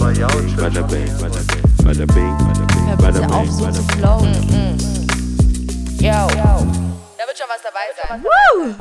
Bada 0.00 0.28
bing, 0.28 0.56
bada 0.56 0.82
bing, 0.88 1.08
bada 1.84 2.06
bing, 2.06 2.36
bada 2.96 3.26
auf, 3.26 3.44
bing, 3.44 3.52
so 3.52 3.70
zu 3.70 3.82
bing. 3.82 3.98
flowen. 3.98 4.32
Yo. 6.00 6.26
Da 7.18 7.26
wird 7.26 7.36
schon 7.36 7.48
was 7.48 7.60
dabei 7.62 7.86
sein. 7.94 8.24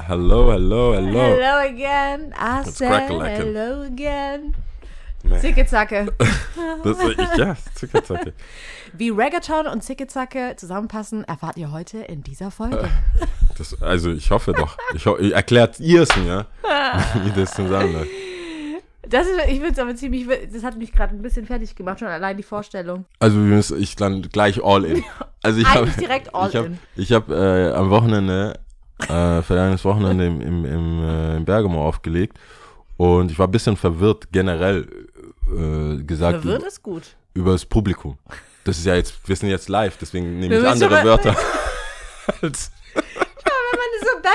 Hello, 0.08 0.52
hello, 0.54 0.94
hello. 0.94 1.20
Hello 1.20 1.58
again. 1.68 2.34
I 2.40 2.62
It's 2.62 2.78
said 2.78 3.10
hello 3.10 3.82
again. 3.82 4.56
Man, 5.26 5.42
Zicke 5.42 5.66
Zacke. 5.66 6.08
das, 6.84 6.98
ich, 7.02 7.18
ja, 7.38 7.58
zacke, 7.76 8.02
zacke. 8.02 8.34
Wie 8.94 9.10
Reggaeton 9.10 9.68
und 9.68 9.84
Zicke 9.84 10.08
Zacke 10.08 10.56
zusammenpassen, 10.56 11.26
erfahrt 11.26 11.58
ihr 11.58 11.72
heute 11.72 11.98
in 12.00 12.24
dieser 12.24 12.50
Folge. 12.50 12.90
Das, 13.58 13.82
also 13.82 14.12
ich 14.12 14.32
hoffe 14.32 14.54
doch. 14.54 14.78
Ich 14.96 15.06
ho 15.06 15.18
erklärt 15.18 15.82
ihr 15.82 16.04
es 16.04 16.16
mir, 16.16 16.46
wie 17.26 17.32
das 17.32 17.54
zusammenläuft. 17.54 18.10
Das 19.10 19.28
ist, 19.28 19.40
ich 19.48 19.60
finde 19.60 19.72
es 19.72 19.80
aber 19.80 19.96
ziemlich, 19.96 20.28
das 20.52 20.64
hat 20.64 20.78
mich 20.78 20.92
gerade 20.92 21.16
ein 21.16 21.22
bisschen 21.22 21.46
fertig 21.46 21.76
gemacht, 21.76 22.00
schon 22.00 22.08
allein 22.08 22.38
die 22.38 22.44
Vorstellung. 22.44 23.06
Also 23.20 23.38
wir 23.38 23.56
müssen, 23.56 23.82
ich 23.82 23.96
dann 23.96 24.22
gleich 24.24 24.64
all 24.64 24.86
in. 24.86 25.04
Also 25.42 25.62
ich 25.62 25.68
habe 25.68 25.84
Eigentlich 25.84 25.96
direkt 25.96 26.36
all 26.36 26.50
ich 26.50 26.56
hab, 26.58 26.66
in. 26.66 26.80
Ich 26.98 27.14
habe 27.14 27.34
äh, 27.34 27.74
am 27.74 27.90
Wochenende, 27.90 28.60
äh, 29.04 29.42
vergangenes 29.42 29.86
Wochenende 29.86 30.28
im, 30.28 30.42
im, 30.42 30.66
im, 30.66 31.04
äh, 31.04 31.38
in 31.38 31.46
Bergamo 31.46 31.88
aufgelegt 31.88 32.38
und 32.98 33.32
ich 33.32 33.40
war 33.40 33.48
ein 33.48 33.52
bisschen 33.52 33.78
verwirrt 33.78 34.34
generell 34.34 34.86
äh, 35.48 36.04
gesagt 36.04 36.42
Verwirrt 36.42 36.60
über, 36.60 36.68
ist 36.68 36.84
gut. 36.84 37.04
über 37.34 37.52
das 37.54 37.66
Publikum. 37.66 38.18
Das 38.66 38.78
ist 38.78 38.86
ja 38.86 38.96
jetzt, 38.96 39.16
wir 39.26 39.36
sind 39.38 39.48
jetzt 39.48 39.70
live, 39.70 39.96
deswegen 39.96 40.40
nehme 40.40 40.60
ich 40.60 40.68
andere 40.68 41.06
Wörter. 41.06 41.38
als, 42.42 42.72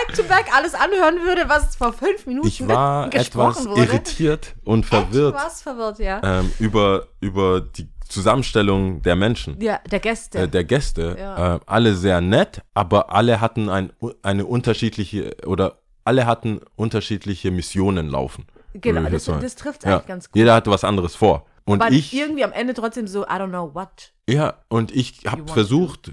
back 0.06 0.16
to 0.16 0.22
back 0.24 0.46
alles 0.54 0.74
anhören 0.74 1.16
würde, 1.24 1.48
was 1.48 1.76
vor 1.76 1.92
fünf 1.92 2.26
Minuten 2.26 2.48
ich 2.48 2.66
war 2.66 3.06
etwas 3.14 3.24
gesprochen 3.26 3.66
wurde. 3.70 3.82
irritiert 3.82 4.54
und 4.64 4.86
verwirrt 4.86 5.34
Was 5.34 5.62
verwirrt, 5.62 5.98
ja. 5.98 6.20
ähm, 6.22 6.52
über, 6.58 7.06
über 7.20 7.60
die 7.60 7.88
Zusammenstellung 8.08 9.02
der 9.02 9.16
Menschen. 9.16 9.60
Ja, 9.60 9.80
der 9.90 10.00
Gäste. 10.00 10.38
äh, 10.40 10.48
der 10.48 10.64
Gäste, 10.64 11.16
Ja. 11.18 11.56
äh, 11.56 11.60
alle 11.66 11.94
sehr 11.94 12.20
nett, 12.20 12.62
aber 12.74 13.12
alle 13.12 13.40
hatten 13.40 13.68
ein, 13.68 13.92
eine 14.22 14.44
unterschiedliche 14.46 15.36
oder 15.46 15.78
alle 16.04 16.26
hatten 16.26 16.60
unterschiedliche 16.76 17.50
Missionen 17.50 18.08
laufen. 18.10 18.46
genau, 18.74 19.08
das, 19.08 19.24
das 19.24 19.56
trifft 19.56 19.84
ja. 19.84 19.94
eigentlich 19.94 20.06
ganz 20.06 20.28
gut. 20.30 20.36
Jeder 20.36 20.54
hatte 20.54 20.70
was 20.70 20.84
anderes 20.84 21.14
vor. 21.16 21.46
Und 21.64 21.80
Aber 21.80 21.90
ich, 21.92 22.12
irgendwie 22.12 22.44
am 22.44 22.52
Ende 22.52 22.74
trotzdem 22.74 23.06
so, 23.06 23.22
I 23.24 23.28
don't 23.40 23.48
know 23.48 23.74
what. 23.74 24.12
ja, 24.28 24.54
und 24.68 24.94
ich 24.94 25.22
habe 25.26 25.46
versucht, 25.50 26.12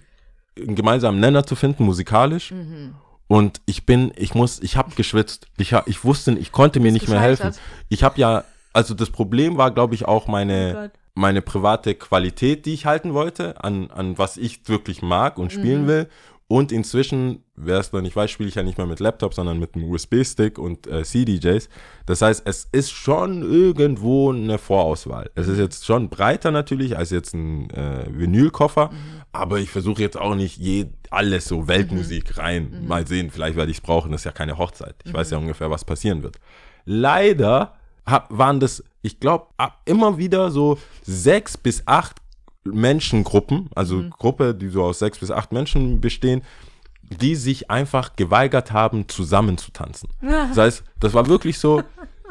einen 0.58 0.76
gemeinsamen 0.76 1.20
Nenner 1.20 1.46
zu 1.46 1.56
finden, 1.56 1.84
musikalisch. 1.84 2.52
Mhm. 2.52 2.96
Und 3.32 3.62
ich 3.66 3.86
bin, 3.86 4.12
ich 4.18 4.36
muss, 4.36 4.60
ich 4.62 4.76
habe 4.76 4.94
geschwitzt. 4.94 5.48
Ich, 5.58 5.74
ich 5.86 6.04
wusste, 6.04 6.34
ich 6.34 6.52
konnte 6.52 6.82
mir 6.82 6.92
nicht 6.92 7.08
mehr 7.08 7.22
helfen. 7.22 7.54
Ich 7.88 8.04
habe 8.04 8.20
ja, 8.20 8.44
also 8.74 8.94
das 8.94 9.10
Problem 9.10 9.56
war, 9.58 9.72
glaube 9.72 9.96
ich, 9.96 10.04
auch 10.06 10.28
Oh 10.28 10.32
meine, 10.32 10.74
Gott. 10.74 10.92
meine 11.14 11.42
private 11.42 11.96
Qualität, 11.96 12.66
die 12.66 12.74
ich 12.74 12.86
halten 12.86 13.14
wollte, 13.14 13.64
an, 13.64 13.90
an 13.90 14.18
was 14.18 14.36
ich 14.36 14.68
wirklich 14.68 15.02
mag 15.02 15.38
und 15.38 15.46
Mhm. 15.46 15.50
spielen 15.60 15.88
will. 15.88 16.10
Und 16.52 16.74
inzwischen, 16.74 17.46
wer 17.56 17.80
es 17.80 17.94
noch 17.94 18.02
nicht 18.02 18.14
weiß, 18.14 18.30
spiele 18.30 18.50
ich 18.50 18.56
ja 18.56 18.64
nicht 18.64 18.78
mehr 18.78 18.86
mit 18.86 19.00
Laptop, 19.00 19.34
sondern 19.34 19.58
mit 19.58 19.74
einem 19.74 19.90
USB-Stick 19.90 20.60
und 20.60 20.86
äh, 20.86 21.02
CDJs. 21.02 21.70
Das 22.06 22.22
heißt, 22.22 22.42
es 22.44 22.68
ist 22.74 22.92
schon 22.92 23.42
irgendwo 23.42 24.34
eine 24.34 24.58
Vorauswahl. 24.58 25.32
Es 25.36 25.48
ist 25.48 25.60
jetzt 25.60 25.86
schon 25.86 26.10
breiter 26.10 26.52
natürlich 26.52 26.98
als 26.98 27.10
jetzt 27.10 27.34
ein 27.36 27.70
äh, 27.70 28.06
Vinylkoffer, 28.10 28.90
aber 29.32 29.60
ich 29.60 29.70
versuche 29.70 30.02
jetzt 30.02 30.20
auch 30.20 30.36
nicht 30.36 30.58
je, 30.58 30.88
alles 31.10 31.46
so 31.46 31.70
Weltmusik 31.70 32.38
rein. 32.38 32.84
Mal 32.86 33.08
sehen, 33.08 33.30
vielleicht 33.30 33.56
werde 33.56 33.72
ich 33.72 33.78
es 33.78 33.82
brauchen. 33.82 34.12
Das 34.12 34.20
ist 34.20 34.26
ja 34.26 34.34
keine 34.34 34.58
Hochzeit. 34.58 34.96
Ich 35.06 35.14
weiß 35.14 35.30
ja 35.30 35.38
ungefähr, 35.38 35.72
was 35.72 35.86
passieren 35.86 36.22
wird. 36.22 36.36
Leider 36.84 37.76
hab, 38.06 38.28
waren 38.30 38.60
das, 38.60 38.84
ich 39.04 39.22
glaube, 39.22 39.48
immer 39.86 40.18
wieder 40.18 40.52
so 40.52 40.78
sechs 41.02 41.56
bis 41.56 41.84
acht 41.86 42.18
Menschengruppen, 42.64 43.70
also 43.76 44.04
Gruppe, 44.18 44.54
die 44.56 44.70
so 44.70 44.84
aus 44.84 45.00
sechs 45.00 45.20
bis 45.20 45.32
acht 45.32 45.52
Menschen 45.52 46.00
bestehen, 46.02 46.42
die 47.04 47.36
sich 47.36 47.70
einfach 47.70 48.16
geweigert 48.16 48.72
haben, 48.72 49.08
zusammen 49.10 49.58
zu 49.58 49.72
tanzen. 49.72 50.10
Das 50.22 50.58
heißt, 50.58 50.84
das 51.00 51.14
war 51.14 51.28
wirklich 51.28 51.60
so, 51.60 51.82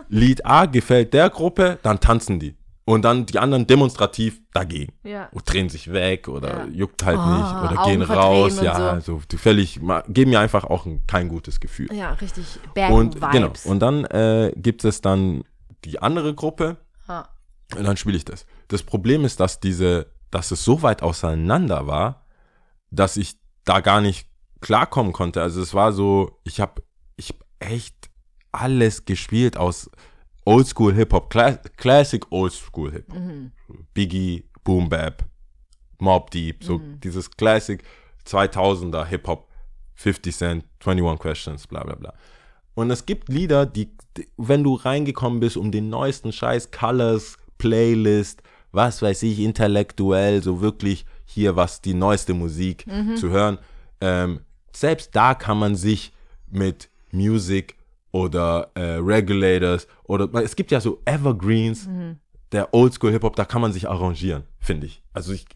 Lied 0.08 0.44
A 0.46 0.66
gefällt 0.66 1.14
der 1.14 1.30
Gruppe, 1.30 1.78
dann 1.82 2.00
tanzen 2.00 2.40
die. 2.40 2.56
Und 2.86 3.02
dann 3.02 3.24
die 3.26 3.38
anderen 3.38 3.68
demonstrativ 3.68 4.40
dagegen. 4.52 4.92
Ja. 5.04 5.28
Und 5.30 5.52
drehen 5.52 5.68
sich 5.68 5.92
weg 5.92 6.26
oder 6.26 6.64
Ja. 6.64 6.72
juckt 6.72 7.04
halt 7.04 7.18
Oh, 7.18 7.30
nicht 7.30 7.70
oder 7.72 7.80
Augen 7.82 7.90
gehen 7.90 8.02
raus. 8.02 8.60
Ja, 8.60 9.00
so. 9.00 9.20
die 9.30 9.36
völlig, 9.36 9.78
geben 10.08 10.30
mir 10.30 10.40
einfach 10.40 10.64
auch 10.64 10.86
ein, 10.86 11.04
kein 11.06 11.28
gutes 11.28 11.60
Gefühl. 11.60 11.88
Ja, 11.92 12.14
richtig 12.14 12.46
Bad 12.74 12.90
Und 12.90 13.14
Vibes. 13.16 13.30
genau. 13.30 13.52
Und 13.64 13.78
dann 13.80 14.04
äh, 14.06 14.52
gibt 14.56 14.84
es 14.84 15.00
dann 15.02 15.44
die 15.84 16.00
andere 16.02 16.34
Gruppe 16.34 16.78
Ah. 17.06 17.28
und 17.76 17.84
dann 17.84 17.96
spiele 17.96 18.16
ich 18.16 18.24
das. 18.24 18.44
Das 18.68 18.82
Problem 18.82 19.24
ist, 19.24 19.38
dass 19.38 19.60
diese, 19.60 20.06
dass 20.30 20.50
es 20.50 20.64
so 20.64 20.82
weit 20.82 21.02
auseinander 21.02 21.86
war, 21.86 22.24
dass 22.90 23.16
ich 23.16 23.38
da 23.64 23.80
gar 23.80 24.00
nicht 24.00 24.28
klarkommen 24.60 25.12
konnte. 25.12 25.42
Also 25.42 25.60
es 25.62 25.74
war 25.74 25.92
so, 25.92 26.40
ich 26.44 26.60
habe 26.60 26.82
ich 27.16 27.30
hab 27.30 27.44
echt 27.60 28.10
alles 28.52 29.04
gespielt 29.04 29.56
aus 29.56 29.90
Oldschool 30.44 30.94
Hip 30.94 31.12
Hop, 31.12 31.30
Cla 31.30 31.52
Classic 31.76 32.24
Oldschool 32.30 32.92
Hip 32.92 33.08
Hop, 33.12 33.18
Mhm. 33.18 33.52
Biggie, 33.94 34.44
Boom 34.64 34.88
Bap, 34.88 35.24
Mob 35.98 36.30
Deep, 36.30 36.64
so 36.64 36.78
Mhm. 36.78 37.00
dieses 37.00 37.30
Classic 37.30 37.82
2000er 38.24 39.04
Hip 39.06 39.26
Hop, 39.28 39.48
50 39.94 40.34
Cent, 40.36 40.64
21 40.84 41.20
Questions, 41.20 41.66
bla 41.66 41.84
bla 41.84 41.94
bla. 41.94 42.14
Und 42.74 42.90
es 42.90 43.04
gibt 43.04 43.28
Lieder, 43.28 43.66
die, 43.66 43.90
die, 44.16 44.28
wenn 44.36 44.64
du 44.64 44.74
reingekommen 44.74 45.40
bist, 45.40 45.56
um 45.56 45.70
den 45.70 45.90
neuesten 45.90 46.32
Scheiß, 46.32 46.70
Colors, 46.70 47.36
Playlist, 47.58 48.42
was 48.72 49.02
weiß 49.02 49.22
ich, 49.24 49.38
intellektuell, 49.40 50.42
so 50.42 50.60
wirklich 50.60 51.04
hier 51.24 51.56
was 51.56 51.80
die 51.80 51.94
neueste 51.94 52.34
Musik 52.34 52.86
zu 53.16 53.30
hören, 53.30 53.58
ähm, 54.00 54.40
selbst 54.72 55.14
da 55.14 55.34
kann 55.34 55.58
man 55.58 55.74
sich 55.76 56.12
mit 56.50 56.88
Music 57.12 57.76
oder 58.12 58.70
äh, 58.74 58.96
Regulators 58.96 59.86
oder 60.04 60.28
es 60.42 60.56
gibt 60.56 60.70
ja 60.70 60.80
so 60.80 61.00
Evergreens 61.04 61.88
der 62.52 62.74
Oldschool 62.74 63.12
Hip 63.12 63.22
Hop, 63.22 63.36
da 63.36 63.44
kann 63.44 63.60
man 63.60 63.72
sich 63.72 63.88
arrangieren, 63.88 64.42
finde 64.58 64.86
ich. 64.86 65.02
Also 65.12 65.32
ich 65.32 65.46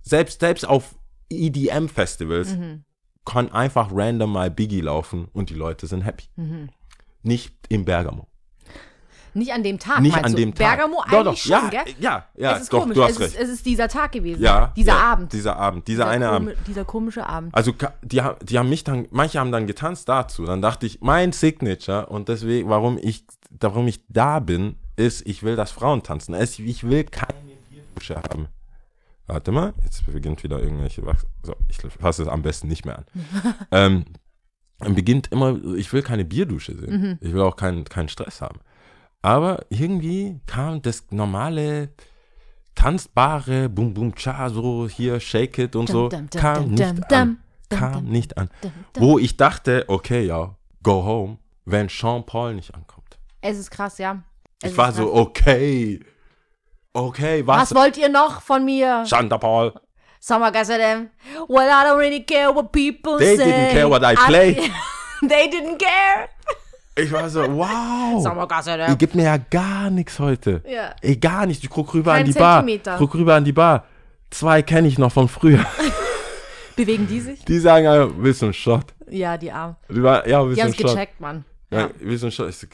selbst 0.00 0.40
selbst 0.40 0.66
auf 0.66 0.94
EDM 1.30 1.88
Festivals 1.88 2.56
kann 3.26 3.52
einfach 3.52 3.90
random 3.92 4.32
mal 4.32 4.50
Biggie 4.50 4.80
laufen 4.80 5.28
und 5.34 5.50
die 5.50 5.54
Leute 5.54 5.86
sind 5.86 6.02
happy. 6.02 6.24
Nicht 7.22 7.54
im 7.68 7.84
Bergamo. 7.84 8.26
Nicht 9.38 9.52
an 9.52 9.62
dem 9.62 9.78
Tag, 9.78 10.00
Nicht 10.00 10.16
an 10.16 10.32
du? 10.32 10.36
dem 10.36 10.54
Tag. 10.54 10.76
Bergamo 10.76 10.96
Doch, 11.10 11.12
eigentlich 11.18 11.42
doch, 11.44 11.58
schon, 11.60 11.72
ja, 11.72 11.82
gell? 11.84 11.94
ja, 12.00 12.26
ja, 12.36 12.52
es 12.56 12.62
ist 12.62 12.72
doch, 12.72 12.80
komisch. 12.82 12.94
du 12.96 13.02
hast 13.04 13.12
es, 13.12 13.20
recht. 13.20 13.34
Ist, 13.34 13.40
es 13.42 13.48
ist 13.50 13.66
dieser 13.66 13.88
Tag 13.88 14.12
gewesen. 14.12 14.42
ja, 14.42 14.72
Dieser 14.76 14.92
ja, 14.92 14.98
Abend. 15.00 15.32
Dieser 15.32 15.56
Abend, 15.56 15.88
dieser, 15.88 16.04
dieser 16.04 16.10
eine 16.10 16.28
Abend. 16.28 16.54
Dieser 16.66 16.84
komische 16.84 17.26
Abend. 17.26 17.54
Also 17.54 17.72
die, 18.02 18.20
die 18.42 18.58
haben 18.58 18.68
mich 18.68 18.84
dann, 18.84 19.06
manche 19.10 19.38
haben 19.40 19.52
dann 19.52 19.66
getanzt 19.66 20.08
dazu. 20.08 20.44
Dann 20.44 20.60
dachte 20.60 20.86
ich, 20.86 21.00
mein 21.00 21.32
Signature 21.32 22.06
und 22.06 22.28
deswegen, 22.28 22.68
warum 22.68 22.98
ich, 23.00 23.24
warum 23.60 23.86
ich 23.88 24.00
da 24.08 24.40
bin, 24.40 24.76
ist, 24.96 25.26
ich 25.26 25.42
will, 25.42 25.56
dass 25.56 25.70
Frauen 25.70 26.02
tanzen. 26.02 26.34
Ich 26.34 26.82
will 26.88 27.04
keine 27.04 27.34
Bierdusche 27.70 28.16
haben. 28.16 28.48
Warte 29.26 29.52
mal, 29.52 29.74
jetzt 29.84 30.04
beginnt 30.10 30.42
wieder 30.42 30.58
irgendwelche. 30.60 31.04
Wach- 31.06 31.22
So, 31.42 31.54
ich 31.68 31.76
fasse 32.00 32.22
es 32.22 32.28
am 32.28 32.42
besten 32.42 32.66
nicht 32.68 32.84
mehr 32.86 32.98
an. 32.98 33.04
ähm, 33.70 34.04
beginnt 34.94 35.30
immer, 35.32 35.56
ich 35.76 35.92
will 35.92 36.02
keine 36.02 36.24
Bierdusche 36.24 36.74
sehen. 36.76 37.18
Ich 37.20 37.32
will 37.32 37.42
auch 37.42 37.56
keinen, 37.56 37.84
keinen 37.84 38.08
Stress 38.08 38.40
haben. 38.40 38.60
Aber 39.22 39.64
irgendwie 39.68 40.40
kam 40.46 40.80
das 40.82 41.04
normale, 41.10 41.90
tanzbare 42.74 43.68
Boom 43.68 43.92
Boom 43.94 44.14
Cha, 44.14 44.48
so 44.48 44.88
hier 44.88 45.18
Shake 45.20 45.58
It 45.58 45.76
und 45.76 45.88
so, 45.88 46.08
Dum, 46.08 46.28
dum, 46.30 46.40
kam 46.40 46.64
dum, 46.64 46.74
nicht 46.74 47.12
an. 47.12 47.42
Kam 47.68 48.04
nicht 48.04 48.38
an. 48.38 48.48
Wo 48.94 49.18
ich 49.18 49.36
dachte, 49.36 49.84
okay, 49.88 50.24
ja, 50.24 50.54
go 50.82 51.04
home, 51.04 51.38
wenn 51.64 51.88
Sean 51.88 52.24
Paul 52.24 52.54
nicht 52.54 52.74
ankommt. 52.74 53.18
Es 53.40 53.58
ist 53.58 53.70
krass, 53.70 53.98
ja. 53.98 54.22
Es 54.62 54.72
Ich 54.72 54.78
war 54.78 54.86
krass. 54.86 54.96
so, 54.96 55.14
okay, 55.14 56.00
okay, 56.92 57.46
was? 57.46 57.70
Was 57.70 57.74
wollt 57.74 57.96
ihr 57.96 58.08
noch 58.08 58.40
von 58.40 58.64
mir? 58.64 59.04
Sean 59.04 59.28
Paul. 59.28 59.74
Summer 60.20 60.50
them. 60.52 61.10
Well, 61.48 61.68
I 61.68 61.84
don't 61.86 61.98
really 61.98 62.24
care 62.24 62.52
what 62.52 62.72
people 62.72 63.18
They 63.18 63.36
say. 63.36 63.44
didn't 63.44 63.70
care 63.72 63.88
what 63.88 64.02
I 64.04 64.14
play. 64.14 64.54
they 65.22 65.48
didn't 65.48 65.78
care. 65.78 66.28
Ich 67.00 67.12
war 67.12 67.28
so, 67.30 67.40
wow. 67.42 68.20
Summer 68.22 68.46
guys 68.48 68.66
are 68.66 68.88
Ihr 68.88 68.96
gibt 68.96 69.14
mir 69.14 69.24
ja 69.24 69.36
gar 69.36 69.88
nichts 69.90 70.18
heute. 70.18 70.62
Ja. 70.68 70.94
Ey, 71.00 71.16
gar 71.16 71.46
nichts. 71.46 71.62
Ich 71.62 71.70
guck 71.70 71.94
rüber 71.94 72.12
Kein 72.12 72.22
an 72.26 72.32
die 72.32 72.38
Bar. 72.38 72.58
Zentimeter. 72.60 72.96
Guck 72.98 73.14
rüber 73.14 73.34
an 73.36 73.44
die 73.44 73.52
Bar. 73.52 73.84
Zwei 74.30 74.62
kenne 74.62 74.88
ich 74.88 74.98
noch 74.98 75.12
von 75.12 75.28
früher. 75.28 75.64
Bewegen 76.76 77.06
die 77.06 77.20
sich? 77.20 77.44
Die 77.44 77.58
sagen, 77.58 77.84
ja, 77.84 78.08
willst 78.18 78.42
du 78.42 78.46
einen 78.46 78.54
Shot? 78.54 78.86
Ja, 79.08 79.36
die 79.36 79.50
Armen. 79.50 79.76
Die 79.88 80.02
war, 80.02 80.26
ja, 80.28 80.44
willst 80.44 80.56
Die 80.58 80.60
du 80.60 80.62
haben 80.64 80.70
es 80.70 80.76
gecheckt, 80.94 81.20
Mann. 81.20 81.44
Ja, 81.70 81.80
Ja. 81.80 81.90
willst 82.00 82.22
du 82.22 82.26
einen 82.26 82.32
Shot? 82.32 82.48
Ich 82.48 82.56
so, 82.56 82.66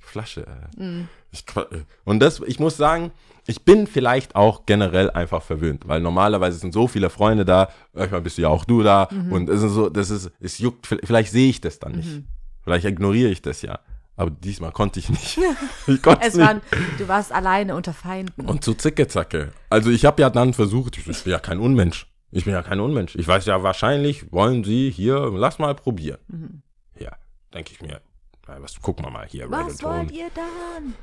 Flasche. 0.00 0.46
Äh. 0.78 0.82
Mhm. 0.82 1.08
Ich, 1.30 1.44
äh. 1.56 1.62
und 2.04 2.20
das, 2.20 2.40
ich 2.46 2.60
muss 2.60 2.76
sagen, 2.76 3.10
ich 3.46 3.64
bin 3.64 3.86
vielleicht 3.86 4.36
auch 4.36 4.66
generell 4.66 5.10
einfach 5.10 5.42
verwöhnt, 5.42 5.88
weil 5.88 6.00
normalerweise 6.00 6.58
sind 6.58 6.72
so 6.72 6.86
viele 6.86 7.10
Freunde 7.10 7.44
da, 7.44 7.68
manchmal 7.92 8.20
bist 8.20 8.38
du 8.38 8.42
ja 8.42 8.48
auch 8.48 8.64
du 8.64 8.82
da 8.82 9.08
Mhm. 9.10 9.32
und 9.32 9.48
es 9.48 9.62
ist 9.62 9.72
so, 9.72 9.88
das 9.88 10.10
ist, 10.10 10.30
es 10.40 10.58
juckt, 10.58 10.86
vielleicht 10.86 11.32
sehe 11.32 11.50
ich 11.50 11.60
das 11.60 11.78
dann 11.78 11.92
nicht. 11.92 12.22
Vielleicht 12.64 12.84
ignoriere 12.86 13.30
ich 13.30 13.42
das 13.42 13.62
ja. 13.62 13.78
Aber 14.16 14.30
diesmal 14.30 14.72
konnte 14.72 15.00
ich 15.00 15.08
nicht. 15.08 15.38
Ich 15.86 16.00
konnte 16.02 16.24
Es 16.26 16.34
nicht. 16.34 16.46
waren, 16.46 16.60
du 16.98 17.08
warst 17.08 17.32
alleine 17.32 17.74
unter 17.74 17.92
Feinden. 17.92 18.46
Und 18.46 18.62
so 18.62 18.72
zicke-zacke. 18.74 19.52
Also 19.70 19.90
ich 19.90 20.04
habe 20.04 20.22
ja 20.22 20.30
dann 20.30 20.52
versucht, 20.54 20.96
ich, 20.98 21.08
ich 21.08 21.24
bin 21.24 21.32
ja 21.32 21.38
kein 21.40 21.58
Unmensch. 21.58 22.06
Ich 22.30 22.44
bin 22.44 22.52
ja 22.54 22.62
kein 22.62 22.78
Unmensch. 22.80 23.14
Ich 23.16 23.26
weiß 23.26 23.46
ja, 23.46 23.62
wahrscheinlich 23.62 24.32
wollen 24.32 24.64
sie 24.64 24.90
hier, 24.90 25.30
lass 25.34 25.58
mal 25.58 25.74
probieren. 25.74 26.62
Ja, 26.98 27.12
denke 27.52 27.72
ich 27.72 27.82
mir. 27.82 28.00
Na, 28.46 28.56
was, 28.62 28.80
gucken 28.80 29.04
wir 29.04 29.10
mal 29.10 29.26
hier. 29.26 29.50
Was 29.50 29.82
wollt 29.82 30.10
ihr 30.12 30.28
dann? 30.34 30.94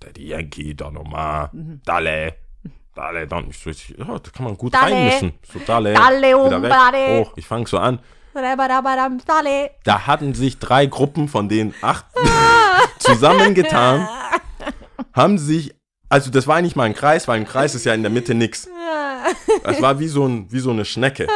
Daddy 0.00 0.28
Yankee, 0.28 0.74
da 0.74 0.90
nochmal. 0.90 1.50
Dalle. 1.84 2.34
Dalle, 2.94 3.26
dann. 3.26 3.48
Ich, 3.50 3.88
ja, 3.96 4.04
da 4.18 4.30
kann 4.30 4.44
man 4.44 4.56
gut 4.56 4.74
Dalle. 4.74 4.94
reinmischen. 4.94 5.32
So 5.52 5.60
Dalle. 5.66 5.94
Dalle, 5.94 6.36
um, 6.36 6.50
Dalle. 6.62 7.20
hoch. 7.20 7.32
Ich 7.36 7.46
fange 7.46 7.66
so 7.66 7.78
an. 7.78 8.00
Da 9.84 10.06
hatten 10.06 10.34
sich 10.34 10.58
drei 10.58 10.86
Gruppen 10.86 11.28
von 11.28 11.48
den 11.48 11.74
acht 11.82 12.06
zusammengetan, 12.98 14.08
haben 15.12 15.38
sich, 15.38 15.74
also 16.08 16.30
das 16.30 16.46
war 16.46 16.62
nicht 16.62 16.76
mal 16.76 16.84
ein 16.84 16.94
Kreis, 16.94 17.28
weil 17.28 17.40
ein 17.40 17.46
Kreis 17.46 17.74
ist 17.74 17.84
ja 17.84 17.94
in 17.94 18.02
der 18.02 18.10
Mitte 18.10 18.34
nix. 18.34 18.68
Das 19.64 19.82
war 19.82 19.98
wie 19.98 20.08
so, 20.08 20.26
ein, 20.26 20.50
wie 20.50 20.60
so 20.60 20.70
eine 20.70 20.84
Schnecke. 20.84 21.26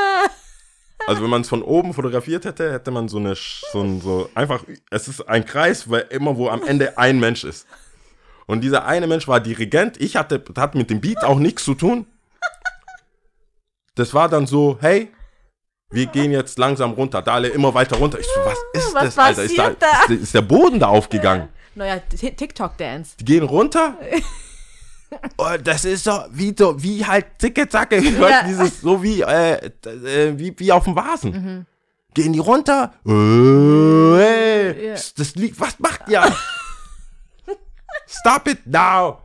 Also 1.06 1.22
wenn 1.22 1.30
man 1.30 1.42
es 1.42 1.48
von 1.48 1.62
oben 1.62 1.94
fotografiert 1.94 2.44
hätte, 2.44 2.72
hätte 2.72 2.90
man 2.90 3.08
so 3.08 3.18
eine, 3.18 3.34
so, 3.34 3.80
ein, 3.80 4.00
so 4.00 4.30
einfach, 4.34 4.64
es 4.90 5.08
ist 5.08 5.28
ein 5.28 5.44
Kreis, 5.44 5.90
weil 5.90 6.06
immer 6.10 6.36
wo 6.36 6.48
am 6.48 6.62
Ende 6.64 6.96
ein 6.98 7.18
Mensch 7.18 7.44
ist. 7.44 7.66
Und 8.46 8.60
dieser 8.60 8.86
eine 8.86 9.06
Mensch 9.06 9.26
war 9.28 9.40
Dirigent. 9.40 10.00
Ich 10.00 10.16
hatte, 10.16 10.42
hat 10.56 10.74
mit 10.74 10.90
dem 10.90 11.00
Beat 11.00 11.24
auch 11.24 11.38
nichts 11.38 11.64
zu 11.64 11.74
tun. 11.74 12.06
Das 13.94 14.14
war 14.14 14.28
dann 14.28 14.46
so, 14.46 14.78
hey, 14.80 15.12
wir 15.92 16.06
gehen 16.06 16.30
jetzt 16.32 16.58
langsam 16.58 16.92
runter. 16.92 17.22
Dale 17.22 17.48
immer 17.48 17.72
weiter 17.74 17.96
runter. 17.96 18.18
Ich 18.18 18.26
so, 18.26 18.40
was 18.44 18.58
ist 18.72 18.94
Was 18.94 19.02
das, 19.14 19.18
Alter? 19.18 19.42
Ist, 19.44 19.58
da, 19.58 19.70
da? 19.70 19.86
ist, 20.08 20.22
ist 20.22 20.34
der 20.34 20.42
Boden 20.42 20.80
da 20.80 20.88
aufgegangen? 20.88 21.48
Neuer 21.74 22.00
TikTok-Dance. 22.08 23.16
Die 23.18 23.24
gehen 23.24 23.44
runter. 23.44 23.96
Oh, 25.36 25.44
das 25.62 25.84
ist 25.84 26.04
so 26.04 26.24
wie 26.30 26.54
so 26.58 26.82
wie 26.82 27.04
halt 27.04 27.26
zicke 27.38 27.68
zacke, 27.68 27.98
weißt 28.02 28.16
du, 28.18 28.22
Ja. 28.30 28.42
dieses 28.44 28.80
so 28.80 29.02
wie 29.02 29.20
äh, 29.20 29.56
äh, 29.84 30.38
wie 30.38 30.58
wie 30.58 30.72
auf 30.72 30.84
dem 30.84 30.96
Vasen. 30.96 31.30
Mhm. 31.32 31.66
Gehen 32.14 32.32
die 32.32 32.38
runter? 32.38 32.94
Äh, 33.06 33.10
ey, 34.72 34.86
Ja. 34.88 34.94
Das 34.94 35.34
Lied, 35.34 35.60
was 35.60 35.78
macht 35.80 36.08
ihr? 36.08 36.22
Stop 38.06 38.48
it 38.48 38.66
now. 38.66 39.18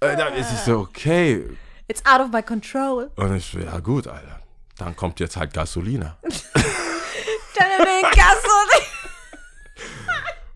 Äh, 0.00 0.16
da 0.16 0.26
ist 0.30 0.50
es 0.52 0.64
so 0.64 0.80
okay. 0.80 1.44
It's 1.86 2.04
out 2.04 2.20
of 2.20 2.32
my 2.32 2.42
control. 2.42 3.08
Und 3.14 3.36
ich 3.36 3.46
so, 3.52 3.60
ja 3.60 3.78
gut, 3.78 4.08
Alter. 4.08 4.40
Dann 4.82 4.96
kommt 4.96 5.20
jetzt 5.20 5.36
halt 5.36 5.54
Gasolina. 5.54 6.16
Gasse. 7.52 8.48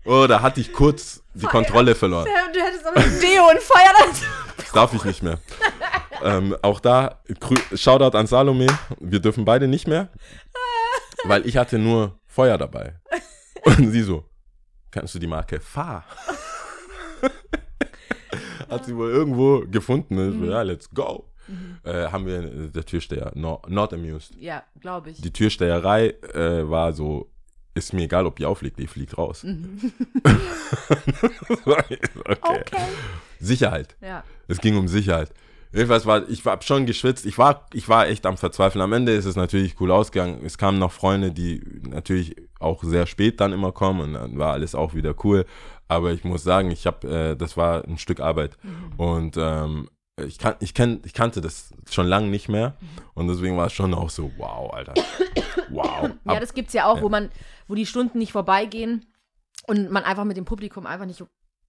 Oh, 0.09 0.25
da 0.25 0.41
hatte 0.41 0.61
ich 0.61 0.71
kurz 0.71 1.21
die 1.33 1.45
Kontrolle 1.45 1.93
verloren. 1.93 2.25
Du 2.53 2.59
hättest 2.61 2.85
aber 2.85 3.01
Deo 3.01 3.49
und 3.49 3.59
Feuer 3.59 3.91
dazu. 3.99 4.23
Das 4.55 4.71
darf 4.71 4.93
ich 4.93 5.03
nicht 5.03 5.21
mehr. 5.21 5.37
ähm, 6.23 6.55
auch 6.61 6.79
da, 6.79 7.21
Shoutout 7.73 8.17
an 8.17 8.25
Salome. 8.25 8.67
Wir 9.01 9.19
dürfen 9.19 9.43
beide 9.43 9.67
nicht 9.67 9.85
mehr. 9.85 10.07
Weil 11.25 11.45
ich 11.45 11.57
hatte 11.57 11.77
nur 11.77 12.17
Feuer 12.25 12.57
dabei. 12.57 12.95
Und 13.65 13.91
sie 13.91 14.01
so, 14.01 14.23
kannst 14.91 15.13
du 15.13 15.19
die 15.19 15.27
Marke 15.27 15.59
Fahr? 15.59 16.05
Hat 18.69 18.85
sie 18.85 18.95
wohl 18.95 19.09
irgendwo 19.09 19.65
gefunden. 19.69 20.31
Ich 20.31 20.39
so, 20.39 20.51
ja, 20.53 20.61
let's 20.61 20.89
go. 20.89 21.25
Äh, 21.83 22.07
haben 22.11 22.25
wir 22.25 22.39
äh, 22.39 22.69
der 22.69 22.85
Türsteher, 22.85 23.31
no, 23.35 23.61
not 23.67 23.93
amused. 23.93 24.35
Ja, 24.39 24.63
glaube 24.79 25.11
ich. 25.11 25.21
Die 25.21 25.31
Türsteherei 25.31 26.15
äh, 26.33 26.69
war 26.69 26.93
so, 26.93 27.29
ist 27.73 27.93
mir 27.93 28.03
egal, 28.03 28.25
ob 28.25 28.35
die 28.37 28.45
aufliegt, 28.45 28.79
die 28.79 28.87
fliegt 28.87 29.17
raus. 29.17 29.45
okay. 31.65 31.99
Okay. 32.25 32.77
Sicherheit. 33.39 33.95
Ja. 34.01 34.23
Es 34.47 34.59
ging 34.59 34.77
um 34.77 34.87
Sicherheit. 34.87 35.31
Jedenfalls 35.73 36.05
war, 36.05 36.27
ich 36.29 36.45
war 36.45 36.61
schon 36.61 36.85
geschwitzt. 36.85 37.25
Ich 37.25 37.37
war, 37.37 37.65
ich 37.73 37.89
war 37.89 38.07
echt 38.07 38.25
am 38.25 38.37
Verzweifeln. 38.37 38.81
Am 38.81 38.93
Ende 38.93 39.11
ist 39.13 39.25
es 39.25 39.35
natürlich 39.35 39.79
cool 39.79 39.91
ausgegangen. 39.91 40.39
Es 40.45 40.57
kamen 40.57 40.79
noch 40.79 40.91
Freunde, 40.91 41.31
die 41.31 41.61
natürlich 41.87 42.35
auch 42.59 42.83
sehr 42.83 43.05
spät 43.05 43.39
dann 43.41 43.53
immer 43.53 43.71
kommen 43.71 44.01
und 44.01 44.13
dann 44.13 44.39
war 44.39 44.53
alles 44.53 44.75
auch 44.75 44.93
wieder 44.93 45.13
cool. 45.23 45.45
Aber 45.87 46.11
ich 46.11 46.23
muss 46.23 46.43
sagen, 46.43 46.71
ich 46.71 46.87
habe, 46.87 47.07
äh, 47.07 47.35
das 47.35 47.57
war 47.57 47.83
ein 47.85 47.97
Stück 47.97 48.19
Arbeit 48.19 48.57
und 48.97 49.35
ähm, 49.37 49.89
ich, 50.25 50.39
kan 50.39 50.55
ich, 50.59 50.73
kenn, 50.73 51.01
ich 51.05 51.13
kannte 51.13 51.41
das 51.41 51.73
schon 51.89 52.07
lange 52.07 52.27
nicht 52.29 52.49
mehr 52.49 52.75
und 53.13 53.27
deswegen 53.27 53.55
war 53.57 53.67
es 53.67 53.73
schon 53.73 53.93
auch 53.93 54.09
so, 54.09 54.31
wow, 54.37 54.73
Alter, 54.73 54.93
wow. 55.69 56.09
Ja, 56.25 56.33
Ab- 56.33 56.39
das 56.39 56.53
gibt's 56.53 56.73
ja 56.73 56.85
auch, 56.87 57.01
wo 57.01 57.09
man, 57.09 57.29
wo 57.67 57.75
die 57.75 57.85
Stunden 57.85 58.17
nicht 58.17 58.31
vorbeigehen 58.31 59.05
und 59.67 59.91
man 59.91 60.03
einfach 60.03 60.23
mit 60.23 60.37
dem 60.37 60.45
Publikum 60.45 60.85
einfach 60.87 61.05
nicht 61.05 61.23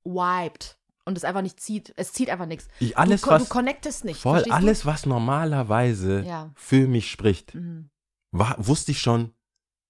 vibet 0.05 0.79
und 1.05 1.17
es 1.19 1.25
einfach 1.25 1.43
nicht 1.43 1.61
zieht. 1.61 1.93
Es 1.97 2.13
zieht 2.13 2.31
einfach 2.31 2.47
nichts. 2.47 2.69
ich, 2.81 2.97
alles, 2.97 3.23
du, 3.23 3.31
was, 3.31 3.45
du 3.45 3.49
connectest 3.51 4.05
nicht. 4.05 4.21
voll, 4.21 4.35
verstehst 4.35 4.53
du? 4.53 4.57
alles, 4.57 4.87
was 4.87 5.05
normalerweise 5.07 6.23
Ja. 6.27 6.51
für 6.55 6.87
mich 6.89 7.11
spricht, 7.11 7.55
Mhm. 7.55 7.91
war, 8.31 8.55
wusste 8.59 8.93
ich 8.93 9.01
schon, 9.01 9.33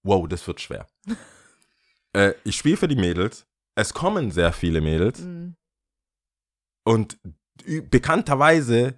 wow, 0.03 0.27
das 0.27 0.45
wird 0.47 0.59
schwer. 0.59 0.85
äh, 2.13 2.33
ich 2.43 2.57
spiele 2.57 2.77
für 2.77 2.87
die 2.89 2.95
Mädels. 2.95 3.45
Es 3.75 3.93
kommen 3.93 4.31
sehr 4.31 4.51
viele 4.51 4.81
Mädels. 4.81 5.19
Mhm. 5.21 5.55
Und 6.85 7.17
bekannterweise 7.89 8.95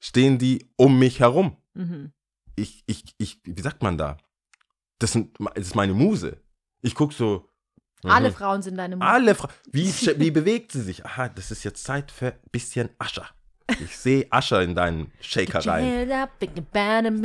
stehen 0.00 0.38
die 0.38 0.66
um 0.76 0.98
mich 0.98 1.20
herum. 1.20 1.56
Mhm. 1.74 2.12
Ich, 2.56 2.82
ich, 2.86 3.04
ich, 3.18 3.40
wie 3.44 3.62
sagt 3.62 3.82
man 3.82 3.96
da? 3.96 4.16
Das, 4.98 5.12
sind, 5.12 5.36
das 5.54 5.66
ist 5.66 5.74
meine 5.74 5.94
Muse. 5.94 6.38
Ich 6.82 6.94
gucke 6.94 7.14
so. 7.14 7.48
mhm. 8.02 8.10
Alle 8.10 8.32
Frauen 8.32 8.62
sind 8.62 8.76
deine 8.76 8.96
Mutter. 8.96 9.08
Alle 9.08 9.34
Fra 9.34 9.48
wie, 9.70 9.86
wie 10.16 10.30
bewegt 10.30 10.72
sie 10.72 10.82
sich? 10.82 11.04
Aha, 11.04 11.28
das 11.28 11.50
ist 11.50 11.64
jetzt 11.64 11.84
Zeit 11.84 12.10
für 12.10 12.32
ein 12.32 12.50
bisschen 12.50 12.90
Ascher. 12.98 13.26
Ich 13.78 13.96
sehe 13.96 14.26
Ascher 14.30 14.62
in 14.62 14.74
deinen 14.74 15.12
Shaker 15.20 15.64
rein. 15.64 16.08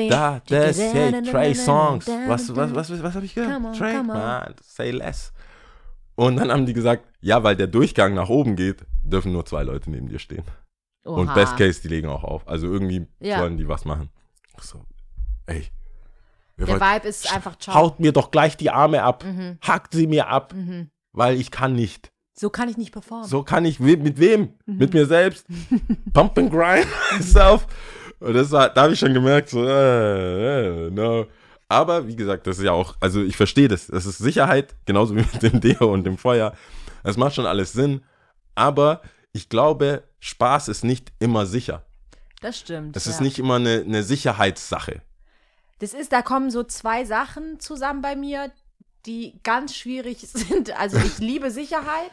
Da, 0.10 0.42
das, 0.48 0.78
hey, 0.78 1.24
Trey 1.24 1.56
Songs. 1.56 2.08
Was, 2.28 2.56
was, 2.56 2.76
was, 2.76 3.04
was, 3.04 3.16
habe 3.16 3.26
ich 3.26 3.34
gehört? 3.34 3.64
On, 3.64 3.74
Trey, 3.74 4.04
man, 4.04 4.54
say 4.62 4.92
less. 4.92 5.34
Und 6.16 6.38
dann 6.38 6.52
haben 6.52 6.66
die 6.66 6.74
gesagt, 6.74 7.06
ja, 7.20 7.44
weil 7.44 7.56
der 7.56 7.68
Durchgang 7.68 8.14
nach 8.14 8.30
oben 8.30 8.56
geht, 8.56 8.86
dürfen 9.04 9.31
nur 9.31 9.46
zwei 9.46 9.64
Leute 9.64 9.90
neben 9.90 10.08
dir 10.08 10.20
stehen. 10.20 10.44
Und 11.06 11.34
Best 11.34 11.56
Case, 11.57 11.81
die 11.81 11.88
legen 11.88 12.07
auch 12.10 12.24
auf. 12.24 12.48
Also 12.48 12.68
irgendwie 12.68 13.07
Ja. 13.19 13.40
sollen 13.40 13.57
die 13.57 13.68
was 13.68 13.86
machen. 13.86 14.10
Ich 14.57 14.63
So, 14.63 14.84
ey. 15.46 15.66
Der 16.57 16.68
wollt- 16.68 16.81
Vibe 16.81 17.07
ist 17.07 17.34
einfach 17.34 17.57
ciao. 17.57 17.75
Haut 17.75 18.00
mir 18.00 18.12
doch 18.12 18.31
gleich 18.31 18.56
die 18.57 18.69
Arme 18.72 19.04
ab. 19.04 19.24
Mhm. 19.24 19.57
Hackt 19.62 19.94
sie 19.94 20.07
mir 20.07 20.28
ab. 20.30 20.54
Mhm. 20.54 20.90
Weil 21.12 21.40
ich 21.40 21.52
kann 21.52 21.74
nicht. 21.74 22.12
So 22.34 22.50
kann 22.50 22.68
ich 22.69 22.78
nicht 22.78 22.92
performen. 22.92 23.28
So 23.28 23.44
kann 23.44 23.63
ich, 23.66 23.80
mit 23.80 24.19
wem? 24.19 24.54
Mhm. 24.66 24.78
Mit 24.78 24.94
mir 24.94 25.06
selbst. 25.06 25.46
Pump 26.14 26.38
and 26.38 26.52
grind 26.52 26.88
myself. 27.18 27.68
Und 28.19 28.33
das 28.33 28.50
war, 28.52 28.69
da 28.69 28.83
habe 28.83 28.94
ich 28.94 29.00
schon 29.00 29.14
gemerkt, 29.14 29.50
so, 29.50 29.64
äh, 29.66 30.88
äh, 30.88 30.90
no. 30.92 31.28
Aber 31.68 32.07
wie 32.07 32.16
gesagt, 32.16 32.47
das 32.47 32.57
ist 32.57 32.64
ja 32.64 32.71
auch, 32.71 32.95
also 33.00 33.21
ich 33.21 33.35
verstehe 33.38 33.68
das. 33.68 33.88
Das 33.88 34.06
ist 34.06 34.18
Sicherheit, 34.19 34.76
genauso 34.85 35.16
wie 35.16 35.21
mit 35.21 35.42
dem 35.44 35.59
Deo 35.62 35.92
und 35.94 36.04
dem 36.06 36.18
Feuer. 36.18 36.54
Das 37.04 37.18
macht 37.18 37.35
schon 37.35 37.45
alles 37.45 37.74
Sinn. 37.74 38.02
Aber 38.56 39.02
ich 39.33 39.50
glaube, 39.50 40.04
Spaß 40.26 40.70
ist 40.70 40.84
nicht 40.84 41.14
immer 41.20 41.46
sicher. 41.46 41.86
Das 42.42 42.58
stimmt. 42.58 42.96
Das 42.96 43.06
ja. 43.06 43.12
ist 43.12 43.22
nicht 43.22 43.38
immer 43.38 43.58
eine, 43.58 43.82
eine 43.86 44.02
Sicherheitssache. 44.02 45.04
Das 45.78 45.94
ist, 45.94 46.12
da 46.12 46.24
kommen 46.24 46.50
so 46.50 46.64
zwei 46.64 47.06
Sachen 47.06 47.60
zusammen 47.60 48.02
bei 48.02 48.16
mir, 48.16 48.52
die 49.06 49.40
ganz 49.44 49.76
schwierig 49.76 50.20
sind. 50.34 50.76
Also 50.80 50.98
ich 50.98 51.18
liebe 51.20 51.52
Sicherheit, 51.52 52.12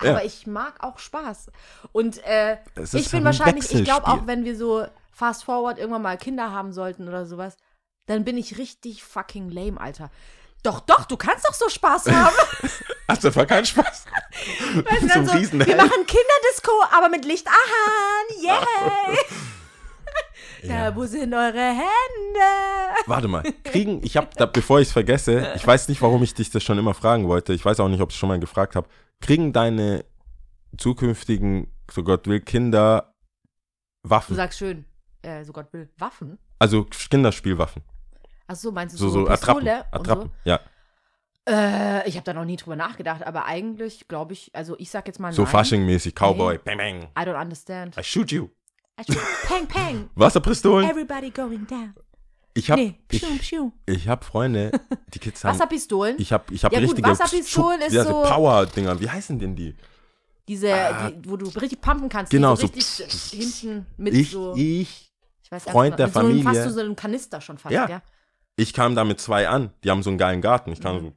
Ja. 0.00 0.10
aber 0.10 0.24
ich 0.24 0.46
mag 0.46 0.84
auch 0.84 1.00
Spaß. 1.00 1.50
Und 1.90 2.24
äh, 2.24 2.58
ich 2.92 3.10
bin 3.10 3.20
ein 3.20 3.24
wahrscheinlich, 3.24 3.74
ich 3.74 3.82
glaube 3.82 4.06
auch, 4.06 4.28
wenn 4.28 4.44
wir 4.44 4.56
so 4.56 4.86
fast 5.10 5.42
forward 5.42 5.78
irgendwann 5.78 6.02
mal 6.02 6.16
Kinder 6.16 6.52
haben 6.52 6.72
sollten 6.72 7.08
oder 7.08 7.26
sowas, 7.26 7.56
dann 8.06 8.24
bin 8.24 8.38
ich 8.38 8.56
richtig 8.56 9.02
fucking 9.02 9.50
lame, 9.50 9.80
Alter. 9.80 10.12
Doch, 10.62 10.80
doch, 10.80 11.04
du 11.04 11.16
kannst 11.16 11.46
doch 11.46 11.54
so 11.54 11.68
Spaß 11.68 12.10
haben. 12.10 12.34
Hast 13.08 13.22
du 13.24 13.28
einfach 13.28 13.46
keinen 13.46 13.64
Spaß? 13.64 14.04
Weißt 14.74 15.02
du, 15.02 15.08
so 15.08 15.14
dann 15.14 15.28
ein 15.30 15.44
so, 15.44 15.52
wir 15.52 15.76
machen 15.76 16.06
Kinderdisco, 16.06 16.72
aber 16.92 17.08
mit 17.08 17.24
Licht 17.24 17.46
an. 17.46 18.42
Yay! 18.42 19.18
Ja. 20.62 20.90
Da, 20.90 20.96
wo 20.96 21.04
sind 21.06 21.32
eure 21.32 21.68
Hände? 21.68 21.84
Warte 23.06 23.28
mal, 23.28 23.44
kriegen, 23.62 24.02
ich 24.02 24.16
habe, 24.16 24.28
da, 24.36 24.46
bevor 24.46 24.80
ich 24.80 24.88
es 24.88 24.92
vergesse, 24.92 25.52
ich 25.54 25.64
weiß 25.64 25.88
nicht, 25.88 26.02
warum 26.02 26.20
ich 26.24 26.34
dich 26.34 26.50
das 26.50 26.64
schon 26.64 26.78
immer 26.78 26.94
fragen 26.94 27.28
wollte, 27.28 27.52
ich 27.52 27.64
weiß 27.64 27.78
auch 27.78 27.88
nicht, 27.88 28.00
ob 28.00 28.10
ich 28.10 28.16
es 28.16 28.18
schon 28.18 28.28
mal 28.28 28.40
gefragt 28.40 28.74
habe, 28.74 28.88
kriegen 29.20 29.52
deine 29.52 30.04
zukünftigen, 30.76 31.72
so 31.90 32.02
Gott 32.02 32.26
will, 32.26 32.40
Kinder 32.40 33.14
Du 34.02 34.10
Waffen? 34.10 34.36
sagst 34.36 34.58
schön, 34.58 34.84
äh, 35.22 35.44
so 35.44 35.52
Gott 35.52 35.72
will, 35.72 35.90
Waffen? 35.98 36.38
Also 36.58 36.84
Kinderspielwaffen. 36.84 37.82
Ach 38.48 38.56
so, 38.56 38.72
meinst 38.72 38.94
du 38.94 38.98
So, 38.98 39.08
so, 39.10 39.20
so 39.24 39.28
Attrappen. 39.30 39.62
Pistole 39.64 39.84
und 39.92 40.00
Attrappen, 40.00 40.30
ja. 40.44 40.58
So? 41.46 41.52
Äh, 41.54 42.08
ich 42.08 42.16
habe 42.16 42.24
da 42.24 42.34
noch 42.34 42.44
nie 42.44 42.56
drüber 42.56 42.76
nachgedacht, 42.76 43.26
aber 43.26 43.46
eigentlich 43.46 44.06
glaube 44.08 44.32
ich, 44.34 44.50
also 44.54 44.74
ich 44.78 44.90
sag 44.90 45.06
jetzt 45.06 45.18
mal 45.20 45.32
So. 45.32 45.44
Fasching-mäßig, 45.44 46.14
Cowboy, 46.14 46.58
bang, 46.58 46.76
bang, 46.76 47.02
I 47.18 47.22
don't 47.28 47.40
understand. 47.40 47.96
I 47.96 48.02
shoot 48.02 48.30
you. 48.32 48.48
I 49.00 49.04
should- 49.04 49.18
Pang, 49.46 49.66
pang. 49.66 50.10
Wasserpistolen? 50.14 50.90
Everybody 50.90 51.30
going 51.30 51.66
down. 51.66 51.94
Ich 52.54 52.70
habe 52.70 52.80
nee, 52.82 52.98
ich, 53.10 53.22
ich 53.86 54.08
hab 54.08 54.24
Freunde, 54.24 54.72
die 55.14 55.18
Kids 55.20 55.44
haben. 55.44 55.54
Wasserpistolen? 55.54 56.16
Ich 56.18 56.32
habe 56.32 56.52
ich 56.52 56.64
hab 56.64 56.72
Ja 56.72 56.80
gut, 56.80 56.88
richtige 56.90 57.08
Wasserpistolen 57.08 57.78
Schub- 57.80 57.86
ist 57.86 57.92
ja, 57.94 58.04
so 58.04 58.22
Power-Dinger. 58.24 59.00
Wie 59.00 59.08
heißen 59.08 59.38
denn 59.38 59.54
die? 59.54 59.76
Diese, 60.48 60.74
Ah. 60.74 61.10
die, 61.10 61.30
wo 61.30 61.36
du 61.36 61.46
richtig 61.60 61.80
pumpen 61.80 62.08
kannst. 62.08 62.30
Genau, 62.32 62.56
so 62.56 62.66
so 62.66 62.72
richtig 62.72 63.12
hinten 63.30 63.86
mit 63.96 64.14
Ich, 64.14 64.30
so. 64.32 64.54
ich, 64.56 65.12
ich 65.44 65.52
weiß 65.52 65.64
Freund 65.64 65.98
der 65.98 66.06
mit 66.06 66.14
So 66.14 66.20
einem, 66.20 66.28
Familie. 66.30 66.44
fast 66.44 66.64
so, 66.64 66.74
so 66.74 66.80
einem 66.80 66.96
Kanister 66.96 67.40
schon 67.40 67.58
fast, 67.58 67.72
ja. 67.72 67.88
Ja. 67.88 68.02
Ich 68.58 68.72
kam 68.72 68.96
da 68.96 69.04
mit 69.04 69.20
zwei 69.20 69.48
an. 69.48 69.72
Die 69.84 69.90
haben 69.90 70.02
so 70.02 70.10
einen 70.10 70.18
geilen 70.18 70.40
Garten. 70.40 70.72
Ich 70.72 70.80
kam 70.80 71.00
so 71.00 71.12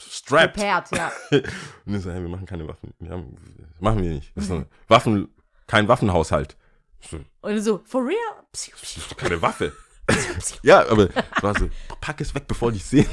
strapped. 0.00 0.54
Prepared, 0.54 0.90
ja. 0.92 1.12
Und 1.86 1.94
ich 1.96 2.02
so, 2.02 2.12
hey, 2.12 2.22
wir 2.22 2.28
machen 2.28 2.46
keine 2.46 2.68
Waffen. 2.68 2.94
Wir 3.00 3.10
haben, 3.10 3.36
machen 3.80 4.00
wir 4.00 4.10
nicht. 4.10 4.32
Das 4.36 4.48
ist 4.48 4.66
Waffen, 4.86 5.28
kein 5.66 5.88
Waffenhaushalt. 5.88 6.56
So, 7.00 7.18
Und 7.40 7.60
so, 7.60 7.82
for 7.84 8.06
real? 8.06 8.16
Ist 8.52 8.70
doch 9.10 9.16
keine 9.16 9.42
Waffe. 9.42 9.72
ja, 10.62 10.88
aber 10.88 11.08
ich 11.10 11.42
war 11.42 11.58
so, 11.58 11.68
pack 12.00 12.20
es 12.20 12.32
weg, 12.34 12.46
bevor 12.46 12.70
die 12.70 12.78
es 12.78 12.88
sehen. 12.88 13.08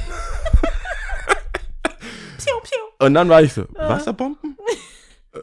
Und 3.00 3.14
dann 3.14 3.28
war 3.28 3.42
ich 3.42 3.52
so, 3.52 3.66
Wasserbomben? 3.74 4.56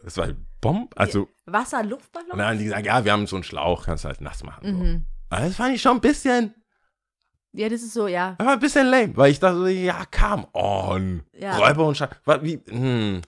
Es 0.06 0.16
war 0.16 0.28
halt 0.28 0.38
Bomben, 0.62 0.88
also, 0.96 1.28
Wasser, 1.46 1.82
und 1.82 1.90
Luftballon? 1.90 2.38
dann 2.38 2.48
haben 2.48 2.58
die 2.58 2.66
gesagt, 2.66 2.86
ja, 2.86 3.04
wir 3.04 3.12
haben 3.12 3.28
so 3.28 3.36
einen 3.36 3.44
Schlauch, 3.44 3.86
kannst 3.86 4.06
halt 4.06 4.22
nass 4.22 4.44
machen. 4.44 4.64
So. 4.64 4.72
Mhm. 4.72 5.06
Das 5.30 5.56
fand 5.56 5.76
ich 5.76 5.82
schon 5.82 5.98
ein 5.98 6.02
bisschen, 6.02 6.54
Ja, 7.54 7.68
das 7.70 7.82
ist 7.82 7.94
so, 7.94 8.08
ja. 8.08 8.36
war 8.38 8.54
ein 8.54 8.60
bisschen 8.60 8.88
lame, 8.88 9.16
weil 9.18 9.32
ich 9.32 9.40
dachte, 9.40 9.70
ja, 9.70 10.04
come 10.12 10.48
on. 10.54 11.24
Ja. 11.40 11.58
Räuber 11.58 11.88
und 11.88 11.98
Scheiß. 11.98 12.10
Wie, 12.42 12.60
hm, 12.70 13.22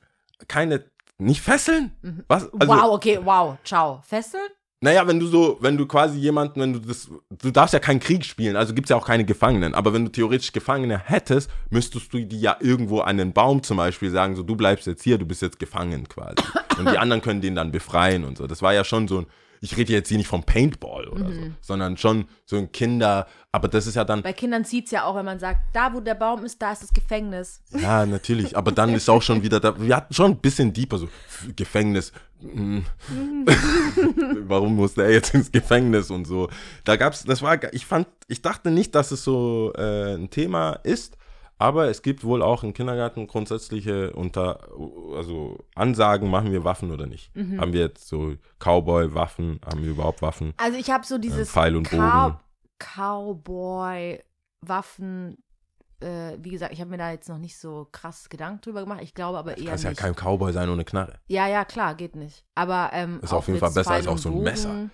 keine, 0.47 0.83
nicht 1.17 1.41
fesseln? 1.41 1.91
Was? 2.27 2.43
Also, 2.45 2.57
Mhm. 2.57 2.67
wow, 2.67 2.93
okay, 2.93 3.19
wow, 3.23 3.57
ciao. 3.63 4.01
Fesseln? 4.07 4.43
Naja, 4.83 5.05
wenn 5.07 5.19
du 5.19 5.27
so, 5.27 5.57
wenn 5.61 5.77
du 5.77 5.85
quasi 5.85 6.17
jemanden, 6.17 6.59
wenn 6.59 6.73
du 6.73 6.79
das, 6.79 7.07
du 7.29 7.51
darfst 7.51 7.73
ja 7.73 7.79
keinen 7.79 7.99
Krieg 7.99 8.25
spielen, 8.25 8.55
also 8.55 8.73
gibt's 8.73 8.89
ja 8.89 8.95
auch 8.95 9.05
keine 9.05 9.25
Gefangenen, 9.25 9.75
aber 9.75 9.93
wenn 9.93 10.05
du 10.05 10.11
theoretisch 10.11 10.51
Gefangene 10.53 10.97
hättest, 10.97 11.51
müsstest 11.69 12.11
du 12.11 12.19
die 12.25 12.39
ja 12.41 12.57
irgendwo 12.59 12.99
an 13.01 13.17
den 13.17 13.31
Baum 13.31 13.61
zum 13.61 13.77
Beispiel 13.77 14.09
sagen, 14.09 14.35
so 14.35 14.41
du 14.41 14.55
bleibst 14.55 14.87
jetzt 14.87 15.03
hier, 15.03 15.19
du 15.19 15.25
bist 15.27 15.43
jetzt 15.43 15.59
gefangen 15.59 16.07
quasi. 16.09 16.35
Und 16.79 16.89
die 16.91 16.97
anderen 16.99 17.21
können 17.21 17.41
den 17.41 17.53
dann 17.53 17.71
befreien 17.71 18.23
und 18.23 18.39
so. 18.39 18.47
Das 18.47 18.63
war 18.63 18.73
ja 18.73 18.83
schon 18.83 19.07
so 19.07 19.19
ein, 19.19 19.27
ich 19.63 19.77
rede 19.77 19.93
jetzt 19.93 20.09
hier 20.09 20.17
nicht 20.17 20.27
vom 20.27 20.43
Paintball 20.43 21.07
oder 21.07 21.31
so, 21.31 21.41
sondern 21.61 21.95
schon 21.95 22.25
so 22.45 22.57
ein 22.57 22.71
Kinder, 22.71 23.27
aber 23.51 23.67
das 23.67 23.85
ist 23.85 23.93
ja 23.93 24.03
dann, 24.03 24.23
Bei 24.23 24.33
Kindern 24.33 24.65
zieht 24.65 24.85
es 24.85 24.91
ja 24.91 25.05
auch, 25.05 25.15
wenn 25.15 25.25
man 25.25 25.37
sagt, 25.37 25.59
da 25.73 25.93
wo 25.93 25.99
der 25.99 26.15
Baum 26.15 26.43
ist, 26.43 26.59
da 26.59 26.71
ist 26.71 26.81
das 26.81 26.91
Gefängnis. 26.91 27.61
ja, 27.69 28.07
natürlich, 28.07 28.57
aber 28.57 28.71
dann 28.71 28.89
ist 28.95 29.07
auch 29.07 29.21
schon 29.21 29.43
wieder 29.43 29.59
da, 29.59 29.79
wir 29.79 29.95
hatten 29.95 30.13
schon 30.15 30.31
ein 30.31 30.37
bisschen 30.37 30.73
deeper, 30.73 30.97
so 30.97 31.07
Gefängnis, 31.55 32.11
mm. 32.41 32.79
warum 34.47 34.75
musste 34.75 35.03
er 35.03 35.11
jetzt 35.11 35.35
ins 35.35 35.51
Gefängnis 35.51 36.09
und 36.09 36.25
so. 36.25 36.49
Da 36.83 36.95
gab's, 36.95 37.23
das 37.23 37.43
war, 37.43 37.71
ich 37.71 37.85
fand, 37.85 38.07
ich 38.27 38.41
dachte 38.41 38.71
nicht, 38.71 38.95
dass 38.95 39.11
es 39.11 39.23
so 39.23 39.73
äh, 39.77 40.15
ein 40.15 40.31
Thema 40.31 40.79
ist, 40.83 41.17
aber 41.61 41.89
es 41.89 42.01
gibt 42.01 42.23
wohl 42.23 42.41
auch 42.41 42.63
im 42.63 42.73
Kindergarten 42.73 43.27
grundsätzliche 43.27 44.11
unter, 44.13 44.59
also 45.15 45.59
Ansagen, 45.75 46.29
machen 46.29 46.51
wir 46.51 46.63
Waffen 46.63 46.91
oder 46.91 47.05
nicht. 47.07 47.31
Haben 47.35 47.73
wir 47.73 47.81
jetzt 47.81 48.07
so 48.07 48.33
Cowboy-Waffen, 48.59 49.59
haben 49.65 49.81
wir 49.83 49.91
überhaupt 49.91 50.21
Waffen? 50.21 50.53
Also 50.57 50.77
ich 50.77 50.89
habe 50.91 51.05
so 51.05 51.17
dieses 51.17 51.49
Pfeil 51.51 51.75
und 51.75 51.87
Cow- 51.89 52.31
Bogen. 52.31 52.39
Cowboy-Waffen, 54.63 55.37
äh, 56.01 56.37
wie 56.39 56.49
gesagt, 56.51 56.73
ich 56.73 56.79
habe 56.81 56.89
mir 56.89 56.97
da 56.97 57.11
jetzt 57.11 57.29
noch 57.29 57.37
nicht 57.37 57.57
so 57.57 57.87
krass 57.91 58.27
Gedanken 58.29 58.61
drüber 58.61 58.81
gemacht. 58.81 59.01
Ich 59.03 59.13
glaube 59.13 59.37
aber 59.37 59.53
Du 59.53 59.61
eher 59.63 59.69
kannst 59.69 59.83
ja 59.83 59.91
nicht. 59.91 59.99
kein 59.99 60.15
Cowboy 60.15 60.51
sein 60.53 60.69
ohne 60.69 60.83
Knarre. 60.85 61.13
ja, 61.27 61.47
ja, 61.47 61.63
klar, 61.65 61.95
geht 61.95 62.15
nicht. 62.15 62.43
Aber 62.55 62.89
ähm, 62.93 63.19
Ist 63.21 63.33
auf 63.33 63.47
jeden 63.47 63.59
Fall 63.59 63.71
besser 63.71 63.91
als 63.91 64.07
auch 64.07 64.17
so 64.17 64.29
ein 64.29 64.41
Messer. 64.41 64.89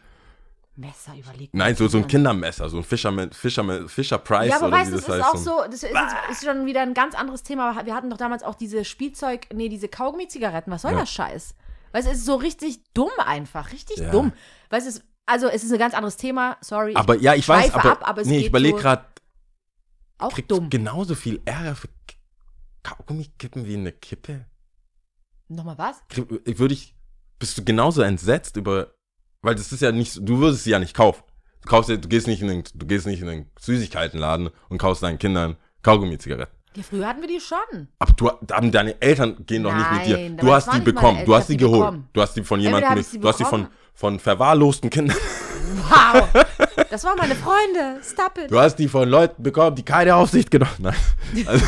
Messer 0.78 1.16
überlegt. 1.18 1.54
Nein, 1.56 1.76
so, 1.76 1.88
so 1.88 1.98
ein 1.98 2.08
Kindermesser, 2.08 2.70
so 2.70 2.78
ein 2.78 2.84
Fisherman, 2.84 3.32
Fisherman, 3.32 3.90
Fisher 3.90 4.18
Price 4.20 4.50
Ja, 4.50 4.58
aber 4.58 4.68
oder 4.68 4.78
weißt 4.78 4.92
du, 4.92 4.96
das 4.98 5.06
das 5.06 5.18
ist 5.18 5.24
heißt. 5.24 5.34
auch 5.34 5.38
so, 5.38 5.62
das 5.66 5.84
ist, 5.84 5.92
ist 6.32 6.46
schon 6.46 6.66
wieder 6.66 6.82
ein 6.82 6.94
ganz 6.94 7.16
anderes 7.16 7.42
Thema. 7.44 7.72
aber 7.72 7.86
Wir 7.86 7.96
hatten 7.96 8.10
doch 8.10 8.18
damals 8.18 8.44
auch 8.44 8.56
diese 8.56 8.86
Spielzeug, 8.86 9.48
nee, 9.54 9.70
diese 9.70 9.88
Kaugummi-Zigaretten. 9.88 10.72
Was 10.72 10.84
soll 10.84 10.92
Ja. 10.92 11.00
das 11.00 11.10
Scheiß? 11.12 11.56
Weißt 11.94 12.08
du, 12.08 12.12
es 12.12 12.18
ist 12.20 12.26
so 12.26 12.36
richtig 12.36 12.84
dumm 12.94 13.10
einfach, 13.18 13.72
richtig 13.72 13.98
Ja. 13.98 14.12
dumm. 14.12 14.34
Weißt 14.70 14.86
du, 14.86 14.90
es- 14.92 15.02
also 15.26 15.48
es 15.48 15.64
ist 15.64 15.72
ein 15.74 15.80
ganz 15.80 15.94
anderes 15.96 16.16
Thema, 16.18 16.58
sorry. 16.62 16.94
Aber 16.96 17.16
ja, 17.16 17.34
ich 17.34 17.48
weiß, 17.48 17.74
aber, 17.74 17.92
ab, 17.94 18.08
aber 18.08 18.24
nee, 18.24 18.40
ich 18.40 18.48
überlege 18.48 18.78
so- 18.78 18.82
gerade, 18.84 19.06
auch 20.20 20.32
kriegst 20.34 20.52
dumm. 20.52 20.70
du 20.70 20.78
genauso 20.78 21.16
viel 21.16 21.42
Ärger 21.46 21.76
für 21.76 21.90
Kaugummi-Kippen 22.84 23.66
wie 23.66 23.76
eine 23.76 23.92
Kippe? 23.92 24.46
Nochmal 25.48 25.78
was? 25.78 26.02
Ich 26.46 26.60
würde 26.60 26.74
ich, 26.74 26.96
bist 27.40 27.58
du 27.58 27.64
genauso 27.66 28.02
entsetzt 28.02 28.58
über, 28.58 28.94
weil 29.48 29.56
das 29.56 29.72
ist 29.72 29.82
ja 29.82 29.94
nicht, 29.94 30.20
du 30.22 30.40
würdest 30.40 30.66
sie 30.66 30.72
ja 30.72 30.80
nicht 30.80 30.94
kaufen. 30.94 31.24
Du 31.62 31.70
kaufst, 31.70 31.90
du 31.90 31.98
gehst 32.00 32.28
nicht 32.28 32.42
in 32.42 32.50
den, 32.50 32.64
du 32.74 32.86
gehst 32.86 33.08
nicht 33.08 33.22
in 33.22 33.28
den 33.28 33.46
Süßigkeitenladen 33.58 34.50
und 34.68 34.78
kaufst 34.78 35.04
deinen 35.04 35.20
Kindern 35.20 35.56
Kaugummi-Zigaretten. 35.84 36.52
Ja, 36.76 36.84
früher 36.84 37.08
hatten 37.08 37.22
wir 37.22 37.30
die 37.30 37.40
schon. 37.40 37.88
Aber 37.98 38.12
du, 38.12 38.30
haben 38.52 38.74
deine 38.74 39.02
Eltern 39.02 39.38
gehen 39.46 39.64
doch 39.64 39.74
nicht 39.74 39.90
mit 39.90 40.06
dir. 40.06 40.30
Du 40.32 40.52
hast 40.52 40.74
die 40.74 40.82
bekommen, 40.82 41.20
Eltern, 41.20 41.26
du 41.26 41.36
hast 41.36 41.48
die 41.48 41.56
geholt. 41.56 41.80
bekommen. 41.80 42.10
Du 42.12 42.22
hast 42.22 42.34
die 42.34 42.44
von 42.44 42.60
jemandem, 42.60 43.06
du 43.22 43.28
hast 43.30 43.40
die 43.40 43.46
von, 43.46 43.68
von 43.94 44.20
verwahrlosten 44.20 44.90
Kindern. 44.90 45.18
Wow. 45.90 46.28
Das 46.90 47.04
waren 47.04 47.18
meine 47.18 47.36
Freunde. 47.36 48.00
Stop 48.02 48.38
it. 48.38 48.50
Du 48.52 48.60
hast 48.60 48.76
die 48.76 48.88
von 48.88 49.10
Leuten 49.10 49.44
bekommen, 49.44 49.76
die 49.76 49.84
keine 49.84 50.16
Aufsicht 50.16 50.52
genommen 50.52 50.72
haben. 50.86 50.96
Also, 51.48 51.66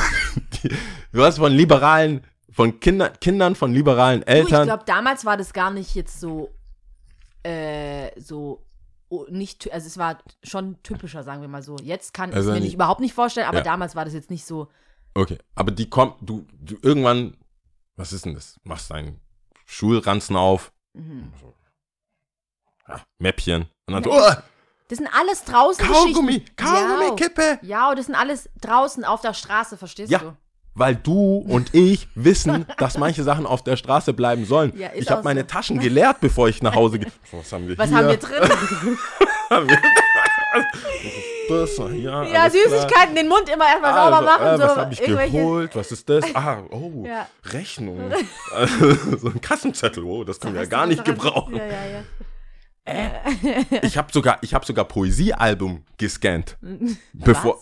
die, 0.63 0.69
du 1.11 1.23
hast 1.23 1.37
von 1.37 1.51
liberalen, 1.51 2.21
von 2.51 2.79
Kinder, 2.79 3.09
Kindern 3.09 3.55
von 3.55 3.73
liberalen 3.73 4.21
Du, 4.21 4.27
ich 4.27 4.35
Eltern. 4.35 4.65
glaube, 4.67 4.83
damals 4.85 5.25
war 5.25 5.35
das 5.35 5.51
gar 5.51 5.71
nicht 5.71 5.95
jetzt 5.95 6.19
so, 6.21 6.49
äh, 7.43 8.19
so 8.19 8.65
oh, 9.09 9.25
nicht, 9.29 9.71
also 9.73 9.87
es 9.87 9.97
war 9.97 10.19
schon 10.43 10.81
typischer, 10.83 11.23
sagen 11.23 11.41
wir 11.41 11.47
mal 11.47 11.63
so. 11.63 11.75
Jetzt 11.77 12.13
kann 12.13 12.29
ich 12.29 12.35
Also 12.35 12.51
es 12.51 12.55
mir 12.55 12.61
nicht- 12.61 12.73
überhaupt 12.75 12.99
nicht 13.01 13.13
vorstellen, 13.13 13.47
aber 13.47 13.59
Ja. 13.59 13.63
damals 13.63 13.95
war 13.95 14.05
das 14.05 14.13
jetzt 14.13 14.29
nicht 14.29 14.45
so. 14.45 14.67
okay, 15.15 15.37
aber 15.55 15.71
die 15.71 15.89
kommt, 15.89 16.15
du, 16.21 16.45
du 16.59 16.77
irgendwann, 16.83 17.35
was 17.95 18.13
ist 18.13 18.25
denn 18.25 18.35
das? 18.35 18.55
Machst 18.63 18.91
deinen 18.91 19.19
Schulranzen 19.65 20.35
auf, 20.35 20.71
Mhm. 20.93 21.31
ja, 22.87 23.01
Mäppchen, 23.19 23.63
und 23.87 23.93
dann 23.93 24.03
so, 24.03 24.11
oh, 24.13 24.31
Das 24.87 24.97
sind 24.97 25.07
alles 25.13 25.43
draußen 25.43 25.85
Kaugummi. 25.85 26.43
Kaugummi, 26.55 27.05
Ja, 27.09 27.15
Kippe. 27.15 27.59
ja, 27.61 27.89
und 27.89 27.99
das 27.99 28.07
sind 28.07 28.15
alles 28.15 28.49
draußen 28.61 29.05
auf 29.05 29.21
der 29.21 29.33
Straße, 29.33 29.77
verstehst 29.77 30.11
Ja. 30.11 30.19
du? 30.19 30.37
Weil 30.79 30.95
du 30.95 31.37
und 31.47 31.75
ich 31.75 32.07
wissen, 32.15 32.65
dass 32.77 32.97
manche 32.97 33.23
Sachen 33.23 33.45
auf 33.45 33.63
der 33.63 33.75
Straße 33.75 34.13
bleiben 34.13 34.45
sollen. 34.45 34.71
Ja, 34.77 34.89
ich 34.95 35.09
habe 35.09 35.19
auch 35.19 35.23
meine 35.25 35.41
so. 35.41 35.47
Taschen 35.47 35.79
geleert, 35.79 36.21
bevor 36.21 36.47
ich 36.47 36.63
nach 36.63 36.73
Hause 36.73 36.99
gehe. 36.99 37.11
Was 37.31 37.51
haben 37.51 37.67
wir 37.67 37.77
Was 37.77 37.89
hier? 37.89 37.97
haben 37.97 38.07
wir 38.07 38.17
drin? 38.17 38.49
Das, 41.49 41.77
ja, 41.77 41.87
ja, 41.89 42.11
alles 42.19 42.31
klar. 42.31 42.49
Süßigkeiten, 42.51 43.15
den 43.15 43.27
Mund 43.27 43.49
immer 43.49 43.65
erstmal 43.65 43.93
sauber 43.93 44.17
Also, 44.17 44.25
machen. 44.25 44.45
äh, 44.47 44.57
so 44.57 44.63
was 44.63 44.77
habe 44.77 44.93
ich 44.93 45.01
geholt? 45.01 45.75
Was 45.75 45.91
ist 45.91 46.07
das? 46.09 46.23
Ah, 46.35 46.59
oh, 46.69 47.03
Ja. 47.05 47.27
Rechnung. 47.51 47.99
Also, 48.55 49.17
so 49.17 49.27
ein 49.29 49.41
Kassenzettel, 49.41 50.03
oh, 50.03 50.23
das 50.23 50.39
können 50.39 50.53
wir 50.53 50.61
ja 50.63 50.67
gar 50.67 50.85
nicht 50.85 51.03
gebrauchen. 51.03 51.55
Ja, 51.55 51.65
ja, 51.65 52.03
ja. 52.85 53.79
Ich 53.83 53.97
habe 53.97 54.11
sogar, 54.11 54.37
ich 54.41 54.53
habe 54.53 54.65
sogar 54.65 54.85
Poesiealbum 54.85 55.83
gescannt. 55.97 56.57
bevor. 57.13 57.59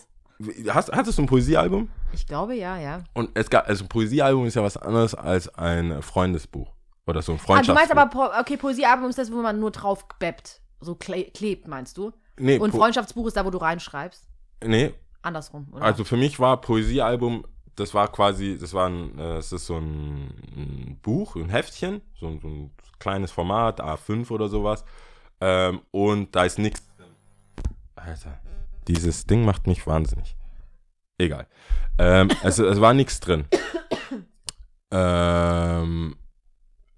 Hast, 0.70 0.92
hattest 0.92 1.18
du 1.18 1.24
ein 1.24 1.28
Poesiealbum? 1.28 1.90
Ich 2.14 2.26
glaube, 2.26 2.56
ja, 2.56 2.78
ja. 2.78 3.04
Und 3.14 3.30
es 3.34 3.50
gab, 3.50 3.68
also 3.68 3.84
ein 3.86 3.88
Poesiealbum 3.90 4.46
ist 4.46 4.56
ja 4.56 4.64
was 4.64 4.78
anderes 4.78 5.14
als 5.16 5.54
ein 5.56 6.02
Freundesbuch. 6.02 6.74
Oder 7.06 7.22
so 7.22 7.32
ein 7.34 7.36
Ah, 7.38 7.42
du 7.42 7.46
Freundschaftsbuch. 7.46 7.76
meinst 7.76 7.92
aber, 7.92 8.10
Po- 8.34 8.40
okay, 8.40 8.58
Poesiealbum 8.58 9.10
ist 9.10 9.18
das, 9.20 9.32
wo 9.32 9.38
man 9.42 9.60
nur 9.60 9.72
drauf 9.72 10.06
beppt. 10.20 10.62
So 10.80 10.96
kle 10.96 11.26
klebt, 11.26 11.68
meinst 11.68 11.98
du? 11.98 12.12
nee, 12.38 12.58
Und 12.60 12.72
Po- 12.72 12.78
Freundschaftsbuch 12.78 13.28
ist 13.28 13.38
da, 13.38 13.46
wo 13.46 13.50
du 13.50 13.58
reinschreibst. 13.58 14.28
nee, 14.64 14.94
Andersrum, 15.22 15.68
oder? 15.74 15.84
Also 15.84 16.04
für 16.04 16.16
mich 16.18 16.40
war 16.40 16.62
Poesiealbum, 16.62 17.46
das 17.76 17.94
war 17.94 18.12
quasi, 18.12 18.58
das 18.60 18.74
war 18.74 18.88
ein, 18.90 19.18
äh, 19.20 19.38
es 19.38 19.52
ist 19.52 19.66
so 19.66 19.78
ein, 19.78 20.30
ein 20.56 21.00
Buch, 21.02 21.36
ein 21.36 21.50
Heftchen, 21.50 22.02
so, 22.20 22.28
ein- 22.28 22.40
so 22.40 22.48
ein 22.48 22.72
kleines 23.00 23.32
Format, 23.32 23.82
A5 23.82 24.30
oder 24.32 24.48
sowas. 24.50 24.84
Ähm, 25.42 25.82
und 25.92 26.36
da 26.36 26.44
ist 26.46 26.60
nichts. 26.60 26.84
Alter, 27.96 28.40
dieses 28.88 29.26
Ding 29.26 29.44
macht 29.46 29.68
mich 29.68 29.86
wahnsinnig. 29.88 30.36
Egal. 31.18 31.48
Ähm, 32.00 32.30
es, 32.44 32.60
es 32.60 32.80
war 32.82 32.94
nichts 32.94 33.20
drin. 33.20 33.46
Ähm, 34.92 36.16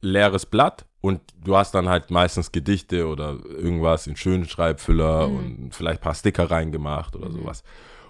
leeres 0.02 0.46
Blatt 0.46 0.86
und 1.02 1.22
du 1.44 1.56
hast 1.58 1.74
dann 1.74 1.90
halt 1.90 2.12
meistens 2.12 2.52
Gedichte 2.52 3.08
oder 3.08 3.38
irgendwas 3.48 4.06
in 4.08 4.16
schönen 4.16 4.46
Schreibfüller 4.46 5.28
Mhm. 5.28 5.36
und 5.38 5.76
vielleicht 5.76 6.02
ein 6.02 6.04
paar 6.04 6.14
Sticker 6.16 6.52
reingemacht 6.52 7.16
oder 7.16 7.32
sowas. 7.32 7.64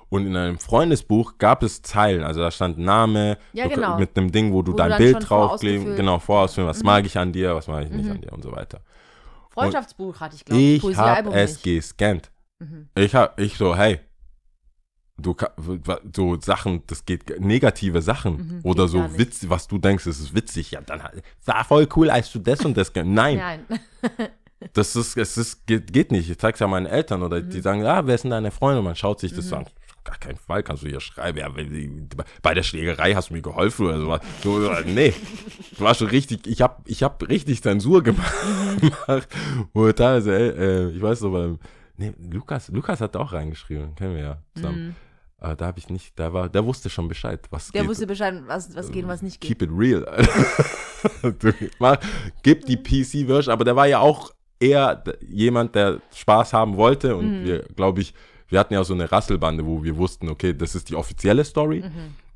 Und 0.09 0.25
in 0.25 0.35
einem 0.35 0.57
Freundesbuch 0.57 1.37
gab 1.37 1.61
es 1.61 1.83
Zeilen, 1.83 2.23
also 2.23 2.39
da 2.41 2.49
stand 2.49 2.79
Name 2.79 3.37
Ja, 3.53 3.65
du- 3.65 3.75
genau. 3.75 3.97
mit 3.97 4.17
einem 4.17 4.31
Ding, 4.31 4.51
wo 4.51 4.63
du 4.63 4.71
Wo 4.71 4.75
du 4.75 4.77
dein 4.77 4.89
dann 4.89 4.97
Bild 4.97 5.29
draufkleben, 5.29 5.95
genau, 5.95 6.17
vorausfüllen, 6.19 6.67
was 6.67 6.79
Mhm. 6.79 6.85
mag 6.87 7.05
ich 7.05 7.17
an 7.17 7.31
dir, 7.31 7.55
was 7.55 7.67
mag 7.67 7.85
ich 7.85 7.91
nicht 7.91 8.05
Mhm. 8.07 8.11
an 8.13 8.21
dir 8.21 8.33
und 8.33 8.41
so 8.43 8.51
weiter. 8.51 8.81
Freundschaftsbuch 9.51 10.19
hatte 10.19 10.35
ich, 10.35 10.45
glaube 10.45 10.59
ich. 10.61 10.83
Ich 10.83 10.97
habe 10.97 11.29
es 11.29 11.51
nicht. 11.51 11.63
gescannt. 11.63 12.31
Mhm. 12.59 12.89
Ich 12.95 13.13
hab, 13.15 13.39
ich 13.39 13.55
so, 13.57 13.75
hey, 13.75 13.99
du 15.19 15.35
so 16.15 16.39
Sachen, 16.41 16.83
das 16.87 17.05
geht 17.05 17.39
negative 17.39 18.01
Sachen 18.01 18.37
Mhm, 18.37 18.59
oder 18.63 18.87
so. 18.87 19.17
Witz, 19.17 19.45
was 19.49 19.67
du 19.67 19.77
denkst, 19.77 20.05
es 20.07 20.19
ist 20.19 20.33
witzig, 20.35 20.71
ja, 20.71 20.81
dann 20.81 21.03
halt, 21.03 21.21
war 21.45 21.63
voll 21.65 21.87
cool, 21.95 22.09
als 22.09 22.31
du 22.31 22.39
das 22.39 22.63
und 22.65 22.75
das, 22.77 22.91
nein, 22.95 23.37
Nein. 23.37 23.59
Das 24.73 24.93
ist, 24.97 25.15
es 25.15 25.37
ist, 25.37 25.65
geht, 25.67 25.93
geht 25.93 26.11
nicht. 26.11 26.29
Ich 26.29 26.37
zeig's 26.37 26.59
ja 26.59 26.67
meinen 26.67 26.85
Eltern 26.85 27.23
oder 27.23 27.39
Mhm. 27.41 27.49
die 27.49 27.61
sagen, 27.61 27.85
ah, 27.85 28.05
wer 28.05 28.17
sind 28.17 28.31
deine 28.31 28.51
Freunde? 28.51 28.79
Und 28.79 28.85
man 28.85 28.95
schaut 28.97 29.21
sich 29.21 29.33
das 29.33 29.53
an. 29.53 29.63
Auf 29.63 30.03
gar 30.03 30.17
keinen 30.17 30.35
Fall 30.37 30.63
kannst 30.63 30.83
du 30.83 30.89
hier 30.89 30.99
schreiben, 30.99 31.37
ja, 31.37 31.47
bei 32.41 32.53
der 32.53 32.63
Schlägerei 32.63 33.13
hast 33.13 33.29
du 33.29 33.35
mir 33.35 33.41
geholfen 33.41 33.85
oder 33.85 33.99
sowas. 34.01 34.21
So, 34.43 34.69
äh, 34.69 34.83
nee, 34.85 35.13
du 35.77 35.83
warst 35.83 35.99
schon 36.01 36.09
richtig, 36.09 36.45
ich 36.45 36.61
hab, 36.61 36.81
ich 36.89 37.03
hab 37.03 37.25
richtig 37.29 37.63
Zensur 37.63 38.03
gemacht. 38.03 38.33
Und 39.71 39.95
teilweise, 39.95 40.35
äh, 40.35 40.89
ich 40.89 41.01
weiß 41.01 41.21
beim, 41.21 41.57
nee, 41.95 42.13
Lukas, 42.29 42.67
Lukas 42.67 42.99
hat 42.99 43.15
auch 43.15 43.31
reingeschrieben, 43.31 43.95
kennen 43.95 44.15
wir 44.15 44.23
ja 44.23 44.37
zusammen. 44.55 44.95
Aber 45.41 45.55
da 45.55 45.67
habe 45.67 45.79
ich 45.79 45.89
nicht, 45.89 46.19
da 46.19 46.33
war, 46.33 46.49
der 46.49 46.65
wusste 46.65 46.89
schon 46.89 47.07
Bescheid, 47.07 47.39
was 47.49 47.67
Mhm. 47.69 47.71
Der 47.73 47.81
geht. 47.81 47.89
wusste 47.89 48.07
Bescheid, 48.07 48.41
was, 48.47 48.75
was 48.75 48.91
geht 48.91 49.03
und 49.03 49.09
was 49.09 49.21
nicht 49.21 49.39
geht. 49.39 49.57
Keep 49.59 49.61
it 49.63 49.69
real. 49.75 50.05
Du, 51.39 51.53
mach, 51.79 51.97
gib 52.43 52.65
die 52.65 52.75
PC-Version, 52.75 53.53
aber 53.53 53.63
der 53.63 53.73
war 53.75 53.87
ja 53.87 53.99
auch 53.99 54.31
eher 54.59 55.01
jemand, 55.25 55.73
der 55.75 56.01
Spaß 56.13 56.51
haben 56.51 56.75
wollte 56.75 57.13
Mhm. 57.13 57.19
und 57.19 57.43
wir, 57.45 57.59
glaube 57.75 58.01
ich, 58.01 58.13
wir 58.49 58.59
hatten 58.59 58.73
ja 58.73 58.83
so 58.83 58.93
eine 58.93 59.09
Rasselbande, 59.09 59.65
wo 59.65 59.81
wir 59.83 59.95
wussten, 59.95 60.27
okay, 60.27 60.53
das 60.53 60.75
ist 60.75 60.89
die 60.89 60.95
offizielle 60.95 61.45
Story 61.45 61.85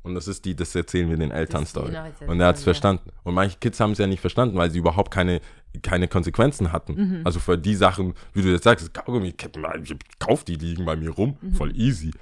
und 0.02 0.14
das 0.14 0.28
ist 0.28 0.44
die, 0.46 0.54
das 0.56 0.74
erzählen 0.74 1.10
wir 1.10 1.18
den 1.18 1.30
Eltern 1.30 1.62
Mhm. 1.62 1.66
Story. 1.66 1.88
inoffizielle 1.90 2.30
Und 2.30 2.40
er 2.40 2.46
hat 2.46 2.54
es 2.56 2.62
ja. 2.62 2.64
verstanden. 2.64 3.10
Und 3.22 3.34
manche 3.34 3.58
Kids 3.58 3.78
haben 3.80 3.92
es 3.92 3.98
ja 3.98 4.06
nicht 4.06 4.20
verstanden, 4.20 4.56
weil 4.56 4.70
sie 4.70 4.78
überhaupt 4.78 5.10
keine, 5.10 5.42
keine 5.82 6.08
Konsequenzen 6.08 6.72
hatten. 6.72 6.94
Mhm. 6.94 7.20
Also 7.24 7.40
für 7.40 7.58
die 7.58 7.74
Sachen, 7.74 8.14
wie 8.32 8.40
du 8.40 8.48
jetzt 8.48 8.64
sagst, 8.64 8.94
Kaugummi, 8.94 9.28
ich 9.28 9.96
kauf 10.18 10.44
die, 10.44 10.56
die 10.56 10.66
liegen 10.68 10.86
bei 10.86 10.96
mir 10.96 11.10
rum, 11.10 11.36
Mhm. 11.42 11.52
voll 11.52 11.76
easy. 11.76 12.12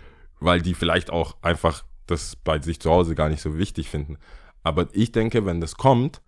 Weil 0.45 0.61
die 0.63 0.75
vielleicht 0.75 1.11
auch 1.11 1.37
einfach 1.43 1.85
das 2.07 2.37
bei 2.37 2.61
sich 2.61 2.81
zu 2.81 2.91
Hause 2.91 3.15
gar 3.15 3.29
nicht 3.29 3.41
so 3.43 3.57
wichtig 3.59 3.89
finden. 3.89 4.19
Aber 4.63 4.89
ich 4.93 5.13
denke, 5.13 5.47
wenn 5.47 5.61
das 5.61 5.77
kommt, 5.77 6.21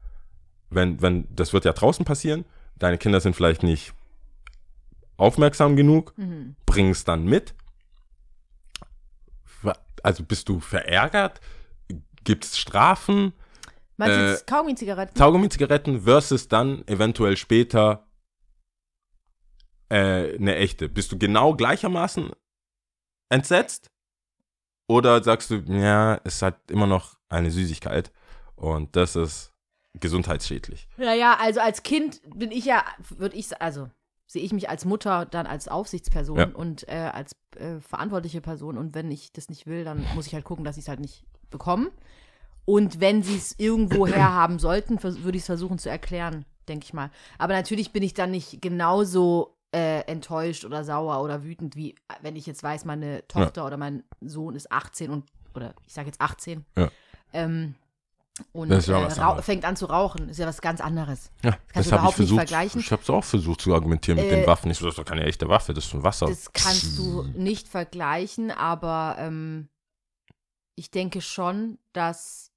wenn, 0.71 1.01
wenn, 1.03 1.27
das 1.35 1.53
wird 1.53 1.65
ja 1.65 1.73
draußen 1.73 2.05
passieren, 2.05 2.45
deine 2.77 2.99
Kinder 2.99 3.21
sind 3.21 3.35
vielleicht 3.37 3.63
nicht 3.63 3.93
aufmerksam 5.17 5.77
genug, 5.77 6.13
Mhm. 6.17 6.57
bring 6.67 6.91
es 6.91 7.05
dann 7.05 7.25
mit. 7.25 7.55
Also 10.03 10.23
bist 10.23 10.49
du 10.49 10.61
verärgert? 10.61 11.41
Gibt 12.25 12.45
es 12.45 12.59
Strafen? 12.59 13.33
Meinst 13.97 14.17
du 14.17 14.35
Äh, 14.35 14.47
Kaugummi-Zigaretten? 14.47 15.15
Kaugummi-Zigaretten 15.19 16.03
versus 16.03 16.49
dann 16.49 16.87
eventuell 16.89 17.37
später 17.37 18.07
äh, 19.89 20.35
eine 20.37 20.57
echte. 20.57 20.89
Bist 20.89 21.13
du 21.13 21.19
genau 21.19 21.55
gleichermaßen 21.55 22.31
entsetzt? 23.31 23.91
Oder 24.87 25.23
sagst 25.23 25.51
du, 25.51 25.57
ja, 25.67 26.21
es 26.25 26.43
hat 26.43 26.71
immer 26.71 26.87
noch 26.87 27.17
eine 27.29 27.51
Süßigkeit 27.51 28.13
und 28.57 28.95
das 28.97 29.17
ist 29.17 29.53
gesundheitsschädlich. 30.01 30.89
Naja, 30.97 31.37
also 31.41 31.61
als 31.61 31.83
Kind 31.83 32.21
bin 32.35 32.51
ich 32.51 32.65
ja, 32.65 32.85
würde 33.17 33.37
ich, 33.37 33.61
also 33.63 33.89
sehe 34.27 34.43
ich 34.43 34.53
mich 34.53 34.69
als 34.69 34.85
Mutter 34.85 35.27
dann 35.27 35.47
als 35.47 35.69
Aufsichtsperson 35.69 36.39
Ja. 36.39 36.47
und 36.55 36.87
äh, 36.89 37.11
als 37.13 37.37
äh, 37.57 37.79
verantwortliche 37.81 38.41
Person. 38.41 38.77
Und 38.77 38.95
wenn 38.95 39.11
ich 39.11 39.33
das 39.33 39.49
nicht 39.49 39.67
will, 39.67 39.85
dann 39.85 40.05
muss 40.15 40.27
ich 40.27 40.35
halt 40.35 40.45
gucken, 40.45 40.65
dass 40.65 40.77
ich 40.77 40.85
es 40.85 40.89
halt 40.89 41.01
nicht 41.01 41.25
bekomme. 41.51 41.91
Und 42.65 43.01
wenn 43.01 43.23
sie 43.23 43.37
es 43.37 43.55
irgendwo 43.59 44.07
herhaben 44.09 44.59
sollten, 44.59 45.03
würde 45.03 45.37
ich 45.37 45.43
es 45.43 45.47
versuchen 45.47 45.79
zu 45.79 45.89
erklären, 45.89 46.45
denke 46.69 46.85
ich 46.85 46.93
mal. 46.93 47.11
Aber 47.39 47.53
natürlich 47.53 47.93
bin 47.93 48.03
ich 48.03 48.15
dann 48.15 48.31
nicht 48.33 48.61
genauso 48.61 49.57
äh, 49.75 50.01
enttäuscht 50.03 50.65
oder 50.65 50.85
sauer 50.85 51.21
oder 51.23 51.43
wütend, 51.43 51.75
wie 51.75 51.95
wenn 52.23 52.37
ich 52.37 52.47
jetzt 52.47 52.63
weiß, 52.63 52.85
meine 52.85 53.27
Tochter 53.27 53.67
oder 53.67 53.77
mein 53.77 54.05
Sohn 54.21 54.55
ist 54.55 54.71
18 54.71 55.11
und, 55.11 55.25
oder 55.55 55.75
ich 55.87 55.93
sage 55.93 56.07
jetzt 56.07 56.21
18. 56.21 56.65
Ja. 56.77 56.91
Ähm, 57.33 57.75
und 58.53 58.69
Das 58.69 58.85
ist 58.85 58.89
ja 58.89 59.39
äh, 59.39 59.43
fängt 59.43 59.65
an 59.65 59.77
zu 59.77 59.87
rauchen. 59.87 60.29
Ist 60.29 60.39
ja 60.39 60.47
was 60.47 60.61
ganz 60.61 60.81
anderes. 60.81 61.31
Ja, 61.43 61.53
kannst 61.53 61.65
das 61.75 61.75
du 61.75 61.77
habe 61.77 61.85
ich 61.85 61.89
überhaupt 61.91 62.07
nicht 62.07 62.29
versucht. 62.29 62.39
vergleichen. 62.39 62.81
Ich 62.81 62.93
habe 62.93 63.03
es 63.03 63.11
auch 63.11 63.25
versucht 63.25 63.61
zu 63.61 63.75
argumentieren 63.75 64.19
mit 64.19 64.27
Äh, 64.27 64.37
den 64.37 64.47
Waffen. 64.47 64.71
Ich 64.71 64.79
so, 64.79 64.87
das 64.87 64.95
ist 64.95 64.99
doch 64.99 65.05
keine 65.05 65.25
echte 65.25 65.49
Waffe, 65.49 65.75
das 65.75 65.87
ist 65.87 65.95
ein 65.95 66.03
Wasser. 66.03 66.27
Das 66.27 66.53
kannst 66.53 66.97
du 66.99 67.23
nicht 67.35 67.69
vergleichen, 67.69 68.51
aber 68.51 69.17
ähm, 69.19 69.69
ich 70.77 70.91
denke 70.91 71.21
schon, 71.21 71.79
dass, 71.93 72.51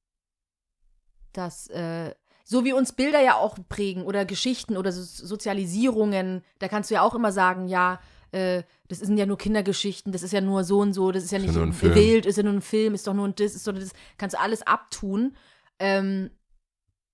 dass 1.34 1.68
äh, 1.68 2.14
so 2.50 2.64
wie 2.64 2.72
uns 2.72 2.94
Bilder 2.94 3.22
ja 3.22 3.36
auch 3.36 3.58
prägen 3.68 4.04
oder 4.04 4.24
Geschichten 4.24 4.78
oder 4.78 4.94
so 4.94 5.02
Sozialisierungen, 5.04 6.46
da 6.60 6.70
kannst 6.70 6.90
du 6.90 6.96
ja 6.96 7.02
auch 7.02 7.14
immer 7.14 7.34
sagen, 7.34 7.68
ja, 7.68 8.00
äh, 8.32 8.64
das 8.88 9.00
sind 9.00 9.18
ja 9.18 9.26
nur 9.26 9.38
Kindergeschichten, 9.38 10.14
das 10.14 10.24
ist 10.24 10.32
ja 10.32 10.40
nur 10.40 10.64
so 10.64 10.80
und 10.80 10.94
so, 10.94 11.12
das 11.12 11.26
ist 11.26 11.32
ja 11.32 11.40
Ist 11.40 11.44
ja 11.44 11.52
nicht 11.52 11.62
ein 11.62 11.74
Film. 11.74 11.96
wild, 11.96 12.26
ist 12.26 12.38
ja 12.38 12.44
nur 12.44 12.54
ein 12.54 12.62
Film, 12.62 12.94
ist 12.94 13.06
doch 13.06 13.14
nur 13.14 13.28
ein 13.28 13.36
das, 13.36 13.54
ist 13.54 13.68
doch 13.68 13.74
das, 13.74 13.92
kannst 14.18 14.34
du 14.36 14.40
alles 14.40 14.62
abtun 14.66 15.36
ähm, 15.80 16.32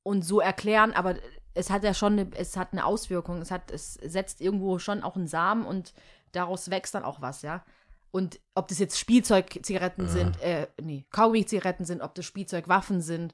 und 0.04 0.24
so 0.24 0.40
erklären, 0.40 0.94
aber 0.94 1.16
es 1.56 1.72
hat 1.72 1.84
ja 1.84 1.96
schon, 1.96 2.14
eine, 2.14 2.28
es 2.36 2.56
hat 2.56 2.72
eine 2.72 2.86
Auswirkung, 2.86 3.42
es 3.42 3.50
hat, 3.50 3.72
es 3.72 3.96
setzt 3.96 4.40
irgendwo 4.40 4.78
schon 4.78 5.02
auch 5.02 5.16
einen 5.16 5.28
Samen 5.28 5.66
und 5.66 5.94
daraus 6.32 6.70
wächst 6.70 6.94
dann 6.94 7.04
auch 7.04 7.22
was, 7.22 7.42
ja. 7.42 7.66
Und 8.12 8.40
ob 8.54 8.68
das 8.68 8.78
jetzt 8.78 9.00
Spielzeugzigaretten 9.00 10.08
sind, 10.08 10.40
äh, 10.44 10.68
nee, 10.80 11.08
Kaugummi-Zigaretten 11.10 11.86
sind, 11.86 12.04
ob 12.04 12.14
das 12.14 12.26
Spielzeugwaffen 12.26 13.02
sind, 13.02 13.34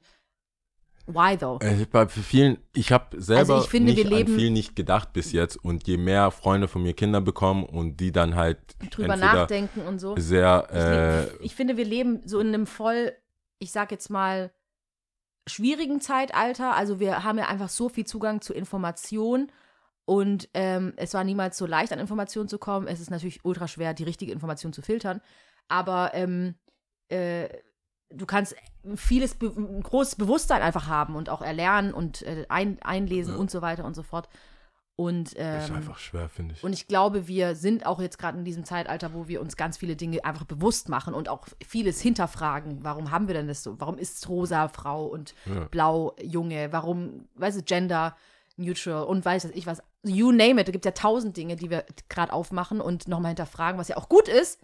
why 1.06 1.36
though? 1.36 1.58
Äh, 1.60 1.86
bei 1.86 2.08
vielen, 2.08 2.58
ich 2.74 2.92
habe 2.92 3.20
selber 3.20 3.40
Also 3.40 3.64
ich 3.64 3.70
finde, 3.70 3.92
nicht 3.92 4.06
an 4.12 4.26
viel 4.26 4.50
nicht 4.50 4.76
gedacht 4.76 5.12
bis 5.12 5.32
jetzt 5.32 5.56
und 5.56 5.86
je 5.86 5.96
mehr 5.96 6.30
Freunde 6.30 6.68
von 6.68 6.82
mir 6.82 6.94
Kinder 6.94 7.20
bekommen 7.20 7.64
und 7.64 7.98
die 7.98 8.12
dann 8.12 8.34
halt 8.34 8.58
Drüber 8.90 9.16
nachdenken 9.16 9.80
und 9.80 9.98
so. 9.98 10.16
sehr 10.16 10.66
Ich, 10.70 10.76
äh, 10.76 11.22
leb- 11.24 11.38
ich 11.40 11.54
finde, 11.54 11.76
wir 11.76 11.84
leben 11.84 12.20
so 12.24 12.40
in 12.40 12.48
einem 12.48 12.66
voll, 12.66 13.12
ich 13.58 13.72
sag 13.72 13.90
jetzt 13.90 14.10
mal, 14.10 14.52
schwierigen 15.46 16.00
Zeitalter. 16.00 16.76
Also 16.76 17.00
wir 17.00 17.24
haben 17.24 17.38
ja 17.38 17.48
einfach 17.48 17.68
so 17.68 17.88
viel 17.88 18.06
Zugang 18.06 18.40
zu 18.40 18.52
Informationen 18.54 19.50
und 20.04 20.48
ähm, 20.54 20.92
es 20.96 21.14
war 21.14 21.24
niemals 21.24 21.56
so 21.56 21.66
leicht, 21.66 21.92
an 21.92 21.98
Informationen 21.98 22.48
zu 22.48 22.58
kommen. 22.58 22.86
Es 22.86 23.00
ist 23.00 23.10
natürlich 23.10 23.44
ultra 23.44 23.68
schwer, 23.68 23.94
die 23.94 24.04
richtige 24.04 24.32
Information 24.32 24.72
zu 24.72 24.82
filtern. 24.82 25.20
Aber 25.68 26.10
ähm, 26.14 26.54
äh, 27.08 27.48
du 28.10 28.26
kannst 28.26 28.56
vieles, 28.96 29.36
ein 29.40 29.82
großes 29.82 30.16
Bewusstsein 30.16 30.62
einfach 30.62 30.86
haben 30.86 31.16
und 31.16 31.28
auch 31.28 31.42
erlernen 31.42 31.92
und 31.92 32.22
äh, 32.22 32.46
ein 32.48 32.80
einlesen 32.82 33.36
und 33.36 33.50
so 33.50 33.62
weiter 33.62 33.84
und 33.84 33.94
so 33.94 34.02
fort. 34.02 34.28
Und 34.96 35.32
ist 35.32 35.36
ähm, 35.38 35.76
einfach 35.76 35.98
schwer, 35.98 36.28
finde 36.28 36.54
ich. 36.54 36.62
und 36.62 36.74
ich 36.74 36.86
glaube, 36.86 37.26
wir 37.26 37.54
sind 37.56 37.86
auch 37.86 38.00
jetzt 38.00 38.18
gerade 38.18 38.36
in 38.36 38.44
diesem 38.44 38.64
Zeitalter, 38.64 39.14
wo 39.14 39.28
wir 39.28 39.40
uns 39.40 39.56
ganz 39.56 39.78
viele 39.78 39.96
Dinge 39.96 40.22
einfach 40.26 40.44
bewusst 40.44 40.90
machen 40.90 41.14
und 41.14 41.30
auch 41.30 41.46
vieles 41.66 42.02
hinterfragen. 42.02 42.84
Warum 42.84 43.10
haben 43.10 43.26
wir 43.26 43.34
denn 43.34 43.48
das 43.48 43.62
so? 43.62 43.80
Warum 43.80 43.96
ist 43.96 44.18
es 44.18 44.28
rosa 44.28 44.68
Frau 44.68 45.06
und 45.06 45.34
Ja. 45.46 45.68
blau 45.70 46.14
Junge? 46.22 46.70
Warum, 46.72 47.28
weißt 47.36 47.58
du, 47.58 47.62
Gender 47.62 48.14
neutral 48.58 49.04
und 49.04 49.24
weiß 49.24 49.46
ich 49.46 49.66
was. 49.66 49.82
You 50.02 50.32
name 50.32 50.60
it. 50.60 50.68
Da 50.68 50.72
gibt 50.72 50.84
es 50.84 50.90
ja 50.90 50.92
tausend 50.94 51.36
Dinge, 51.36 51.56
die 51.56 51.70
wir 51.70 51.84
gerade 52.10 52.32
aufmachen 52.32 52.82
und 52.82 53.08
nochmal 53.08 53.30
hinterfragen, 53.30 53.78
was 53.80 53.88
ja 53.88 53.96
auch 53.96 54.08
gut 54.10 54.28
ist. 54.28 54.60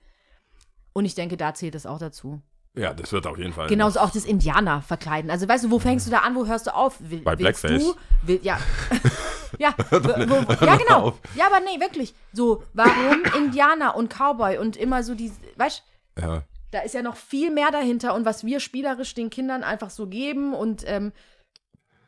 Und 0.93 1.07
ich 1.07 1.15
denke, 1.15 1.39
da 1.39 1.55
zählt 1.55 1.75
es 1.75 1.87
auch 1.87 1.99
dazu. 1.99 2.43
Ja, 2.77 2.93
das 2.93 3.11
wird 3.12 3.27
auf 3.27 3.39
jeden 3.39 3.53
Fall. 3.55 3.69
Genauso 3.69 4.01
auch 4.01 4.11
das 4.11 4.25
Indianer 4.27 4.83
verkleiden. 4.83 5.31
Also 5.31 5.49
weißt 5.49 5.65
du, 5.65 5.71
wo 5.71 5.79
fängst 5.79 6.07
du 6.07 6.11
da 6.11 6.19
an, 6.19 6.35
wo 6.37 6.47
hörst 6.47 6.67
du 6.67 6.75
auf? 6.75 6.97
Will, 7.01 7.21
Bei 7.21 7.35
Blackface. 7.35 7.83
Du, 7.83 7.95
will, 8.23 8.41
ja. 8.43 8.59
ja, 9.59 9.75
wo, 9.91 9.99
wo, 9.99 10.65
ja, 10.67 10.77
genau. 10.77 11.19
Ja, 11.35 11.47
aber 11.47 11.61
nee, 11.61 11.81
wirklich. 11.81 12.15
So, 12.35 12.62
warum 12.75 13.25
Indianer 13.37 13.97
und 13.97 14.12
Cowboy 14.12 14.59
und 14.59 14.77
immer 14.77 15.03
so 15.03 15.15
die, 15.15 15.33
weißt 15.57 15.83
Ja. 16.21 16.43
da 16.71 16.81
ist 16.81 16.95
ja 16.95 17.01
noch 17.01 17.17
viel 17.17 17.51
mehr 17.51 17.71
dahinter 17.71 18.15
und 18.15 18.27
was 18.27 18.45
wir 18.45 18.61
spielerisch 18.61 19.15
den 19.15 19.31
Kindern 19.31 19.65
einfach 19.65 19.89
so 19.89 20.07
geben 20.07 20.53
und 20.53 20.83
ähm, 20.87 21.12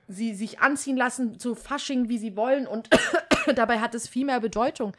sie 0.07 0.35
sich 0.35 0.61
anziehen 0.61 0.98
lassen 0.98 1.38
zu 1.38 1.54
Fasching, 1.54 2.11
wie 2.11 2.18
sie 2.18 2.37
wollen 2.37 2.66
und 2.66 2.90
dabei 3.54 3.81
hat 3.81 3.94
es 3.94 4.07
viel 4.07 4.26
mehr 4.26 4.40
Bedeutung. 4.40 4.92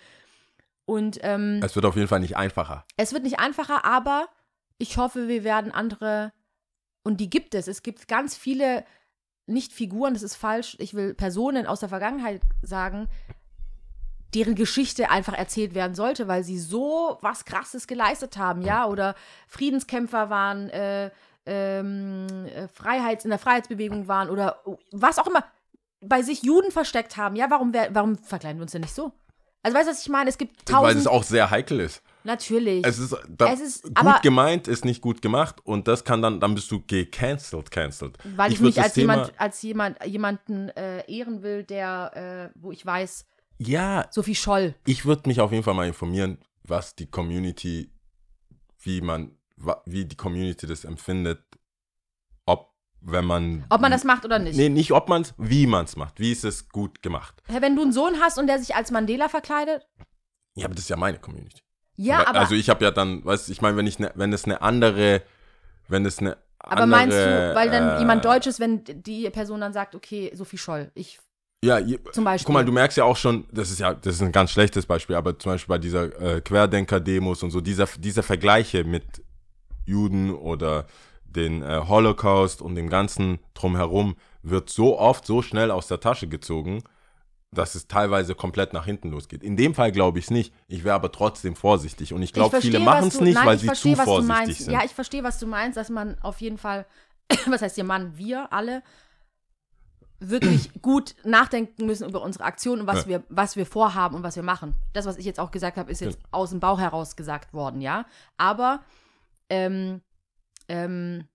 Und 0.86 1.20
ähm, 1.22 1.60
Es 1.64 1.76
wird 1.76 1.86
auf 1.86 1.96
jeden 1.96 2.08
Fall 2.08 2.20
nicht 2.22 2.38
einfacher. 2.38 2.86
es 2.98 3.14
wird 3.14 3.22
nicht 3.22 3.40
einfacher, 3.40 3.86
aber 3.86 4.28
ich 4.80 4.98
hoffe, 4.98 5.28
wir 5.28 5.44
werden 5.44 5.72
andere, 5.72 6.32
und 7.04 7.18
die 7.18 7.30
gibt 7.30 7.54
es. 7.54 7.68
Es 7.68 7.84
gibt 7.84 8.08
ganz 8.08 8.36
viele, 8.36 8.84
nicht 9.46 9.72
Figuren, 9.72 10.14
das 10.14 10.24
ist 10.24 10.36
falsch, 10.36 10.76
ich 10.80 10.96
will 10.96 11.14
Personen 11.14 11.68
aus 11.68 11.82
der 11.82 11.90
Vergangenheit 11.90 12.42
sagen, 12.64 13.08
deren 14.34 14.56
Geschichte 14.56 15.10
einfach 15.10 15.34
erzählt 15.34 15.74
werden 15.76 15.96
sollte, 15.96 16.28
weil 16.28 16.44
sie 16.44 16.60
so 16.60 17.18
was 17.22 17.46
Krasses 17.46 17.88
geleistet 17.88 18.38
haben, 18.38 18.62
ja, 18.62 18.86
oder 18.86 19.16
Friedenskämpfer 19.48 20.30
waren, 20.30 20.70
äh, 20.70 21.12
ähm, 21.46 22.28
äh, 22.46 22.68
Freiheits, 22.68 23.26
in 23.26 23.32
der 23.32 23.40
Freiheitsbewegung 23.40 24.08
waren 24.08 24.30
oder 24.30 24.64
was 24.92 25.18
auch 25.18 25.28
immer, 25.28 25.44
bei 26.02 26.22
sich 26.22 26.44
Juden 26.44 26.72
versteckt 26.72 27.18
haben. 27.18 27.36
Ja, 27.36 27.50
warum, 27.50 27.74
warum 27.74 28.18
verkleiden 28.18 28.60
wir 28.60 28.64
uns 28.64 28.72
denn 28.72 28.82
nicht 28.82 28.94
so? 28.94 29.12
Also 29.64 29.78
weißt 29.78 29.88
du, 29.88 29.92
was 29.92 30.02
ich 30.02 30.10
meine? 30.10 30.30
Es 30.30 30.38
gibt 30.38 30.72
Weil 30.72 30.96
es 30.96 31.04
tausend, 31.04 31.08
auch 31.08 31.24
sehr 31.24 31.50
heikel 31.50 31.80
ist. 31.80 32.02
Natürlich. 32.24 32.86
Es 32.86 33.00
ist, 33.00 33.14
Es 33.40 33.60
ist- 33.62 33.84
gut 33.96 34.22
gemeint 34.22 34.68
ist 34.68 34.86
nicht 34.86 35.02
gut 35.02 35.22
gemacht 35.22 35.58
und 35.64 35.88
das 35.88 36.04
kann 36.04 36.22
dann, 36.22 36.40
dann 36.40 36.56
bist 36.56 36.70
du 36.72 36.82
gecancelt, 36.86 37.72
cancelled. 37.72 38.18
Weil 38.36 38.52
ich, 38.54 38.60
würd 38.60 38.76
mich 38.76 38.82
als 38.84 38.94
Thema- 38.94 39.14
jemand, 39.16 39.40
als 39.40 39.62
jemand, 39.62 40.06
jemanden 40.06 40.70
äh, 40.70 41.04
ehren 41.12 41.42
will, 41.44 41.64
der, 41.64 42.52
äh, 42.54 42.60
wo 42.62 42.72
ich 42.72 42.86
weiß, 42.86 43.26
Ja, 43.58 44.08
Sophie 44.12 44.36
Scholl. 44.36 44.76
ich 44.86 45.06
würde 45.06 45.28
mich 45.28 45.42
auf 45.42 45.52
jeden 45.52 45.64
Fall 45.64 45.74
mal 45.74 45.88
informieren, 45.88 46.38
was 46.64 46.96
die 46.96 47.08
Community, 47.08 47.92
wie 48.82 49.02
man, 49.02 49.38
wie 49.86 50.06
die 50.06 50.16
Community 50.16 50.66
das 50.68 50.86
empfindet, 50.86 51.42
ob 52.46 52.74
wenn 53.02 53.26
man. 53.26 53.66
Ob 53.70 53.82
man 53.82 53.92
das 53.92 54.04
macht 54.04 54.24
oder 54.26 54.40
nicht. 54.40 54.56
Nee, 54.58 54.70
nicht 54.70 54.92
ob 54.92 55.10
man 55.10 55.22
es, 55.24 55.34
wie 55.38 55.68
man 55.68 55.86
es 55.86 55.96
macht. 55.96 56.20
Wie 56.20 56.32
ist 56.32 56.44
es 56.46 56.70
gut 56.70 57.02
gemacht? 57.02 57.42
Wenn 57.48 57.76
du 57.76 57.82
einen 57.82 57.92
Sohn 57.94 58.20
hast 58.22 58.38
und 58.38 58.48
der 58.48 58.60
sich 58.60 58.76
als 58.76 58.92
Mandela 58.92 59.30
verkleidet, 59.30 59.86
Ja, 60.56 60.66
aber 60.66 60.76
das 60.76 60.84
ist 60.86 60.90
ja 60.90 60.98
meine 60.98 61.18
Community. 61.20 61.62
Ja, 62.02 62.26
aber, 62.28 62.40
also 62.40 62.56
ich 62.56 62.70
habe 62.70 62.84
ja 62.86 62.92
dann, 62.92 63.26
weißt 63.26 63.48
du, 63.48 63.52
ich 63.52 63.62
meine, 63.62 63.76
wenn 63.76 63.86
ich 63.86 64.00
ne, 64.00 64.12
wenn 64.16 64.32
es 64.32 64.46
eine 64.46 64.62
andere, 64.62 65.22
wenn 65.90 66.06
es 66.06 66.20
eine 66.20 66.38
aber 66.60 66.84
andere, 66.84 66.88
meinst 66.88 67.18
du, 67.18 67.56
weil 67.56 67.70
dann 67.70 67.90
äh, 67.90 68.00
jemand 68.00 68.24
Deutsches, 68.24 68.60
wenn 68.60 68.84
die 68.86 69.30
Person 69.30 69.60
dann 69.60 69.74
sagt, 69.74 69.96
okay, 69.96 70.32
Sophie 70.34 70.58
Scholl, 70.58 70.92
ich 70.96 71.20
Ja, 71.62 71.78
je, 71.78 72.00
zum 72.14 72.24
Beispiel. 72.24 72.46
guck 72.46 72.54
mal, 72.54 72.64
du 72.64 72.72
merkst 72.72 72.98
ja 72.98 73.04
auch 73.04 73.18
schon, 73.18 73.46
das 73.52 73.70
ist 73.70 73.80
ja, 73.80 73.94
das 73.94 74.16
ist 74.16 74.22
ein 74.22 74.32
ganz 74.32 74.52
schlechtes 74.52 74.86
Beispiel, 74.86 75.18
aber 75.18 75.38
zum 75.38 75.52
Beispiel 75.52 75.74
bei 75.76 75.78
dieser 75.78 76.06
äh, 76.22 76.40
Querdenker-Demos 76.40 77.44
und 77.44 77.52
so, 77.52 77.60
dieser, 77.60 77.88
dieser 77.98 78.24
Vergleiche 78.24 78.86
mit 78.86 79.04
Juden 79.86 80.34
oder 80.34 80.86
den 81.26 81.64
äh, 81.64 81.82
Holocaust 81.86 82.62
und 82.62 82.76
dem 82.76 82.90
ganzen 82.90 83.40
drumherum 83.54 84.16
wird 84.42 84.70
so 84.70 84.98
oft 84.98 85.26
so 85.26 85.42
schnell 85.42 85.70
aus 85.70 85.88
der 85.88 86.00
Tasche 86.00 86.28
gezogen, 86.30 86.82
dass 87.52 87.74
es 87.76 87.88
teilweise 87.88 88.36
komplett 88.36 88.74
nach 88.74 88.86
hinten 88.86 89.10
losgeht. 89.10 89.44
In 89.44 89.58
dem 89.58 89.74
Fall 89.74 89.92
glaube 89.92 90.20
ich 90.20 90.26
es 90.26 90.32
nicht. 90.32 90.54
Ich 90.68 90.84
wäre 90.84 90.96
aber 90.96 91.12
trotzdem 91.12 91.56
vorsichtig. 91.56 92.14
Und 92.14 92.22
ich 92.22 92.32
glaube, 92.32 92.62
viele 92.62 92.80
machen 92.80 93.08
es 93.08 93.20
nicht, 93.20 93.36
nein, 93.36 93.46
weil 93.46 93.58
sie 93.58 93.66
verstehe, 93.66 93.96
zu 93.96 94.04
vorsichtig 94.04 94.60
sind. 94.60 94.74
Ja, 94.74 94.84
ich 94.84 94.94
verstehe, 94.94 95.24
was 95.24 95.40
du 95.40 95.48
meinst, 95.48 95.76
dass 95.78 95.90
man 95.90 96.20
auf 96.22 96.42
jeden 96.42 96.58
Fall, 96.58 96.86
was 97.48 97.62
heißt 97.62 97.76
hier 97.76 97.84
Mann, 97.84 98.18
wir 98.18 98.54
alle, 98.54 98.84
wirklich 100.20 100.70
gut 100.82 101.16
nachdenken 101.24 101.88
müssen 101.88 102.08
über 102.08 102.22
unsere 102.22 102.44
Aktion 102.44 102.82
und 102.82 102.88
was, 102.88 103.04
Ja. 103.04 103.08
wir, 103.08 103.24
was 103.30 103.56
wir 103.56 103.66
vorhaben 103.66 104.16
und 104.16 104.24
was 104.24 104.36
wir 104.36 104.44
machen. 104.44 104.76
Das, 104.94 105.08
was 105.08 105.18
ich 105.18 105.26
jetzt 105.26 105.40
auch 105.40 105.52
gesagt 105.52 105.78
habe, 105.78 105.92
ist 105.92 106.02
jetzt 106.02 106.20
aus 106.32 106.52
dem 106.52 106.60
Bauch 106.60 106.80
heraus 106.80 107.16
gesagt 107.16 107.54
worden, 107.54 107.82
ja. 107.82 108.06
Aber 108.38 108.82
ähm, 109.50 110.02
ähm, 110.68 111.28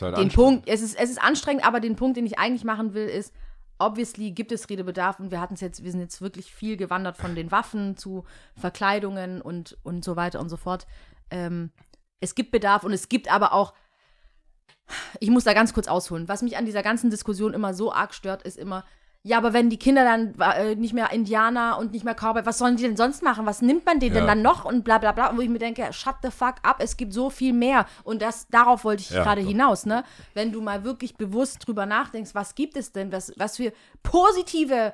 halt 0.00 0.18
den. 0.18 0.30
Punkt, 0.30 0.68
es 0.68 0.82
ist, 0.82 0.98
es 0.98 1.10
ist 1.10 1.22
anstrengend, 1.22 1.64
aber 1.64 1.78
den 1.78 1.94
Punkt, 1.94 2.16
den 2.16 2.26
ich 2.26 2.40
eigentlich 2.40 2.64
machen 2.64 2.92
will, 2.92 3.06
ist, 3.06 3.32
obviously 3.78 4.32
gibt 4.32 4.52
es 4.52 4.68
Redebedarf 4.68 5.20
und 5.20 5.30
wir 5.30 5.40
hatten 5.40 5.54
es 5.54 5.60
jetzt, 5.60 5.84
wir 5.84 5.90
sind 5.90 6.00
jetzt 6.00 6.20
wirklich 6.20 6.52
viel 6.52 6.76
gewandert 6.76 7.16
von 7.16 7.34
den 7.34 7.50
Waffen 7.50 7.96
zu 7.96 8.24
Verkleidungen 8.54 9.40
und, 9.40 9.78
und 9.82 10.04
so 10.04 10.16
weiter 10.16 10.40
und 10.40 10.48
so 10.48 10.56
fort. 10.56 10.86
Ähm, 11.30 11.70
es 12.20 12.34
gibt 12.34 12.50
Bedarf 12.50 12.84
und 12.84 12.92
es 12.92 13.08
gibt 13.08 13.30
aber 13.32 13.52
auch, 13.52 13.74
ich 15.20 15.30
muss 15.30 15.44
da 15.44 15.52
ganz 15.52 15.72
kurz 15.74 15.86
ausholen, 15.86 16.28
was 16.28 16.42
mich 16.42 16.56
an 16.56 16.64
dieser 16.64 16.82
ganzen 16.82 17.10
Diskussion 17.10 17.54
immer 17.54 17.74
so 17.74 17.92
arg 17.92 18.14
stört, 18.14 18.42
ist 18.42 18.56
immer, 18.56 18.84
ja, 19.28 19.36
aber 19.36 19.52
wenn 19.52 19.68
die 19.68 19.78
Kinder 19.78 20.04
dann 20.04 20.34
äh, 20.40 20.74
nicht 20.74 20.94
mehr 20.94 21.12
Indianer 21.12 21.76
und 21.78 21.92
nicht 21.92 22.04
mehr 22.04 22.14
Cowboy, 22.14 22.46
was 22.46 22.56
sollen 22.58 22.76
die 22.76 22.82
denn 22.84 22.96
sonst 22.96 23.22
machen? 23.22 23.44
Was 23.46 23.60
nimmt 23.62 23.84
man 23.84 24.00
denen 24.00 24.14
denn 24.14 24.24
Ja. 24.24 24.28
dann 24.34 24.42
noch 24.42 24.64
und 24.64 24.84
bla 24.84 24.98
bla 24.98 25.12
bla? 25.12 25.28
Und 25.28 25.36
wo 25.36 25.42
ich 25.42 25.48
mir 25.50 25.58
denke, 25.58 25.92
shut 25.92 26.16
the 26.22 26.30
fuck 26.30 26.54
up, 26.62 26.76
es 26.80 26.96
gibt 26.96 27.12
so 27.12 27.28
viel 27.28 27.52
mehr. 27.52 27.84
Und 28.04 28.22
das, 28.22 28.48
darauf 28.48 28.84
wollte 28.84 29.02
ich 29.02 29.10
Ja, 29.10 29.22
gerade 29.22 29.42
doch. 29.42 29.48
hinaus, 29.48 29.84
ne? 29.86 30.02
Wenn 30.34 30.50
du 30.52 30.60
mal 30.62 30.82
wirklich 30.82 31.16
bewusst 31.16 31.66
drüber 31.66 31.84
nachdenkst, 31.84 32.34
was 32.34 32.54
gibt 32.54 32.76
es 32.76 32.92
denn, 32.92 33.12
was, 33.12 33.32
was 33.36 33.56
für 33.56 33.72
positive 34.02 34.92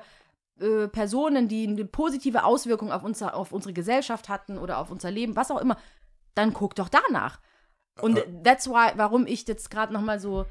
äh, 0.59 0.87
Personen, 0.87 1.47
die 1.47 1.67
eine 1.67 1.85
positive 1.85 2.43
Auswirkung 2.43 2.91
auf, 2.91 3.03
unser, 3.03 3.35
auf 3.35 3.51
unsere 3.51 3.73
Gesellschaft 3.73 4.29
hatten 4.29 4.57
oder 4.57 4.77
auf 4.79 4.91
unser 4.91 5.11
Leben, 5.11 5.35
was 5.35 5.49
auch 5.51 5.59
immer, 5.61 5.77
dann 6.33 6.53
guck 6.53 6.75
doch 6.75 6.89
danach. 6.89 7.39
Und 8.01 8.17
Äh, 8.17 8.25
that's 8.43 8.67
why, 8.67 8.91
warum 8.95 9.25
ich 9.27 9.47
jetzt 9.47 9.69
gerade 9.71 9.93
nochmal 9.93 10.19
so. 10.19 10.45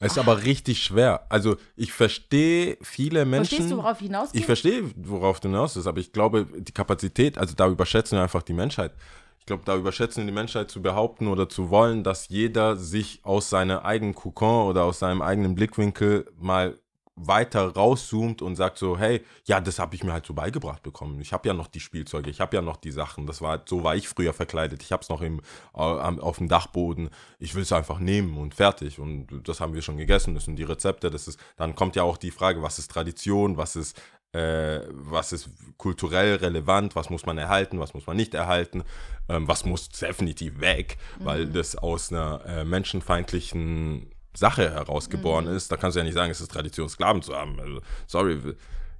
Es 0.00 0.12
ist 0.12 0.18
aber 0.18 0.44
richtig 0.44 0.82
schwer. 0.82 1.26
Also 1.28 1.56
ich 1.76 1.92
verstehe 1.92 2.78
viele 2.82 3.24
Menschen. 3.24 3.48
Verstehst 3.48 3.72
du, 3.72 3.76
worauf 3.78 4.00
ich 4.00 4.06
hinausgehe? 4.06 4.40
Ich 4.40 4.46
verstehe, 4.46 4.84
worauf 4.96 5.40
du 5.40 5.48
hinaus 5.48 5.74
bist, 5.74 5.86
aber 5.86 5.98
ich 5.98 6.12
glaube, 6.12 6.46
die 6.56 6.72
Kapazität, 6.72 7.36
also 7.38 7.54
da 7.54 7.68
überschätzen 7.68 8.18
wir 8.18 8.22
einfach 8.22 8.42
die 8.42 8.52
Menschheit. 8.52 8.92
Ich 9.40 9.46
glaube, 9.46 9.62
da 9.64 9.76
überschätzen 9.76 10.22
wir 10.22 10.26
die 10.26 10.34
Menschheit 10.34 10.70
zu 10.70 10.82
behaupten 10.82 11.26
oder 11.26 11.48
zu 11.48 11.70
wollen, 11.70 12.04
dass 12.04 12.28
jeder 12.28 12.76
sich 12.76 13.20
aus 13.24 13.50
seinem 13.50 13.78
eigenen 13.78 14.14
Kokon 14.14 14.68
oder 14.68 14.84
aus 14.84 14.98
seinem 14.98 15.22
eigenen 15.22 15.54
Blickwinkel 15.54 16.30
mal 16.38 16.78
weiter 17.20 17.68
rauszoomt 17.74 18.42
und 18.42 18.56
sagt 18.56 18.78
so, 18.78 18.98
hey, 18.98 19.24
ja, 19.44 19.60
das 19.60 19.78
habe 19.78 19.94
ich 19.94 20.04
mir 20.04 20.12
halt 20.12 20.26
so 20.26 20.34
beigebracht 20.34 20.82
bekommen. 20.82 21.20
Ich 21.20 21.32
habe 21.32 21.48
ja 21.48 21.54
noch 21.54 21.66
die 21.66 21.80
Spielzeuge, 21.80 22.30
ich 22.30 22.40
habe 22.40 22.56
ja 22.56 22.62
noch 22.62 22.76
die 22.76 22.90
Sachen. 22.90 23.26
Das 23.26 23.40
war 23.40 23.62
so 23.66 23.84
war 23.84 23.96
ich 23.96 24.08
früher 24.08 24.32
verkleidet. 24.32 24.82
Ich 24.82 24.92
habe 24.92 25.02
es 25.02 25.08
noch 25.08 25.22
im, 25.22 25.40
äh, 25.74 25.78
auf 25.78 26.38
dem 26.38 26.48
Dachboden. 26.48 27.10
Ich 27.38 27.54
will 27.54 27.62
es 27.62 27.72
einfach 27.72 27.98
nehmen 27.98 28.36
und 28.38 28.54
fertig. 28.54 28.98
Und 28.98 29.26
das 29.44 29.60
haben 29.60 29.74
wir 29.74 29.82
schon 29.82 29.96
gegessen. 29.96 30.34
Das 30.34 30.44
sind 30.44 30.56
die 30.56 30.64
Rezepte. 30.64 31.10
Das 31.10 31.28
ist, 31.28 31.38
dann 31.56 31.74
kommt 31.74 31.96
ja 31.96 32.02
auch 32.02 32.16
die 32.16 32.30
Frage, 32.30 32.62
was 32.62 32.78
ist 32.78 32.90
Tradition, 32.90 33.56
was 33.56 33.76
ist 33.76 34.00
äh, 34.32 34.80
was 34.90 35.32
ist 35.32 35.48
kulturell 35.78 36.36
relevant, 36.36 36.94
was 36.94 37.08
muss 37.08 37.24
man 37.24 37.38
erhalten, 37.38 37.80
was 37.80 37.94
muss 37.94 38.06
man 38.06 38.16
nicht 38.16 38.34
erhalten, 38.34 38.84
ähm, 39.28 39.48
was 39.48 39.64
muss 39.64 39.88
definitiv 39.88 40.60
weg, 40.60 40.98
weil 41.18 41.46
das 41.46 41.76
aus 41.76 42.12
einer 42.12 42.44
äh, 42.44 42.64
menschenfeindlichen 42.64 44.10
Sache 44.38 44.70
herausgeboren 44.70 45.46
ist. 45.46 45.70
Da 45.72 45.76
kannst 45.76 45.96
du 45.96 46.00
ja 46.00 46.04
nicht 46.04 46.14
sagen, 46.14 46.30
es 46.30 46.40
ist 46.40 46.50
Tradition, 46.50 46.88
Sklaven 46.88 47.22
zu 47.22 47.34
haben. 47.34 47.58
Also, 47.60 47.80
sorry, 48.06 48.40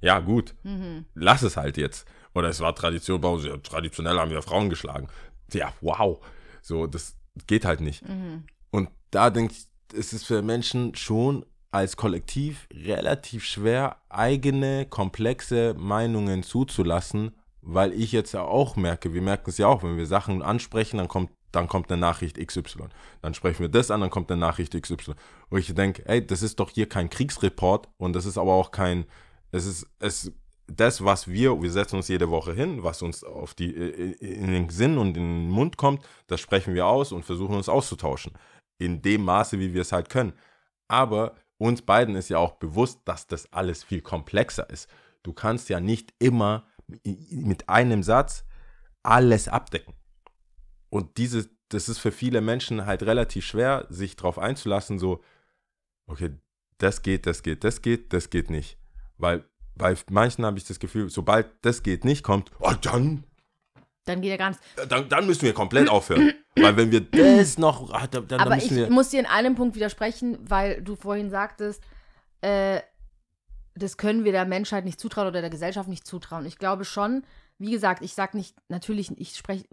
ja 0.01 0.19
gut, 0.19 0.55
lass 1.13 1.41
es 1.43 1.57
halt 1.57 1.77
jetzt. 1.77 2.07
Oder 2.33 2.49
es 2.49 2.59
war 2.59 2.75
Tradition, 2.75 3.19
bei 3.19 3.29
uns, 3.29 3.45
ja, 3.45 3.57
traditionell 3.57 4.17
haben 4.19 4.31
wir 4.31 4.41
Frauen 4.41 4.69
geschlagen. 4.69 5.07
Ja, 5.51 5.73
wow. 5.81 6.19
So, 6.61 6.85
das 6.87 7.15
geht 7.47 7.65
halt 7.65 7.81
nicht. 7.81 8.03
Und 8.71 8.89
da 9.11 9.29
denke 9.29 9.53
ich, 9.53 9.65
es 9.97 10.13
ist 10.13 10.25
für 10.25 10.41
Menschen 10.41 10.93
schon 10.95 11.45
als 11.71 11.97
Kollektiv 11.97 12.67
relativ 12.71 13.43
schwer, 13.45 13.97
eigene, 14.09 14.85
komplexe 14.85 15.75
Meinungen 15.77 16.43
zuzulassen, 16.43 17.35
weil 17.61 17.93
ich 17.93 18.11
jetzt 18.11 18.33
ja 18.33 18.41
auch 18.41 18.75
merke, 18.75 19.13
wir 19.13 19.21
merken 19.21 19.49
es 19.49 19.57
ja 19.57 19.67
auch, 19.67 19.83
wenn 19.83 19.97
wir 19.97 20.07
Sachen 20.07 20.41
ansprechen, 20.41 20.97
dann 20.97 21.07
kommt, 21.07 21.31
dann 21.51 21.67
kommt 21.67 21.91
eine 21.91 21.99
Nachricht 21.99 22.37
XY. 22.37 22.89
Dann 23.21 23.33
sprechen 23.33 23.59
wir 23.59 23.69
das 23.69 23.91
an, 23.91 24.01
dann 24.01 24.09
kommt 24.09 24.31
eine 24.31 24.39
Nachricht 24.39 24.79
XY. 24.79 25.13
Wo 25.49 25.57
ich 25.57 25.73
denke, 25.73 26.05
ey, 26.07 26.25
das 26.25 26.41
ist 26.41 26.59
doch 26.59 26.69
hier 26.69 26.87
kein 26.87 27.09
Kriegsreport 27.09 27.89
und 27.97 28.13
das 28.13 28.25
ist 28.25 28.37
aber 28.37 28.53
auch 28.53 28.71
kein, 28.71 29.05
es 29.51 29.65
ist, 29.65 29.87
es, 29.99 30.31
das, 30.67 31.03
was 31.03 31.27
wir, 31.27 31.61
wir 31.61 31.71
setzen 31.71 31.97
uns 31.97 32.07
jede 32.07 32.29
Woche 32.29 32.53
hin, 32.53 32.83
was 32.83 33.01
uns 33.01 33.23
auf 33.23 33.53
die, 33.53 33.71
in 33.71 34.51
den 34.51 34.69
Sinn 34.69 34.97
und 34.97 35.17
in 35.17 35.23
den 35.23 35.49
Mund 35.49 35.77
kommt, 35.77 36.05
das 36.27 36.39
sprechen 36.39 36.75
wir 36.75 36.85
aus 36.85 37.11
und 37.11 37.25
versuchen 37.25 37.55
uns 37.55 37.69
auszutauschen. 37.69 38.33
In 38.77 39.01
dem 39.01 39.23
Maße, 39.25 39.59
wie 39.59 39.73
wir 39.73 39.81
es 39.81 39.91
halt 39.91 40.09
können. 40.09 40.33
Aber 40.87 41.35
uns 41.57 41.81
beiden 41.81 42.15
ist 42.15 42.29
ja 42.29 42.37
auch 42.37 42.53
bewusst, 42.53 43.01
dass 43.05 43.27
das 43.27 43.51
alles 43.51 43.83
viel 43.83 44.01
komplexer 44.01 44.69
ist. 44.69 44.89
Du 45.23 45.33
kannst 45.33 45.69
ja 45.69 45.79
nicht 45.79 46.13
immer 46.19 46.65
mit 47.29 47.67
einem 47.67 48.03
Satz 48.03 48.45
alles 49.03 49.47
abdecken. 49.47 49.93
Und 50.89 51.17
diese, 51.17 51.49
das 51.69 51.89
ist 51.89 51.99
für 51.99 52.11
viele 52.11 52.41
Menschen 52.41 52.85
halt 52.85 53.03
relativ 53.03 53.45
schwer, 53.45 53.85
sich 53.89 54.15
darauf 54.15 54.39
einzulassen, 54.39 54.99
so, 54.99 55.21
okay, 56.07 56.31
das 56.77 57.01
geht, 57.01 57.25
das 57.25 57.43
geht, 57.43 57.63
das 57.63 57.81
geht, 57.81 58.13
das 58.13 58.29
geht 58.29 58.49
nicht. 58.49 58.77
Weil 59.17 59.45
bei 59.75 59.95
manchen 60.09 60.45
habe 60.45 60.57
ich 60.57 60.65
das 60.65 60.79
Gefühl, 60.79 61.09
sobald 61.09 61.47
das 61.61 61.83
geht 61.83 62.05
nicht 62.05 62.23
kommt, 62.23 62.51
oh, 62.59 62.73
dann, 62.81 63.23
Dann 64.05 64.21
geht 64.21 64.31
ja 64.31 64.37
gar 64.37 64.49
nichts. 64.49 64.65
dann, 64.87 65.07
dann 65.09 65.25
müssen 65.27 65.43
wir 65.43 65.53
komplett 65.53 65.89
aufhören. 65.89 66.33
Weil 66.55 66.75
wenn 66.75 66.91
wir 66.91 67.01
das 67.01 67.57
noch, 67.57 67.91
ah, 67.93 68.07
dann, 68.07 68.27
dann 68.27 68.39
Aber 68.39 68.57
ich 68.57 68.71
wir. 68.71 68.89
muss 68.89 69.09
dir 69.09 69.19
in 69.19 69.25
einem 69.25 69.55
Punkt 69.55 69.75
widersprechen, 69.75 70.37
weil 70.41 70.81
du 70.81 70.95
vorhin 70.95 71.29
sagtest, 71.29 71.83
äh, 72.41 72.81
das 73.75 73.97
können 73.97 74.25
wir 74.25 74.31
der 74.31 74.45
Menschheit 74.45 74.83
nicht 74.83 74.99
zutrauen 74.99 75.27
oder 75.27 75.41
der 75.41 75.49
Gesellschaft 75.49 75.87
nicht 75.87 76.05
zutrauen. 76.05 76.45
Ich 76.45 76.57
glaube 76.57 76.83
schon, 76.83 77.23
wie 77.57 77.71
gesagt, 77.71 78.03
ich 78.03 78.13
sage 78.13 78.35
nicht, 78.37 78.55
natürlich, 78.67 79.11
ich 79.17 79.35
spreche, 79.37 79.65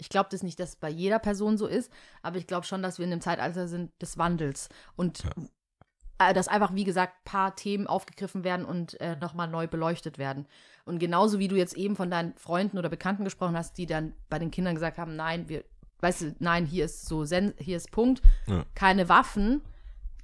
ich 0.00 0.08
glaube 0.08 0.28
das 0.30 0.42
nicht, 0.42 0.58
dass 0.58 0.70
es 0.70 0.76
bei 0.76 0.88
jeder 0.88 1.18
Person 1.18 1.58
so 1.58 1.66
ist, 1.66 1.90
aber 2.22 2.36
ich 2.38 2.46
glaube 2.46 2.66
schon, 2.66 2.82
dass 2.82 2.98
wir 2.98 3.06
in 3.06 3.12
einem 3.12 3.20
Zeitalter 3.20 3.68
sind 3.68 3.90
des 4.00 4.18
Wandels 4.18 4.68
und 4.96 5.22
äh, 6.18 6.34
dass 6.34 6.48
einfach, 6.48 6.74
wie 6.74 6.84
gesagt, 6.84 7.14
ein 7.18 7.30
paar 7.30 7.56
Themen 7.56 7.86
aufgegriffen 7.86 8.44
werden 8.44 8.64
und 8.66 9.00
äh, 9.00 9.16
nochmal 9.16 9.48
neu 9.48 9.66
beleuchtet 9.68 10.18
werden. 10.18 10.46
Und 10.84 10.98
genauso 10.98 11.38
wie 11.38 11.48
du 11.48 11.56
jetzt 11.56 11.76
eben 11.76 11.96
von 11.96 12.10
deinen 12.10 12.34
Freunden 12.36 12.78
oder 12.78 12.88
Bekannten 12.88 13.24
gesprochen 13.24 13.56
hast, 13.56 13.78
die 13.78 13.86
dann 13.86 14.14
bei 14.28 14.38
den 14.38 14.50
Kindern 14.50 14.74
gesagt 14.74 14.98
haben, 14.98 15.16
nein, 15.16 15.48
wir, 15.48 15.64
weißt 16.00 16.20
du, 16.22 16.34
nein, 16.38 16.66
hier 16.66 16.84
ist 16.86 17.06
so, 17.06 17.24
sen 17.24 17.54
hier 17.58 17.76
ist 17.76 17.90
Punkt, 17.90 18.22
Ja. 18.46 18.64
keine 18.74 19.08
Waffen. 19.08 19.62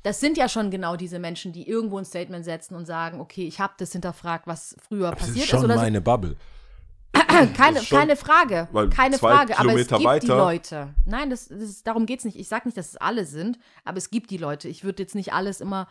Das 0.02 0.20
sind 0.20 0.36
ja 0.36 0.48
schon 0.48 0.70
genau 0.70 0.96
diese 0.96 1.18
Menschen, 1.18 1.52
die 1.52 1.68
irgendwo 1.68 1.98
ein 1.98 2.04
Statement 2.04 2.44
setzen 2.44 2.76
und 2.76 2.86
sagen, 2.86 3.20
okay, 3.20 3.46
ich 3.46 3.58
habe 3.60 3.74
das 3.78 3.90
hinterfragt, 3.92 4.46
was 4.46 4.76
früher 4.86 5.10
Das 5.10 5.18
passiert 5.18 5.36
ist 5.38 5.42
ist. 5.44 5.50
schon 5.50 5.62
so. 5.62 5.66
meine 5.68 6.00
Bubble. 6.00 6.36
Keine, 7.12 7.80
keine 7.82 8.16
Frage. 8.16 8.68
Keine 8.94 9.18
Frage. 9.18 9.58
Aber 9.58 9.74
es 9.74 9.86
Kilometer 9.88 9.98
gibt 9.98 10.00
die 10.00 10.28
weiter- 10.28 10.36
Leute. 10.38 10.94
Nein, 11.04 11.30
das, 11.30 11.48
das 11.48 11.60
ist, 11.62 11.86
darum 11.86 12.06
geht 12.06 12.20
es 12.20 12.24
nicht. 12.24 12.38
Ich 12.38 12.48
sage 12.48 12.66
nicht, 12.68 12.76
dass 12.76 12.88
es 12.90 12.96
alle 12.96 13.24
sind, 13.24 13.58
aber 13.84 13.98
es 13.98 14.10
gibt 14.10 14.30
die 14.30 14.36
Leute. 14.38 14.68
Ich 14.68 14.84
würde 14.84 15.02
jetzt 15.02 15.14
nicht 15.14 15.32
alles 15.32 15.60
immer, 15.60 15.88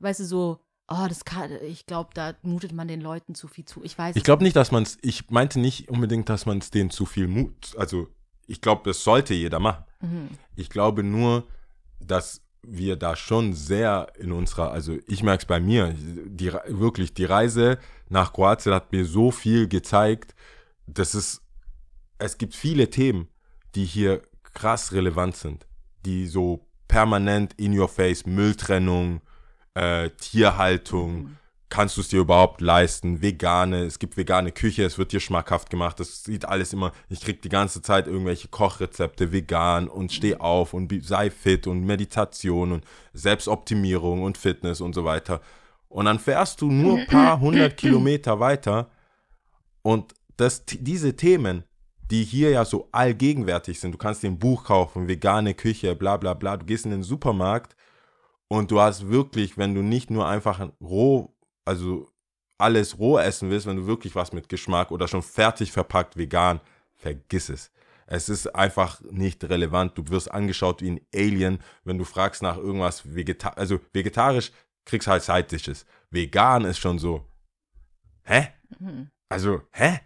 weißt 0.00 0.20
du, 0.20 0.24
so, 0.24 0.60
oh, 0.88 1.06
das 1.08 1.24
kann, 1.24 1.50
ich 1.62 1.86
glaube, 1.86 2.10
da 2.14 2.34
mutet 2.42 2.72
man 2.72 2.88
den 2.88 3.00
Leuten 3.00 3.34
zu 3.34 3.48
viel 3.48 3.64
zu. 3.64 3.82
Ich 3.82 3.96
weiß 3.96 4.16
Ich 4.16 4.24
glaube 4.24 4.42
nicht, 4.42 4.56
dass 4.56 4.70
man 4.72 4.82
es, 4.82 4.98
ich 5.02 5.30
meinte 5.30 5.58
nicht 5.58 5.88
unbedingt, 5.88 6.28
dass 6.28 6.44
man 6.46 6.58
es 6.58 6.70
denen 6.70 6.90
zu 6.90 7.06
viel 7.06 7.28
Mut, 7.28 7.74
also 7.78 8.08
ich 8.46 8.60
glaube, 8.60 8.82
das 8.84 9.02
sollte 9.02 9.32
jeder 9.32 9.58
machen. 9.60 9.84
Mhm. 10.00 10.28
Ich 10.56 10.68
glaube 10.68 11.02
nur, 11.02 11.46
dass 12.00 12.42
wir 12.66 12.96
da 12.96 13.16
schon 13.16 13.52
sehr 13.54 14.08
in 14.18 14.32
unserer, 14.32 14.72
also 14.72 14.96
ich 15.06 15.22
merke 15.22 15.42
es 15.42 15.46
bei 15.46 15.60
mir, 15.60 15.94
die, 15.96 16.52
wirklich, 16.68 17.14
die 17.14 17.24
Reise 17.24 17.78
nach 18.08 18.32
Kroatien 18.32 18.74
hat 18.74 18.92
mir 18.92 19.04
so 19.04 19.30
viel 19.30 19.68
gezeigt, 19.68 20.34
dass 20.86 21.14
es, 21.14 21.42
es 22.18 22.38
gibt 22.38 22.54
viele 22.54 22.90
Themen, 22.90 23.28
die 23.74 23.84
hier 23.84 24.22
krass 24.52 24.92
relevant 24.92 25.36
sind, 25.36 25.66
die 26.04 26.26
so 26.26 26.66
permanent 26.88 27.54
in 27.54 27.78
your 27.78 27.88
face 27.88 28.26
Mülltrennung, 28.26 29.20
äh, 29.74 30.10
Tierhaltung. 30.10 31.36
Kannst 31.74 31.96
du 31.96 32.02
es 32.02 32.08
dir 32.08 32.20
überhaupt 32.20 32.60
leisten? 32.60 33.20
Vegane, 33.20 33.82
es 33.82 33.98
gibt 33.98 34.16
vegane 34.16 34.52
Küche, 34.52 34.84
es 34.84 34.96
wird 34.96 35.10
dir 35.10 35.18
schmackhaft 35.18 35.70
gemacht. 35.70 35.98
Das 35.98 36.22
sieht 36.22 36.44
alles 36.44 36.72
immer, 36.72 36.92
ich 37.08 37.20
krieg 37.20 37.42
die 37.42 37.48
ganze 37.48 37.82
Zeit 37.82 38.06
irgendwelche 38.06 38.46
Kochrezepte 38.46 39.32
vegan 39.32 39.88
und 39.88 40.12
steh 40.12 40.36
auf 40.36 40.72
und 40.72 40.94
sei 41.04 41.30
fit 41.30 41.66
und 41.66 41.84
Meditation 41.84 42.70
und 42.70 42.84
Selbstoptimierung 43.12 44.22
und 44.22 44.38
Fitness 44.38 44.80
und 44.80 44.94
so 44.94 45.04
weiter. 45.04 45.40
Und 45.88 46.04
dann 46.04 46.20
fährst 46.20 46.60
du 46.60 46.70
nur 46.70 46.96
ein 46.96 47.06
paar 47.08 47.40
hundert 47.40 47.76
Kilometer 47.76 48.38
weiter 48.38 48.88
und 49.82 50.14
das, 50.36 50.64
diese 50.66 51.16
Themen, 51.16 51.64
die 52.08 52.22
hier 52.22 52.50
ja 52.50 52.64
so 52.64 52.88
allgegenwärtig 52.92 53.80
sind, 53.80 53.90
du 53.90 53.98
kannst 53.98 54.22
dir 54.22 54.28
ein 54.28 54.38
Buch 54.38 54.62
kaufen, 54.62 55.08
vegane 55.08 55.54
Küche, 55.54 55.96
bla 55.96 56.18
bla 56.18 56.34
bla, 56.34 56.56
du 56.56 56.66
gehst 56.66 56.84
in 56.84 56.92
den 56.92 57.02
Supermarkt 57.02 57.74
und 58.46 58.70
du 58.70 58.80
hast 58.80 59.08
wirklich, 59.08 59.58
wenn 59.58 59.74
du 59.74 59.82
nicht 59.82 60.10
nur 60.12 60.28
einfach 60.28 60.60
ein 60.60 60.70
roh, 60.80 61.33
also 61.64 62.08
alles 62.58 62.98
roh 62.98 63.18
essen 63.18 63.50
willst, 63.50 63.66
wenn 63.66 63.76
du 63.76 63.86
wirklich 63.86 64.14
was 64.14 64.32
mit 64.32 64.48
Geschmack 64.48 64.90
oder 64.90 65.08
schon 65.08 65.22
fertig 65.22 65.72
verpackt 65.72 66.16
vegan, 66.16 66.60
vergiss 66.94 67.48
es. 67.48 67.70
Es 68.06 68.28
ist 68.28 68.54
einfach 68.54 69.00
nicht 69.10 69.42
relevant. 69.44 69.96
Du 69.96 70.06
wirst 70.08 70.30
angeschaut 70.30 70.82
wie 70.82 70.90
ein 70.90 71.00
Alien, 71.14 71.58
wenn 71.84 71.98
du 71.98 72.04
fragst 72.04 72.42
nach 72.42 72.56
irgendwas 72.56 73.14
Vegeta 73.14 73.50
also 73.50 73.80
vegetarisch 73.92 74.52
kriegst 74.84 75.08
halt 75.08 75.22
Side-Dishes. 75.22 75.86
Vegan 76.10 76.64
ist 76.66 76.78
schon 76.78 76.98
so, 76.98 77.24
hä? 78.24 78.48
Also, 79.28 79.62
hä? 79.72 80.00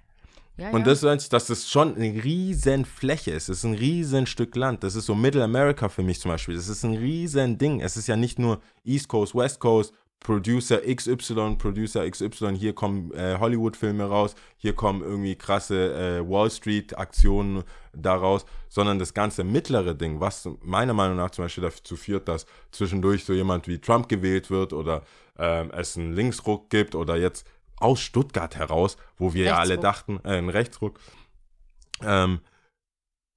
Ja, 0.56 0.70
Und 0.70 0.80
ja. 0.80 0.86
das 0.86 1.02
ist, 1.02 1.32
dass 1.32 1.46
das 1.46 1.68
schon 1.68 1.94
eine 1.94 2.24
riesen 2.24 2.84
Fläche 2.84 3.30
ist. 3.30 3.48
Es 3.48 3.58
ist 3.58 3.64
ein 3.64 3.74
riesen 3.74 4.26
Stück 4.26 4.56
Land. 4.56 4.82
Das 4.82 4.96
ist 4.96 5.06
so 5.06 5.14
Middle 5.14 5.42
America 5.42 5.88
für 5.88 6.02
mich 6.02 6.20
zum 6.20 6.32
Beispiel. 6.32 6.56
Das 6.56 6.68
ist 6.68 6.82
ein 6.84 6.96
riesen 6.96 7.58
Ding. 7.58 7.80
Es 7.80 7.96
ist 7.96 8.08
ja 8.08 8.16
nicht 8.16 8.38
nur 8.38 8.60
East 8.84 9.08
Coast, 9.08 9.34
West 9.36 9.60
Coast, 9.60 9.94
Producer 10.20 10.80
XY, 10.82 11.56
Producer 11.56 12.08
XY. 12.08 12.56
Hier 12.56 12.74
kommen 12.74 13.12
äh, 13.12 13.38
Hollywood-Filme 13.38 14.04
raus. 14.04 14.34
Hier 14.56 14.74
kommen 14.74 15.02
irgendwie 15.02 15.36
krasse 15.36 15.94
äh, 16.18 16.28
Wall 16.28 16.50
Street-Aktionen 16.50 17.62
daraus. 17.92 18.44
Sondern 18.68 18.98
das 18.98 19.14
ganze 19.14 19.44
mittlere 19.44 19.94
Ding, 19.94 20.20
was 20.20 20.48
meiner 20.62 20.92
Meinung 20.92 21.16
nach 21.16 21.30
zum 21.30 21.44
Beispiel 21.44 21.62
dazu 21.62 21.96
führt, 21.96 22.28
dass 22.28 22.46
zwischendurch 22.72 23.24
so 23.24 23.32
jemand 23.32 23.68
wie 23.68 23.78
Trump 23.78 24.08
gewählt 24.08 24.50
wird 24.50 24.72
oder 24.72 25.02
ähm, 25.38 25.70
es 25.70 25.96
einen 25.96 26.12
Linksruck 26.12 26.68
gibt 26.68 26.94
oder 26.94 27.16
jetzt 27.16 27.46
aus 27.76 28.00
Stuttgart 28.00 28.56
heraus, 28.56 28.96
wo 29.16 29.34
wir 29.34 29.44
ja 29.44 29.56
alle 29.56 29.74
Rechtsruck. 29.74 29.82
dachten, 29.82 30.20
äh, 30.24 30.38
ein 30.38 30.48
Rechtsruck, 30.48 30.98
ähm, 32.02 32.40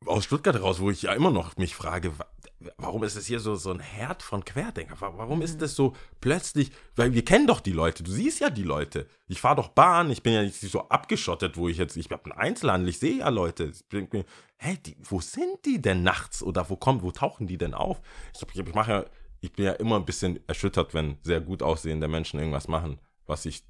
aus 0.06 0.26
Stuttgart 0.26 0.56
heraus, 0.56 0.80
wo 0.80 0.90
ich 0.90 1.04
ja 1.04 1.14
immer 1.14 1.32
noch 1.32 1.58
mich 1.58 1.76
frage, 1.76 2.12
warum 2.78 3.04
ist 3.04 3.16
es 3.16 3.26
hier 3.28 3.40
so, 3.40 3.56
so 3.56 3.72
ein 3.72 3.80
Herd 3.80 4.22
von 4.24 4.44
Querdenker? 4.46 5.00
Wa- 5.02 5.14
Warum 5.16 5.42
ist 5.42 5.62
das 5.62 5.76
so 5.76 5.96
plötzlich, 6.20 6.72
weil 6.96 7.14
wir 7.14 7.24
kennen 7.26 7.48
doch 7.48 7.60
die 7.60 7.72
Leute, 7.72 8.04
du 8.04 8.12
siehst 8.12 8.40
ja 8.40 8.50
die 8.50 8.64
Leute. 8.64 9.08
Ich 9.28 9.42
fahre 9.42 9.56
doch 9.58 9.70
Bahn, 9.70 10.10
ich 10.12 10.24
bin 10.24 10.34
ja 10.34 10.44
nicht 10.44 10.60
so 10.60 10.88
abgeschottet, 10.90 11.58
wo 11.58 11.68
ich 11.70 11.78
jetzt, 11.78 11.98
ich 11.98 12.10
habe 12.12 12.26
einen 12.26 12.34
Einzelhandel, 12.40 12.90
ich 12.90 13.00
sehe 13.00 13.18
ja 13.20 13.30
Leute. 13.30 13.72
Ich 13.72 14.12
mir, 14.14 14.26
hä, 14.58 14.78
die, 14.86 14.96
wo 15.04 15.20
sind 15.22 15.66
die 15.66 15.82
denn 15.82 16.04
nachts 16.04 16.44
oder 16.44 16.70
wo 16.70 16.76
kommen, 16.76 17.02
wo 17.02 17.12
tauchen 17.12 17.48
die 17.48 17.58
denn 17.58 17.74
auf? 17.74 18.02
Ich, 18.36 18.42
hab- 18.42 18.56
ich 18.56 18.76
mache 18.76 18.92
ja, 18.92 19.06
ich 19.42 19.52
bin 19.54 19.66
ja 19.66 19.72
immer 19.74 19.96
ein 19.96 20.06
bisschen 20.06 20.40
erschüttert, 20.48 20.94
wenn 20.94 21.18
sehr 21.24 21.42
gut 21.42 21.64
aussehende 21.64 22.08
Menschen 22.08 22.40
irgendwas 22.40 22.68
machen, 22.68 23.00
was 23.26 23.46
ich 23.46 23.64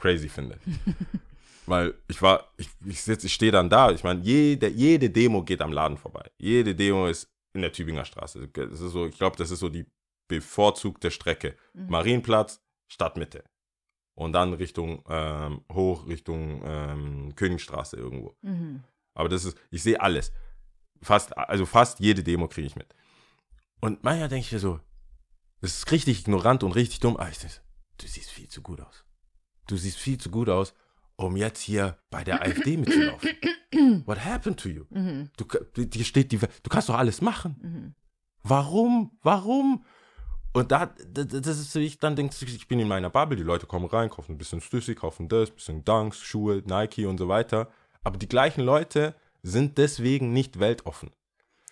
crazy 0.00 0.28
finde. 0.28 0.58
Weil 1.66 1.94
ich 2.06 2.22
war, 2.22 2.52
ich, 2.58 2.68
ich 2.84 3.02
sitze, 3.02 3.26
ich 3.26 3.34
stehe 3.34 3.50
dann 3.50 3.68
da. 3.68 3.90
Ich 3.90 4.04
meine, 4.04 4.20
jede, 4.22 4.68
jede 4.68 5.10
Demo 5.10 5.42
geht 5.42 5.60
am 5.62 5.72
Laden 5.72 5.96
vorbei. 5.98 6.30
Jede 6.38 6.74
Demo 6.76 7.08
ist 7.08 7.28
in 7.56 7.62
der 7.62 7.72
Tübinger 7.72 8.04
Straße. 8.04 8.48
Das 8.48 8.80
ist 8.80 8.92
so, 8.92 9.06
ich 9.06 9.18
glaube, 9.18 9.36
das 9.36 9.50
ist 9.50 9.58
so 9.58 9.68
die 9.68 9.86
bevorzugte 10.28 11.10
Strecke. 11.10 11.56
Marienplatz, 11.74 12.62
Stadtmitte. 12.86 13.44
Und 14.14 14.32
dann 14.32 14.54
Richtung 14.54 15.04
ähm, 15.08 15.62
hoch, 15.70 16.06
Richtung 16.06 16.62
ähm, 16.64 17.34
Königstraße 17.36 17.96
irgendwo. 17.96 18.36
Mhm. 18.42 18.82
Aber 19.14 19.28
das 19.28 19.44
ist, 19.44 19.58
ich 19.70 19.82
sehe 19.82 20.00
alles. 20.00 20.32
Fast, 21.02 21.36
also 21.36 21.66
fast 21.66 22.00
jede 22.00 22.22
Demo 22.22 22.48
kriege 22.48 22.66
ich 22.66 22.76
mit. 22.76 22.94
Und 23.80 24.02
manchmal 24.04 24.28
denke 24.28 24.46
ich 24.46 24.52
mir 24.52 24.58
so, 24.58 24.80
das 25.60 25.76
ist 25.76 25.92
richtig 25.92 26.20
ignorant 26.20 26.62
und 26.62 26.72
richtig 26.72 27.00
dumm. 27.00 27.16
Aber 27.16 27.28
ich 27.28 27.38
denke, 27.38 27.56
du 27.98 28.06
siehst 28.06 28.30
viel 28.30 28.48
zu 28.48 28.62
gut 28.62 28.80
aus. 28.80 29.04
Du 29.66 29.76
siehst 29.76 29.98
viel 29.98 30.18
zu 30.18 30.30
gut 30.30 30.48
aus, 30.48 30.74
um 31.16 31.36
jetzt 31.36 31.60
hier 31.60 31.96
bei 32.10 32.24
der 32.24 32.42
AfD 32.42 32.76
mitzulaufen. 32.76 33.30
What 34.06 34.24
happened 34.24 34.60
to 34.60 34.68
you? 34.68 34.84
Mhm. 34.90 35.30
Du, 35.36 35.84
dir 35.84 36.04
steht 36.04 36.32
die, 36.32 36.38
du 36.38 36.68
kannst 36.68 36.88
doch 36.88 36.96
alles 36.96 37.20
machen. 37.20 37.56
Mhm. 37.60 37.94
Warum? 38.42 39.18
Warum? 39.22 39.84
Und 40.52 40.72
da, 40.72 40.86
das, 40.86 41.58
ist 41.58 41.72
so, 41.72 41.80
ich 41.80 41.98
dann 41.98 42.16
denke, 42.16 42.34
ich 42.46 42.68
bin 42.68 42.80
in 42.80 42.88
meiner 42.88 43.10
Bubble, 43.10 43.36
die 43.36 43.42
Leute 43.42 43.66
kommen 43.66 43.86
rein, 43.86 44.08
kaufen 44.08 44.32
ein 44.32 44.38
bisschen 44.38 44.62
Stüssi, 44.62 44.94
kaufen 44.94 45.28
das, 45.28 45.50
ein 45.50 45.54
bisschen 45.54 45.84
Dunks, 45.84 46.20
Schuhe, 46.22 46.62
Nike 46.64 47.04
und 47.06 47.18
so 47.18 47.28
weiter. 47.28 47.68
Aber 48.02 48.16
die 48.18 48.28
gleichen 48.28 48.62
Leute 48.62 49.14
sind 49.42 49.76
deswegen 49.76 50.32
nicht 50.32 50.58
weltoffen. 50.58 51.10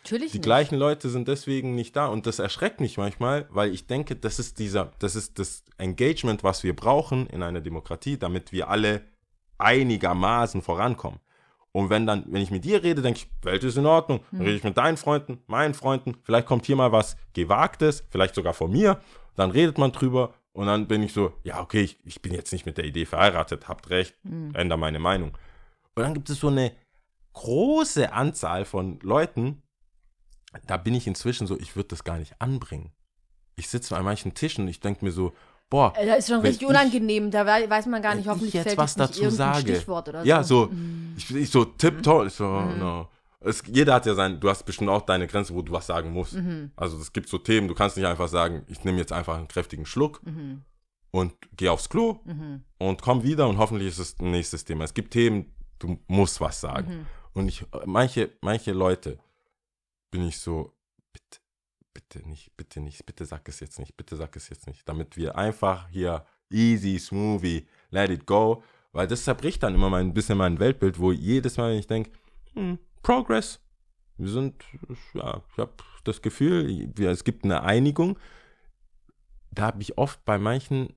Natürlich 0.02 0.33
Die 0.33 0.38
nicht. 0.38 0.44
gleichen 0.44 0.76
Leute 0.76 1.09
sind 1.09 1.28
deswegen 1.28 1.74
nicht 1.74 1.96
da 1.96 2.09
und 2.09 2.26
das 2.26 2.38
erschreckt 2.38 2.78
mich 2.80 2.98
manchmal, 2.98 3.46
weil 3.48 3.72
ich 3.72 3.87
denke, 3.87 4.16
das 4.16 4.38
ist 4.38 4.59
dieser, 4.59 4.92
das 4.98 5.16
ist 5.16 5.38
das 5.38 5.64
Engagement, 5.78 6.44
was 6.44 6.62
wir 6.62 6.76
brauchen 6.76 7.26
in 7.28 7.42
einer 7.42 7.62
Demokratie, 7.62 8.18
damit 8.18 8.52
wir 8.52 8.68
alle 8.68 9.02
einigermaßen 9.59 10.62
vorankommen. 10.62 11.21
Und 11.73 11.90
wenn 11.90 12.07
dann, 12.07 12.25
wenn 12.29 12.43
ich 12.43 12.53
mit 12.53 12.64
dir 12.64 12.83
rede, 12.85 13.03
denke 13.03 13.21
ich, 13.21 13.45
Welt 13.45 13.64
ist 13.64 13.77
in 13.77 13.87
Ordnung. 13.87 14.21
Dann 14.31 14.43
rede 14.43 14.57
ich 14.57 14.64
mit 14.64 14.77
deinen 14.77 14.97
Freunden, 14.97 15.43
meinen 15.49 15.75
Freunden, 15.75 16.17
vielleicht 16.23 16.47
kommt 16.47 16.67
hier 16.67 16.77
mal 16.77 16.93
was 16.93 17.17
Gewagtes, 17.33 18.05
vielleicht 18.11 18.37
sogar 18.37 18.55
von 18.55 18.71
mir. 18.71 19.01
Dann 19.35 19.51
redet 19.51 19.77
man 19.79 19.90
drüber 19.90 20.35
und 20.53 20.67
dann 20.67 20.87
bin 20.87 21.03
ich 21.03 21.12
so, 21.12 21.33
ja, 21.43 21.61
okay, 21.61 21.81
ich, 21.81 21.99
ich 22.05 22.23
bin 22.23 22.33
jetzt 22.33 22.53
nicht 22.53 22.64
mit 22.64 22.79
der 22.79 22.85
Idee 22.85 23.07
verheiratet, 23.07 23.67
habt 23.67 23.90
recht, 23.90 24.14
ändere 24.55 24.79
meine 24.79 25.01
Meinung. 25.01 25.31
Und 25.97 26.03
dann 26.03 26.14
gibt 26.14 26.31
es 26.31 26.38
so 26.38 26.47
eine 26.47 26.73
große 27.33 28.12
Anzahl 28.12 28.64
von 28.64 29.01
Leuten, 29.01 29.62
da 30.69 30.77
bin 30.77 30.95
ich 30.95 31.09
inzwischen 31.09 31.49
so, 31.49 31.59
ich 31.59 31.75
würde 31.75 31.88
das 31.88 32.05
gar 32.05 32.19
nicht 32.19 32.40
anbringen. 32.40 32.93
Ich 33.57 33.69
sitze 33.69 33.97
an 33.97 34.05
manchen 34.05 34.35
Tischen 34.35 34.64
und 34.64 34.71
ich 34.71 34.79
denke 34.79 35.05
mir 35.05 35.11
so, 35.11 35.33
boah, 35.70 35.92
Äh, 35.96 36.07
Das 36.07 36.18
ist 36.20 36.29
schon 36.29 36.40
richtig 36.40 36.62
ich- 36.62 36.68
unangenehm. 36.68 37.31
Da 37.31 37.46
wei- 37.46 37.68
weiß 37.68 37.87
man 37.87 38.03
gar 38.03 38.14
nicht, 38.14 38.24
ich 38.24 38.31
hoffentlich 38.31 38.55
jetzt 38.55 38.64
fällt 38.64 38.79
was 38.79 38.96
nicht 38.96 39.11
dazu 39.11 39.31
sage. 39.31 39.61
Stichwort 39.74 40.09
oder 40.09 40.24
ja, 40.24 40.42
so. 40.42 40.66
so, 40.66 40.70
ich, 41.16 41.35
ich 41.35 41.50
so 41.50 41.64
tipptopp, 41.64 42.27
ich 42.27 42.33
so, 42.35 42.44
no. 42.46 43.09
Es, 43.40 43.62
jeder 43.66 43.92
hat 43.94 44.07
ja 44.07 44.14
sein, 44.14 44.40
du 44.40 44.48
hast 44.48 44.64
bestimmt 44.64 44.88
auch 44.88 45.03
deine 45.03 45.27
Grenze, 45.27 45.55
wo 45.55 45.61
du 45.61 45.70
was 45.72 45.87
sagen 45.87 46.12
musst. 46.12 46.35
Also 46.77 46.96
es 46.98 47.12
gibt 47.12 47.29
so 47.29 47.37
Themen, 47.38 47.68
du 47.68 47.74
kannst 47.74 47.96
nicht 47.96 48.07
einfach 48.07 48.29
sagen, 48.29 48.62
ich 48.68 48.85
nehme 48.85 48.96
jetzt 48.98 49.12
einfach 49.12 49.37
einen 49.37 49.48
kräftigen 49.48 49.85
Schluck 49.85 50.22
und 51.11 51.35
gehe 51.57 51.70
aufs 51.70 51.88
Klo 51.90 52.20
und 52.79 53.03
komm 53.03 53.22
wieder 53.22 53.46
und 53.48 53.59
hoffentlich 53.59 53.88
ist 53.88 53.98
es 53.98 54.18
ein 54.18 54.31
nächstes 54.31 54.64
Thema. 54.64 54.85
Es 54.85 54.94
gibt 54.94 55.12
Themen, 55.12 55.53
du 55.79 55.98
musst 56.07 56.40
was 56.40 56.61
sagen. 56.61 57.07
Und 57.35 57.48
ich, 57.48 57.66
manche, 57.85 58.31
manche 58.40 58.72
Leute 58.72 59.18
bin 60.11 60.27
ich 60.27 60.38
so, 60.38 60.72
bitte 61.94 62.28
nicht, 62.28 62.57
bitte 62.57 62.80
nicht, 62.80 63.07
bitte 63.07 63.24
sag 63.24 63.48
es 63.48 63.61
jetzt 63.61 63.78
nicht, 63.78 63.96
bitte 63.96 64.16
sag 64.16 64.37
es 64.37 64.48
jetzt 64.48 64.66
nicht, 64.66 64.87
damit 64.88 65.16
wir 65.16 65.38
einfach 65.38 65.88
hier 65.88 66.26
easy, 66.50 66.98
smoothie, 66.98 67.66
let 67.90 68.11
it 68.11 68.26
go, 68.26 68.62
weil 68.92 69.07
das 69.07 69.24
zerbricht 69.24 69.62
dann 69.62 69.74
immer 69.74 69.88
mein, 69.88 70.09
ein 70.09 70.14
bisschen 70.14 70.37
mein 70.37 70.59
Weltbild, 70.59 70.98
wo 70.98 71.12
jedes 71.12 71.57
Mal, 71.57 71.70
wenn 71.70 71.78
ich 71.78 71.87
denke, 71.87 72.11
hm, 72.52 72.78
Progress, 73.02 73.61
wir 74.16 74.28
sind, 74.28 74.62
ja, 75.14 75.42
ich 75.52 75.59
habe 75.59 75.72
das 76.04 76.20
Gefühl, 76.20 76.92
es 77.00 77.24
gibt 77.24 77.44
eine 77.44 77.62
Einigung, 77.62 78.18
da 79.50 79.66
habe 79.66 79.83
ich 79.83 79.96
oft 79.96 80.24
bei 80.24 80.38
manchen 80.38 80.94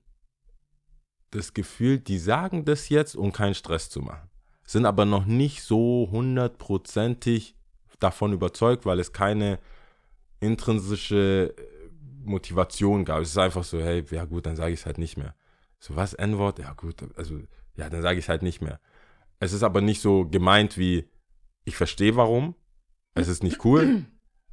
das 1.30 1.54
Gefühl, 1.54 1.98
die 1.98 2.18
sagen 2.18 2.64
das 2.64 2.88
jetzt, 2.88 3.14
um 3.14 3.32
keinen 3.32 3.54
Stress 3.54 3.90
zu 3.90 4.00
machen, 4.00 4.28
sind 4.64 4.86
aber 4.86 5.04
noch 5.04 5.26
nicht 5.26 5.62
so 5.62 6.08
hundertprozentig 6.10 7.54
davon 8.00 8.32
überzeugt, 8.32 8.86
weil 8.86 9.00
es 9.00 9.12
keine 9.12 9.58
intrinsische 10.40 11.54
äh, 11.56 11.88
Motivation 12.24 13.04
gab. 13.04 13.22
Es 13.22 13.30
ist 13.30 13.38
einfach 13.38 13.64
so, 13.64 13.80
hey, 13.80 14.04
ja 14.10 14.24
gut, 14.24 14.46
dann 14.46 14.56
sage 14.56 14.72
ich 14.72 14.80
es 14.80 14.86
halt 14.86 14.98
nicht 14.98 15.16
mehr. 15.16 15.34
So, 15.78 15.96
was, 15.96 16.14
N-Wort? 16.14 16.58
Ja 16.58 16.72
gut, 16.72 17.04
also, 17.16 17.40
ja, 17.76 17.88
dann 17.88 18.02
sage 18.02 18.18
ich 18.18 18.24
es 18.24 18.28
halt 18.28 18.42
nicht 18.42 18.60
mehr. 18.60 18.80
Es 19.40 19.52
ist 19.52 19.62
aber 19.62 19.80
nicht 19.80 20.00
so 20.00 20.26
gemeint 20.28 20.76
wie, 20.76 21.08
ich 21.64 21.76
verstehe 21.76 22.16
warum, 22.16 22.54
es 23.14 23.28
ist 23.28 23.42
nicht 23.42 23.64
cool. 23.64 24.04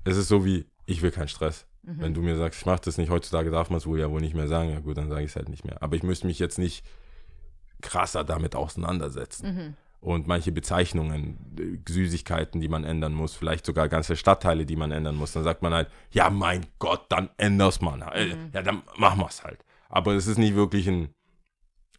es 0.04 0.17
ist 0.17 0.28
so 0.28 0.45
wie, 0.45 0.65
ich 0.86 1.02
will 1.02 1.12
keinen 1.12 1.28
Stress. 1.28 1.67
Wenn 1.88 2.15
du 2.15 2.21
mir 2.21 2.36
sagst, 2.36 2.62
ich 2.62 2.65
mache 2.65 2.82
das 2.84 2.98
nicht, 2.98 3.12
heutzutage 3.12 3.52
darf 3.52 3.69
man 3.69 3.78
es 3.78 3.86
wohl 3.86 4.00
ja 4.00 4.10
wohl 4.10 4.21
nicht 4.21 4.34
mehr 4.34 4.48
sagen, 4.48 4.71
ja 4.71 4.80
gut, 4.80 4.98
dann 4.98 5.08
sage 5.08 5.24
ich 5.24 5.30
es 5.30 5.36
halt 5.36 5.50
nicht 5.50 5.65
mehr. 5.65 5.84
Aber 5.84 5.95
ich 5.95 6.02
müsste 6.02 6.26
mich 6.26 6.39
jetzt 6.39 6.58
nicht 6.58 6.84
krasser 7.82 8.24
damit 8.24 8.56
auseinandersetzen. 8.56 9.45
Und 10.06 10.28
manche 10.28 10.52
Bezeichnungen, 10.52 11.56
äh, 11.58 11.91
Süßigkeiten, 11.91 12.62
die 12.62 12.68
man 12.68 12.84
ändern 12.84 13.15
muss, 13.15 13.34
vielleicht 13.34 13.65
sogar 13.65 13.89
ganze 13.89 14.15
Stadtteile, 14.15 14.68
die 14.68 14.76
man 14.76 14.91
ändern 14.91 15.15
muss, 15.15 15.32
dann 15.32 15.44
sagt 15.44 15.63
man 15.63 15.74
halt, 15.74 15.89
ja 16.12 16.30
mein 16.30 16.63
Gott, 16.78 17.08
dann 17.10 17.32
änder's 17.38 17.82
man 17.82 18.06
halt. 18.06 18.38
Ja, 18.54 18.62
dann 18.62 18.84
machen 18.98 19.20
wir's 19.20 19.44
halt. 19.44 19.65
Aber 19.89 20.13
es 20.13 20.28
ist 20.28 20.38
nicht 20.38 20.54
wirklich 20.54 20.88
ein, 20.88 21.10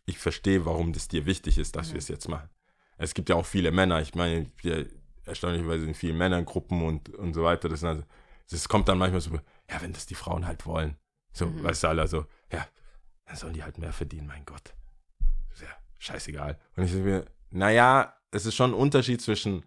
ich 0.04 0.18
verstehe, 0.18 0.64
warum 0.64 0.92
das 0.92 1.08
dir 1.08 1.26
wichtig 1.26 1.58
ist, 1.58 1.74
dass 1.74 1.90
wir 1.90 1.98
es 1.98 2.06
jetzt 2.06 2.28
machen. 2.28 2.48
Es 2.96 3.12
gibt 3.12 3.28
ja 3.28 3.34
auch 3.34 3.44
viele 3.44 3.72
Männer, 3.72 4.00
ich 4.00 4.14
meine, 4.14 4.46
wir 4.58 4.86
erstaunlicherweise 5.24 5.84
in 5.84 5.94
vielen 5.94 6.16
Männergruppen 6.16 6.82
und, 6.82 7.08
und 7.08 7.34
so 7.34 7.42
weiter. 7.42 7.68
Das, 7.68 7.82
also, 7.82 8.04
das 8.48 8.68
kommt 8.68 8.86
dann 8.88 8.98
manchmal 8.98 9.20
so, 9.20 9.32
ja, 9.68 9.82
wenn 9.82 9.92
das 9.92 10.06
die 10.06 10.14
Frauen 10.14 10.46
halt 10.46 10.64
wollen. 10.64 10.96
So, 11.32 11.50
weißt 11.60 11.82
du, 11.82 11.88
alle 11.88 12.06
so, 12.06 12.24
ja, 12.52 12.68
dann 13.24 13.34
sollen 13.34 13.54
die 13.54 13.64
halt 13.64 13.78
mehr 13.78 13.92
verdienen, 13.92 14.28
mein 14.28 14.44
Gott. 14.44 14.74
Ja 15.60 15.76
scheißegal. 15.98 16.58
Und 16.76 16.84
ich 16.84 16.92
denke 16.92 17.08
mir, 17.08 17.26
naja, 17.50 18.14
es 18.30 18.46
ist 18.46 18.54
schon 18.54 18.70
ein 18.70 18.74
Unterschied 18.74 19.20
zwischen, 19.22 19.64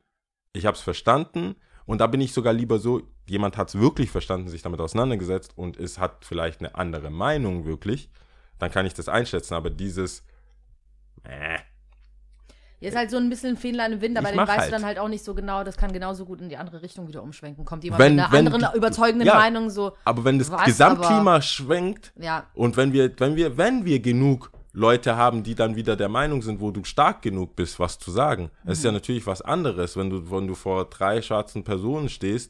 ich 0.54 0.66
habe 0.66 0.76
es 0.76 0.82
verstanden 0.82 1.56
und 1.86 2.00
da 2.02 2.08
bin 2.08 2.22
ich 2.22 2.34
sogar 2.34 2.54
lieber 2.54 2.80
so, 2.80 3.02
jemand 3.28 3.58
hat 3.58 3.70
es 3.70 3.80
wirklich 3.80 4.12
verstanden, 4.12 4.48
sich 4.50 4.62
damit 4.62 4.80
auseinandergesetzt 4.82 5.58
und 5.58 5.78
es 5.78 5.98
hat 6.00 6.26
vielleicht 6.26 6.60
eine 6.60 6.76
andere 6.76 7.10
Meinung 7.10 7.66
wirklich, 7.66 8.10
dann 8.60 8.72
kann 8.72 8.86
ich 8.86 8.94
das 8.94 9.08
einschätzen, 9.10 9.54
aber 9.54 9.70
dieses, 9.70 10.24
äh, 11.24 11.60
Hier 12.80 12.90
ist 12.90 12.96
halt 12.96 13.12
so 13.12 13.18
ein 13.18 13.30
bisschen 13.30 13.58
Fähnlein 13.58 13.94
im 13.94 14.02
Wind, 14.02 14.18
aber 14.18 14.30
Ich 14.30 14.36
den 14.36 14.40
weißt 14.48 14.58
halt. 14.60 14.68
du 14.68 14.72
dann 14.72 14.86
halt 14.86 15.00
auch 15.00 15.10
nicht 15.10 15.24
so 15.26 15.34
genau. 15.36 15.66
Das 15.66 15.76
kann 15.76 15.92
genauso 15.92 16.26
gut 16.26 16.40
in 16.40 16.48
die 16.48 16.56
andere 16.56 16.82
Richtung 16.82 17.10
wieder 17.10 17.22
umschwenken. 17.22 17.66
Kommt 17.66 17.84
jemand 17.84 18.00
Wenn- 18.02 18.16
mit 18.16 18.24
einer 18.26 18.32
wenn 18.34 18.46
anderen 18.48 18.72
die- 18.72 18.78
überzeugenden 18.78 19.28
ja. 19.28 19.36
Meinung 19.36 19.70
so, 19.70 19.98
aber 20.06 20.24
wenn 20.24 20.40
das 20.40 20.50
Was, 20.50 20.64
Gesamtklima 20.64 21.42
schwenkt, 21.42 22.14
ja, 22.18 22.48
Und 22.54 22.78
wenn 22.78 22.94
wir, 22.94 23.12
wenn 23.20 23.36
wir, 23.36 23.58
wenn 23.58 23.84
wir 23.84 24.00
genug 24.00 24.52
Leute 24.80 25.18
haben, 25.18 25.44
die 25.44 25.56
dann 25.56 25.76
wieder 25.76 25.98
der 25.98 26.08
Meinung 26.08 26.42
sind, 26.42 26.62
wo 26.62 26.72
du 26.72 26.86
stark 26.86 27.22
genug 27.22 27.58
bist, 27.58 27.80
was 27.80 28.00
zu 28.00 28.12
sagen, 28.12 28.50
es 28.64 28.78
ist 28.78 28.86
ja 28.86 28.94
natürlich 28.94 29.28
was 29.28 29.42
anderes, 29.42 29.98
wenn 29.98 30.10
du, 30.10 30.32
wenn 30.32 30.48
du 30.48 30.56
vor 30.56 30.86
drei 30.86 31.22
schwarzen 31.22 31.66
Personen 31.66 32.08
stehst, 32.08 32.50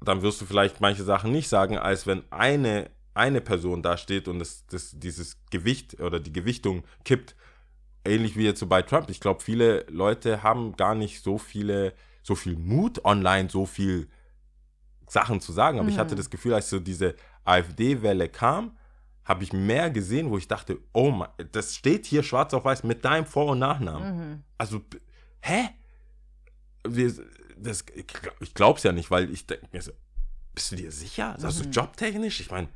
dann 0.00 0.22
wirst 0.22 0.40
du 0.40 0.46
vielleicht 0.46 0.80
manche 0.80 1.02
Sachen 1.02 1.32
nicht 1.32 1.48
sagen, 1.48 1.76
als 1.76 2.06
wenn 2.06 2.22
eine, 2.30 2.90
eine 3.12 3.40
Person 3.40 3.82
da 3.82 3.96
steht 3.96 4.28
und 4.28 4.38
das, 4.38 4.64
das, 4.66 4.92
dieses 4.96 5.36
Gewicht 5.50 6.00
oder 6.00 6.20
die 6.20 6.32
Gewichtung 6.32 6.84
kippt. 7.04 7.34
Ähnlich 8.04 8.36
wie 8.36 8.44
jetzt 8.44 8.60
so 8.60 8.66
bei 8.68 8.82
Trump. 8.82 9.10
Ich 9.10 9.18
glaube, 9.18 9.42
viele 9.42 9.84
Leute 9.88 10.44
haben 10.44 10.76
gar 10.76 10.94
nicht 10.94 11.22
so 11.22 11.38
viele, 11.38 11.94
so 12.22 12.36
viel 12.36 12.54
Mut 12.54 13.04
online, 13.04 13.48
so 13.50 13.66
viel 13.66 14.08
Sachen 15.08 15.40
zu 15.40 15.52
sagen. 15.52 15.80
Aber 15.80 15.88
ich 15.88 15.98
hatte 15.98 16.14
das 16.14 16.30
Gefühl, 16.30 16.54
als 16.54 16.70
so 16.70 16.78
diese 16.78 17.16
AfD-Welle 17.44 18.28
kam, 18.28 18.76
habe 19.24 19.42
ich 19.44 19.52
mehr 19.52 19.90
gesehen, 19.90 20.30
wo 20.30 20.36
ich 20.38 20.48
dachte, 20.48 20.78
oh 20.92 21.10
mein, 21.10 21.28
das 21.52 21.74
steht 21.74 22.06
hier 22.06 22.22
schwarz 22.22 22.52
auf 22.54 22.64
weiß 22.64 22.82
mit 22.84 23.04
deinem 23.04 23.24
Vor- 23.26 23.52
und 23.52 23.58
Nachnamen. 23.60 24.44
Also, 24.58 24.80
b- 24.80 24.98
hä? 25.40 25.70
Wir, 26.86 27.12
das, 27.56 27.84
ich 27.94 28.06
glaub- 28.06 28.36
ich 28.40 28.52
glaub's 28.54 28.82
ja 28.82 28.92
nicht, 28.92 29.10
weil 29.10 29.30
ich 29.30 29.46
denke 29.46 29.66
mir 29.72 29.80
so, 29.80 29.92
bist 30.54 30.72
du 30.72 30.76
dir 30.76 30.92
sicher? 30.92 31.34
Also 31.42 31.64
jobtechnisch? 31.70 32.40
Ich 32.40 32.50
meine, 32.50 32.68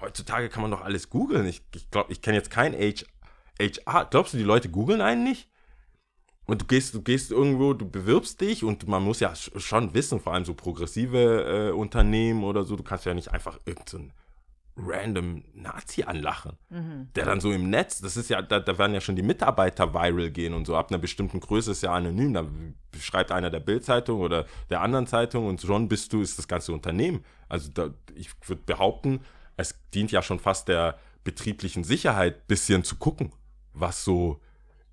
heutzutage 0.00 0.48
kann 0.50 0.62
man 0.62 0.70
doch 0.70 0.82
alles 0.82 1.08
googeln. 1.08 1.46
Ich, 1.46 1.62
ich 1.74 1.90
glaube, 1.90 2.12
ich 2.12 2.20
kenne 2.20 2.36
jetzt 2.36 2.50
kein 2.50 2.74
H, 2.74 3.04
HR. 3.58 4.04
Glaubst 4.10 4.34
du, 4.34 4.36
die 4.38 4.44
Leute 4.44 4.68
googeln 4.68 5.00
einen 5.00 5.24
nicht? 5.24 5.48
Und 6.46 6.62
du 6.62 6.66
gehst, 6.66 6.94
du 6.94 7.02
gehst 7.02 7.30
irgendwo, 7.30 7.74
du 7.74 7.88
bewirbst 7.90 8.40
dich 8.40 8.64
und 8.64 8.86
man 8.88 9.02
muss 9.02 9.20
ja 9.20 9.32
sch- 9.32 9.58
schon 9.60 9.92
wissen, 9.94 10.20
vor 10.20 10.32
allem 10.34 10.44
so 10.46 10.54
progressive 10.54 11.68
äh, 11.68 11.72
Unternehmen 11.72 12.42
oder 12.44 12.64
so, 12.64 12.74
du 12.76 12.82
kannst 12.82 13.04
ja 13.04 13.12
nicht 13.14 13.28
einfach 13.32 13.58
irgendeinen 13.66 14.12
random 14.78 15.44
Nazi 15.54 16.04
anlachen, 16.04 16.56
der 17.14 17.24
dann 17.24 17.40
so 17.40 17.52
im 17.52 17.68
Netz, 17.68 18.00
das 18.00 18.16
ist 18.16 18.30
ja, 18.30 18.40
da, 18.42 18.60
da 18.60 18.78
werden 18.78 18.94
ja 18.94 19.00
schon 19.00 19.16
die 19.16 19.22
Mitarbeiter 19.22 19.92
viral 19.92 20.30
gehen 20.30 20.54
und 20.54 20.66
so, 20.66 20.76
ab 20.76 20.90
einer 20.90 20.98
bestimmten 20.98 21.40
Größe 21.40 21.72
ist 21.72 21.82
ja 21.82 21.92
anonym, 21.92 22.32
da 22.32 22.46
schreibt 22.98 23.32
einer 23.32 23.50
der 23.50 23.60
Bildzeitung 23.60 24.20
oder 24.20 24.46
der 24.70 24.80
anderen 24.80 25.06
Zeitung 25.06 25.46
und 25.46 25.60
schon 25.60 25.88
bist 25.88 26.12
du, 26.12 26.22
ist 26.22 26.38
das 26.38 26.48
ganze 26.48 26.72
Unternehmen. 26.72 27.24
Also 27.48 27.70
da, 27.72 27.90
ich 28.14 28.30
würde 28.46 28.62
behaupten, 28.64 29.20
es 29.56 29.74
dient 29.92 30.12
ja 30.12 30.22
schon 30.22 30.38
fast 30.38 30.68
der 30.68 30.98
betrieblichen 31.24 31.84
Sicherheit, 31.84 32.46
bisschen 32.46 32.84
zu 32.84 32.96
gucken, 32.96 33.32
was 33.72 34.04
so 34.04 34.40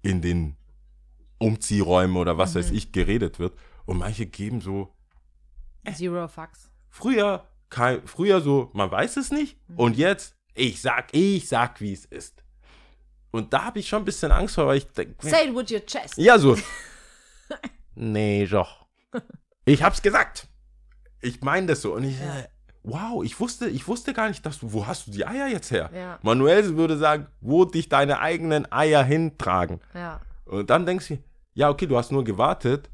in 0.01 0.21
den 0.21 0.57
Umziehräumen 1.37 2.17
oder 2.17 2.37
was 2.37 2.55
weiß 2.55 2.71
ich 2.71 2.91
geredet 2.91 3.39
wird. 3.39 3.57
Und 3.85 3.97
manche 3.97 4.25
geben 4.25 4.61
so 4.61 4.93
Zero 5.93 6.27
Fucks. 6.27 6.71
früher, 6.89 7.45
kein, 7.69 8.05
früher 8.07 8.41
so, 8.41 8.69
man 8.73 8.89
weiß 8.91 9.17
es 9.17 9.31
nicht. 9.31 9.57
Und 9.75 9.97
jetzt, 9.97 10.35
ich 10.53 10.81
sag, 10.81 11.07
ich 11.13 11.47
sag, 11.47 11.81
wie 11.81 11.93
es 11.93 12.05
ist. 12.05 12.43
Und 13.31 13.51
da 13.51 13.65
habe 13.65 13.79
ich 13.79 13.89
schon 13.89 14.03
ein 14.03 14.05
bisschen 14.05 14.31
Angst 14.31 14.55
vor, 14.55 14.67
weil 14.67 14.77
ich 14.77 14.85
denke, 14.85 15.15
Say 15.19 15.49
it 15.49 15.55
with 15.55 15.69
your 15.71 15.85
chest. 15.85 16.17
ja, 16.17 16.39
so. 16.39 16.57
nee, 17.95 18.45
doch. 18.45 18.85
Ich 19.65 19.83
hab's 19.83 20.01
gesagt. 20.01 20.47
Ich 21.21 21.41
meine 21.41 21.67
das 21.67 21.81
so. 21.81 21.93
Und 21.95 22.05
ich, 22.05 22.19
äh, 22.21 22.47
wow, 22.83 23.23
ich 23.23 23.39
wusste, 23.39 23.67
ich 23.67 23.87
wusste 23.87 24.13
gar 24.13 24.29
nicht, 24.29 24.45
dass 24.45 24.59
du, 24.59 24.71
wo 24.71 24.87
hast 24.87 25.07
du 25.07 25.11
die 25.11 25.25
Eier 25.25 25.47
jetzt 25.47 25.71
her? 25.71 25.89
Ja. 25.93 26.19
Manuel 26.21 26.77
würde 26.77 26.97
sagen, 26.97 27.27
wo 27.41 27.65
dich 27.65 27.89
deine 27.89 28.19
eigenen 28.19 28.71
Eier 28.71 29.03
hintragen. 29.03 29.81
Ja. 29.93 30.21
Und 30.45 30.69
dann 30.69 30.85
denkst 30.85 31.07
du, 31.09 31.17
ja, 31.55 31.69
okay, 31.69 31.87
du 31.87 31.97
hast 31.97 32.11
nur 32.11 32.23
gewartet, 32.23 32.89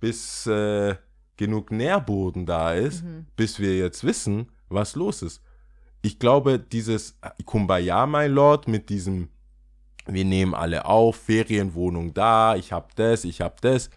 bis 0.00 0.46
äh, 0.46 0.96
genug 1.40 1.70
Nährboden 1.70 2.44
da 2.44 2.74
ist, 2.74 3.02
bis 3.34 3.58
wir 3.58 3.74
jetzt 3.74 4.04
wissen, 4.04 4.52
was 4.68 4.94
los 4.94 5.22
ist. 5.22 5.42
Ich 6.02 6.18
glaube, 6.18 6.58
dieses 6.58 7.18
Kumbaya, 7.46 8.06
my 8.06 8.26
Lord, 8.26 8.68
mit 8.68 8.90
diesem, 8.90 9.30
wir 10.06 10.26
nehmen 10.26 10.54
alle 10.54 10.84
auf, 10.84 11.16
Ferienwohnung 11.16 12.12
da, 12.12 12.56
ich 12.56 12.72
hab 12.72 12.94
das, 12.94 13.24
ich 13.24 13.40
hab 13.40 13.62
das. 13.62 13.88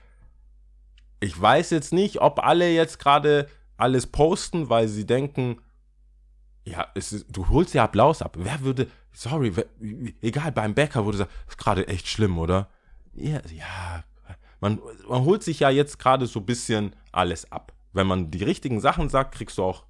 Ich 1.19 1.39
weiß 1.39 1.71
jetzt 1.71 1.91
nicht, 1.91 2.21
ob 2.21 2.41
alle 2.41 2.71
jetzt 2.71 2.97
gerade 2.97 3.49
alles 3.75 4.07
posten, 4.07 4.69
weil 4.69 4.87
sie 4.87 5.05
denken, 5.05 5.59
ja, 6.63 6.87
es 6.95 7.11
ist, 7.11 7.25
du 7.29 7.49
holst 7.49 7.73
ja 7.73 7.83
Applaus 7.83 8.21
ab. 8.21 8.37
Wer 8.39 8.61
würde, 8.61 8.87
sorry, 9.11 9.53
wer, 9.57 9.65
egal, 10.21 10.53
beim 10.53 10.73
Bäcker 10.73 11.03
würde 11.03 11.17
sagen, 11.17 11.31
ist 11.49 11.57
gerade 11.57 11.89
echt 11.89 12.07
schlimm, 12.07 12.37
oder? 12.37 12.69
Ja, 13.13 13.41
ja 13.53 14.05
man, 14.63 14.79
man 15.09 15.25
holt 15.25 15.43
sich 15.43 15.59
ja 15.59 15.69
jetzt 15.69 15.99
gerade 15.99 16.25
so 16.25 16.39
ein 16.39 16.45
bisschen 16.45 16.95
alles 17.15 17.51
ab. 17.51 17.73
Wenn 17.93 18.07
man 18.07 18.31
die 18.31 18.43
richtigen 18.43 18.79
Sachen 18.79 19.09
sagt, 19.09 19.35
kriegst 19.35 19.57
du 19.57 19.63
auch, 19.63 19.85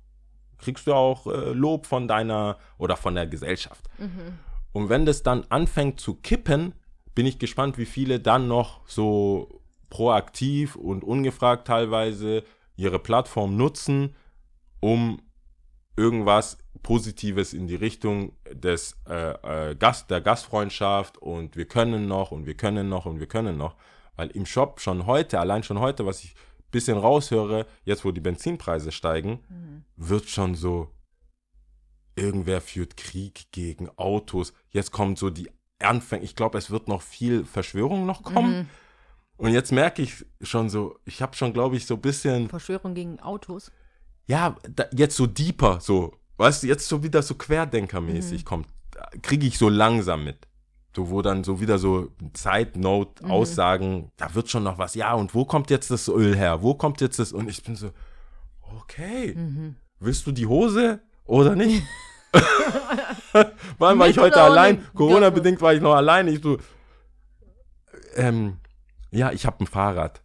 kriegst 0.57 0.87
du 0.87 0.93
auch 0.93 1.27
äh, 1.27 1.51
Lob 1.51 1.85
von 1.85 2.07
deiner 2.07 2.57
oder 2.77 2.97
von 2.97 3.15
der 3.15 3.27
Gesellschaft. 3.27 3.89
Und 4.73 4.89
wenn 4.89 5.05
das 5.05 5.23
dann 5.23 5.45
anfängt 5.49 5.99
zu 5.99 6.15
kippen, 6.15 6.73
bin 7.15 7.25
ich 7.25 7.39
gespannt, 7.39 7.77
wie 7.77 7.85
viele 7.85 8.19
dann 8.19 8.47
noch 8.47 8.81
so 8.87 9.61
proaktiv 9.89 10.75
und 10.75 11.03
ungefragt 11.03 11.67
teilweise 11.67 12.43
ihre 12.75 12.99
Plattform 12.99 13.55
nutzen, 13.55 14.15
um 14.79 15.21
irgendwas 15.95 16.57
Positives 16.81 17.53
in 17.53 17.67
die 17.67 17.75
Richtung 17.75 18.33
des 18.51 18.97
äh, 19.07 19.69
äh, 19.69 19.75
Gast, 19.75 20.09
der 20.09 20.21
Gastfreundschaft 20.21 21.17
und 21.17 21.55
wir 21.55 21.65
können 21.65 22.07
noch 22.07 22.31
und 22.31 22.45
wir 22.45 22.55
können 22.55 22.89
noch 22.89 23.05
und 23.05 23.19
wir 23.19 23.27
können 23.27 23.57
noch. 23.57 23.75
Weil 24.15 24.29
im 24.29 24.45
Shop 24.45 24.79
schon 24.79 25.05
heute, 25.05 25.39
allein 25.39 25.63
schon 25.63 25.79
heute, 25.79 26.05
was 26.05 26.23
ich 26.23 26.35
bisschen 26.73 26.97
raushöre, 26.97 27.65
jetzt 27.85 28.03
wo 28.03 28.11
die 28.11 28.19
Benzinpreise 28.19 28.91
steigen, 28.91 29.39
wird 29.95 30.27
schon 30.27 30.55
so, 30.55 30.89
irgendwer 32.15 32.59
führt 32.59 32.97
Krieg 32.97 33.45
gegen 33.51 33.89
Autos. 33.97 34.53
Jetzt 34.69 34.91
kommt 34.91 35.17
so 35.17 35.29
die 35.29 35.49
Anfänge. 35.79 36.23
Ich 36.23 36.35
glaube, 36.35 36.57
es 36.57 36.69
wird 36.69 36.87
noch 36.89 37.01
viel 37.01 37.45
Verschwörung 37.45 38.05
noch 38.05 38.23
kommen. 38.23 38.69
Und 39.37 39.51
jetzt 39.51 39.71
merke 39.71 40.01
ich 40.01 40.25
schon 40.41 40.69
so, 40.69 40.99
ich 41.05 41.21
habe 41.21 41.35
schon, 41.35 41.53
glaube 41.53 41.75
ich, 41.75 41.85
so 41.85 41.95
ein 41.95 42.01
bisschen 42.01 42.49
Verschwörung 42.49 42.93
gegen 42.93 43.19
Autos. 43.19 43.71
ja, 44.27 44.55
da, 44.69 44.85
jetzt 44.93 45.15
so 45.15 45.25
deeper, 45.25 45.79
so, 45.81 46.13
weißt 46.37 46.63
du, 46.63 46.67
jetzt 46.67 46.87
so 46.87 47.03
wieder 47.03 47.21
so 47.21 47.35
Querdenkermäßig 47.35 48.45
kommt, 48.45 48.67
kriege 49.21 49.47
ich 49.47 49.57
so 49.57 49.69
langsam 49.69 50.23
mit. 50.23 50.47
So, 50.95 51.09
wo 51.09 51.21
dann 51.21 51.43
so 51.43 51.59
wieder 51.59 51.79
so 51.79 52.09
Zeitnote-Aussagen, 52.33 54.11
da 54.17 54.35
wird 54.35 54.49
schon 54.49 54.63
noch 54.63 54.77
was, 54.77 54.93
ja, 54.93 55.13
und 55.13 55.33
wo 55.33 55.43
kommt 55.45 55.71
jetzt 55.71 55.89
das 55.89 56.07
Öl 56.07 56.35
her? 56.35 56.61
Wo 56.61 56.75
kommt 56.75 57.01
jetzt 57.01 57.17
das? 57.17 57.31
Und 57.31 57.49
ich 57.49 57.63
bin 57.63 57.75
so, 57.75 57.89
okay, 58.79 59.35
willst 59.99 60.27
du 60.27 60.31
die 60.31 60.45
Hose 60.45 60.99
oder 61.25 61.55
nicht? 61.55 61.83
Wann 63.79 63.99
war 63.99 64.07
ich 64.07 64.17
heute 64.17 64.41
allein? 64.41 64.83
Corona-bedingt 64.93 65.61
war 65.61 65.73
ich 65.73 65.81
noch 65.81 65.93
allein. 65.95 66.27
Ich 66.27 66.41
so, 66.41 66.57
ähm, 68.15 68.57
ja, 69.11 69.31
ich 69.31 69.45
habe 69.45 69.63
ein 69.63 69.67
Fahrrad. 69.67 70.21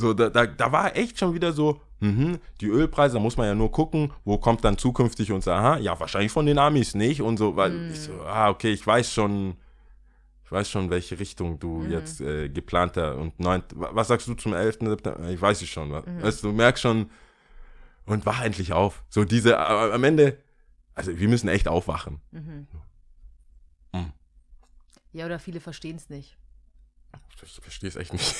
So, 0.00 0.14
da, 0.14 0.30
da, 0.30 0.46
da 0.46 0.72
war 0.72 0.96
echt 0.96 1.18
schon 1.18 1.34
wieder 1.34 1.52
so, 1.52 1.80
mhm, 2.00 2.38
die 2.60 2.66
Ölpreise, 2.68 3.14
da 3.14 3.20
muss 3.20 3.36
man 3.36 3.46
ja 3.46 3.54
nur 3.54 3.70
gucken, 3.70 4.10
wo 4.24 4.38
kommt 4.38 4.64
dann 4.64 4.78
zukünftig 4.78 5.30
unser, 5.30 5.54
aha, 5.54 5.76
ja, 5.78 5.98
wahrscheinlich 6.00 6.32
von 6.32 6.46
den 6.46 6.58
Amis 6.58 6.94
nicht 6.94 7.20
und 7.22 7.36
so, 7.36 7.54
weil 7.56 7.72
ich 7.90 8.00
so, 8.00 8.12
ah, 8.22 8.48
okay, 8.48 8.72
ich 8.72 8.86
weiß 8.86 9.12
schon, 9.12 9.56
ich 10.44 10.50
weiß 10.52 10.68
schon, 10.70 10.90
welche 10.90 11.18
Richtung 11.20 11.58
du 11.60 11.84
jetzt 11.84 12.20
äh, 12.20 12.48
geplanter 12.48 13.16
und 13.18 13.38
neun, 13.38 13.62
wa- 13.74 13.90
was 13.92 14.08
sagst 14.08 14.26
du 14.26 14.34
zum 14.34 14.52
11. 14.54 14.78
September? 14.88 15.28
Ich 15.28 15.40
weiß 15.40 15.62
es 15.62 15.68
schon, 15.68 15.92
wa- 15.92 16.02
weißt 16.22 16.42
du, 16.42 16.52
merkst 16.52 16.82
schon, 16.82 17.10
und 18.06 18.26
wach 18.26 18.42
endlich 18.42 18.72
auf. 18.72 19.04
So 19.10 19.24
diese, 19.24 19.52
äh, 19.52 19.56
am 19.92 20.02
Ende, 20.02 20.38
also 20.94 21.16
wir 21.16 21.28
müssen 21.28 21.48
echt 21.48 21.68
aufwachen. 21.68 22.20
Ja, 25.12 25.26
oder 25.26 25.38
viele 25.38 25.60
verstehen 25.60 25.96
es 25.96 26.08
nicht. 26.08 26.36
Ich 27.42 27.60
verstehe 27.62 27.88
es 27.88 27.96
echt 27.96 28.12
nicht. 28.12 28.34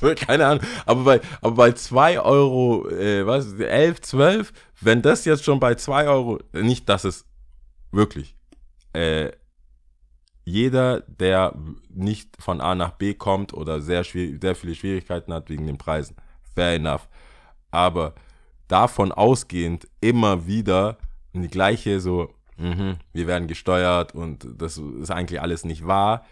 Keine 0.26 0.46
Ahnung. 0.46 0.64
Aber 0.86 1.04
bei, 1.04 1.20
aber 1.40 1.54
bei 1.54 1.72
2 1.72 2.20
Euro, 2.20 2.88
äh, 2.88 3.26
was, 3.26 3.52
11, 3.54 4.00
12, 4.00 4.52
wenn 4.80 5.02
das 5.02 5.24
jetzt 5.24 5.44
schon 5.44 5.60
bei 5.60 5.74
2 5.74 6.08
Euro, 6.08 6.38
nicht, 6.52 6.88
dass 6.88 7.04
es 7.04 7.24
wirklich, 7.92 8.36
äh, 8.92 9.30
jeder, 10.44 11.00
der 11.02 11.54
nicht 11.90 12.30
von 12.40 12.60
A 12.60 12.74
nach 12.74 12.92
B 12.92 13.14
kommt 13.14 13.52
oder 13.52 13.80
sehr, 13.80 14.04
sehr 14.04 14.54
viele 14.54 14.74
Schwierigkeiten 14.74 15.32
hat 15.32 15.50
wegen 15.50 15.66
den 15.66 15.76
Preisen, 15.78 16.16
fair 16.54 16.74
enough. 16.74 17.08
Aber 17.70 18.14
davon 18.66 19.12
ausgehend 19.12 19.88
immer 20.00 20.46
wieder 20.46 20.96
die 21.34 21.48
gleiche 21.48 22.00
so, 22.00 22.34
mhm, 22.56 22.96
wir 23.12 23.26
werden 23.26 23.48
gesteuert 23.48 24.14
und 24.14 24.46
das 24.56 24.78
ist 24.78 25.10
eigentlich 25.10 25.40
alles 25.40 25.64
nicht 25.64 25.86
wahr, 25.86 26.24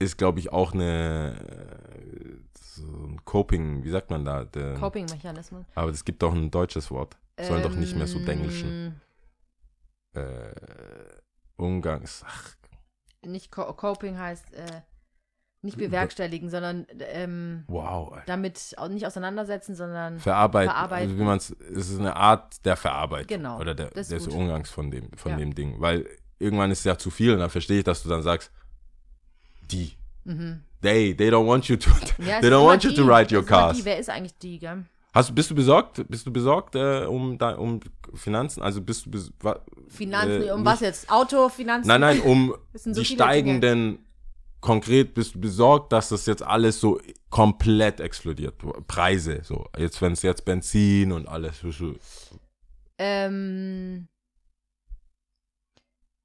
ist, 0.00 0.16
glaube 0.18 0.40
ich, 0.40 0.50
auch 0.52 0.72
eine 0.72 1.36
äh, 1.38 2.36
so 2.60 2.82
ein 2.82 3.24
Coping, 3.24 3.84
wie 3.84 3.90
sagt 3.90 4.10
man 4.10 4.24
da? 4.24 4.44
Coping-Mechanismus. 4.78 5.64
aber 5.76 5.90
es 5.90 6.04
gibt 6.04 6.22
doch 6.22 6.32
ein 6.34 6.50
deutsches 6.50 6.90
Wort. 6.90 7.16
Sollen 7.40 7.62
doch 7.62 7.74
nicht 7.74 7.94
mehr 7.96 8.06
so 8.08 8.18
denglischen. 8.18 9.00
Ähm, 10.14 10.22
Äh, 10.22 10.52
Umgangs. 11.56 12.24
Ach, 12.26 12.54
Nicht 13.24 13.52
Co 13.52 13.72
Coping 13.74 14.18
heißt 14.18 14.52
äh, 14.54 14.80
nicht 15.62 15.76
bewerkstelligen, 15.76 16.48
sondern 16.50 16.86
ähm, 17.00 17.64
wow. 17.68 18.12
Alter. 18.12 18.24
damit 18.26 18.74
nicht 18.88 19.06
auseinandersetzen, 19.06 19.74
sondern 19.74 20.18
Verarbeiten. 20.18 20.70
Verarbeiten. 20.72 21.08
Also 21.10 21.18
wie 21.20 21.24
man's, 21.24 21.50
es 21.50 21.90
ist 21.90 22.00
eine 22.00 22.16
Art 22.16 22.64
der 22.64 22.76
Verarbeitung. 22.76 23.28
Genau, 23.28 23.60
Oder 23.60 23.74
der, 23.74 23.90
des. 23.90 24.26
Umgangs 24.28 24.70
von 24.70 24.90
dem, 24.90 25.10
von 25.16 25.32
Ja. 25.32 25.38
dem 25.38 25.54
Ding. 25.54 25.80
Weil 25.80 26.08
irgendwann 26.38 26.70
ist 26.70 26.78
es 26.80 26.84
ja 26.84 26.96
zu 26.98 27.10
viel 27.10 27.34
und 27.34 27.40
dann 27.40 27.50
verstehe 27.50 27.78
ich, 27.78 27.84
dass 27.84 28.02
du 28.02 28.08
dann 28.08 28.22
sagst, 28.22 28.50
die. 29.72 29.92
They, 30.82 31.14
they 31.14 31.28
don't 31.30 31.46
want 31.46 31.68
you 31.68 31.76
to, 31.76 31.90
Mhm. 31.90 32.26
Ja, 32.26 32.40
they 32.40 32.50
don't 32.50 32.64
want 32.64 32.84
you 32.84 32.90
die. 32.90 32.96
to 32.96 33.06
write 33.06 33.34
your 33.34 33.44
cars. 33.44 33.76
Die. 33.78 33.84
Wer 33.84 33.98
ist 33.98 34.08
eigentlich 34.08 34.36
die, 34.38 34.58
gell? 34.58 34.84
Hast, 35.12 35.34
bist 35.34 35.50
du 35.50 35.54
besorgt? 35.56 36.04
Bist 36.08 36.24
du 36.26 36.32
besorgt 36.32 36.76
äh, 36.76 37.04
um, 37.04 37.36
da, 37.36 37.56
um 37.56 37.80
Finanzen? 38.14 38.62
Also 38.62 38.80
bist 38.80 39.06
du 39.06 39.10
bes 39.10 39.32
wa- 39.40 39.60
Finanzen, 39.88 40.42
äh, 40.46 40.50
um 40.52 40.60
nicht- 40.62 40.66
was 40.70 40.80
jetzt? 40.80 41.10
Auto, 41.10 41.48
Finanzen? 41.48 41.88
Nein, 41.88 42.00
nein, 42.00 42.20
um 42.20 42.54
so 42.74 42.92
die 42.92 43.04
steigenden, 43.04 44.06
konkret 44.60 45.14
bist 45.14 45.34
du 45.34 45.40
besorgt, 45.40 45.92
dass 45.92 46.10
das 46.10 46.26
jetzt 46.26 46.42
alles 46.44 46.78
so 46.80 47.00
komplett 47.28 47.98
explodiert. 47.98 48.54
Preise, 48.86 49.40
so. 49.42 49.66
Jetzt, 49.76 50.00
wenn 50.00 50.12
es 50.12 50.22
jetzt 50.22 50.44
Benzin 50.44 51.10
und 51.10 51.26
alles. 51.28 51.56
Ähm, 52.98 54.06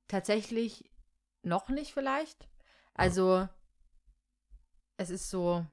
tatsächlich 0.07 0.91
noch 1.43 1.69
nicht 1.69 1.93
vielleicht. 1.93 2.47
Also, 2.95 3.47
es 4.97 5.09
ist 5.09 5.29
so. 5.29 5.65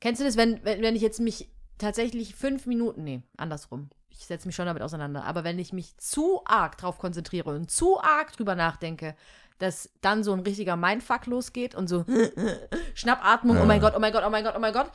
Kennst 0.00 0.20
du 0.20 0.24
das, 0.24 0.36
wenn, 0.36 0.64
wenn, 0.64 0.82
wenn 0.82 0.96
ich 0.96 1.02
jetzt 1.02 1.20
mich 1.20 1.48
tatsächlich 1.78 2.34
fünf 2.34 2.66
Minuten, 2.66 3.04
nee, 3.04 3.22
andersrum. 3.36 3.90
Ich 4.10 4.26
setze 4.26 4.46
mich 4.46 4.54
schon 4.54 4.66
damit 4.66 4.82
auseinander. 4.82 5.24
Aber 5.24 5.42
wenn 5.44 5.58
ich 5.58 5.72
mich 5.72 5.96
zu 5.98 6.44
arg 6.44 6.76
drauf 6.78 6.98
konzentriere 6.98 7.50
und 7.50 7.70
zu 7.70 8.00
arg 8.00 8.32
drüber 8.32 8.54
nachdenke, 8.54 9.16
dass 9.58 9.90
dann 10.00 10.24
so 10.24 10.32
ein 10.32 10.40
richtiger 10.40 10.76
Mindfuck 10.76 11.26
losgeht 11.26 11.74
und 11.74 11.88
so 11.88 12.04
Schnappatmung, 12.94 13.60
oh 13.60 13.64
mein 13.64 13.80
Gott, 13.80 13.94
oh 13.96 14.00
mein 14.00 14.12
Gott, 14.12 14.24
oh 14.26 14.30
mein 14.30 14.44
Gott, 14.44 14.54
oh 14.56 14.60
mein 14.60 14.72
Gott. 14.72 14.90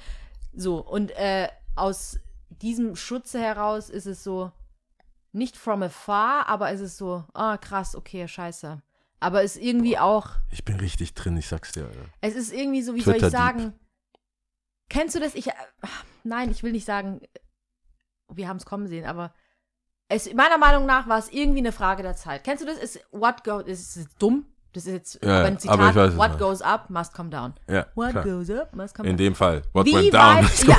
So, 0.54 0.78
und 0.78 1.12
äh, 1.12 1.50
aus 1.76 2.20
diesem 2.50 2.96
Schutze 2.96 3.40
heraus 3.40 3.90
ist 3.90 4.08
es 4.08 4.24
so, 4.24 4.52
nicht 5.32 5.56
from 5.56 5.84
afar, 5.84 6.48
aber 6.48 6.72
es 6.72 6.82
ist 6.82 6.98
so, 6.98 7.24
ah, 7.34 7.58
krass, 7.58 7.96
okay, 7.96 8.28
scheiße. 8.28 8.82
Aber 9.20 9.44
es 9.44 9.56
ist 9.56 9.64
irgendwie 9.64 9.98
auch, 9.98 10.30
Ich 10.52 10.64
bin 10.64 10.76
richtig 10.80 11.14
drin, 11.16 11.38
ich 11.38 11.48
sag's 11.48 11.72
dir. 11.72 11.86
Alter. 11.86 12.06
es 12.22 12.36
ist 12.36 12.54
irgendwie 12.54 12.82
so, 12.84 12.94
wie 12.96 13.02
soll 13.02 13.16
ich 13.16 13.26
sagen? 13.26 13.74
Kennst 14.90 15.16
du 15.16 15.20
das? 15.20 15.36
Ich, 15.36 15.48
äh, 15.48 15.54
nein, 16.24 16.52
ich 16.52 16.64
will 16.64 16.72
nicht 16.72 16.86
sagen, 16.86 17.22
wir 18.32 18.48
haben 18.48 18.58
es 18.58 18.66
kommen 18.66 18.88
sehen, 18.88 19.06
aber 19.06 19.34
es, 20.08 20.32
meiner 20.34 20.58
Meinung 20.58 20.86
nach 20.86 21.08
war 21.10 21.18
es 21.20 21.30
irgendwie 21.32 21.60
eine 21.60 21.72
Frage 21.72 22.04
der 22.04 22.16
Zeit. 22.16 22.44
Kennst 22.44 22.64
du 22.64 22.68
das? 22.68 22.78
Ist 22.78 23.00
what 23.12 23.44
goes, 23.44 23.66
ist, 23.66 23.98
ist 23.98 24.10
dumm? 24.20 24.46
Das 24.74 24.86
ist 24.86 24.94
jetzt 24.94 25.24
Ja, 25.24 25.40
aber 25.40 25.46
ein 25.48 25.54
aber 25.54 25.60
Zitat, 25.60 25.90
ich 25.90 25.96
weiß 25.96 26.18
what 26.18 26.38
goes 26.40 26.62
up 26.62 26.90
must 26.90 27.14
come 27.14 27.30
down. 27.30 27.54
Ja, 27.68 27.88
What 27.96 28.12
klar. 28.12 28.24
goes 28.24 28.50
up 28.52 28.74
must 28.76 28.94
come 28.96 29.10
In 29.10 29.18
down. 29.18 29.26
dem 29.26 29.36
Fall. 29.36 29.64
What 29.74 29.86
Wie 29.88 29.96
went 29.96 30.14
down 30.14 30.38
weit- 30.38 30.54
is 30.54 30.64
ja. 30.64 30.78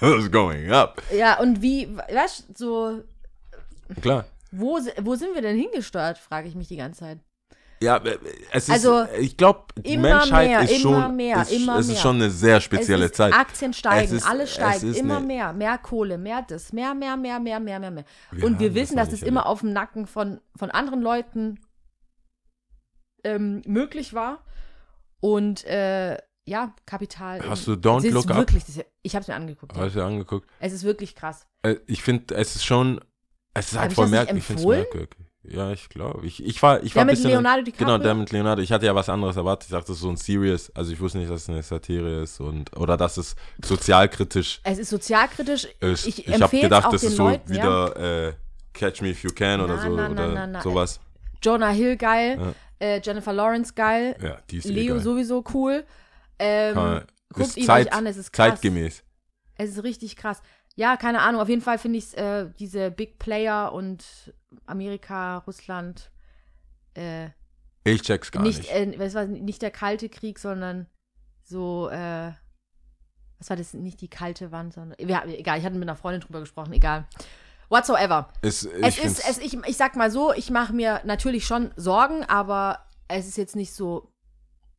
going, 0.00 0.18
is 0.20 0.30
going 0.32 0.72
up. 0.72 1.02
Ja, 1.12 1.38
und 1.40 1.60
wie, 1.60 1.94
weißt 1.96 2.46
du, 2.48 2.54
so, 2.56 3.04
Klar. 4.00 4.24
wo, 4.50 4.78
wo 5.02 5.14
sind 5.14 5.34
wir 5.34 5.42
denn 5.42 5.56
hingesteuert, 5.58 6.16
frage 6.18 6.48
ich 6.48 6.54
mich 6.54 6.68
die 6.68 6.76
ganze 6.76 7.00
Zeit. 7.00 7.18
Ja, 7.82 7.98
äh, 7.98 8.18
es 8.52 8.64
ist, 8.68 8.70
Also, 8.70 9.04
ich 9.18 9.36
glaube, 9.36 9.64
die 9.78 9.94
immer 9.94 10.16
Menschheit 10.18 10.48
mehr, 10.48 10.60
ist 10.62 10.70
immer 10.70 11.02
schon, 11.02 11.16
mehr, 11.16 11.42
ist, 11.42 11.52
immer 11.52 11.74
es 11.74 11.80
ist 11.86 11.92
mehr. 11.92 11.96
schon 12.00 12.16
eine 12.16 12.30
sehr 12.30 12.60
spezielle 12.60 13.04
ist, 13.06 13.16
Zeit. 13.16 13.34
Aktien 13.34 13.72
steigen, 13.74 14.16
ist- 14.16 14.26
alles 14.26 14.48
es 14.50 14.54
steigt, 14.54 14.82
ist 14.82 14.96
immer 14.98 15.18
eine- 15.18 15.26
mehr, 15.26 15.52
mehr 15.52 15.76
Kohle, 15.78 16.16
mehr 16.16 16.42
das, 16.48 16.72
mehr, 16.72 16.94
mehr, 16.94 17.16
mehr, 17.16 17.38
mehr, 17.38 17.60
mehr, 17.60 17.78
mehr, 17.80 17.90
mehr. 17.90 18.04
Und 18.42 18.58
wir 18.60 18.74
wissen, 18.74 18.96
das 18.96 19.10
dass 19.10 19.20
es 19.20 19.22
immer 19.22 19.44
auf 19.46 19.60
dem 19.60 19.72
Nacken 19.74 20.06
von, 20.06 20.40
von 20.56 20.70
anderen 20.70 21.02
Leuten 21.02 21.60
ähm, 23.24 23.62
möglich 23.66 24.14
war. 24.14 24.44
Und 25.20 25.64
äh, 25.64 26.16
ja, 26.46 26.74
Kapital. 26.86 27.40
Hast 27.48 27.66
du 27.66 27.72
Don't 27.72 28.04
ist 28.06 28.12
Look 28.12 28.30
Up? 28.30 28.36
wirklich, 28.36 28.68
ist- 28.68 28.84
Ich 29.02 29.14
habe 29.14 29.22
es 29.22 29.28
mir 29.28 29.34
angeguckt. 29.34 29.76
Hast 29.76 29.96
du 29.96 30.02
angeguckt? 30.04 30.48
Es 30.60 30.72
ist 30.72 30.84
wirklich 30.84 31.14
krass. 31.14 31.46
Äh, 31.62 31.76
Ich 31.86 32.02
finde, 32.02 32.34
es 32.36 32.54
ist 32.56 32.64
schon, 32.64 33.00
es 33.54 33.72
ist 33.72 33.78
halt 33.78 33.92
voll 33.92 34.08
merkwürdig. 34.08 34.42
Ich 34.42 34.46
finde 34.46 34.62
es 34.62 34.68
merkwürdig. 34.68 35.18
Ja, 35.48 35.70
ich 35.72 35.88
glaube. 35.88 36.26
Ich, 36.26 36.44
ich 36.44 36.60
war, 36.62 36.82
ich 36.82 36.92
Der 36.92 36.96
war 36.96 37.02
ein 37.02 37.08
bisschen. 37.08 37.30
Leonardo 37.30 37.62
DiCaprio? 37.62 37.86
Genau, 37.86 38.02
der 38.02 38.14
mit 38.14 38.32
Leonardo. 38.32 38.62
Ich 38.62 38.72
hatte 38.72 38.86
ja 38.86 38.94
was 38.94 39.08
anderes 39.08 39.36
erwartet. 39.36 39.68
Ich 39.68 39.72
dachte, 39.72 39.86
das 39.88 39.96
ist 39.96 40.02
so 40.02 40.08
ein 40.10 40.16
Serious. 40.16 40.70
Also 40.74 40.92
ich 40.92 41.00
wusste 41.00 41.18
nicht, 41.18 41.30
dass 41.30 41.42
es 41.42 41.48
eine 41.48 41.62
Satire 41.62 42.22
ist 42.22 42.40
und 42.40 42.76
oder 42.76 42.96
dass 42.96 43.16
es 43.16 43.36
sozialkritisch 43.64 44.60
Es 44.64 44.78
ist 44.78 44.90
sozialkritisch. 44.90 45.66
ist. 45.80 46.06
Ich, 46.06 46.26
Ich, 46.26 46.40
habe 46.42 46.58
gedacht, 46.60 46.86
auch 46.86 46.90
das 46.92 47.02
ist 47.04 47.16
so 47.16 47.24
Leuten, 47.28 47.52
ja. 47.54 47.62
wieder 47.62 48.28
äh, 48.28 48.32
Catch 48.72 49.02
Me 49.02 49.10
If 49.10 49.22
You 49.22 49.30
Can 49.34 49.60
oder 49.60 49.76
Na, 49.76 49.82
so 49.82 49.88
na, 49.96 50.08
na, 50.08 50.48
oder 50.52 50.62
sowas. 50.62 51.00
Jonah 51.42 51.70
Hill 51.70 51.96
geil, 51.96 52.54
äh, 52.80 53.00
Jennifer 53.02 53.32
Lawrence 53.32 53.72
geil, 53.74 54.16
Ja, 54.22 54.38
die 54.50 54.56
ist 54.58 54.64
Leo 54.66 54.94
egal. 54.94 55.00
sowieso 55.00 55.44
cool. 55.54 55.84
Ähm, 56.38 57.02
guckt 57.32 57.56
ihn 57.56 57.64
Zeit, 57.66 57.86
euch 57.88 57.92
an, 57.92 58.06
es 58.06 58.16
ist 58.16 58.32
krass. 58.32 58.48
zeitgemäß. 58.50 59.02
Es 59.58 59.70
ist 59.70 59.82
richtig 59.84 60.16
krass. 60.16 60.42
Ja, 60.76 60.96
keine 60.96 61.22
Ahnung. 61.22 61.40
Auf 61.40 61.48
jeden 61.48 61.62
Fall 61.62 61.78
finde 61.78 61.98
ich 61.98 62.16
äh, 62.16 62.50
diese 62.58 62.90
Big 62.90 63.18
Player 63.18 63.72
und 63.72 64.34
Amerika, 64.66 65.38
Russland, 65.38 66.10
äh, 66.94 67.30
Ich 67.84 68.02
check's 68.02 68.30
gar 68.30 68.42
nicht, 68.42 68.58
nicht. 68.58 68.70
Äh, 68.70 68.98
was 68.98 69.14
war 69.14 69.24
nicht 69.24 69.62
der 69.62 69.70
kalte 69.70 70.08
Krieg, 70.08 70.38
sondern 70.38 70.86
so, 71.42 71.88
äh, 71.88 72.32
was 73.38 73.50
war 73.50 73.56
das? 73.56 73.72
Nicht 73.72 74.00
die 74.02 74.08
kalte 74.08 74.52
Wand, 74.52 74.74
sondern. 74.74 74.98
Ja, 75.08 75.24
egal, 75.24 75.58
ich 75.58 75.64
hatte 75.64 75.76
mit 75.76 75.88
einer 75.88 75.96
Freundin 75.96 76.20
drüber 76.20 76.40
gesprochen, 76.40 76.72
egal. 76.74 77.06
Whatsoever. 77.68 78.28
Es, 78.42 78.64
ich 78.64 78.84
Es 78.84 78.98
ist, 78.98 79.28
es, 79.28 79.38
ich, 79.38 79.54
ich 79.66 79.76
sag 79.76 79.96
mal 79.96 80.10
so, 80.10 80.32
ich 80.32 80.50
mache 80.50 80.72
mir 80.72 81.00
natürlich 81.04 81.46
schon 81.46 81.72
Sorgen, 81.76 82.22
aber 82.24 82.86
es 83.08 83.26
ist 83.26 83.36
jetzt 83.36 83.56
nicht 83.56 83.72
so 83.72 84.12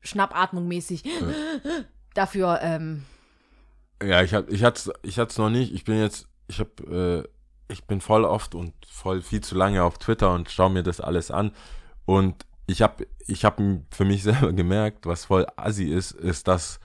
Schnappatmung 0.02 0.68
mäßig. 0.68 1.04
Dafür, 2.14 2.60
ähm, 2.62 3.04
Ja, 4.02 4.22
ich 4.22 4.34
hatte 4.34 4.54
ich 4.54 4.64
hat's, 4.64 4.92
ich 5.02 5.20
hat's 5.20 5.38
noch 5.38 5.50
nicht. 5.50 5.74
Ich 5.74 5.84
bin 5.86 6.00
jetzt, 6.00 6.28
ich 6.48 6.60
hab, 6.60 6.80
äh, 6.88 7.24
ich 7.68 7.86
bin 7.86 8.02
voll 8.02 8.26
oft 8.26 8.56
und 8.56 8.74
voll 8.88 9.22
viel 9.22 9.42
zu 9.42 9.56
lange 9.56 9.84
auf 9.84 9.98
Twitter 9.98 10.34
und 10.34 10.50
schaue 10.50 10.70
mir 10.70 10.84
das 10.84 11.02
alles 11.02 11.32
an. 11.32 11.52
Und 12.06 12.46
ich 12.68 12.82
habe 12.82 13.08
ich 13.28 13.44
hab 13.46 13.62
für 13.92 14.06
mich 14.06 14.24
selber 14.30 14.54
gemerkt, 14.54 15.06
was 15.06 15.26
voll 15.26 15.48
assi 15.56 15.86
ist, 15.86 16.12
ist, 16.12 16.48
dass 16.48 16.80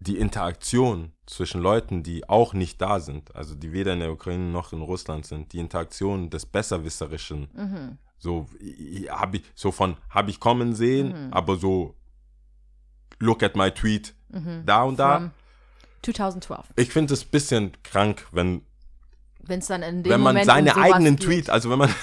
die 0.00 0.18
Interaktion 0.18 1.12
zwischen 1.26 1.60
Leuten, 1.62 2.02
die 2.02 2.28
auch 2.28 2.54
nicht 2.54 2.80
da 2.82 2.98
sind, 2.98 3.34
also 3.36 3.54
die 3.54 3.72
weder 3.72 3.92
in 3.92 4.00
der 4.00 4.10
Ukraine 4.12 4.50
noch 4.50 4.72
in 4.72 4.82
Russland 4.82 5.24
sind, 5.26 5.52
die 5.52 5.60
Interaktion 5.60 6.28
des 6.28 6.44
Besserwisserischen, 6.44 7.48
so 8.18 8.46
habe 9.10 9.36
ich 9.38 9.44
so 9.54 9.70
von 9.70 9.96
habe 10.10 10.30
ich 10.30 10.40
kommen 10.40 10.74
sehen, 10.74 11.12
aber 11.32 11.56
so 11.56 11.94
look 13.20 13.44
at 13.44 13.54
my 13.56 13.70
tweet 13.70 14.14
da 14.66 14.82
und 14.82 14.98
da. 14.98 15.30
From 16.04 16.14
2012. 16.14 16.66
Ich 16.76 16.90
finde 16.90 17.14
es 17.14 17.24
ein 17.24 17.30
bisschen 17.30 17.72
krank, 17.82 18.26
wenn, 18.32 18.62
Wenn 19.40 19.60
es 19.60 19.66
dann 19.66 19.82
in 19.82 20.02
dem 20.02 20.12
wenn 20.12 20.20
man 20.20 20.34
Moment 20.34 20.46
seine 20.46 20.76
eigenen 20.76 21.16
geht. 21.16 21.26
Tweet, 21.26 21.50
also 21.50 21.70
wenn 21.70 21.78
man 21.78 21.90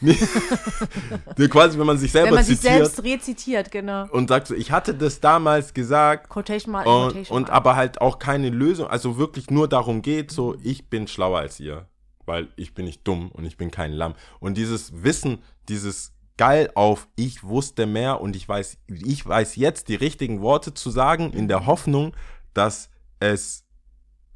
quasi, 1.50 1.78
wenn 1.78 1.86
man 1.86 1.98
sich 1.98 2.12
selber 2.12 2.28
Wenn 2.28 2.34
man 2.36 2.44
sich 2.44 2.60
zitiert 2.60 2.86
selbst 2.86 3.04
rezitiert, 3.04 3.70
genau. 3.70 4.06
und 4.10 4.28
sagt 4.28 4.48
so, 4.48 4.54
ich 4.54 4.72
hatte 4.72 4.94
das 4.94 5.20
damals 5.20 5.74
gesagt 5.74 6.28
Quotation 6.28 6.72
mal, 6.72 6.86
und, 6.86 7.12
Quotation 7.12 7.36
und 7.36 7.50
aber 7.50 7.76
halt 7.76 8.00
auch 8.00 8.18
keine 8.18 8.50
Lösung, 8.50 8.86
also 8.88 9.18
wirklich 9.18 9.50
nur 9.50 9.68
darum 9.68 10.02
geht, 10.02 10.30
so 10.30 10.56
ich 10.62 10.88
bin 10.88 11.06
schlauer 11.06 11.38
als 11.38 11.60
ihr, 11.60 11.86
weil 12.24 12.48
ich 12.56 12.74
bin 12.74 12.84
nicht 12.84 13.06
dumm 13.06 13.30
und 13.30 13.44
ich 13.44 13.56
bin 13.56 13.70
kein 13.70 13.92
Lamm. 13.92 14.14
Und 14.40 14.56
dieses 14.56 15.02
Wissen, 15.02 15.42
dieses 15.68 16.12
geil 16.38 16.70
auf 16.74 17.08
ich 17.16 17.44
wusste 17.44 17.86
mehr 17.86 18.20
und 18.20 18.36
ich 18.36 18.46
weiß, 18.46 18.76
ich 18.88 19.26
weiß 19.26 19.56
jetzt 19.56 19.88
die 19.88 19.94
richtigen 19.94 20.42
Worte 20.42 20.74
zu 20.74 20.90
sagen 20.90 21.32
in 21.32 21.48
der 21.48 21.64
Hoffnung, 21.64 22.14
dass 22.52 22.90
es 23.20 23.64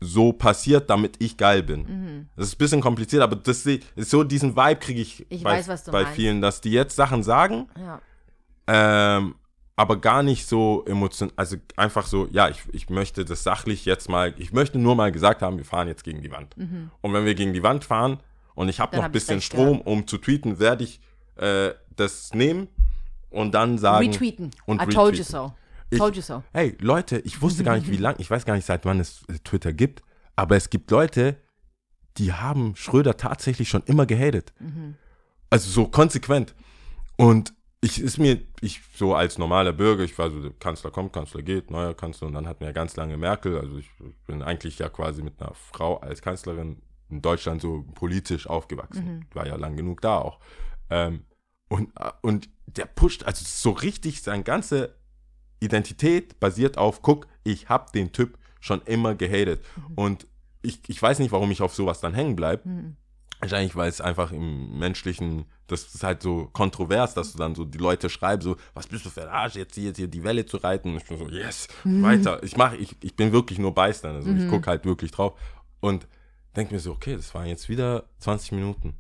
so 0.03 0.33
passiert, 0.33 0.89
damit 0.89 1.17
ich 1.19 1.37
geil 1.37 1.63
bin. 1.63 1.83
Mhm. 1.83 2.29
Das 2.37 2.49
ist 2.49 2.55
ein 2.55 2.59
bisschen 2.59 2.81
kompliziert, 2.81 3.23
aber 3.23 3.37
das 3.37 3.67
ist 3.67 3.85
so 3.97 4.25
diesen 4.25 4.57
Vibe 4.57 4.81
kriege 4.81 5.01
ich, 5.03 5.27
Ich 5.31 5.43
bei, 5.43 5.67
weiß, 5.67 5.85
bei 5.91 6.07
vielen, 6.07 6.41
dass 6.41 6.61
die 6.63 6.73
jetzt 6.73 6.97
Sachen 6.97 7.23
sagen, 7.23 7.69
Ja. 7.79 8.01
ähm, 8.67 9.35
aber 9.77 9.99
gar 10.01 10.23
nicht 10.23 10.47
so 10.47 10.85
emotional, 10.87 11.33
also 11.37 11.57
einfach 11.77 12.07
so, 12.07 12.29
ja, 12.31 12.49
ich, 12.49 12.63
ich 12.73 12.91
möchte 12.91 13.25
das 13.25 13.43
sachlich 13.43 13.85
jetzt 13.87 14.09
mal, 14.09 14.35
ich 14.37 14.53
möchte 14.53 14.79
nur 14.79 14.95
mal 14.95 15.11
gesagt 15.13 15.41
haben, 15.43 15.57
wir 15.59 15.65
fahren 15.65 15.89
jetzt 15.89 16.05
gegen 16.05 16.21
die 16.23 16.31
Wand. 16.31 16.55
Und 17.01 17.13
wenn 17.15 17.25
wir 17.25 17.35
gegen 17.35 17.53
die 17.55 17.63
Wand 17.63 17.85
fahren 17.85 18.19
und 18.55 18.69
ich 18.69 18.79
habe 18.81 18.91
Mhm. 18.93 18.97
Noch 18.99 19.03
ein 19.03 19.05
hab 19.07 19.13
bisschen 19.13 19.41
Strom, 19.41 19.81
um 19.81 20.07
zu 20.07 20.19
tweeten, 20.19 20.59
werde 20.59 20.85
ich 20.85 21.01
äh, 21.37 21.71
das 21.97 22.35
nehmen 22.35 22.69
und 23.31 23.53
dann 23.55 23.79
sagen. 23.79 24.07
Retweeten. 24.11 24.51
Und 24.67 24.83
I 24.83 24.87
told 24.87 25.15
you 25.17 25.23
retweeten. 25.23 25.25
so. 25.25 25.53
Ich- 25.91 25.99
told 25.99 26.17
you 26.17 26.23
so. 26.23 26.43
Hey, 26.53 26.77
Leute, 26.81 27.19
ich 27.21 27.41
wusste 27.43 27.65
gar 27.65 27.77
nicht, 27.77 27.91
wie 27.91 27.97
lange, 27.97 28.19
ich 28.21 28.31
weiß 28.31 28.45
gar 28.45 28.55
nicht, 28.55 28.67
seit 28.67 28.85
wann 28.85 29.01
es 29.01 29.23
äh, 29.29 29.39
Twitter 29.45 29.73
gibt, 29.73 30.03
Aber 30.37 30.57
es 30.57 30.71
gibt 30.71 30.91
Leute, 30.91 31.37
die 32.17 32.33
haben 32.33 32.75
Schröder 32.77 33.17
tatsächlich 33.17 33.69
schon 33.69 33.83
immer 33.85 34.07
gehatet. 34.07 34.53
Also 35.51 35.69
so 35.71 35.87
konsequent. 35.89 36.55
Und 37.17 37.53
ich 37.83 38.01
ist 38.01 38.19
mir, 38.19 38.41
ich 38.61 38.81
so 38.95 39.15
als 39.15 39.37
normaler 39.39 39.73
Bürger, 39.73 40.03
ich 40.05 40.17
war 40.19 40.31
so, 40.31 40.41
der 40.41 40.53
Kanzler 40.53 40.91
kommt, 40.91 41.13
Kanzler 41.13 41.43
geht, 41.43 41.71
neuer 41.71 41.95
Kanzler 41.95 42.27
und 42.29 42.35
dann 42.35 42.47
hatten 42.47 42.61
wir 42.61 42.69
ja 42.69 42.73
ganz 42.73 42.97
lange 42.97 43.17
Merkel. 43.17 43.59
Also 43.59 43.79
ich, 43.79 43.91
ich 44.01 44.17
bin 44.27 44.43
eigentlich 44.43 44.79
ja 44.79 44.89
quasi 44.89 45.23
mit 45.23 45.41
einer 45.43 45.55
Frau 45.55 45.99
als 45.99 46.23
Kanzlerin 46.23 46.81
in 47.11 47.21
Deutschland 47.23 47.61
so 47.61 47.83
politisch 47.95 48.47
aufgewachsen. 48.47 49.27
War 49.35 49.47
ja 49.47 49.57
lang 49.57 49.77
genug 49.77 50.01
da 50.01 50.19
auch. 50.19 50.41
Ähm, 50.91 51.25
und, 51.69 51.91
äh, 51.99 52.11
und 52.23 52.49
der 52.67 52.87
pusht, 52.87 53.25
also 53.25 53.45
so 53.45 53.71
richtig, 53.73 54.23
seine 54.23 54.43
ganze 54.45 54.95
Identität 55.61 56.41
basiert 56.41 56.79
auf, 56.79 57.03
guck, 57.03 57.27
ich 57.45 57.69
hab 57.69 57.93
den 57.93 58.13
Typ 58.13 58.39
schon 58.61 58.83
immer 58.83 59.15
gehatet. 59.15 59.65
Und 59.97 60.27
ich, 60.63 60.81
ich 60.89 61.01
weiß 61.01 61.19
nicht, 61.19 61.33
warum 61.33 61.51
ich 61.51 61.63
auf 61.63 61.75
sowas 61.75 62.01
dann 62.01 62.15
hängen 62.15 62.37
bleib. 62.37 62.65
Wahrscheinlich, 63.41 63.75
weil 63.75 63.89
es 63.89 64.03
einfach 64.03 64.33
im 64.33 64.79
menschlichen, 64.79 65.47
das 65.67 65.95
ist 65.95 66.03
halt 66.05 66.23
so 66.23 66.51
kontrovers, 66.53 67.15
dass 67.15 67.33
du 67.33 67.39
dann 67.39 67.55
so 67.55 67.65
die 67.65 67.79
Leute 67.79 68.11
schreibst, 68.11 68.45
so, 68.45 68.57
was 68.75 68.87
bist 68.87 69.07
du 69.07 69.11
für 69.11 69.23
ein 69.23 69.29
Arsch, 69.29 69.55
jetzt 69.55 69.75
hier, 69.77 69.85
jetzt 69.85 69.97
hier 69.97 70.09
die 70.09 70.23
Welle 70.25 70.45
zu 70.45 70.59
reiten. 70.59 70.91
Und 70.91 70.99
ich 70.99 71.05
bin 71.07 71.17
so, 71.17 71.27
yes, 71.29 71.69
weiter. 71.85 72.43
Ich 72.43 72.57
mache, 72.59 72.77
ich, 72.77 72.97
ich 73.03 73.17
bin 73.17 73.33
wirklich 73.33 73.59
nur 73.59 73.73
Beistand. 73.75 74.17
Also 74.17 74.31
ich 74.31 74.49
gucke 74.51 74.69
halt 74.69 74.85
wirklich 74.85 75.11
drauf. 75.11 75.39
Und 75.81 76.07
denke 76.55 76.75
mir 76.75 76.81
so, 76.81 76.93
okay, 76.93 77.17
das 77.17 77.35
waren 77.35 77.47
jetzt 77.47 77.71
wieder 77.71 78.05
20 78.19 78.53
Minuten, 78.53 78.95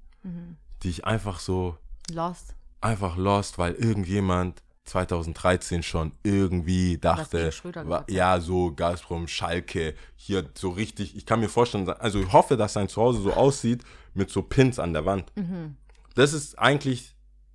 die 0.83 0.89
ich 0.89 1.05
einfach 1.05 1.39
so, 1.41 1.77
Lost. 2.11 2.55
einfach 2.81 3.17
lost, 3.19 3.59
weil 3.59 3.75
irgendjemand 3.75 4.63
2013 4.91 5.82
schon 5.82 6.12
irgendwie 6.22 6.99
dachte, 6.99 7.38
gegen 7.38 7.53
Schröder 7.53 7.80
wa- 7.88 7.99
gesagt 8.01 8.11
hat. 8.11 8.16
ja, 8.16 8.41
so 8.41 8.72
Gazprom, 8.74 9.28
Schalke, 9.28 9.95
hier 10.16 10.45
so 10.55 10.70
richtig, 10.70 11.16
ich 11.16 11.24
kann 11.26 11.41
mir 11.41 11.49
vorstellen, 11.49 11.88
also 11.88 12.20
ich 12.20 12.32
hoffe, 12.32 12.57
dass 12.57 12.72
sein 12.74 12.88
Zuhause 12.88 13.22
so 13.22 13.32
aussieht 13.32 13.82
mit 14.14 14.30
so 14.30 14.43
Pins 14.43 14.78
an 14.78 14.93
der 14.93 15.05
Wand. 15.07 15.32
Mhm. 15.36 15.76
Das 16.14 16.32
ist 16.32 16.59
eigentlich, 16.59 17.14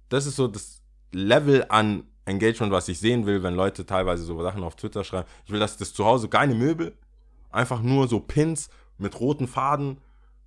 das 0.10 0.26
ist 0.26 0.36
so 0.38 0.48
das 0.48 0.82
Level 1.12 1.66
an 1.70 2.04
Engagement, 2.26 2.72
was 2.72 2.88
ich 2.88 3.00
sehen 3.00 3.26
will, 3.26 3.44
wenn 3.44 3.54
Leute 3.54 3.86
teilweise 3.86 4.24
so 4.24 4.42
Sachen 4.42 4.64
auf 4.64 4.76
Twitter 4.76 5.04
schreiben. 5.04 5.28
Ich 5.46 5.52
will, 5.52 5.60
dass 5.60 5.78
das 5.78 5.94
Zuhause 5.94 6.28
keine 6.30 6.56
Möbel, 6.56 6.98
einfach 7.52 7.82
nur 7.82 8.08
so 8.08 8.20
Pins 8.20 8.70
mit 8.98 9.20
roten 9.20 9.48
Faden, 9.48 9.98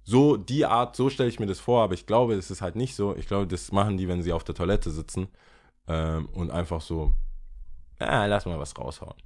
so 0.04 0.36
die 0.38 0.64
Art, 0.64 0.96
so 0.96 1.10
stelle 1.10 1.28
ich 1.28 1.38
mir 1.38 1.46
das 1.46 1.60
vor, 1.60 1.82
aber 1.84 1.92
ich 1.94 2.06
glaube, 2.06 2.34
es 2.34 2.50
ist 2.50 2.62
halt 2.62 2.76
nicht 2.76 2.94
so. 2.96 3.14
Ich 3.14 3.26
glaube, 3.28 3.46
das 3.46 3.72
machen 3.72 3.98
die, 3.98 4.08
wenn 4.08 4.22
sie 4.22 4.32
auf 4.32 4.42
der 4.42 4.54
Toilette 4.54 4.90
sitzen 4.90 5.28
ähm, 5.88 6.28
und 6.32 6.50
einfach 6.50 6.80
so, 6.80 7.12
ja, 8.00 8.26
lass 8.26 8.46
mal 8.46 8.58
was 8.58 8.76
raushauen. 8.76 9.16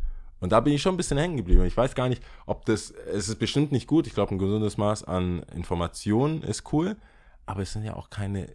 Und 0.41 0.51
da 0.51 0.61
bin 0.61 0.73
ich 0.73 0.83
schon 0.83 0.95
ein 0.95 0.97
bisschen 0.97 1.19
hängen 1.19 1.37
geblieben. 1.37 1.65
Ich 1.65 1.77
weiß 1.77 1.95
gar 1.95 2.09
nicht, 2.09 2.23
ob 2.47 2.65
das, 2.65 2.91
es 2.91 3.29
ist 3.29 3.39
bestimmt 3.39 3.71
nicht 3.71 3.87
gut. 3.87 4.07
Ich 4.07 4.15
glaube, 4.15 4.35
ein 4.35 4.39
gesundes 4.39 4.77
Maß 4.77 5.05
an 5.05 5.45
Informationen 5.55 6.43
ist 6.43 6.73
cool, 6.73 6.97
aber 7.47 7.63
es 7.63 7.73
sind 7.73 7.85
ja 7.85 7.95
auch 7.95 8.11
keine 8.11 8.53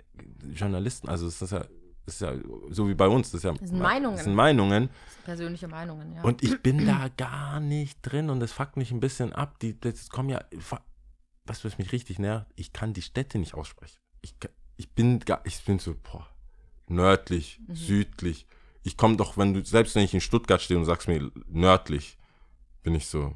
Journalisten. 0.54 1.08
Also 1.08 1.28
es 1.28 1.42
ist 1.42 1.52
ja, 1.52 1.64
es 2.06 2.16
ist 2.16 2.22
ja 2.22 2.34
so 2.72 2.90
wie 2.90 2.94
bei 2.94 3.08
uns. 3.08 3.32
Das, 3.32 3.40
ist 3.40 3.44
ja, 3.44 3.54
Das 3.54 3.70
sind 3.70 3.80
Meinungen. 3.80 4.16
Das 4.16 4.26
sind 4.26 4.36
Meinungen. 4.36 4.90
Persönliche 5.24 5.70
Meinungen, 5.70 6.14
ja. 6.14 6.24
Und 6.24 6.44
ich 6.44 6.62
bin 6.62 6.86
da 6.86 7.08
gar 7.16 7.62
nicht 7.62 8.00
drin 8.02 8.30
und 8.30 8.42
das 8.42 8.52
fuckt 8.52 8.76
mich 8.76 8.92
ein 8.92 9.00
bisschen 9.00 9.32
ab. 9.32 9.60
Die, 9.60 9.80
das 9.80 10.10
kommen 10.10 10.30
ja, 10.30 10.42
was 11.46 11.64
was 11.64 11.78
mich 11.78 11.94
richtig 11.94 12.20
nervt, 12.20 12.48
ich 12.56 12.74
kann 12.74 12.94
die 12.94 13.02
Städte 13.02 13.40
nicht 13.40 13.54
aussprechen. 13.54 13.98
Ich, 14.22 14.36
ich 14.76 14.92
bin 14.94 15.20
gar, 15.20 15.40
ich 15.46 15.64
bin 15.64 15.80
so, 15.80 15.96
boah, 16.04 16.28
nördlich, 16.88 17.60
Mhm. 17.68 17.76
südlich. 17.76 18.46
Ich 18.84 18.96
komme 18.98 19.18
doch, 19.18 19.38
wenn 19.38 19.54
du, 19.54 19.64
selbst 19.66 19.96
wenn 19.96 20.04
ich 20.04 20.14
in 20.14 20.22
Stuttgart 20.22 20.62
stehe 20.62 20.80
und 20.80 20.86
sagst 20.86 21.08
mir 21.08 21.32
nördlich, 21.48 22.18
bin 22.84 22.96
ich 22.96 23.08
so, 23.08 23.34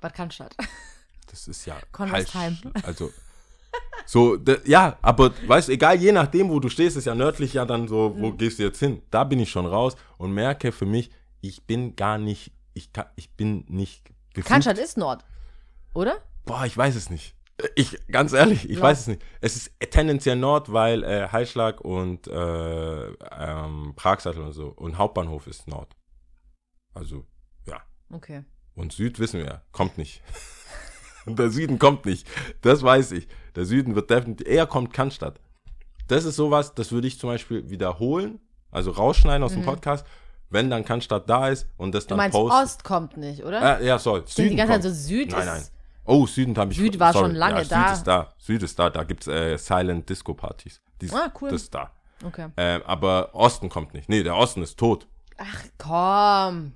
Bad 0.00 0.14
Cannstatt. 0.14 0.56
das 1.28 1.46
ist 1.46 1.66
ja 1.66 1.76
falsch. 1.92 2.32
Also, 2.82 3.12
so, 4.06 4.38
ja, 4.64 4.98
aber 5.02 5.32
weißt 5.46 5.68
du, 5.68 5.72
egal, 5.72 6.00
je 6.00 6.10
nachdem, 6.10 6.48
wo 6.48 6.58
du 6.58 6.68
stehst, 6.68 6.96
ist 6.96 7.04
ja 7.04 7.14
nördlich 7.14 7.52
ja 7.54 7.64
dann 7.64 7.86
so, 7.86 8.10
Mhm. 8.10 8.22
wo 8.22 8.32
gehst 8.32 8.58
du 8.58 8.64
jetzt 8.64 8.78
hin? 8.80 9.02
Da 9.10 9.24
bin 9.24 9.38
ich 9.38 9.50
schon 9.50 9.66
raus 9.66 9.94
und 10.18 10.32
merke 10.32 10.72
für 10.72 10.86
mich, 10.86 11.10
ich 11.42 11.62
bin 11.64 11.94
gar 11.96 12.18
nicht, 12.18 12.50
ich, 12.74 12.92
kann, 12.92 13.06
ich 13.16 13.30
bin 13.36 13.64
nicht 13.68 14.04
gefühlt. 14.34 14.46
Cannstatt 14.46 14.78
ist 14.78 14.96
Nord. 14.96 15.24
Oder? 15.94 16.18
Boah, 16.44 16.64
ich 16.66 16.76
weiß 16.76 16.96
es 16.96 17.10
nicht. 17.10 17.34
Ich, 17.74 17.98
ganz 18.08 18.32
ehrlich, 18.32 18.68
ich 18.68 18.76
Ja. 18.78 18.82
weiß 18.82 19.00
es 19.00 19.06
nicht. 19.08 19.22
Es 19.40 19.56
ist 19.56 19.72
tendenziell 19.90 20.36
Nord, 20.36 20.72
weil 20.72 21.02
äh, 21.04 21.28
Heilschlag 21.30 21.80
und 21.80 22.26
äh, 22.26 23.06
ähm, 23.08 23.92
Pragsattel 23.96 24.42
und 24.42 24.52
so. 24.52 24.68
Und 24.68 24.98
Hauptbahnhof 24.98 25.46
ist 25.46 25.66
Nord. 25.68 25.96
Also, 26.94 27.26
ja. 27.66 27.80
Okay. 28.12 28.44
Und 28.74 28.92
Süd 28.92 29.18
wissen 29.18 29.40
wir 29.40 29.46
ja, 29.46 29.62
kommt 29.72 29.98
nicht. 29.98 30.22
und 31.26 31.38
der 31.38 31.50
Süden 31.50 31.78
kommt 31.78 32.06
nicht. 32.06 32.26
Das 32.62 32.82
weiß 32.82 33.12
ich. 33.12 33.28
Der 33.56 33.64
Süden 33.64 33.94
wird 33.94 34.10
definitiv, 34.10 34.46
eher 34.46 34.66
kommt 34.66 34.92
Cannstatt. 34.92 35.40
Das 36.08 36.24
ist 36.24 36.36
sowas, 36.36 36.74
das 36.74 36.92
würde 36.92 37.06
ich 37.08 37.18
zum 37.18 37.30
Beispiel 37.30 37.68
wiederholen, 37.70 38.40
also 38.70 38.90
rausschneiden 38.90 39.42
aus 39.42 39.52
dem 39.52 39.62
Podcast, 39.64 40.06
wenn 40.48 40.70
dann 40.70 40.84
Cannstatt 40.84 41.28
da 41.30 41.48
ist 41.48 41.68
und 41.76 41.94
das 41.94 42.04
Mhm. 42.04 42.08
Du 42.08 42.08
dann 42.10 42.16
meinst, 42.18 42.34
posten. 42.36 42.62
Ost 42.64 42.84
kommt 42.84 43.16
nicht, 43.16 43.44
oder? 43.44 43.80
Äh, 43.80 43.86
ja. 43.86 43.96
Ich 43.96 44.02
denke 44.34 44.50
die 44.50 44.56
ganze 44.56 44.72
Zeit 44.72 44.82
kommt. 44.82 44.94
so 44.96 45.02
Süd 45.08 45.30
Nein, 45.32 45.58
ist. 45.58 45.72
Oh, 46.10 46.26
Süden 46.26 46.56
habe 46.58 46.72
ich. 46.72 46.78
Süd 46.78 46.98
war 46.98 47.12
schon 47.12 47.34
lange 47.34 47.62
ja, 47.62 47.64
da. 47.64 47.84
Süd 47.88 47.92
ist 47.98 48.06
da. 48.06 48.28
Süd 48.38 48.62
ist 48.62 48.78
da. 48.78 48.90
Da 48.90 49.04
gibt 49.04 49.26
es 49.26 49.28
äh, 49.28 49.56
Silent 49.56 50.08
Disco 50.08 50.34
Partys. 50.34 50.80
Die 51.00 51.06
ist- 51.06 51.14
Ah, 51.14 51.32
cool. 51.40 51.50
Das 51.50 51.62
ist 51.62 51.74
da. 51.74 51.90
Okay. 52.24 52.48
Ähm, 52.56 52.82
aber 52.84 53.30
Osten 53.34 53.68
kommt 53.68 53.94
nicht. 53.94 54.08
Nee, 54.08 54.22
der 54.22 54.36
Osten 54.36 54.62
ist 54.62 54.78
tot. 54.78 55.06
Ach 55.38 55.64
komm. 55.78 56.72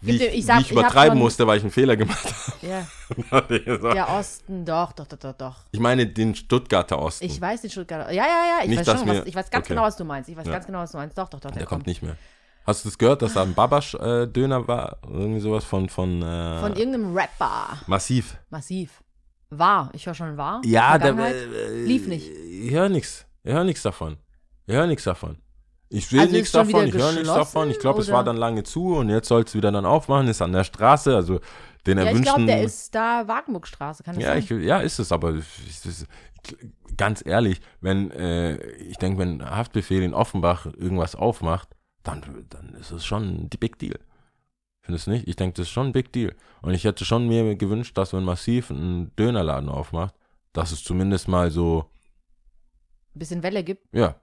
Wie 0.00 0.12
ich, 0.16 0.22
ich 0.34 0.46
sag- 0.46 0.58
wie 0.58 0.62
ich 0.62 0.70
übertreiben 0.72 1.18
musste, 1.18 1.46
weil 1.46 1.58
ich 1.58 1.62
einen 1.62 1.70
Fehler 1.70 1.96
gemacht 1.98 2.32
Ja. 2.62 2.86
habe. 3.30 3.60
Der 3.60 4.08
Osten, 4.08 4.64
doch, 4.64 4.92
doch, 4.92 5.06
doch, 5.06 5.18
doch, 5.18 5.34
doch. 5.34 5.56
ich 5.70 5.80
meine 5.80 6.06
den 6.06 6.34
Stuttgarter 6.34 6.98
Osten. 6.98 7.26
Ich 7.26 7.38
weiß 7.38 7.60
den 7.60 7.70
Stuttgarter. 7.70 8.10
Ja, 8.10 8.24
ja, 8.24 8.28
ja. 8.28 8.58
Ich 8.62 8.70
Nicht, 8.70 8.86
weiß 8.86 8.98
schon, 9.00 9.08
was, 9.08 9.26
ich 9.26 9.34
weiß 9.34 9.50
ganz 9.50 9.66
okay. 9.66 9.74
genau, 9.74 9.82
was 9.82 9.96
du 9.96 10.04
meinst. 10.04 10.30
Ich 10.30 10.36
weiß 10.36 10.46
Ja. 10.46 10.52
ganz 10.52 10.64
genau, 10.66 10.78
was 10.78 10.92
du 10.92 10.96
meinst. 10.96 11.18
Doch, 11.18 11.28
doch, 11.28 11.40
doch, 11.40 11.50
der, 11.50 11.58
der 11.58 11.66
kommt 11.66 11.86
nicht 11.86 12.02
mehr. 12.02 12.16
Hast 12.66 12.84
du 12.84 12.88
das 12.88 12.98
gehört, 12.98 13.22
dass 13.22 13.34
da 13.34 13.42
ein 13.42 13.54
Babasch-Döner 13.54 14.66
war? 14.66 14.98
Irgendwie 15.08 15.40
sowas 15.40 15.64
von, 15.64 15.88
von, 15.88 16.20
äh, 16.22 16.60
Von 16.60 16.74
irgendeinem 16.74 17.16
Rapper. 17.16 17.78
Massiv. 17.86 18.36
Massiv. 18.50 19.02
War. 19.50 19.90
Ich 19.92 20.06
höre 20.06 20.14
schon 20.14 20.36
war. 20.36 20.60
Ja, 20.64 20.98
der 20.98 21.14
Vergangenheit. 21.14 21.34
äh, 21.36 21.84
Lief 21.84 22.08
nicht. 22.08 22.28
Ich 22.28 22.72
höre 22.72 22.88
nichts. 22.88 23.24
Ich 23.44 23.52
höre 23.52 23.62
nichts 23.64 23.82
davon. 23.82 24.16
Ich 24.66 24.74
höre 24.74 24.86
nichts 24.88 25.04
davon. 25.04 25.38
Ich 25.88 26.08
sehe 26.08 26.22
Also 26.22 26.32
nichts 26.32 26.50
davon, 26.50 26.86
ich 26.88 26.94
höre 26.94 27.12
nichts 27.12 27.28
davon. 27.28 27.70
Ich 27.70 27.78
glaube, 27.78 28.00
es 28.00 28.10
war 28.10 28.24
dann 28.24 28.36
lange 28.36 28.64
zu 28.64 28.96
und 28.96 29.08
jetzt 29.08 29.28
soll 29.28 29.42
es 29.44 29.54
wieder 29.54 29.70
dann 29.70 29.86
aufmachen, 29.86 30.26
ist 30.26 30.42
an 30.42 30.50
der 30.52 30.64
Straße, 30.64 31.14
also 31.14 31.38
den 31.86 31.98
Ja, 31.98 32.02
ich 32.02 32.08
erwünschten. 32.10 32.22
glaube, 32.24 32.46
der 32.46 32.62
ist 32.64 32.92
da 32.92 33.28
Wagenburgstraße, 33.28 34.02
kann 34.02 34.16
das 34.16 34.24
ja, 34.24 34.30
sein? 34.30 34.38
ich, 34.40 34.50
ja, 34.66 34.80
ist 34.80 34.98
es, 34.98 35.12
aber 35.12 35.34
es 35.34 35.86
ist, 35.86 36.06
ganz 36.96 37.22
ehrlich, 37.24 37.60
wenn, 37.80 38.10
äh, 38.10 38.56
ich 38.78 38.96
denke, 38.96 39.20
wenn 39.20 39.48
Haftbefehl 39.48 40.02
in 40.02 40.12
Offenbach 40.12 40.66
irgendwas 40.66 41.14
aufmacht, 41.14 41.68
dann, 42.06 42.22
dann 42.50 42.74
ist 42.74 42.90
es 42.90 43.04
schon 43.04 43.48
die 43.50 43.56
Big 43.56 43.78
Deal. 43.78 43.98
Findest 44.80 45.06
du 45.06 45.10
nicht? 45.10 45.26
Ich 45.28 45.36
denke, 45.36 45.54
das 45.54 45.66
ist 45.66 45.72
schon 45.72 45.88
ein 45.88 45.92
Big 45.92 46.12
Deal. 46.12 46.34
Und 46.62 46.74
ich 46.74 46.84
hätte 46.84 47.04
schon 47.04 47.26
mir 47.26 47.56
gewünscht, 47.56 47.96
dass 47.98 48.12
wenn 48.12 48.22
Massiv 48.24 48.70
einen 48.70 49.14
Dönerladen 49.16 49.68
aufmacht, 49.68 50.14
dass 50.52 50.70
es 50.72 50.84
zumindest 50.84 51.26
mal 51.28 51.50
so, 51.50 51.90
Ein 53.14 53.18
bisschen 53.18 53.42
Welle 53.42 53.64
gibt 53.64 53.92
ja, 53.94 54.14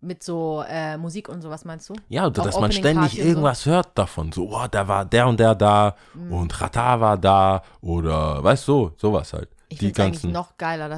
mit 0.00 0.22
so 0.22 0.64
äh, 0.66 0.96
Musik 0.96 1.28
und 1.28 1.42
sowas, 1.42 1.66
meinst 1.66 1.90
du? 1.90 1.94
Ja, 2.08 2.26
Auch 2.26 2.30
dass 2.32 2.58
man 2.58 2.72
ständig 2.72 3.12
und 3.18 3.22
so. 3.22 3.28
irgendwas 3.28 3.66
hört 3.66 3.98
davon. 3.98 4.32
So, 4.32 4.48
oh, 4.56 4.66
da 4.70 4.88
war 4.88 5.04
der 5.04 5.26
und 5.28 5.38
der 5.38 5.54
da 5.54 5.94
Mhm. 6.14 6.32
und 6.32 6.60
Rata 6.60 7.00
war 7.00 7.18
da 7.18 7.62
oder 7.82 8.42
weißt 8.42 8.66
du, 8.68 8.72
so, 8.72 8.94
sowas 8.96 9.34
halt. 9.34 9.50
Ich 9.68 9.78
finde 9.78 9.92
es 9.92 10.00
eigentlich 10.00 10.32
noch 10.32 10.56
geiler, 10.56 10.90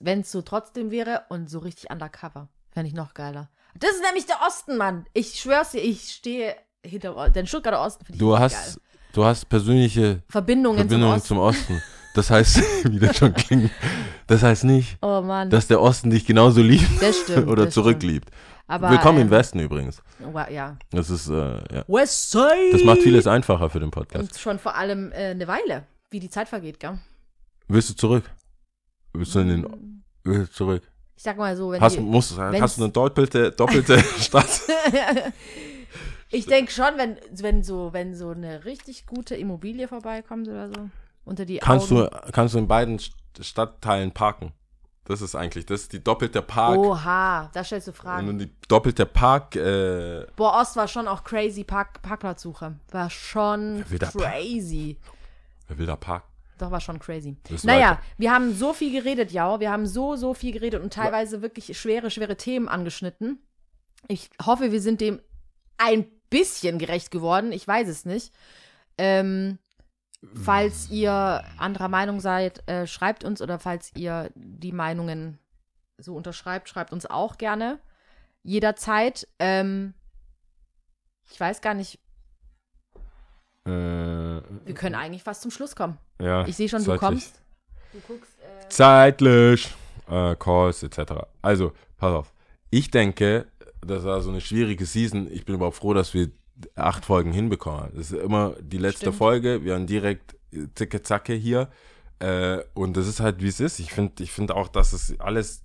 wenn 0.00 0.20
es 0.20 0.32
so 0.32 0.40
trotzdem 0.42 0.90
wäre 0.90 1.24
und 1.28 1.50
so 1.50 1.58
richtig 1.58 1.90
undercover. 1.90 2.48
Fände 2.70 2.88
ich 2.88 2.94
noch 2.94 3.12
geiler. 3.14 3.50
Das 3.80 3.90
ist 3.92 4.02
nämlich 4.02 4.26
der 4.26 4.36
Osten, 4.46 4.76
Mann. 4.76 5.06
Ich 5.12 5.38
schwör's 5.40 5.72
dir, 5.72 5.82
ich 5.82 6.10
stehe 6.10 6.56
hinter 6.84 7.30
den 7.30 7.46
Stuttgarter 7.46 7.80
Osten. 7.82 8.04
Du 8.16 8.38
hast, 8.38 8.52
geil. 8.54 8.82
du 9.12 9.24
hast 9.24 9.48
persönliche 9.48 10.22
Verbindungen, 10.28 10.78
Verbindungen 10.78 11.20
zum 11.22 11.38
Osten. 11.38 11.64
zum 11.66 11.74
Osten. 11.78 11.82
Das 12.14 12.30
heißt, 12.30 12.62
wie 12.90 12.98
das 12.98 13.16
schon 13.18 13.34
klingt, 13.34 13.70
das 14.26 14.42
heißt 14.42 14.64
nicht, 14.64 14.96
Oh 15.02 15.22
dass 15.50 15.66
der 15.66 15.82
Osten 15.82 16.10
dich 16.10 16.24
genauso 16.24 16.62
liebt 16.62 16.88
stimmt. 17.14 17.48
oder 17.48 17.68
zurückliebt. 17.68 18.30
Aber, 18.68 18.90
Willkommen 18.90 19.18
im 19.18 19.26
ähm, 19.28 19.30
Westen 19.30 19.60
übrigens. 19.60 20.02
wa- 20.18 20.48
Ja. 20.50 20.76
Das 20.90 21.10
ist, 21.10 21.28
äh, 21.28 21.58
ja. 21.72 21.84
Westside. 21.86 22.72
Das 22.72 22.82
macht 22.82 23.02
vieles 23.02 23.26
einfacher 23.26 23.70
für 23.70 23.78
den 23.78 23.90
Podcast. 23.92 24.22
Und 24.32 24.38
schon 24.40 24.58
vor 24.58 24.74
allem 24.74 25.12
äh, 25.12 25.26
eine 25.30 25.46
Weile, 25.46 25.86
wie 26.10 26.18
die 26.18 26.30
Zeit 26.30 26.48
vergeht, 26.48 26.80
gell? 26.80 26.98
Willst 27.68 27.90
du 27.90 27.94
zurück? 27.94 28.24
Willst 29.12 29.34
du 29.34 29.40
in 29.40 29.48
den, 29.48 30.02
willst 30.24 30.52
du 30.52 30.56
zurück? 30.56 30.82
Ich 31.16 31.22
sag 31.22 31.36
mal 31.38 31.56
so, 31.56 31.70
wenn 31.70 31.80
Hast, 31.80 31.96
die, 31.96 32.00
musst, 32.00 32.36
wenn's- 32.36 32.60
hast 32.60 32.78
du 32.78 32.84
eine 32.84 32.92
doppelte, 32.92 33.50
doppelte 33.50 33.98
Straße? 34.20 34.70
ich 36.30 36.46
denke 36.46 36.70
schon, 36.72 36.96
wenn, 36.96 37.16
wenn, 37.32 37.62
so, 37.62 37.92
wenn 37.92 38.14
so 38.14 38.30
eine 38.30 38.64
richtig 38.64 39.06
gute 39.06 39.34
Immobilie 39.36 39.88
vorbeikommt 39.88 40.48
oder 40.48 40.68
so, 40.68 40.90
unter 41.24 41.44
die 41.44 41.58
Kannst 41.58 41.90
Augen. 41.92 42.08
du, 42.10 42.32
kannst 42.32 42.54
du 42.54 42.58
in 42.58 42.68
beiden 42.68 42.98
St- 42.98 43.12
Stadtteilen 43.40 44.12
parken? 44.12 44.52
Das 45.04 45.22
ist 45.22 45.36
eigentlich, 45.36 45.64
das 45.66 45.82
ist 45.82 45.92
die 45.92 46.02
doppelte 46.02 46.42
Park. 46.42 46.78
Oha, 46.78 47.48
da 47.54 47.62
stellst 47.64 47.86
du 47.86 47.92
Und 47.92 47.96
Fragen. 47.96 48.38
die 48.38 48.50
doppelte 48.66 49.06
Park, 49.06 49.54
äh, 49.54 50.26
Boah, 50.34 50.60
Ost 50.60 50.74
war 50.76 50.88
schon 50.88 51.06
auch 51.06 51.22
crazy 51.22 51.62
Park, 51.62 52.02
Parkplatzsuche. 52.02 52.74
War 52.90 53.08
schon 53.10 53.84
Wer 53.88 53.98
crazy. 54.00 54.96
wer 55.68 55.78
will 55.78 55.86
da 55.86 55.94
parken? 55.96 56.26
Doch, 56.58 56.70
war 56.70 56.80
schon 56.80 56.98
crazy. 56.98 57.36
Naja, 57.64 57.90
weiter. 57.90 58.02
wir 58.16 58.32
haben 58.32 58.54
so 58.54 58.72
viel 58.72 58.92
geredet, 58.92 59.30
ja. 59.30 59.60
Wir 59.60 59.70
haben 59.70 59.86
so, 59.86 60.16
so 60.16 60.32
viel 60.32 60.52
geredet 60.52 60.82
und 60.82 60.92
teilweise 60.92 61.42
wirklich 61.42 61.78
schwere, 61.78 62.10
schwere 62.10 62.36
Themen 62.36 62.68
angeschnitten. 62.68 63.38
Ich 64.08 64.30
hoffe, 64.44 64.72
wir 64.72 64.80
sind 64.80 65.00
dem 65.00 65.20
ein 65.76 66.06
bisschen 66.30 66.78
gerecht 66.78 67.10
geworden. 67.10 67.52
Ich 67.52 67.66
weiß 67.66 67.88
es 67.88 68.04
nicht. 68.04 68.32
Ähm, 68.98 69.58
falls 70.34 70.90
ihr 70.90 71.44
anderer 71.58 71.88
Meinung 71.88 72.20
seid, 72.20 72.66
äh, 72.68 72.86
schreibt 72.86 73.24
uns 73.24 73.42
oder 73.42 73.58
falls 73.58 73.92
ihr 73.94 74.30
die 74.34 74.72
Meinungen 74.72 75.38
so 75.98 76.14
unterschreibt, 76.14 76.68
schreibt 76.68 76.92
uns 76.92 77.06
auch 77.06 77.36
gerne. 77.36 77.78
Jederzeit. 78.42 79.28
Ähm, 79.38 79.94
ich 81.30 81.38
weiß 81.38 81.60
gar 81.60 81.74
nicht, 81.74 81.98
Äh, 83.66 83.70
wir 84.64 84.74
können 84.74 84.94
eigentlich 84.94 85.22
fast 85.22 85.42
zum 85.42 85.50
Schluss 85.50 85.74
kommen. 85.76 85.98
ja, 86.20 86.46
Ich 86.46 86.56
sehe 86.56 86.68
schon, 86.68 86.80
du 86.80 86.84
zeitlich. 86.86 87.00
kommst. 87.00 87.40
Du 87.92 87.98
guckst. 88.06 88.30
Äh, 88.40 88.68
Zeitlich. 88.68 89.74
Äh, 90.08 90.36
Calls 90.36 90.82
etc. 90.82 91.12
Also, 91.42 91.72
pass 91.98 92.12
auf. 92.12 92.32
Ich 92.70 92.90
denke, 92.90 93.46
das 93.80 94.04
war 94.04 94.20
so 94.22 94.30
eine 94.30 94.40
schwierige 94.40 94.86
Season. 94.86 95.28
Ich 95.30 95.44
bin 95.44 95.54
überhaupt 95.56 95.76
froh, 95.76 95.94
dass 95.94 96.14
wir 96.14 96.30
acht 96.74 97.04
Folgen 97.04 97.32
hinbekommen. 97.32 97.90
Das 97.94 98.12
ist 98.12 98.20
immer 98.20 98.54
die 98.60 98.78
letzte 98.78 99.00
Stimmt. 99.06 99.16
Folge. 99.16 99.64
Wir 99.64 99.74
haben 99.74 99.86
direkt 99.86 100.34
äh, 100.52 100.66
zicke 100.74 101.02
zacke 101.02 101.34
hier. 101.34 101.68
Äh, 102.18 102.58
und 102.74 102.96
das 102.96 103.06
ist 103.08 103.20
halt, 103.20 103.42
wie 103.42 103.48
es 103.48 103.60
ist. 103.60 103.78
Ich 103.78 103.92
finde 103.92 104.22
ich 104.22 104.32
find 104.32 104.50
auch, 104.52 104.68
dass 104.68 104.92
es 104.92 105.18
alles 105.20 105.62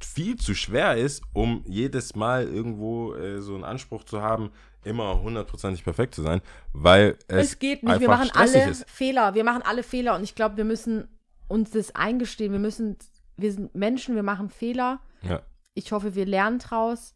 viel 0.00 0.36
zu 0.36 0.54
schwer 0.54 0.96
ist, 0.96 1.22
um 1.32 1.62
jedes 1.66 2.14
Mal 2.14 2.46
irgendwo 2.48 3.14
äh, 3.14 3.40
so 3.40 3.54
einen 3.54 3.64
Anspruch 3.64 4.04
zu 4.04 4.22
haben, 4.22 4.50
immer 4.84 5.20
hundertprozentig 5.20 5.84
perfekt 5.84 6.14
zu 6.14 6.22
sein, 6.22 6.40
weil 6.72 7.18
es, 7.28 7.52
es 7.52 7.58
geht 7.58 7.82
nicht. 7.82 8.00
Wir 8.00 8.08
machen 8.08 8.30
alle 8.34 8.70
ist. 8.70 8.88
Fehler. 8.88 9.34
Wir 9.34 9.44
machen 9.44 9.62
alle 9.62 9.82
Fehler 9.82 10.14
und 10.14 10.22
ich 10.22 10.34
glaube, 10.34 10.56
wir 10.56 10.64
müssen 10.64 11.08
uns 11.48 11.70
das 11.70 11.94
eingestehen. 11.94 12.52
Wir 12.52 12.60
müssen, 12.60 12.96
wir 13.36 13.52
sind 13.52 13.74
Menschen, 13.74 14.14
wir 14.14 14.22
machen 14.22 14.48
Fehler. 14.48 15.00
Ja. 15.22 15.42
Ich 15.74 15.92
hoffe, 15.92 16.14
wir 16.14 16.26
lernen 16.26 16.58
draus. 16.58 17.14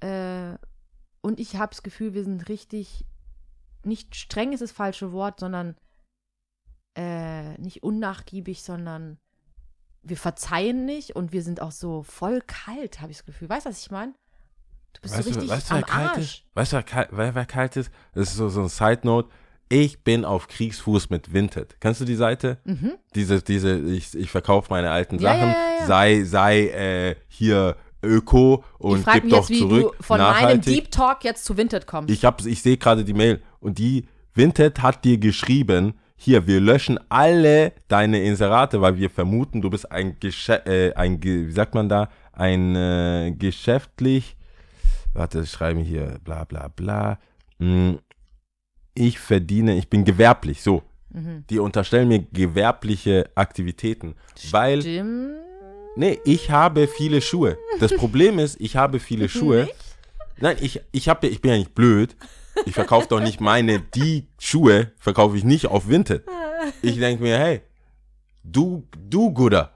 Äh, 0.00 0.56
und 1.20 1.40
ich 1.40 1.56
habe 1.56 1.70
das 1.70 1.82
Gefühl, 1.82 2.14
wir 2.14 2.24
sind 2.24 2.48
richtig, 2.48 3.04
nicht 3.82 4.14
streng 4.16 4.52
ist 4.52 4.60
das 4.60 4.72
falsche 4.72 5.12
Wort, 5.12 5.40
sondern 5.40 5.76
äh, 6.96 7.58
nicht 7.58 7.82
unnachgiebig, 7.82 8.62
sondern 8.62 9.18
wir 10.04 10.16
verzeihen 10.16 10.84
nicht 10.84 11.16
und 11.16 11.32
wir 11.32 11.42
sind 11.42 11.60
auch 11.60 11.72
so 11.72 12.02
voll 12.02 12.40
kalt, 12.46 13.00
habe 13.00 13.10
ich 13.10 13.18
das 13.18 13.26
Gefühl. 13.26 13.48
Weißt 13.48 13.66
du, 13.66 13.70
was 13.70 13.80
ich 13.80 13.90
meine? 13.90 14.12
Du 14.92 15.00
bist 15.02 15.14
Weißt 15.16 15.24
so 15.24 15.30
du, 15.34 15.36
richtig 15.40 15.50
weißt 15.56 15.70
du, 15.70 15.74
am 15.74 15.80
wer 15.80 15.86
kalt 15.86 16.10
Arsch. 16.10 16.18
ist? 16.18 16.42
Weißt 16.54 16.72
du, 16.72 16.76
wer 16.76 16.82
kalt, 16.82 17.08
wer, 17.12 17.46
kalt 17.46 17.76
ist? 17.76 17.90
Das 18.14 18.28
ist 18.30 18.36
so, 18.36 18.48
so 18.48 18.62
ein 18.62 18.68
Side-Note. 18.68 19.28
Ich 19.68 20.04
bin 20.04 20.24
auf 20.24 20.46
Kriegsfuß 20.46 21.10
mit 21.10 21.32
Vinted. 21.32 21.80
Kennst 21.80 22.00
du 22.00 22.04
die 22.04 22.14
Seite? 22.14 22.58
Mhm. 22.64 22.92
Diese, 23.14 23.42
diese, 23.42 23.78
ich, 23.78 24.14
ich 24.14 24.30
verkaufe 24.30 24.68
meine 24.70 24.90
alten 24.90 25.18
Ja, 25.18 25.32
Sachen. 25.34 25.48
ja, 25.48 25.56
ja. 25.80 25.86
Sei, 25.86 26.22
sei 26.24 26.68
äh, 26.68 27.16
hier 27.28 27.76
Öko 28.02 28.62
und 28.78 28.98
ich 28.98 29.04
frage 29.04 29.22
gib 29.22 29.24
mich 29.24 29.32
doch 29.32 29.40
jetzt, 29.40 29.50
wie 29.50 29.58
zurück. 29.58 29.96
du 29.96 30.02
von 30.02 30.18
meinem 30.20 30.32
nachhaltig. 30.32 30.74
Deep 30.74 30.90
Talk 30.90 31.24
jetzt 31.24 31.44
zu 31.46 31.56
Vinted 31.56 31.86
kommst. 31.86 32.10
Ich, 32.10 32.24
hab, 32.24 32.44
ich 32.44 32.62
sehe 32.62 32.76
gerade 32.76 33.04
die 33.04 33.14
Mail 33.14 33.42
und 33.60 33.78
die 33.78 34.06
Vinted 34.34 34.82
hat 34.82 35.04
dir 35.04 35.16
geschrieben, 35.18 35.94
hier, 36.16 36.46
wir 36.46 36.60
löschen 36.60 36.98
alle 37.08 37.72
deine 37.88 38.22
Inserate, 38.22 38.80
weil 38.80 38.96
wir 38.96 39.10
vermuten, 39.10 39.60
du 39.60 39.70
bist 39.70 39.90
ein, 39.90 40.18
Gesche 40.20 40.64
äh, 40.66 40.94
ein 40.94 41.22
wie 41.22 41.52
sagt 41.52 41.74
man 41.74 41.88
da, 41.88 42.08
ein 42.32 42.74
äh, 42.76 43.34
geschäftlich, 43.36 44.36
warte, 45.12 45.40
ich 45.40 45.50
schreibe 45.50 45.80
hier, 45.80 46.18
bla 46.24 46.44
bla 46.44 46.68
bla, 46.68 47.18
Hm, 47.58 47.98
ich 48.94 49.18
verdiene, 49.18 49.76
ich 49.76 49.88
bin 49.88 50.04
gewerblich, 50.04 50.62
so. 50.62 50.82
Mhm. 51.10 51.44
Die 51.48 51.58
unterstellen 51.60 52.08
mir 52.08 52.20
gewerbliche 52.32 53.30
Aktivitäten, 53.34 54.14
weil 54.50 54.80
Stimmt. 54.80 55.34
Nee, 55.96 56.18
ich 56.24 56.50
habe 56.50 56.88
viele 56.88 57.20
Schuhe. 57.20 57.56
Das 57.78 57.94
Problem 57.96 58.38
ist, 58.38 58.60
ich 58.60 58.76
habe 58.76 58.98
viele 58.98 59.28
Schuhe. 59.28 59.68
Nein, 60.38 60.56
ich, 60.60 60.80
ich, 60.90 61.08
hab, 61.08 61.22
ich 61.22 61.40
bin 61.40 61.52
ja 61.52 61.58
nicht 61.58 61.74
blöd. 61.74 62.16
Ich 62.66 62.74
verkaufe 62.74 63.08
doch 63.08 63.20
nicht 63.20 63.40
meine, 63.40 63.80
die 63.80 64.28
Schuhe 64.38 64.92
verkaufe 64.98 65.36
ich 65.36 65.44
nicht 65.44 65.66
auf 65.66 65.88
Vinted. 65.88 66.24
Ich 66.80 66.98
denke 66.98 67.22
mir, 67.22 67.38
hey, 67.38 67.60
du, 68.42 68.88
du 68.96 69.34
Guder. 69.34 69.72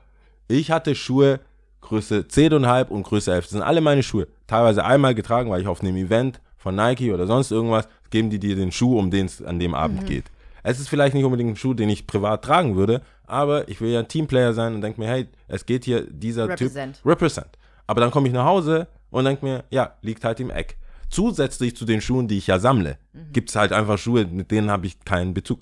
Ich 0.46 0.70
hatte 0.70 0.94
Schuhe 0.94 1.40
Größe 1.82 2.20
10,5 2.20 2.88
und 2.88 3.02
Größe 3.02 3.30
11. 3.30 3.44
Das 3.44 3.50
sind 3.50 3.62
alle 3.62 3.82
meine 3.82 4.02
Schuhe. 4.02 4.26
Teilweise 4.46 4.84
einmal 4.84 5.14
getragen, 5.14 5.50
weil 5.50 5.60
ich 5.60 5.66
auf 5.66 5.82
einem 5.82 5.96
Event 5.96 6.40
von 6.56 6.74
Nike 6.74 7.12
oder 7.12 7.26
sonst 7.26 7.50
irgendwas, 7.50 7.88
geben 8.10 8.30
die 8.30 8.38
dir 8.38 8.56
den 8.56 8.72
Schuh, 8.72 8.98
um 8.98 9.10
den 9.10 9.26
es 9.26 9.42
an 9.42 9.58
dem 9.58 9.74
Abend 9.74 10.06
geht. 10.06 10.24
Es 10.62 10.80
ist 10.80 10.88
vielleicht 10.88 11.14
nicht 11.14 11.24
unbedingt 11.24 11.50
ein 11.50 11.56
Schuh, 11.56 11.74
den 11.74 11.88
ich 11.88 12.06
privat 12.06 12.44
tragen 12.44 12.76
würde, 12.76 13.02
aber 13.26 13.68
ich 13.68 13.80
will 13.80 13.90
ja 13.90 14.00
ein 14.00 14.08
Teamplayer 14.08 14.52
sein 14.52 14.74
und 14.74 14.80
denke 14.80 15.00
mir, 15.00 15.08
hey, 15.08 15.28
es 15.46 15.64
geht 15.64 15.84
hier 15.84 16.02
dieser 16.10 16.48
Represent. 16.48 16.96
Typ. 16.96 17.06
Represent. 17.06 17.48
Aber 17.86 18.00
dann 18.00 18.10
komme 18.10 18.28
ich 18.28 18.34
nach 18.34 18.44
Hause 18.44 18.88
und 19.10 19.24
denke 19.24 19.44
mir, 19.44 19.64
ja, 19.70 19.94
liegt 20.02 20.24
halt 20.24 20.40
im 20.40 20.50
Eck. 20.50 20.76
Zusätzlich 21.10 21.74
zu 21.76 21.84
den 21.84 22.00
Schuhen, 22.00 22.28
die 22.28 22.38
ich 22.38 22.46
ja 22.46 22.58
sammle, 22.58 22.98
gibt 23.32 23.48
es 23.50 23.56
halt 23.56 23.72
einfach 23.72 23.98
Schuhe, 23.98 24.26
mit 24.26 24.50
denen 24.50 24.70
habe 24.70 24.86
ich 24.86 25.00
keinen 25.04 25.34
Bezug. 25.34 25.60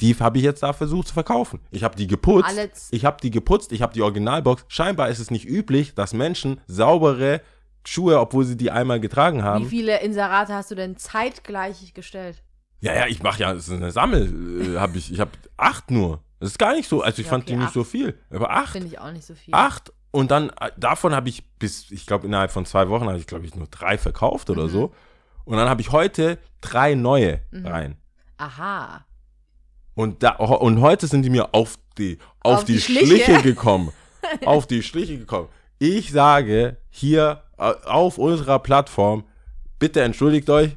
Die 0.00 0.14
habe 0.14 0.38
ich 0.38 0.44
jetzt 0.44 0.62
da 0.62 0.72
versucht 0.72 1.08
zu 1.08 1.14
verkaufen. 1.14 1.60
Ich 1.70 1.82
habe 1.84 1.96
die 1.96 2.06
geputzt. 2.06 2.48
Alles- 2.48 2.88
Ich 2.92 3.04
habe 3.04 3.16
die 3.22 3.30
geputzt. 3.30 3.72
Ich 3.72 3.82
habe 3.82 3.92
die 3.92 4.02
Originalbox. 4.02 4.64
Scheinbar 4.68 5.08
ist 5.08 5.18
es 5.18 5.30
nicht 5.30 5.44
üblich, 5.44 5.94
dass 5.94 6.12
Menschen 6.14 6.60
saubere 6.68 7.40
Schuhe, 7.84 8.20
obwohl 8.20 8.44
sie 8.44 8.56
die 8.56 8.70
einmal 8.70 9.00
getragen 9.00 9.38
Wie 9.38 9.42
haben. 9.42 9.66
viele 9.68 10.00
Inserate 10.00 10.54
hast 10.54 10.70
du 10.70 10.74
denn 10.76 10.96
zeitgleich 10.96 11.94
gestellt? 11.94 12.42
Ja, 12.80 12.94
ja, 12.94 13.06
ich 13.08 13.22
mache 13.24 13.40
ja, 13.40 13.52
es 13.52 13.66
ist 13.66 13.74
eine 13.74 13.90
Sammel, 13.90 14.74
äh, 14.74 14.78
habe 14.78 14.98
ich. 14.98 15.10
Ich 15.12 15.18
habe 15.18 15.32
acht 15.56 15.90
nur. 15.90 16.22
Das 16.38 16.50
ist 16.50 16.58
gar 16.60 16.74
nicht 16.74 16.88
so. 16.88 17.02
Also 17.02 17.20
ich 17.20 17.26
Ja, 17.26 17.30
fand 17.30 17.44
okay, 17.44 17.52
die 17.54 17.56
nicht 17.58 17.66
acht. 17.68 17.74
so 17.74 17.82
viel. 17.82 18.16
Aber 18.30 18.50
acht. 18.50 18.70
Finde 18.72 18.86
ich 18.86 19.00
auch 19.00 19.10
nicht 19.10 19.26
so 19.26 19.34
viel. 19.34 19.52
acht 19.52 19.92
und 20.10 20.30
dann 20.30 20.50
äh, 20.60 20.70
davon 20.76 21.14
habe 21.14 21.28
ich 21.28 21.44
bis, 21.58 21.90
ich 21.90 22.06
glaube, 22.06 22.26
innerhalb 22.26 22.50
von 22.50 22.64
zwei 22.66 22.88
Wochen 22.88 23.06
habe 23.06 23.18
ich, 23.18 23.26
glaube 23.26 23.44
ich, 23.46 23.54
nur 23.54 23.66
drei 23.68 23.98
verkauft 23.98 24.48
Mhm. 24.48 24.54
oder 24.54 24.68
so. 24.68 24.92
Und 25.44 25.56
dann 25.56 25.68
habe 25.68 25.80
ich 25.80 25.92
heute 25.92 26.38
drei 26.60 26.94
neue 26.94 27.40
rein. 27.52 27.96
Aha. 28.36 29.04
Und, 29.94 30.22
da, 30.22 30.32
und 30.36 30.80
heute 30.80 31.06
sind 31.06 31.22
die 31.22 31.30
mir 31.30 31.54
auf 31.54 31.76
die, 31.96 32.18
auf, 32.40 32.58
Auf 32.58 32.64
die, 32.64 32.74
die 32.74 32.80
Schliche. 32.80 33.06
Schliche. 33.24 33.42
gekommen. 33.42 33.90
auf 34.44 34.66
die 34.66 34.82
Schliche 34.82 35.18
gekommen. 35.18 35.48
Ich 35.78 36.12
sage 36.12 36.76
hier 36.90 37.42
äh, 37.56 37.72
auf 37.84 38.18
unserer 38.18 38.58
Plattform, 38.58 39.24
bitte 39.78 40.02
entschuldigt 40.02 40.48
euch, 40.50 40.76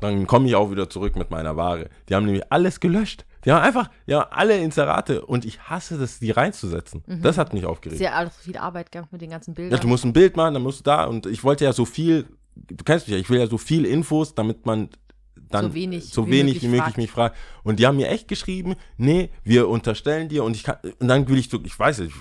dann 0.00 0.26
komme 0.26 0.48
ich 0.48 0.54
auch 0.56 0.70
wieder 0.70 0.90
zurück 0.90 1.16
mit 1.16 1.30
meiner 1.30 1.56
Ware. 1.56 1.88
Die 2.08 2.14
haben 2.14 2.26
nämlich 2.26 2.50
alles 2.52 2.80
gelöscht. 2.80 3.24
Die 3.44 3.52
haben 3.52 3.62
einfach, 3.62 3.90
ja, 4.06 4.20
alle 4.30 4.56
Inserate 4.58 5.24
und 5.26 5.44
ich 5.44 5.60
hasse 5.62 5.98
das, 5.98 6.18
die 6.18 6.30
reinzusetzen. 6.30 7.02
Das 7.22 7.36
hat 7.38 7.52
mich 7.52 7.66
aufgeregt. 7.66 7.98
Sehr 7.98 8.14
alles 8.16 8.36
viel 8.36 8.56
Arbeit 8.56 8.90
gehabt 8.92 9.12
mit 9.12 9.20
den 9.20 9.30
ganzen 9.30 9.50
Ja, 9.50 9.54
Bildern. 9.56 9.80
du 9.80 9.88
musst 9.88 10.04
ein 10.04 10.12
Bild 10.12 10.36
machen, 10.36 10.54
dann 10.54 10.62
musst 10.62 10.80
du 10.80 10.84
da 10.84 11.04
und 11.04 11.26
ich 11.26 11.44
wollte 11.44 11.64
ja 11.64 11.72
so 11.72 11.84
viel, 11.84 12.26
du 12.56 12.82
kennst 12.84 13.06
mich 13.06 13.14
ja, 13.14 13.20
ich 13.20 13.28
will 13.28 13.38
ja 13.38 13.46
so 13.46 13.58
viel 13.58 13.84
Infos, 13.84 14.34
damit 14.34 14.64
man 14.66 14.88
dann 15.50 15.66
So 15.66 15.74
wenig 15.74 16.08
so 16.08 16.26
wie 16.26 16.30
wenig 16.32 16.54
möglich 16.54 16.62
wie 16.62 16.66
möglich 16.68 16.82
fragt. 16.84 16.96
mich 16.96 17.10
fragt. 17.10 17.36
Und 17.62 17.78
die 17.78 17.86
haben 17.86 17.96
mir 17.96 18.08
echt 18.08 18.28
geschrieben, 18.28 18.76
nee, 18.96 19.30
wir 19.44 19.68
unterstellen 19.68 20.28
dir 20.28 20.42
und 20.42 20.56
ich 20.56 20.62
kann, 20.64 20.76
und 20.98 21.06
dann 21.08 21.28
will 21.28 21.36
ich 21.38 21.50
so, 21.50 21.60
ich 21.62 21.78
weiß 21.78 21.98
nicht, 22.00 22.14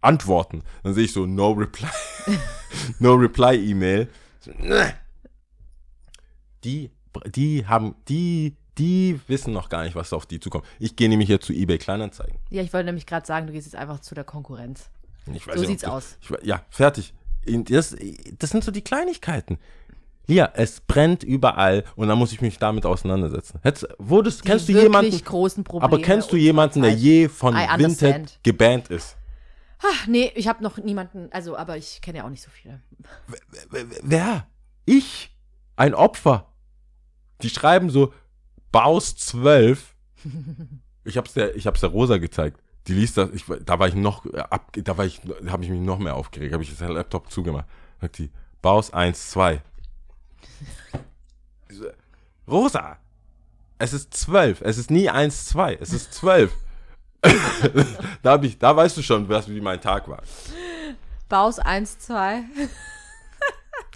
antworten. 0.00 0.62
Dann 0.82 0.94
sehe 0.94 1.04
ich 1.04 1.12
so, 1.12 1.26
no 1.26 1.52
reply, 1.52 1.88
no 2.98 3.14
reply 3.14 3.54
E-Mail. 3.56 4.08
Die, 6.64 6.90
die 7.26 7.66
haben, 7.66 7.94
die, 8.08 8.56
die 8.78 9.20
wissen 9.26 9.52
noch 9.52 9.68
gar 9.68 9.82
nicht, 9.84 9.94
was 9.96 10.12
auf 10.12 10.26
die 10.26 10.40
zukommt. 10.40 10.64
Ich 10.78 10.96
gehe 10.96 11.08
nämlich 11.08 11.28
jetzt 11.28 11.46
zu 11.46 11.52
eBay 11.52 11.78
Kleinanzeigen. 11.78 12.38
ja, 12.50 12.62
ich 12.62 12.72
wollte 12.72 12.86
nämlich 12.86 13.06
gerade 13.06 13.26
sagen, 13.26 13.46
du 13.46 13.52
gehst 13.52 13.66
jetzt 13.66 13.76
einfach 13.76 14.00
zu 14.00 14.14
der 14.14 14.24
Konkurrenz. 14.24 14.90
Ich 15.32 15.46
weiß 15.46 15.54
So 15.56 15.60
nicht, 15.60 15.68
sieht's 15.68 15.82
das- 15.82 15.90
aus. 15.90 16.16
Ich, 16.20 16.30
ja, 16.46 16.62
fertig. 16.70 17.12
Das, 17.46 17.96
das 18.38 18.50
sind 18.50 18.64
so 18.64 18.70
die 18.70 18.82
Kleinigkeiten. 18.82 19.58
Ja, 20.26 20.50
es 20.54 20.80
brennt 20.80 21.22
überall 21.22 21.84
und 21.96 22.08
dann 22.08 22.18
muss 22.18 22.32
ich 22.32 22.42
mich 22.42 22.58
damit 22.58 22.84
auseinandersetzen. 22.84 23.60
Hättest, 23.62 23.88
wurdest, 23.98 24.44
Die 24.44 24.48
kennst 24.48 24.68
du 24.68 24.72
jemanden, 24.72 25.18
großen 25.24 25.64
Probleme. 25.64 25.84
aber 25.94 26.02
kennst 26.02 26.30
du 26.32 26.36
jemanden, 26.36 26.82
der 26.82 26.92
je 26.92 27.28
von. 27.28 27.54
Vinted 27.54 28.38
gebannt 28.42 28.88
ist? 28.88 29.16
Ach, 29.80 30.06
nee, 30.06 30.30
ich 30.34 30.46
habe 30.48 30.62
noch 30.62 30.76
niemanden, 30.76 31.28
also, 31.30 31.56
aber 31.56 31.76
ich 31.78 32.00
kenne 32.02 32.18
ja 32.18 32.24
auch 32.24 32.30
nicht 32.30 32.42
so 32.42 32.50
viele. 32.50 32.82
Wer? 34.02 34.46
Ich? 34.84 35.34
Ein 35.76 35.94
Opfer. 35.94 36.52
Die 37.42 37.48
schreiben 37.48 37.88
so, 37.88 38.12
Baus 38.72 39.16
12. 39.16 39.94
Ich 41.04 41.16
hab's 41.16 41.32
der, 41.32 41.56
ich 41.56 41.66
hab's 41.66 41.80
der 41.80 41.88
Rosa 41.88 42.18
gezeigt. 42.18 42.60
Die 42.86 42.92
liest 42.92 43.16
das, 43.16 43.30
ich, 43.32 43.44
da 43.64 43.78
war 43.78 43.88
ich 43.88 43.94
noch, 43.94 44.26
äh, 44.26 44.40
ab, 44.40 44.70
da 44.74 44.98
war 44.98 45.06
ich, 45.06 45.22
da 45.42 45.52
habe 45.52 45.64
ich 45.64 45.70
mich 45.70 45.80
noch 45.80 45.98
mehr 45.98 46.14
aufgeregt, 46.14 46.52
habe 46.52 46.62
ich 46.62 46.76
das 46.76 46.86
Laptop 46.86 47.30
zugemacht. 47.30 47.64
Sagt 47.98 48.18
die, 48.18 48.30
Baus 48.60 48.92
1, 48.92 49.30
2. 49.30 49.62
Ich 51.70 51.76
so, 51.78 51.86
Rosa, 52.46 52.98
es 53.78 53.94
ist 53.94 54.12
12, 54.12 54.60
es 54.60 54.76
ist 54.76 54.90
nie 54.90 55.08
1, 55.08 55.46
2, 55.46 55.78
es 55.80 55.94
ist 55.94 56.12
12. 56.12 56.52
da, 58.22 58.32
hab 58.32 58.44
ich, 58.44 58.58
da 58.58 58.76
weißt 58.76 58.98
du 58.98 59.02
schon, 59.02 59.28
was, 59.30 59.48
wie 59.48 59.62
mein 59.62 59.80
Tag 59.80 60.08
war. 60.08 60.22
Baus 61.30 61.58
1, 61.58 62.00
2. 62.00 62.44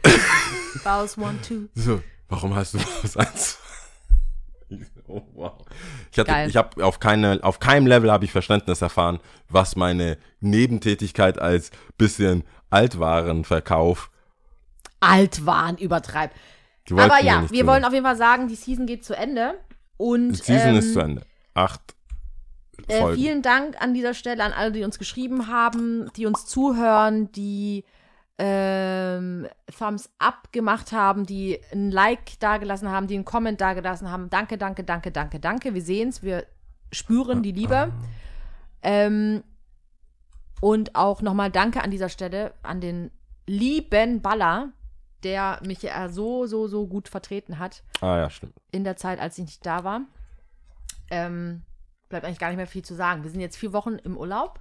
Baus 0.85 1.18
1, 1.18 1.43
2. 1.43 1.68
So, 1.75 2.03
warum 2.29 2.55
hast 2.55 2.73
du 2.73 2.79
Baus 2.79 3.16
1, 3.18 3.59
2? 3.59 3.61
Oh, 5.12 5.22
wow. 5.34 5.52
Ich, 6.10 6.18
hatte, 6.18 6.30
Geil. 6.30 6.48
ich 6.48 6.56
habe 6.56 6.82
auf, 6.84 6.98
keine, 6.98 7.40
auf 7.42 7.58
keinem 7.58 7.86
Level 7.86 8.10
habe 8.10 8.24
ich 8.24 8.32
Verständnis 8.32 8.80
erfahren, 8.80 9.20
was 9.50 9.76
meine 9.76 10.16
Nebentätigkeit 10.40 11.38
als 11.38 11.70
bisschen 11.98 12.44
Altwarenverkauf. 12.70 14.10
Altwahn 15.00 15.76
übertreibt. 15.76 16.34
Aber 16.90 17.22
ja, 17.22 17.42
wir 17.42 17.48
zuhören. 17.48 17.66
wollen 17.66 17.84
auf 17.84 17.92
jeden 17.92 18.06
Fall 18.06 18.16
sagen, 18.16 18.48
die 18.48 18.54
Season 18.54 18.86
geht 18.86 19.04
zu 19.04 19.14
Ende. 19.14 19.54
Und 19.98 20.30
Die 20.30 20.36
Season 20.36 20.70
ähm, 20.70 20.76
ist 20.76 20.92
zu 20.94 21.00
Ende. 21.00 21.26
Acht 21.52 21.94
Äh, 22.88 23.12
vielen 23.14 23.42
Dank 23.42 23.80
an 23.80 23.92
dieser 23.92 24.14
Stelle 24.14 24.42
an 24.42 24.52
alle, 24.52 24.72
die 24.72 24.84
uns 24.84 24.98
geschrieben 24.98 25.48
haben, 25.48 26.10
die 26.16 26.24
uns 26.24 26.46
zuhören, 26.46 27.30
die 27.32 27.84
ähm, 28.39 29.47
Thumbs 29.76 30.11
up 30.18 30.53
gemacht 30.53 30.93
haben, 30.93 31.26
die 31.26 31.61
ein 31.72 31.91
Like 31.91 32.39
dagelassen 32.41 32.91
haben, 32.91 33.07
die 33.07 33.14
einen 33.14 33.24
Comment 33.24 33.61
dagelassen 33.61 34.11
haben. 34.11 34.30
Danke, 34.30 34.59
danke, 34.59 34.85
danke, 34.85 35.12
danke, 35.12 35.39
danke. 35.39 35.74
Wir 35.74 35.83
sehen 35.83 36.09
es, 36.09 36.22
wir 36.22 36.47
spüren 36.91 37.43
die 37.43 37.53
Liebe. 37.53 37.93
Ähm, 38.83 39.45
und 40.61 40.95
auch 40.95 41.22
nochmal 41.22 41.51
Danke 41.51 41.83
an 41.83 41.91
dieser 41.91 42.09
Stelle 42.09 42.55
an 42.62 42.80
den 42.80 43.11
lieben 43.47 44.22
Baller, 44.22 44.72
der 45.24 45.61
mich 45.64 45.83
ja 45.83 46.09
so, 46.09 46.47
so, 46.47 46.68
so 46.68 46.87
gut 46.87 47.09
vertreten 47.09 47.59
hat 47.59 47.83
Ah 48.01 48.18
ja, 48.18 48.30
stimmt. 48.30 48.55
in 48.70 48.85
der 48.85 48.97
Zeit, 48.97 49.20
als 49.20 49.39
ich 49.39 49.45
nicht 49.45 49.66
da 49.66 49.85
war. 49.85 50.03
Ähm, 51.11 51.62
bleibt 52.09 52.24
eigentlich 52.24 52.39
gar 52.39 52.49
nicht 52.49 52.57
mehr 52.57 52.66
viel 52.66 52.85
zu 52.85 52.95
sagen. 52.95 53.24
Wir 53.24 53.30
sind 53.30 53.41
jetzt 53.41 53.57
vier 53.57 53.72
Wochen 53.72 53.95
im 53.95 54.16
Urlaub 54.16 54.61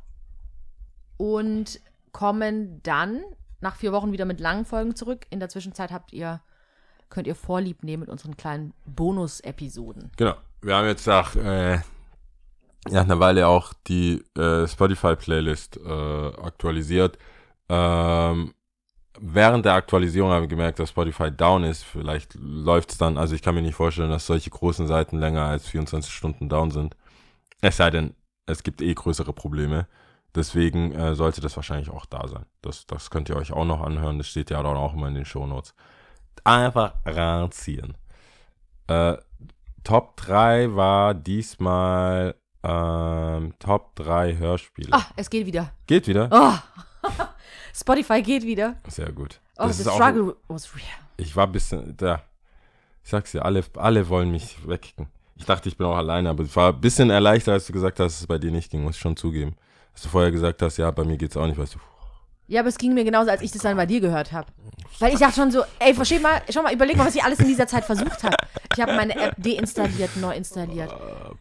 und 1.18 1.80
kommen 2.12 2.82
dann 2.84 3.22
nach 3.62 3.76
vier 3.76 3.92
Wochen 3.92 4.12
wieder 4.12 4.26
mit 4.26 4.40
langen 4.40 4.66
Folgen 4.66 4.96
zurück. 4.96 5.26
In 5.30 5.40
der 5.40 5.50
Zwischenzeit 5.50 5.92
habt 5.92 6.14
ihr, 6.14 6.42
könnt 7.10 7.28
ihr 7.28 7.36
Vorlieb 7.36 7.84
nehmen 7.84 8.02
mit 8.02 8.10
unseren 8.10 8.36
kleinen 8.36 8.74
Bonus-Episoden. 8.86 10.12
Genau. 10.18 10.36
Wir 10.62 10.76
haben 10.76 10.88
jetzt 10.88 11.08
nach, 11.08 11.36
äh, 11.36 11.80
nach 12.90 13.04
einer 13.04 13.20
Weile 13.20 13.48
auch 13.48 13.74
die 13.88 14.24
äh, 14.38 14.68
Spotify-Playlist 14.68 15.78
äh, 15.78 15.90
aktualisiert. 15.90 17.18
Ähm, 17.70 18.54
während 19.20 19.66
der 19.66 19.74
Aktualisierung 19.74 20.32
haben 20.32 20.44
wir 20.44 20.48
gemerkt, 20.48 20.80
dass 20.80 20.90
Spotify 20.90 21.32
down 21.32 21.64
ist. 21.64 21.84
Vielleicht 21.84 22.36
läuft 22.36 22.92
es 22.92 22.98
dann, 22.98 23.18
also 23.18 23.36
ich 23.36 23.42
kann 23.42 23.56
mir 23.56 23.62
nicht 23.62 23.76
vorstellen, 23.76 24.10
dass 24.10 24.26
solche 24.26 24.50
großen 24.50 24.88
Seiten 24.88 25.20
länger 25.20 25.46
als 25.46 25.68
24 25.68 26.14
Stunden 26.14 26.50
down 26.50 26.72
sind. 26.72 26.96
Es 27.62 27.78
sei 27.78 27.90
denn, 27.90 28.16
es 28.46 28.64
gibt 28.64 28.82
eh 28.82 28.94
größere 28.94 29.34
Probleme. 29.34 29.88
Deswegen 30.36 30.94
äh, 30.94 31.14
sollte 31.16 31.42
das 31.42 31.56
wahrscheinlich 31.58 31.90
auch 31.90 32.06
da 32.06 32.28
sein. 32.28 32.46
Das, 32.62 32.86
das 32.86 33.10
könnt 33.10 33.28
ihr 33.30 33.36
euch 33.36 33.52
auch 33.52 33.66
noch 33.66 33.82
anhören. 33.82 34.18
Das 34.18 34.28
steht 34.28 34.50
ja 34.50 34.64
dann 34.64 34.78
auch 34.78 34.94
immer 34.94 35.08
in 35.10 35.16
den 35.16 35.26
Shownotes. 35.26 35.74
Einfach 36.44 36.94
ranziehen. 37.06 37.96
Äh, 38.88 39.18
Top 39.84 40.16
3 40.18 40.76
war 40.76 41.14
diesmal 41.14 42.36
ähm, 42.64 43.54
Top 43.60 43.96
3 43.96 44.38
Hörspiele. 44.38 44.90
Ah, 44.94 45.06
es 45.16 45.30
geht 45.30 45.46
wieder. 45.46 45.72
Geht 45.88 46.08
wieder? 46.08 46.30
Oh. 46.32 47.10
Spotify 47.74 48.22
geht 48.22 48.44
wieder. 48.44 48.76
Sehr 48.88 49.12
gut. 49.12 49.40
Oh, 49.58 49.68
Das 49.68 49.78
the 49.78 49.82
ist 49.84 49.88
auch- 49.88 49.96
struggle 49.96 50.36
was 50.48 50.74
real. 50.76 50.86
Ich 51.18 51.36
war 51.36 51.46
ein 51.48 51.52
bisschen, 51.52 51.96
da. 51.98 52.22
Ich 53.04 53.10
sag's 53.10 53.32
dir, 53.32 53.44
alle, 53.44 53.64
alle 53.78 54.08
wollen 54.10 54.32
mich 54.32 54.68
wegkicken. 54.68 55.08
Ich 55.36 55.46
dachte, 55.46 55.70
ich 55.70 55.78
bin 55.78 55.88
auch 55.88 55.98
alleine, 55.98 56.30
aber 56.30 56.44
ich 56.44 56.56
war 56.56 56.72
ein 56.72 56.82
bisschen 56.82 57.10
erleichtert, 57.10 57.54
als 57.54 57.66
du 57.66 57.74
gesagt 57.74 58.00
hast, 58.00 58.14
dass 58.16 58.22
es 58.22 58.28
bei 58.28 58.38
dir 58.38 58.52
nicht 58.52 58.70
ging, 58.72 58.84
muss 58.84 58.96
ich 58.96 59.02
schon 59.02 59.18
zugeben. 59.18 59.56
Als 59.94 60.04
du 60.04 60.10
vorher 60.10 60.32
gesagt 60.32 60.62
hast, 60.62 60.78
ja, 60.78 60.90
bei 60.92 61.04
mir 61.04 61.18
geht's 61.18 61.38
auch 61.38 61.46
nicht, 61.48 61.58
weißt 61.58 61.76
du. 61.76 61.80
Ja, 62.48 62.60
aber 62.62 62.70
es 62.70 62.78
ging 62.78 62.94
mir 62.94 63.06
genauso, 63.06 63.30
als 63.32 63.42
ich 63.42 63.52
das 63.52 63.62
dann 63.62 63.78
bei 63.78 63.86
dir 63.86 64.02
gehört 64.02 64.34
habe. 64.34 64.48
Weil 65.00 65.14
ich 65.14 65.20
dachte 65.20 65.36
schon 65.36 65.52
so, 65.52 65.64
ey, 65.80 65.94
versteh 65.94 66.20
mal, 66.20 66.42
schau 66.50 66.62
mal, 66.62 66.74
überleg 66.74 66.98
mal, 66.98 67.08
was 67.08 67.16
ich 67.16 67.24
alles 67.24 67.40
in 67.40 67.48
dieser 67.48 67.66
Zeit 67.66 67.86
versucht 67.86 68.24
habe. 68.24 68.36
Ich 68.76 68.82
habe 68.82 68.94
meine 68.94 69.16
App 69.16 69.36
deinstalliert, 69.38 70.18
neu 70.18 70.36
installiert. 70.36 70.92
Äh, 70.92 70.96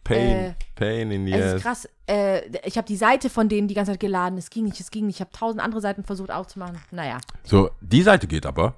Pain, 0.05 0.29
Äh, 0.37 0.53
Pain 0.75 1.11
in 1.11 1.25
the 1.25 1.33
Es 1.33 1.45
ist 1.45 1.53
ass. 1.55 1.61
krass. 1.61 1.89
Äh, 2.07 2.41
ich 2.65 2.77
habe 2.77 2.87
die 2.87 2.95
Seite 2.95 3.29
von 3.29 3.49
denen 3.49 3.67
die 3.67 3.73
ganze 3.73 3.91
Zeit 3.91 3.99
geladen. 3.99 4.37
Es 4.37 4.49
ging 4.49 4.63
nicht, 4.63 4.79
es 4.79 4.89
ging 4.89 5.05
nicht. 5.07 5.15
Ich 5.17 5.21
habe 5.21 5.31
tausend 5.31 5.61
andere 5.61 5.81
Seiten 5.81 6.03
versucht 6.05 6.31
aufzumachen. 6.31 6.79
Naja. 6.91 7.17
So, 7.43 7.71
die 7.81 8.01
Seite 8.03 8.25
geht 8.27 8.45
aber. 8.45 8.73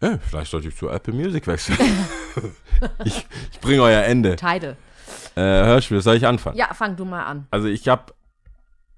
Äh, 0.00 0.18
vielleicht 0.18 0.52
sollte 0.52 0.68
ich 0.68 0.76
zu 0.76 0.88
Apple 0.88 1.12
Music 1.14 1.46
wechseln. 1.48 1.78
ich 3.04 3.26
ich 3.52 3.60
bringe 3.60 3.82
euer 3.82 4.02
Ende. 4.04 4.36
Tidal. 4.36 4.76
Äh, 5.34 5.40
Hörspiel, 5.40 6.00
soll 6.00 6.16
ich 6.16 6.26
anfangen? 6.26 6.56
Ja, 6.56 6.72
fang 6.74 6.94
du 6.96 7.04
mal 7.04 7.24
an. 7.24 7.46
Also 7.50 7.66
ich 7.68 7.88
habe 7.88 8.12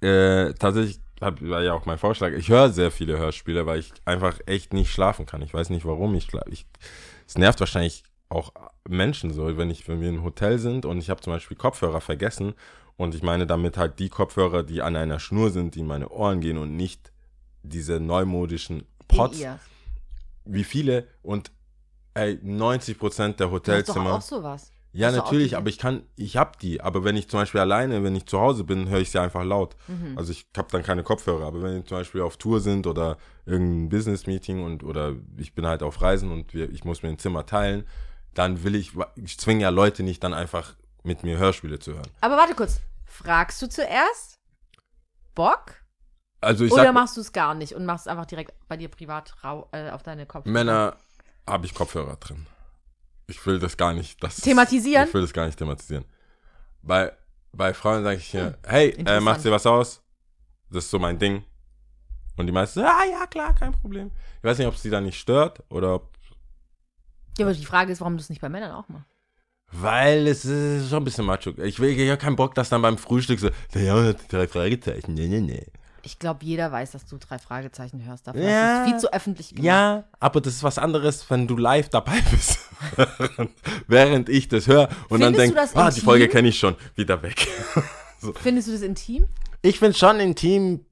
äh, 0.05 0.55
tatsächlich, 0.55 1.01
hab, 1.21 1.41
war 1.43 1.63
ja 1.63 1.73
auch 1.73 1.87
mein 1.87 1.99
Vorschlag, 1.99 2.33
ich 2.33 2.49
höre 2.49 2.71
sehr 2.71 2.91
viele 2.91 3.19
Hörspiele, 3.19 3.67
weil 3.67 3.81
ich 3.81 3.93
einfach 4.05 4.39
echt 4.47 4.73
nicht 4.73 4.91
schlafen 4.91 5.27
kann. 5.27 5.43
Ich 5.43 5.55
weiß 5.55 5.71
nicht 5.71 5.87
warum. 5.87 6.15
Ich, 6.15 6.29
ich 6.51 6.67
es 7.27 7.39
nervt 7.39 7.61
wahrscheinlich 7.61 8.05
auch 8.29 8.53
Menschen 8.89 9.33
so, 9.33 9.57
wenn 9.57 9.71
ich, 9.71 9.89
wenn 9.89 10.01
wir 10.01 10.09
im 10.09 10.25
Hotel 10.25 10.59
sind 10.59 10.85
und 10.85 10.99
ich 10.99 11.11
habe 11.11 11.21
zum 11.21 11.33
Beispiel 11.33 11.57
Kopfhörer 11.57 12.01
vergessen 12.01 12.55
und 12.97 13.15
ich 13.15 13.23
meine 13.23 13.47
damit 13.47 13.77
halt 13.77 13.99
die 13.99 14.09
Kopfhörer, 14.09 14.63
die 14.63 14.83
an 14.83 14.97
einer 14.97 15.19
Schnur 15.19 15.51
sind, 15.51 15.75
die 15.75 15.81
in 15.81 15.87
meine 15.87 16.09
Ohren 16.11 16.41
gehen 16.41 16.59
und 16.59 16.77
nicht 16.77 17.13
diese 17.63 17.99
neumodischen 18.01 18.85
Pots, 19.09 19.41
ihr. 19.41 19.59
wie 20.45 20.65
viele 20.65 21.07
und 21.23 21.51
ey, 22.15 22.39
90% 22.45 23.19
der 23.19 23.33
Du 23.33 23.33
hast 23.33 23.39
doch 23.39 23.53
Hotelzimmer. 23.53 24.15
auch 24.15 24.23
sowas. 24.23 24.71
Ja, 24.97 25.09
Hast 25.09 25.17
natürlich, 25.17 25.57
aber 25.57 25.69
ich 25.69 25.79
kann, 25.79 26.05
ich 26.15 26.37
hab 26.37 26.61
die. 26.61 26.81
Aber 26.81 27.03
wenn 27.03 27.17
ich 27.17 27.29
zum 27.29 27.41
Beispiel 27.41 27.61
alleine, 27.61 28.05
wenn 28.05 28.15
ich 28.15 28.27
zu 28.27 28.41
Hause 28.41 28.63
bin, 28.63 28.89
höre 28.89 29.01
ich 29.01 29.11
sie 29.11 29.21
einfach 29.21 29.43
laut. 29.43 29.75
Mhm. 29.89 30.17
Also 30.17 30.31
ich 30.31 30.47
habe 30.57 30.69
dann 30.71 30.85
keine 30.85 31.03
Kopfhörer. 31.03 31.47
Aber 31.47 31.63
wenn 31.63 31.75
wir 31.75 31.85
zum 31.85 31.99
Beispiel 31.99 32.21
auf 32.21 32.37
Tour 32.37 32.61
sind 32.61 32.87
oder 32.87 33.19
irgendein 33.45 33.89
Business-Meeting 33.89 34.63
und 34.63 34.85
oder 34.85 35.17
ich 35.37 35.53
bin 35.53 35.67
halt 35.67 35.83
auf 35.83 36.01
Reisen 36.01 36.31
und 36.31 36.55
wir, 36.55 36.71
ich 36.71 36.85
muss 36.85 37.03
mir 37.03 37.09
ein 37.09 37.19
Zimmer 37.19 37.45
teilen, 37.45 37.85
dann 38.35 38.63
will 38.63 38.77
ich, 38.77 38.93
ich 39.17 39.37
zwinge 39.37 39.63
ja 39.63 39.71
Leute 39.71 40.05
nicht 40.05 40.23
dann 40.23 40.33
einfach 40.33 40.77
mit 41.03 41.25
mir 41.25 41.39
Hörspiele 41.39 41.81
zu 41.81 41.95
hören. 41.95 42.11
Aber 42.21 42.37
warte 42.37 42.55
kurz. 42.55 42.81
Fragst 43.05 43.61
du 43.63 43.69
zuerst? 43.69 44.39
Bock? 45.35 45.75
Also 46.41 46.65
ich 46.65 46.73
Oder 46.73 46.85
sag, 46.85 46.95
machst 46.95 47.17
du 47.17 47.21
es 47.21 47.33
gar 47.33 47.55
nicht 47.55 47.75
und 47.75 47.85
machst 47.85 48.07
einfach 48.07 48.27
direkt 48.27 48.53
bei 48.69 48.77
dir 48.77 48.89
privat 48.89 49.35
rau, 49.43 49.69
äh, 49.73 49.91
auf 49.91 50.05
deine 50.05 50.25
Kopfhörer? 50.25 50.53
Männer 50.53 50.97
habe 51.49 51.67
ich 51.67 51.75
Kopfhörer 51.75 52.15
drin. 52.17 52.47
Ich 53.27 53.45
will 53.47 53.59
das 53.59 53.77
gar 53.77 53.93
nicht. 53.95 54.23
Das 54.23 54.37
Thematisieren? 54.37 55.09
Ich 55.09 55.15
will 55.15 55.23
das 55.23 55.33
gar 55.33 55.47
nicht 55.47 55.59
thematisieren. 55.59 56.05
Bei, 56.83 57.13
bei 57.53 57.73
Frauen 57.73 58.03
sage 58.05 58.17
ich 58.19 58.27
hier, 58.27 58.59
hey, 58.67 58.91
äh, 59.07 59.21
macht 59.21 59.45
dir 59.45 59.51
was 59.51 59.67
aus? 59.67 60.03
Das 60.71 60.85
ist 60.85 60.91
so 60.91 60.99
mein 60.99 61.19
Ding. 61.19 61.45
Und 62.37 62.47
die 62.47 62.53
meisten, 62.53 62.81
ah 62.81 63.05
ja, 63.11 63.27
klar, 63.27 63.55
kein 63.55 63.73
Problem. 63.73 64.11
Ich 64.39 64.45
weiß 64.45 64.59
nicht, 64.59 64.67
ob 64.67 64.75
es 64.75 64.83
die 64.83 64.91
dann 64.91 65.05
nicht 65.05 65.19
stört 65.19 65.63
oder 65.71 65.95
ob, 65.95 66.11
Ja, 67.39 67.47
aber 67.47 67.55
die 67.55 67.65
Frage 67.65 67.93
ist, 67.93 68.01
warum 68.01 68.17
du 68.17 68.21
es 68.21 68.29
nicht 68.29 68.41
bei 68.43 68.49
Männern 68.49 68.73
auch 68.73 68.89
machst. 68.89 69.07
weil 69.73 70.27
es 70.27 70.45
ist 70.45 70.91
schon 70.91 70.99
ein 71.03 71.05
bisschen 71.05 71.25
macho. 71.25 71.51
Ich 71.63 71.79
will 71.81 71.91
ich 71.99 72.11
hab 72.11 72.19
keinen 72.21 72.37
Bock, 72.37 72.55
dass 72.55 72.69
dann 72.69 72.83
beim 72.83 72.99
Frühstück 72.99 73.39
so, 73.41 73.51
ja, 73.75 74.13
drei 74.29 74.49
Fragezeichen, 74.49 75.15
nee, 75.15 75.29
nee, 75.29 75.41
nee. 75.41 75.67
Ich 76.05 76.19
glaube, 76.19 76.45
jeder 76.45 76.71
weiß, 76.71 76.93
dass 76.93 77.07
du 77.07 77.17
drei 77.17 77.39
Fragezeichen 77.39 78.05
hörst. 78.05 78.27
Dafür 78.27 78.43
Ja. 78.43 78.83
es 78.85 78.91
viel 78.91 78.99
zu 78.99 79.13
öffentlich 79.13 79.51
gemacht. 79.51 79.65
Ja, 79.65 80.05
aber 80.21 80.41
das 80.41 80.55
ist 80.55 80.63
was 80.63 80.79
anderes, 80.79 81.29
wenn 81.31 81.47
du 81.47 81.57
live 81.57 81.89
dabei 81.89 82.21
bist. 82.31 82.59
Während 83.87 84.29
ich 84.29 84.49
das 84.49 84.67
höre 84.67 84.89
und 85.09 85.21
dann 85.21 85.35
Findest 85.35 85.39
denke, 85.39 85.55
du 85.55 85.61
das 85.61 85.77
ah, 85.77 85.91
die 85.91 86.01
Folge 86.01 86.29
kenne 86.29 86.49
ich 86.49 86.59
schon, 86.59 86.77
wieder 86.95 87.23
weg. 87.23 87.49
Findest 88.37 88.69
du 88.69 88.73
das 88.73 88.83
intim? 88.83 89.27
Ich 89.63 89.79
finde 89.79 89.97
schon 89.97 90.21
intim, 90.21 90.85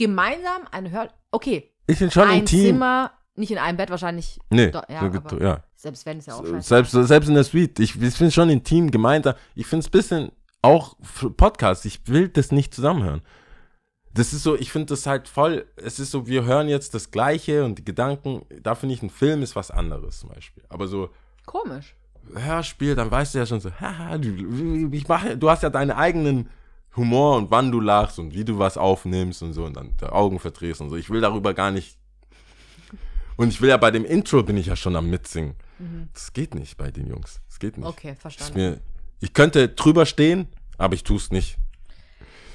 Gemeinsam 0.00 0.62
ein 0.70 0.90
Hör... 0.90 1.10
Okay, 1.30 1.74
ich 1.86 1.98
finde 1.98 2.14
schon 2.14 2.26
ein 2.26 2.40
intim. 2.40 2.60
Zimmer, 2.60 3.10
nicht 3.34 3.50
in 3.50 3.58
einem 3.58 3.76
Bett 3.76 3.90
wahrscheinlich. 3.90 4.38
Nee, 4.48 4.70
ja, 4.70 5.10
so, 5.12 5.18
aber 5.18 5.42
ja. 5.42 5.62
selbst 5.76 6.06
wenn, 6.06 6.18
ist 6.18 6.28
ja 6.28 6.34
auch 6.34 6.46
scheiße. 6.46 6.66
Selbst, 6.66 6.92
selbst 6.92 7.28
in 7.28 7.34
der 7.34 7.44
Suite. 7.44 7.78
Ich, 7.80 7.90
ich 7.90 8.14
finde 8.14 8.28
es 8.28 8.34
schon 8.34 8.48
intim, 8.48 8.90
gemeinsam. 8.90 9.34
Ich 9.54 9.66
finde 9.66 9.80
es 9.80 9.88
ein 9.88 9.90
bisschen 9.90 10.32
auch 10.62 10.96
Podcast. 11.36 11.84
Ich 11.84 12.00
will 12.06 12.28
das 12.28 12.50
nicht 12.50 12.74
zusammenhören. 12.74 13.20
Das 14.12 14.32
ist 14.32 14.42
so, 14.42 14.56
ich 14.56 14.72
finde 14.72 14.86
das 14.86 15.06
halt 15.06 15.28
voll, 15.28 15.66
es 15.76 16.00
ist 16.00 16.10
so, 16.10 16.26
wir 16.26 16.44
hören 16.44 16.68
jetzt 16.68 16.94
das 16.94 17.10
Gleiche 17.10 17.64
und 17.64 17.78
die 17.78 17.84
Gedanken, 17.84 18.42
da 18.62 18.74
finde 18.74 18.94
ich, 18.94 19.02
ein 19.02 19.10
Film 19.10 19.42
ist 19.42 19.54
was 19.54 19.70
anderes 19.70 20.20
zum 20.20 20.30
Beispiel. 20.30 20.64
Aber 20.68 20.88
so 20.88 21.10
Komisch. 21.46 21.94
Hörspiel, 22.34 22.94
dann 22.94 23.10
weißt 23.10 23.34
du 23.34 23.38
ja 23.38 23.46
schon 23.46 23.60
so, 23.60 23.70
haha, 23.80 24.18
du, 24.18 24.90
ich 24.92 25.08
mache, 25.08 25.36
du 25.36 25.48
hast 25.50 25.62
ja 25.62 25.70
deinen 25.70 25.92
eigenen 25.92 26.48
Humor 26.96 27.36
und 27.36 27.50
wann 27.50 27.70
du 27.70 27.80
lachst 27.80 28.18
und 28.18 28.34
wie 28.34 28.44
du 28.44 28.58
was 28.58 28.76
aufnimmst 28.76 29.42
und 29.42 29.52
so 29.52 29.64
und 29.64 29.76
dann 29.76 29.96
die 30.00 30.06
Augen 30.06 30.38
verdrehst 30.38 30.80
und 30.80 30.90
so. 30.90 30.96
Ich 30.96 31.10
will 31.10 31.20
darüber 31.20 31.54
gar 31.54 31.70
nicht. 31.70 31.96
Und 33.36 33.48
ich 33.48 33.60
will 33.60 33.70
ja 33.70 33.76
bei 33.76 33.90
dem 33.90 34.04
Intro 34.04 34.42
bin 34.42 34.56
ich 34.56 34.66
ja 34.66 34.76
schon 34.76 34.96
am 34.96 35.08
Mitsingen. 35.08 35.54
Das 36.12 36.32
geht 36.32 36.54
nicht 36.54 36.76
bei 36.76 36.90
den 36.90 37.06
Jungs. 37.06 37.40
Das 37.48 37.58
geht 37.58 37.78
nicht. 37.78 37.86
Mhm. 37.86 37.90
Okay, 37.90 38.14
verstanden. 38.14 38.58
mir, 38.58 38.80
ich 39.20 39.32
könnte 39.32 39.68
drüber 39.68 40.04
stehen, 40.04 40.46
aber 40.76 40.94
ich 40.94 41.04
tue 41.04 41.16
es 41.16 41.30
nicht. 41.30 41.56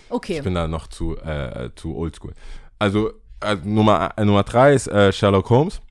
Okay. 0.09 0.37
Ich 0.37 0.43
bin 0.43 0.55
da 0.55 0.67
noch 0.67 0.87
zu, 0.87 1.17
äh, 1.17 1.69
zu 1.75 1.95
oldschool. 1.95 2.33
Also, 2.79 3.11
äh, 3.41 3.55
Nummer, 3.63 4.13
äh, 4.17 4.25
Nummer 4.25 4.43
drei 4.43 4.73
ist 4.73 4.87
äh, 4.87 5.11
Sherlock 5.11 5.49
Holmes. 5.49 5.81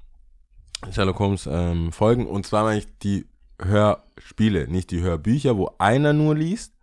Sherlock 0.90 1.18
Holmes 1.18 1.48
ähm, 1.50 1.92
Folgen. 1.92 2.26
Und 2.26 2.46
zwar 2.46 2.64
meine 2.64 2.78
ich 2.78 2.98
die 2.98 3.26
Hörspiele, 3.60 4.68
nicht 4.68 4.90
die 4.90 5.00
Hörbücher, 5.00 5.56
wo 5.56 5.74
einer 5.78 6.12
nur 6.12 6.34
liest, 6.34 6.74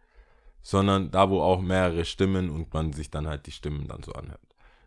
sondern 0.62 1.12
da, 1.12 1.30
wo 1.30 1.42
auch 1.42 1.62
mehrere 1.62 2.06
Stimmen 2.06 2.50
und 2.50 2.74
man 2.74 2.94
sich 2.94 3.12
dann 3.12 3.28
halt 3.28 3.46
die 3.46 3.52
Stimmen 3.52 3.88
dann 3.88 4.04
so 4.04 4.14
anhört. 4.14 4.40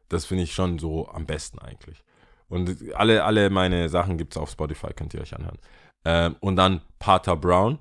Das 0.08 0.24
finde 0.24 0.44
ich 0.44 0.54
schon 0.54 0.78
so 0.78 1.08
am 1.08 1.26
besten 1.26 1.58
eigentlich. 1.58 2.04
Und 2.48 2.76
alle, 2.94 3.24
alle 3.24 3.50
meine 3.50 3.88
Sachen 3.88 4.18
gibt 4.18 4.34
es 4.34 4.36
auf 4.36 4.50
Spotify, 4.50 4.92
könnt 4.94 5.14
ihr 5.14 5.20
euch 5.20 5.34
anhören. 5.34 5.58
Ähm, 6.04 6.36
und 6.40 6.56
dann 6.56 6.82
Pater 6.98 7.36
Brown. 7.36 7.78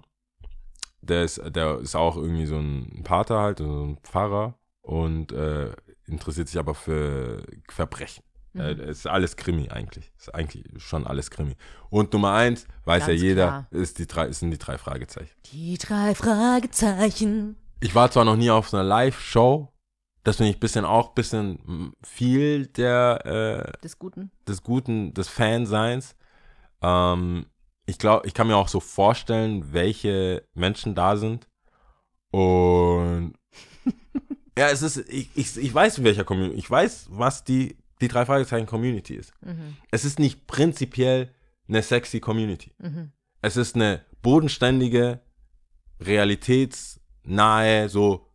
Der 1.04 1.24
ist, 1.24 1.42
der 1.56 1.80
ist 1.80 1.96
auch 1.96 2.16
irgendwie 2.18 2.46
so 2.46 2.58
ein 2.58 3.02
Pater 3.04 3.40
halt, 3.40 3.60
so 3.60 3.86
ein 3.86 3.98
Pfarrer 4.04 4.58
und 4.82 5.32
äh, 5.32 5.72
interessiert 6.06 6.48
sich 6.48 6.60
aber 6.60 6.76
für 6.76 7.44
Verbrechen. 7.70 8.24
Mhm. 8.54 8.62
Äh, 8.62 8.90
ist 8.90 9.08
alles 9.08 9.36
Krimi 9.36 9.70
eigentlich. 9.70 10.12
Ist 10.18 10.34
eigentlich 10.34 10.66
schon 10.78 11.06
alles 11.08 11.30
Krimi. 11.32 11.56
Und 11.90 12.14
Nummer 12.14 12.34
eins, 12.34 12.68
weiß 12.86 13.08
Ganz 13.08 13.20
ja 13.22 13.28
jeder, 13.28 13.48
klar. 13.48 13.68
ist 13.72 14.00
die 14.00 14.08
drei, 14.08 14.32
sind 14.32 14.52
die 14.52 14.58
drei 14.58 14.78
Fragezeichen. 14.78 15.32
Die 15.52 15.78
drei 15.78 16.16
Fragezeichen. 16.16 17.56
Ich 17.80 17.96
war 17.96 18.10
zwar 18.12 18.26
noch 18.26 18.38
nie 18.38 18.50
auf 18.50 18.74
einer 18.74 18.84
Live-Show, 18.84 19.74
das 20.24 20.38
finde 20.38 20.52
ich 20.52 20.58
ein 20.58 20.62
bisschen 20.62 20.86
auch 20.86 21.10
ein 21.10 21.16
bisschen 21.16 21.94
viel 22.02 22.68
der 22.68 23.26
äh, 23.76 23.82
Des 23.82 24.00
Guten. 24.00 24.32
des 24.48 24.64
Guten, 24.64 25.14
des 25.14 25.28
Fanseins. 25.28 26.16
Ähm, 26.82 27.46
ich 27.86 27.98
glaube, 27.98 28.28
ich 28.28 28.34
kann 28.34 28.48
mir 28.48 28.56
auch 28.58 28.68
so 28.70 28.80
vorstellen, 28.80 29.74
welche 29.74 30.48
Menschen 30.54 30.96
da 30.96 31.18
sind. 31.18 31.48
Und 32.32 33.34
ja, 34.58 34.70
es 34.70 34.82
ist, 34.82 34.98
ich, 35.10 35.30
ich, 35.36 35.58
ich 35.58 35.74
weiß, 35.74 35.98
in 36.00 36.04
welcher 36.04 36.24
Community, 36.24 36.58
ich 36.58 36.70
weiß, 36.70 37.08
was 37.10 37.44
die, 37.44 37.78
die 38.02 38.08
drei 38.08 38.26
Fragezeichen 38.26 38.66
Community 38.66 39.16
ist. 39.16 39.34
Mhm. 39.42 39.78
Es 39.92 40.06
ist 40.06 40.20
nicht 40.20 40.48
prinzipiell 40.48 41.34
eine 41.68 41.82
sexy 41.82 42.20
Community. 42.20 42.74
Mhm. 42.80 43.12
Es 43.42 43.58
ist 43.58 43.76
eine 43.76 44.06
bodenständige, 44.22 45.20
realitätsnahe, 46.00 47.90
so, 47.90 48.28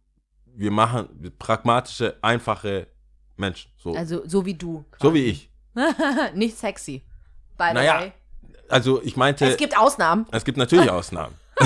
wir 0.47 0.71
machen 0.71 1.33
pragmatische, 1.39 2.17
einfache 2.23 2.89
Menschen. 3.37 3.71
So, 3.79 3.95
Also 3.95 4.27
so 4.27 4.45
wie 4.45 4.55
du. 4.55 4.85
so 5.01 5.15
wie 5.15 5.25
ich. 5.25 5.51
Nicht 6.35 6.57
sexy. 6.57 7.03
By 7.57 7.69
the 7.69 7.75
Naja, 7.75 8.01
way. 8.01 8.13
Also 8.69 9.03
ich 9.03 9.16
meinte, 9.16 9.47
Es 9.47 9.57
gibt 9.57 9.79
Ausnahmen. 9.79 10.27
es 10.31 10.45
gibt 10.45 10.59
natürlich 10.59 10.91
Ausnahmen. 10.91 11.35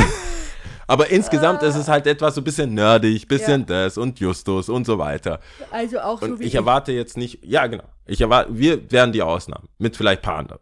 Aber 0.87 1.11
insgesamt 1.11 1.63
ist 1.63 1.77
es 1.77 1.89
halt 1.89 2.07
etwas 2.07 2.35
so 2.35 2.41
ein 2.41 2.45
bisschen 2.45 2.75
nerdig, 2.75 3.27
bisschen 3.29 3.65
das 3.65 3.97
und 3.97 4.21
Justus 4.21 4.69
und 4.69 4.85
so 4.85 4.99
weiter. 4.99 5.41
Also 5.71 6.01
auch 6.01 6.21
Und 6.21 6.41
ich 6.41 6.55
erwarte 6.55 6.93
jetzt 6.93 7.17
nicht, 7.17 7.39
ja 7.43 7.67
genau, 7.67 7.85
ich 8.05 8.21
erwarte, 8.21 8.57
wir 8.59 8.91
wären 8.91 9.13
die 9.13 9.23
Ausnahmen, 9.23 9.69
mit 9.79 9.97
vielleicht 9.97 10.21
ein 10.21 10.25
paar 10.25 10.39
anderen. 10.39 10.61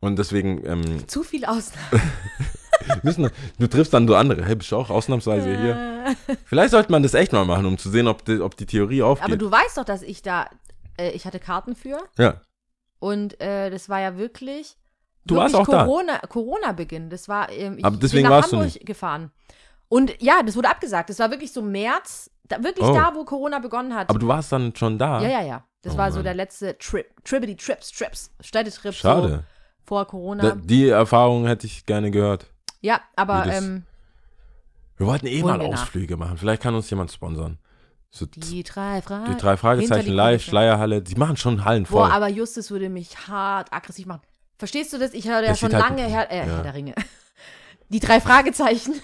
Und 0.00 0.18
deswegen 0.18 0.64
ähm, 0.64 0.82
Zu 1.08 1.22
viel 1.22 1.44
Ausnahmen. 1.44 2.00
müssen, 3.02 3.30
du 3.58 3.66
triffst 3.66 3.92
dann 3.94 4.04
nur 4.04 4.18
andere. 4.18 4.44
Hey, 4.44 4.54
bist 4.54 4.70
du 4.70 4.76
auch 4.76 4.90
ausnahmsweise 4.90 5.56
hier? 5.56 6.16
Vielleicht 6.44 6.70
sollte 6.70 6.92
man 6.92 7.02
das 7.02 7.14
echt 7.14 7.32
mal 7.32 7.44
machen, 7.44 7.66
um 7.66 7.78
zu 7.78 7.90
sehen, 7.90 8.06
ob 8.06 8.24
die, 8.24 8.40
ob 8.40 8.56
die 8.56 8.66
Theorie 8.66 9.02
aufgeht. 9.02 9.26
Aber 9.26 9.36
du 9.36 9.50
weißt 9.50 9.78
doch, 9.78 9.84
dass 9.84 10.02
ich 10.02 10.22
da, 10.22 10.48
äh, 10.98 11.10
ich 11.10 11.24
hatte 11.24 11.40
Karten 11.40 11.74
für 11.74 11.98
ja. 12.18 12.40
und 12.98 13.40
äh, 13.40 13.70
das 13.70 13.88
war 13.88 14.00
ja 14.00 14.16
wirklich, 14.16 14.76
Du 15.26 15.36
warst 15.36 15.54
auch 15.54 15.66
da. 15.66 15.84
Corona, 15.84 16.18
Corona-Beginn. 16.28 17.10
Das 17.10 17.28
war, 17.28 17.50
ähm, 17.50 17.78
ich 17.78 17.84
Aber 17.84 17.96
deswegen 17.96 18.22
bin 18.24 18.30
nach 18.30 18.36
warst 18.42 18.52
du 18.52 18.58
Hamburg 18.58 18.86
gefahren. 18.86 19.30
Und 19.88 20.20
ja, 20.20 20.42
das 20.44 20.56
wurde 20.56 20.68
abgesagt. 20.68 21.10
Das 21.10 21.18
war 21.18 21.30
wirklich 21.30 21.52
so 21.52 21.62
März, 21.62 22.30
da, 22.44 22.62
wirklich 22.62 22.86
Oh. 22.86 22.94
da, 22.94 23.12
wo 23.14 23.24
Corona 23.24 23.58
begonnen 23.58 23.94
hat. 23.94 24.08
Aber 24.10 24.18
du 24.18 24.26
warst 24.28 24.50
dann 24.52 24.74
schon 24.74 24.98
da. 24.98 25.20
ja, 25.20 25.28
ja, 25.28 25.42
ja. 25.42 25.64
Das 25.82 25.94
Oh 25.94 25.98
war 25.98 26.10
so 26.10 26.16
Mann. 26.18 26.24
der 26.24 26.34
letzte 26.34 26.76
Trip, 26.78 27.06
Trippity 27.24 27.54
Trips, 27.56 27.92
Trips, 27.92 28.30
Städtetrip. 28.40 28.92
So 28.94 28.98
Schade. 29.00 29.44
vor 29.84 30.04
Corona. 30.06 30.42
Da, 30.42 30.54
die 30.56 30.88
Erfahrung 30.88 31.46
hätte 31.46 31.66
ich 31.66 31.86
gerne 31.86 32.10
gehört. 32.10 32.46
ja, 32.80 33.00
aber 33.14 33.44
Wie 33.44 33.48
das- 33.50 33.62
ähm, 33.64 33.82
Wir 34.96 35.06
wollten 35.06 35.26
eh 35.26 35.42
Holen 35.42 35.56
mal 35.58 35.60
wir 35.60 35.68
nach. 35.68 35.82
Ausflüge 35.82 36.16
machen. 36.16 36.36
Vielleicht 36.38 36.62
kann 36.62 36.74
uns 36.74 36.88
jemand 36.90 37.12
sponsern. 37.12 37.58
So 38.10 38.24
die, 38.26 38.40
die 38.40 38.62
drei 38.62 39.02
Fragen. 39.02 39.36
drei 39.36 39.56
Fragezeichen 39.58 40.12
live, 40.12 40.42
Schleierhalle, 40.42 41.02
die 41.02 41.14
machen 41.16 41.36
schon 41.36 41.64
Hallen 41.64 41.84
voll. 41.86 42.08
Boah, 42.08 42.12
aber 42.14 42.28
Justus 42.28 42.70
würde 42.70 42.88
mich 42.88 43.28
hart 43.28 43.72
aggressiv 43.72 44.06
machen. 44.06 44.22
Verstehst 44.58 44.92
du 44.92 44.98
das? 44.98 45.12
Ich 45.14 45.28
höre 45.28 45.42
ja 45.42 45.54
schon 45.54 45.72
halt- 45.74 45.82
lange 45.84 46.02
Herr, 46.02 46.30
äh, 46.30 46.38
ja. 46.38 46.44
Herr 46.44 46.62
der 46.62 46.74
Ringe. 46.74 46.94
Die 47.88 48.00
drei 48.00 48.20
Fragezeichen. 48.20 48.94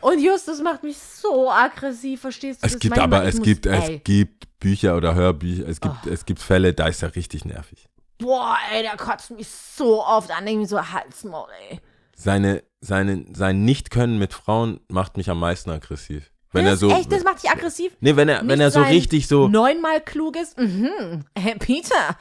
Und 0.00 0.20
Justus 0.20 0.60
macht 0.60 0.82
mich 0.82 0.98
so 0.98 1.50
aggressiv, 1.50 2.20
verstehst 2.20 2.62
du 2.62 2.66
es 2.66 2.72
das? 2.74 2.80
gibt 2.80 2.96
Manchmal, 2.96 3.20
aber, 3.20 3.28
es 3.28 3.36
muss- 3.36 3.44
gibt, 3.44 3.66
es 3.66 3.88
ey. 3.88 3.98
gibt 4.00 4.58
Bücher 4.60 4.96
oder 4.96 5.14
Hörbücher, 5.14 5.66
es 5.68 5.80
gibt, 5.80 5.94
Oh. 6.06 6.08
es 6.10 6.24
gibt 6.24 6.40
Fälle, 6.40 6.72
da 6.74 6.88
ist 6.88 7.02
er 7.02 7.14
richtig 7.16 7.44
nervig. 7.44 7.88
Boah, 8.18 8.56
ey, 8.72 8.82
der 8.82 8.96
kotzt 8.96 9.30
mich 9.30 9.48
so 9.48 10.04
oft 10.04 10.30
an, 10.30 10.46
irgendwie 10.46 10.66
so 10.68 10.80
Halsmaul, 10.92 11.48
ey. 11.70 11.80
Seine, 12.16 12.62
seine, 12.80 13.24
sein 13.34 13.64
Nicht-Können 13.64 14.18
mit 14.18 14.32
Frauen 14.34 14.80
macht 14.88 15.16
mich 15.16 15.28
am 15.30 15.40
meisten 15.40 15.70
aggressiv. 15.70 16.30
Wenn 16.54 16.64
das, 16.64 16.74
er 16.82 16.88
so. 16.88 16.90
echt, 16.90 17.12
das 17.12 17.24
macht 17.24 17.42
dich 17.42 17.50
aggressiv? 17.50 17.92
nee, 18.00 18.16
wenn 18.16 18.28
er, 18.28 18.46
wenn 18.46 18.60
er 18.60 18.70
so 18.70 18.80
richtig 18.82 19.26
so. 19.28 19.48
Neunmal 19.48 20.00
kluges, 20.00 20.56
mhm, 20.56 21.24
Herr 21.36 21.56
Peter. 21.58 22.16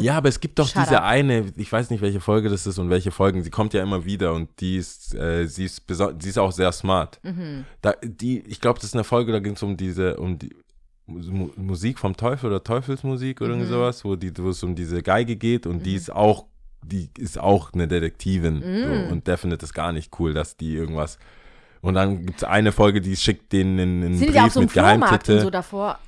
Ja, 0.00 0.16
aber 0.16 0.28
es 0.28 0.40
gibt 0.40 0.58
doch 0.58 0.68
Shut 0.68 0.82
diese 0.82 0.98
up. 0.98 1.04
eine, 1.04 1.52
ich 1.56 1.70
weiß 1.70 1.90
nicht, 1.90 2.00
welche 2.00 2.20
Folge 2.20 2.48
das 2.48 2.66
ist 2.66 2.78
und 2.78 2.90
welche 2.90 3.10
Folgen, 3.10 3.42
sie 3.42 3.50
kommt 3.50 3.74
ja 3.74 3.82
immer 3.82 4.04
wieder 4.04 4.32
und 4.34 4.48
die 4.60 4.76
ist, 4.76 5.14
äh, 5.14 5.46
sie 5.46 5.64
ist, 5.66 5.82
sie 6.20 6.28
ist 6.28 6.38
auch 6.38 6.52
sehr 6.52 6.72
smart. 6.72 7.20
Mhm. 7.22 7.64
Da, 7.80 7.94
die, 8.02 8.40
ich 8.40 8.60
glaube, 8.60 8.78
das 8.78 8.88
ist 8.88 8.94
eine 8.94 9.04
Folge, 9.04 9.32
da 9.32 9.38
ging 9.38 9.54
es 9.54 9.62
um 9.62 9.76
diese, 9.76 10.16
um 10.16 10.38
die 10.38 10.54
Mu 11.06 11.50
Musik 11.56 11.98
vom 11.98 12.16
Teufel 12.16 12.46
oder 12.46 12.64
Teufelsmusik 12.64 13.40
oder 13.42 13.56
Mhm. 13.56 13.66
sowas, 13.66 14.04
wo, 14.04 14.16
die, 14.16 14.32
wo 14.38 14.48
es 14.50 14.62
um 14.62 14.74
diese 14.74 15.02
Geige 15.02 15.36
geht 15.36 15.66
und 15.66 15.84
die 15.84 15.94
ist 15.96 16.10
auch, 16.10 16.46
die 16.82 17.10
ist 17.18 17.38
auch 17.38 17.72
eine 17.74 17.86
Detektivin 17.88 18.54
Mhm. 18.60 18.84
so, 19.08 19.12
und 19.12 19.26
der 19.26 19.36
findet 19.38 19.62
es 19.62 19.74
gar 19.74 19.92
nicht 19.92 20.18
cool, 20.18 20.32
dass 20.32 20.56
die 20.56 20.74
irgendwas. 20.74 21.18
Und 21.84 21.94
dann 21.94 22.24
gibt 22.26 22.38
es 22.38 22.44
eine 22.44 22.72
Folge, 22.72 23.00
die 23.00 23.14
schickt 23.16 23.52
denen 23.52 23.78
einen, 23.78 24.02
einen 24.04 24.14
Sind 24.16 24.28
die 24.28 24.32
Brief 24.32 24.42
auf 24.44 24.52
so 24.52 24.60
mit 24.60 24.72
Geheimtitel. 24.72 25.40
so 25.40 25.50
davor? 25.50 25.98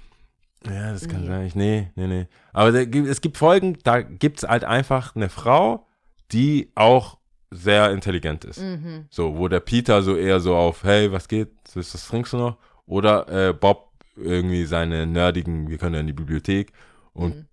Ja, 0.66 0.92
das 0.92 1.06
kann 1.08 1.20
Nee. 1.22 1.26
sein. 1.28 1.50
Nee, 1.54 1.88
nee, 1.94 2.06
nee. 2.06 2.26
Aber 2.52 2.72
es 2.74 3.20
gibt 3.20 3.36
Folgen, 3.36 3.78
da 3.84 4.00
gibt 4.00 4.38
es 4.42 4.48
halt 4.48 4.64
einfach 4.64 5.14
eine 5.14 5.28
Frau, 5.28 5.86
die 6.32 6.72
auch 6.74 7.18
sehr 7.50 7.90
intelligent 7.92 8.44
ist. 8.44 8.60
Mhm. 8.60 9.04
So, 9.10 9.36
wo 9.36 9.48
der 9.48 9.60
Peter 9.60 10.02
so 10.02 10.16
eher 10.16 10.40
so 10.40 10.56
auf, 10.56 10.82
hey, 10.82 11.12
was 11.12 11.28
geht? 11.28 11.50
Was, 11.74 11.94
was 11.94 12.08
trinkst 12.08 12.32
du 12.32 12.38
noch? 12.38 12.56
Oder 12.86 13.28
äh, 13.48 13.52
Bob 13.52 13.92
irgendwie 14.16 14.64
seine 14.64 15.06
nerdigen, 15.06 15.68
wir 15.68 15.76
können 15.78 15.94
ja 15.94 16.00
in 16.00 16.06
die 16.06 16.12
Bibliothek. 16.14 16.72
Und 17.12 17.36
Mhm. 17.36 17.46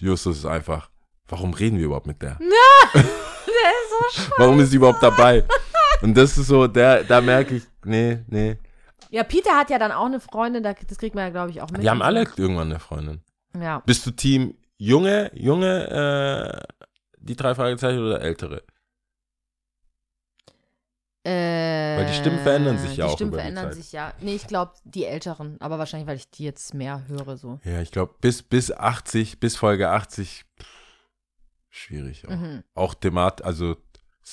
Justus 0.00 0.38
ist 0.38 0.46
einfach, 0.46 0.90
warum 1.28 1.54
reden 1.54 1.78
wir 1.78 1.86
überhaupt 1.86 2.06
mit 2.06 2.20
der? 2.22 2.38
Der 2.94 3.00
ist 3.02 4.16
so 4.16 4.22
Warum 4.38 4.58
ist 4.60 4.70
sie 4.70 4.76
überhaupt 4.76 5.02
dabei? 5.02 5.44
Und 6.02 6.16
das 6.16 6.38
ist 6.38 6.46
so, 6.46 6.66
der, 6.66 7.04
da 7.04 7.20
merke 7.20 7.56
ich, 7.56 7.64
nee, 7.84 8.20
nee. 8.28 8.56
Ja, 9.10 9.24
Peter 9.24 9.56
hat 9.56 9.70
ja 9.70 9.78
dann 9.78 9.90
auch 9.92 10.06
eine 10.06 10.20
Freundin, 10.20 10.62
da- 10.62 10.74
das 10.74 10.98
kriegt 10.98 11.14
man 11.14 11.24
ja, 11.24 11.30
glaube 11.30 11.50
ich, 11.50 11.60
auch 11.62 11.70
mit. 11.70 11.82
Die 11.82 11.88
haben 11.90 12.02
alle 12.02 12.26
irgendwann 12.36 12.70
eine 12.70 12.78
Freundin. 12.78 13.22
Ja. 13.58 13.80
Bist 13.86 14.06
du 14.06 14.10
Team 14.10 14.54
junge, 14.76 15.30
junge, 15.34 16.66
äh, 16.68 16.84
die 17.18 17.34
drei 17.34 17.54
Fragezeichen 17.54 17.98
oder 18.00 18.20
ältere? 18.20 18.62
Weil 21.24 22.06
die 22.06 22.14
Stimmen 22.14 22.38
verändern 22.38 22.78
sich 22.78 22.96
ja 22.96 23.04
die 23.06 23.10
auch 23.10 23.14
Stimmen 23.16 23.28
über 23.32 23.36
die 23.38 23.42
verändern 23.42 23.64
Zeit. 23.66 23.74
sich 23.74 23.92
ja. 23.92 24.14
Nee, 24.20 24.34
ich 24.36 24.46
glaube, 24.46 24.72
die 24.84 25.04
Älteren. 25.04 25.60
Aber 25.60 25.78
wahrscheinlich, 25.78 26.06
weil 26.08 26.16
ich 26.16 26.30
die 26.30 26.44
jetzt 26.44 26.72
mehr 26.72 27.06
höre, 27.08 27.36
so. 27.36 27.60
Ja, 27.64 27.80
ich 27.82 27.90
glaube, 27.90 28.14
bis, 28.22 28.42
bis 28.42 28.70
80, 28.72 29.38
bis 29.38 29.56
Folge 29.56 29.90
80, 29.90 30.44
pff, 30.58 30.68
schwierig. 31.68 32.26
Auch, 32.26 32.30
Mhm. 32.30 32.62
auch 32.74 32.94
Themat, 32.94 33.42
also 33.44 33.76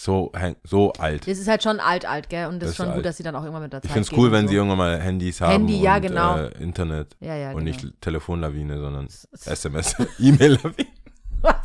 so, 0.03 0.31
so 0.63 0.91
alt. 0.93 1.27
Das 1.27 1.37
ist 1.37 1.47
halt 1.47 1.63
schon 1.63 1.79
alt, 1.79 2.05
alt, 2.05 2.29
gell? 2.29 2.47
Und 2.47 2.55
das, 2.55 2.59
Das 2.59 2.69
ist 2.69 2.71
ist 2.71 2.77
schon 2.77 2.87
alt. 2.87 2.95
gut, 2.97 3.05
dass 3.05 3.17
sie 3.17 3.23
dann 3.23 3.35
auch 3.35 3.41
irgendwann 3.43 3.63
mit 3.63 3.73
der 3.73 3.81
Zeit 3.81 3.85
Ich 3.89 3.93
finde 3.93 4.07
es 4.11 4.17
cool, 4.17 4.31
wenn 4.31 4.45
so. 4.45 4.49
sie 4.49 4.55
irgendwann 4.55 4.77
mal 4.77 4.99
Handys 4.99 5.41
haben 5.41 5.51
Handy, 5.51 5.81
ja, 5.81 5.95
und 5.95 6.01
genau. 6.01 6.37
äh, 6.37 6.47
Internet 6.61 7.15
Ja, 7.21 7.35
ja, 7.35 7.49
und 7.51 7.65
genau. 7.65 7.77
nicht 7.83 8.01
Telefonlawine, 8.01 8.79
sondern 8.79 9.07
SMS, 9.45 9.95
E-Mail-Lawine. 10.19 10.87
Was? 11.41 11.55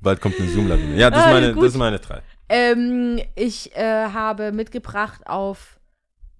Bald 0.00 0.20
kommt 0.20 0.38
eine 0.38 0.48
Zoom-Lawine. 0.48 0.96
Ja, 0.96 1.10
das, 1.10 1.20
ist 1.20 1.26
Ah, 1.26 1.32
meine, 1.32 1.54
gut. 1.54 1.64
das 1.64 1.72
ist 1.72 1.78
meine 1.78 1.98
drei. 1.98 2.22
Ähm, 2.48 3.20
ich 3.34 3.74
äh, 3.76 4.06
habe 4.08 4.52
mitgebracht 4.52 5.26
auf 5.26 5.78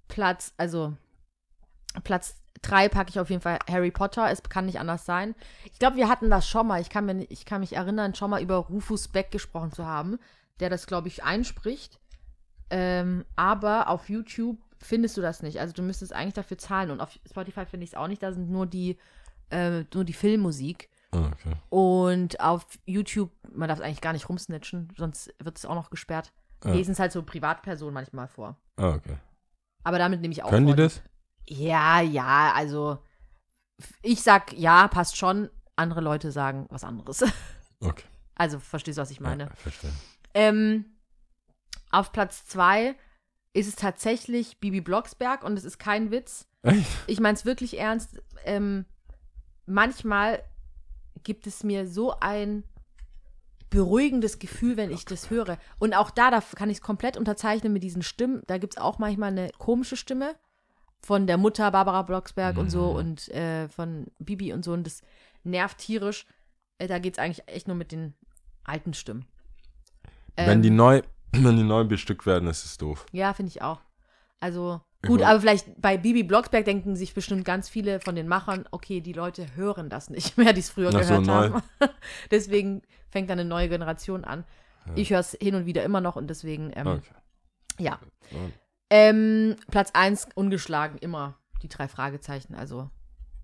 Platz, 0.07 0.53
also 0.57 0.93
Platz 2.03 2.35
drei 2.61 2.89
packe 2.89 3.09
ich 3.09 3.19
auf 3.19 3.29
jeden 3.29 3.41
Fall 3.41 3.59
Harry 3.69 3.91
Potter. 3.91 4.29
Es 4.31 4.41
kann 4.43 4.65
nicht 4.65 4.79
anders 4.79 5.05
sein. 5.05 5.35
Ich 5.71 5.79
glaube, 5.79 5.97
wir 5.97 6.09
hatten 6.09 6.29
das 6.29 6.47
schon 6.47 6.67
mal. 6.67 6.81
Ich 6.81 6.89
kann, 6.89 7.05
mir, 7.05 7.25
ich 7.29 7.45
kann 7.45 7.61
mich 7.61 7.73
erinnern, 7.73 8.15
schon 8.15 8.29
mal 8.31 8.41
über 8.41 8.55
Rufus 8.55 9.07
Beck 9.07 9.29
gesprochen 9.31 9.71
zu 9.71 9.85
haben, 9.85 10.17
der 10.59 10.69
das, 10.69 10.87
glaube 10.87 11.07
ich, 11.07 11.23
einspricht. 11.23 11.99
Ähm, 12.69 13.25
aber 13.35 13.89
auf 13.89 14.09
YouTube 14.09 14.59
findest 14.77 15.17
du 15.17 15.21
das 15.21 15.41
nicht. 15.41 15.59
Also 15.59 15.73
du 15.73 15.81
müsstest 15.81 16.13
eigentlich 16.13 16.35
dafür 16.35 16.57
zahlen. 16.57 16.91
Und 16.91 17.01
auf 17.01 17.17
Spotify 17.29 17.65
finde 17.65 17.83
ich 17.83 17.91
es 17.91 17.95
auch 17.95 18.07
nicht. 18.07 18.21
Da 18.23 18.31
sind 18.31 18.49
nur 18.49 18.65
die, 18.65 18.97
äh, 19.49 19.83
nur 19.93 20.03
die 20.03 20.13
Filmmusik. 20.13 20.89
Ah, 21.11 21.31
okay. 21.33 21.53
Und 21.69 22.39
auf 22.39 22.65
YouTube, 22.85 23.31
man 23.51 23.67
darf 23.67 23.81
eigentlich 23.81 24.01
gar 24.01 24.13
nicht 24.13 24.29
rumsnitchen, 24.29 24.89
sonst 24.95 25.33
wird 25.39 25.57
es 25.57 25.65
auch 25.65 25.73
noch 25.73 25.89
gesperrt. 25.89 26.31
Ja. 26.63 26.73
Lesen 26.73 26.91
es 26.91 26.99
halt 26.99 27.11
so 27.11 27.23
Privatpersonen 27.23 27.93
manchmal 27.93 28.27
vor. 28.27 28.57
Ah, 28.75 28.89
okay. 28.89 29.17
Aber 29.83 29.97
damit 29.97 30.21
nehme 30.21 30.33
ich 30.33 30.43
auch 30.43 30.49
Können 30.49 30.67
die 30.67 30.73
vor. 30.73 30.83
das? 30.83 31.01
Ja, 31.47 32.01
ja, 32.01 32.53
also 32.53 32.99
ich 34.03 34.21
sag 34.21 34.53
ja, 34.53 34.87
passt 34.87 35.17
schon. 35.17 35.49
Andere 35.75 36.01
Leute 36.01 36.31
sagen 36.31 36.67
was 36.69 36.83
anderes. 36.83 37.23
Okay. 37.81 38.03
Also 38.35 38.59
verstehst 38.59 38.97
du, 38.97 39.01
was 39.01 39.09
ich 39.09 39.21
meine? 39.21 39.43
Ja, 39.45 39.49
verstehe. 39.55 39.93
Ähm, 40.33 40.85
auf 41.91 42.11
Platz 42.11 42.45
zwei 42.45 42.95
ist 43.53 43.67
es 43.67 43.75
tatsächlich 43.75 44.59
Bibi 44.59 44.81
Blocksberg 44.81 45.43
und 45.43 45.57
es 45.57 45.65
ist 45.65 45.79
kein 45.79 46.11
Witz. 46.11 46.47
Echt? 46.61 46.87
Ich 47.07 47.19
meine 47.19 47.35
es 47.35 47.45
wirklich 47.45 47.79
ernst. 47.79 48.21
Ähm, 48.45 48.85
manchmal 49.65 50.43
gibt 51.23 51.47
es 51.47 51.63
mir 51.63 51.87
so 51.87 52.13
ein 52.19 52.63
beruhigendes 53.69 54.39
Gefühl, 54.39 54.77
wenn 54.77 54.91
ich 54.91 55.05
das 55.05 55.29
höre. 55.29 55.57
Und 55.79 55.93
auch 55.93 56.11
da, 56.11 56.31
da 56.31 56.41
kann 56.55 56.69
ich 56.69 56.77
es 56.77 56.83
komplett 56.83 57.17
unterzeichnen 57.17 57.73
mit 57.73 57.83
diesen 57.83 58.01
Stimmen. 58.01 58.41
Da 58.47 58.57
gibt 58.57 58.75
es 58.75 58.81
auch 58.81 58.99
manchmal 58.99 59.31
eine 59.31 59.49
komische 59.57 59.95
Stimme 59.95 60.35
von 61.01 61.27
der 61.27 61.37
Mutter 61.37 61.71
Barbara 61.71 62.01
Blocksberg 62.01 62.57
und 62.57 62.69
so 62.69 62.91
und 62.91 63.29
äh, 63.29 63.69
von 63.69 64.07
Bibi 64.19 64.53
und 64.53 64.65
so. 64.65 64.73
Und 64.73 64.85
das 64.85 65.01
nervt 65.43 65.77
tierisch. 65.77 66.25
Äh, 66.77 66.87
da 66.87 66.99
geht 66.99 67.13
es 67.13 67.19
eigentlich 67.19 67.47
echt 67.47 67.67
nur 67.67 67.77
mit 67.77 67.91
den 67.91 68.15
alten 68.63 68.93
Stimmen. 68.93 69.25
Wenn 70.35 70.49
Ähm, 70.57 70.61
die 70.61 70.69
neu, 70.69 71.01
wenn 71.31 71.57
die 71.57 71.63
neu 71.63 71.83
bestückt 71.83 72.25
werden, 72.25 72.47
ist 72.49 72.65
es 72.65 72.77
doof. 72.77 73.05
Ja, 73.11 73.33
finde 73.33 73.49
ich 73.49 73.61
auch. 73.61 73.79
Also 74.39 74.81
gut, 75.05 75.21
aber 75.21 75.39
vielleicht 75.41 75.81
bei 75.81 75.97
Bibi 75.97 76.23
Blocksberg 76.23 76.63
denken 76.65 76.95
sich 76.95 77.13
bestimmt 77.13 77.43
ganz 77.45 77.67
viele 77.69 77.99
von 77.99 78.15
den 78.15 78.27
Machern, 78.27 78.65
okay, 78.71 79.01
die 79.01 79.11
Leute 79.13 79.55
hören 79.55 79.89
das 79.89 80.09
nicht 80.09 80.37
mehr, 80.37 80.53
die 80.53 80.61
es 80.61 80.69
früher 80.69 80.89
Ach 80.89 80.93
so, 80.93 80.99
gehört 81.21 81.25
neu. 81.25 81.49
haben. 81.51 81.63
deswegen 82.31 82.81
fängt 83.09 83.29
dann 83.29 83.39
eine 83.39 83.47
neue 83.49 83.69
Generation 83.69 84.23
an. 84.23 84.45
Ich 84.95 85.11
höre 85.11 85.19
es 85.19 85.37
hin 85.39 85.53
und 85.55 85.65
wieder 85.67 85.83
immer 85.83 86.01
noch 86.01 86.15
und 86.15 86.27
deswegen, 86.29 86.71
ähm, 86.75 86.87
Okay. 86.87 87.13
ja. 87.77 87.99
Ähm, 88.89 89.55
Platz 89.69 89.91
1 89.93 90.29
ungeschlagen, 90.35 90.97
immer 90.97 91.37
die 91.61 91.67
drei 91.69 91.87
Fragezeichen. 91.87 92.55
Also 92.55 92.89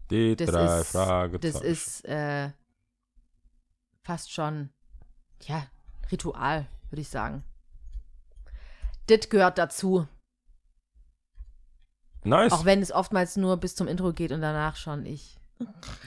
Die 0.10 0.36
das 0.36 0.50
drei 0.50 0.80
ist, 0.80 0.88
Fragezeichen. 0.92 1.54
das 1.54 1.62
ist 1.62 2.06
äh, 2.06 2.50
fast 4.02 4.32
schon, 4.32 4.70
ja, 5.44 5.68
Ritual, 6.12 6.68
würde 6.96 7.02
ich 7.02 7.10
sagen. 7.10 7.44
Das 9.08 9.28
gehört 9.30 9.58
dazu. 9.58 10.08
nice. 12.24 12.54
Auch 12.54 12.64
wenn 12.64 12.82
es 12.82 12.94
oftmals 12.94 13.36
nur 13.36 13.58
bis 13.58 13.76
zum 13.76 13.88
Intro 13.90 14.14
geht 14.14 14.32
und 14.32 14.40
danach 14.40 14.78
schon 14.78 15.06
ich. 15.06 15.38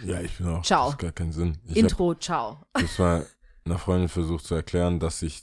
ja, 0.02 0.20
ich 0.22 0.38
bin 0.38 0.48
auch. 0.48 0.62
Ciao. 0.62 0.86
Das 0.86 0.94
ist 0.94 0.98
gar 1.00 1.12
keinen 1.12 1.32
Sinn. 1.32 1.58
Ich 1.66 1.76
Intro, 1.76 2.14
ciao. 2.14 2.60
Hab, 2.74 2.80
das 2.82 2.98
war 2.98 3.22
einer 3.66 3.78
Freundin 3.78 4.08
versucht 4.08 4.46
zu 4.46 4.54
erklären, 4.54 4.98
dass 4.98 5.20
ich 5.20 5.42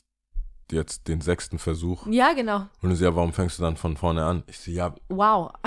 jetzt 0.72 1.08
den 1.08 1.22
sechsten 1.22 1.60
Versuch. 1.60 2.08
Ja, 2.08 2.34
genau. 2.34 2.66
Und 2.82 2.96
sie, 2.96 3.04
ja, 3.04 3.16
warum 3.16 3.32
fängst 3.32 3.60
du 3.60 3.64
dann 3.64 3.78
von 3.78 3.98
vorne 3.98 4.26
an? 4.26 4.44
Ich 4.48 4.58
so, 4.60 4.72
ja, 4.72 4.96
Wow. 5.10 5.52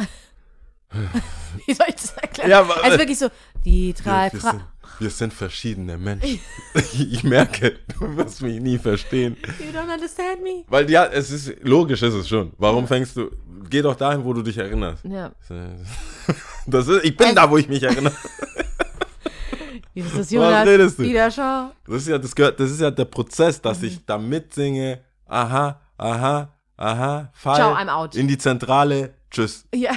Wie 1.66 1.72
soll 1.74 1.86
ich 1.88 1.94
das 1.96 2.12
erklären? 2.16 2.50
Ja, 2.50 2.60
aber- 2.62 2.82
also 2.82 2.98
wirklich 2.98 3.18
so, 3.18 3.28
die 3.64 3.92
drei 3.94 4.26
wir, 4.26 4.32
wir, 4.32 4.40
Fra 4.40 4.50
sind, 4.50 4.64
wir 4.99 5.11
sind 5.11 5.32
verschiedene 5.32 5.97
Menschen. 5.99 6.41
ich 6.74 7.22
merke, 7.24 7.78
du 7.99 8.16
wirst 8.16 8.43
mich 8.43 8.61
nie 8.61 8.78
verstehen. 8.78 9.36
You 9.59 9.66
don't 9.78 9.93
understand 9.93 10.43
me. 10.43 10.64
Weil 10.68 10.91
ja, 10.91 11.05
es 11.07 11.30
ist 11.30 11.55
logisch, 11.62 12.03
ist 12.03 12.14
es 12.14 12.28
schon. 12.28 12.53
Warum 12.59 12.86
fängst 12.86 13.16
du? 13.16 13.30
Geh 13.70 13.82
doch 13.82 13.95
dahin, 13.97 14.24
wo 14.24 14.32
du 14.32 14.43
dich 14.43 14.57
erinnerst. 14.59 15.05
Ja. 15.05 15.30
Das 16.66 16.89
ist, 16.89 17.05
ich 17.05 17.16
bin 17.16 17.26
Also- 17.28 17.36
da, 17.36 17.51
wo 17.51 17.59
ich 17.59 17.68
mich 17.68 17.82
erinnere. 17.82 18.14
Ist 19.95 20.12
das 20.12 20.18
Was 20.20 20.30
Jonas. 20.30 20.66
redest 20.66 20.99
du? 20.99 21.03
Wieder 21.03 21.28
schau. 21.30 21.70
Das 21.86 22.03
ist 22.03 22.09
ja, 22.09 22.18
das 22.18 22.32
gehört, 22.34 22.61
das 22.61 22.70
ist 22.70 22.80
ja 22.80 22.91
der 22.91 23.05
Prozess, 23.07 23.61
dass 23.61 23.80
Mhm. 23.80 23.86
ich 23.89 24.07
da 24.07 24.16
mitsinge. 24.16 25.01
Aha, 25.26 25.80
aha, 25.97 26.55
aha, 26.76 27.32
fall. 27.34 27.57
Ciao, 27.57 27.74
I'm 27.74 27.89
out. 27.89 28.14
In 28.14 28.28
die 28.28 28.39
Zentrale. 28.39 29.14
Tschüss. 29.30 29.66
Ja. 29.74 29.91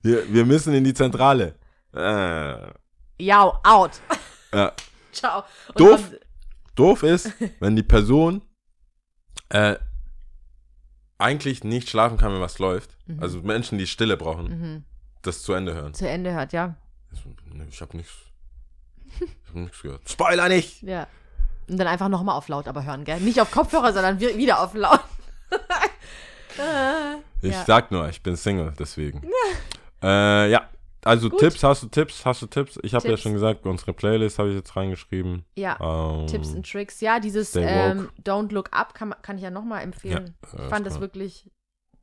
wir, 0.04 0.34
wir 0.34 0.46
müssen 0.46 0.74
in 0.74 0.84
die 0.84 0.94
Zentrale. 0.94 1.56
Äh, 1.94 2.72
Ja, 3.20 3.60
out. 3.64 4.02
ja. 4.54 4.72
Ciao. 5.12 5.44
Und 5.70 5.80
Doof. 5.80 6.10
dann- 6.10 6.20
Doof 6.76 7.04
ist, 7.04 7.32
wenn 7.60 7.76
die 7.76 7.84
Person 7.84 8.42
äh, 9.50 9.76
eigentlich 11.18 11.64
nicht 11.64 11.89
schlafen 11.89 12.18
kann, 12.18 12.34
wenn 12.34 12.42
was 12.42 12.58
läuft. 12.60 12.98
Mhm. 13.08 13.22
Also 13.22 13.42
Menschen, 13.42 13.78
die 13.78 13.88
Stille 13.88 14.18
brauchen, 14.18 14.86
das 15.22 15.44
zu 15.44 15.54
Ende 15.54 15.74
hören. 15.74 15.94
zu 15.94 16.08
Ende 16.08 16.32
hört, 16.34 16.54
ja. 16.54 16.76
Ich 17.70 17.82
habe 17.82 17.98
nichts. 17.98 18.14
Ich 19.20 19.50
habe 19.50 19.60
nichts 19.60 19.82
gehört. 19.82 20.10
Spoiler 20.10 20.48
nicht! 20.48 20.82
Ja. 20.84 21.06
Und 21.68 21.78
dann 21.78 21.88
einfach 21.88 22.08
nochmal 22.08 22.36
auf 22.38 22.48
laut 22.48 22.68
aber 22.68 22.86
hören, 22.86 23.04
gell? 23.04 23.20
Nicht 23.20 23.39
auf 23.42 23.52
Kopfhörer, 23.52 23.92
sondern 23.94 24.20
wi- 24.20 24.38
wieder 24.38 24.62
auf 24.64 24.74
laut. 24.74 25.02
Äh, 26.58 27.18
Ich 27.44 27.54
ja. 27.54 27.66
sag 27.66 27.92
nur, 27.92 28.08
ich 28.08 28.22
bin 28.22 28.36
Single, 28.36 28.72
deswegen. 28.78 29.22
äh, 30.04 30.50
ja, 30.52 30.70
also 31.04 31.30
Gut. 31.30 31.39
Tipps, 31.39 31.64
hast 31.64 31.84
du 31.84 31.88
Tipps? 31.88 32.26
Hast 32.26 32.41
du 32.41 32.47
Tipps? 32.47 32.80
Ich 32.84 32.93
habe 32.93 33.08
ja 33.10 33.18
schon 33.18 33.34
gesagt, 33.34 33.66
unsere 33.66 33.93
Playlist 33.93 34.39
habe 34.39 34.49
ich 34.49 34.56
jetzt 34.56 34.76
reingeschrieben. 34.76 35.45
Ja. 35.56 35.78
Ähm, 35.80 36.28
Tipps 36.28 36.49
und 36.54 36.70
Tricks. 36.70 37.02
Ja, 37.02 37.20
dieses 37.20 37.56
ähm. 37.56 38.10
Don't 38.24 38.54
Look 38.54 38.70
Up 38.72 38.93
kann, 38.93 39.16
kann 39.22 39.38
ich 39.38 39.43
ja 39.43 39.52
nochmal 39.52 39.84
empfehlen. 39.84 40.36
Ja, 40.54 40.64
ich 40.64 40.70
fand 40.70 40.86
das 40.86 40.99
wirklich 40.99 41.49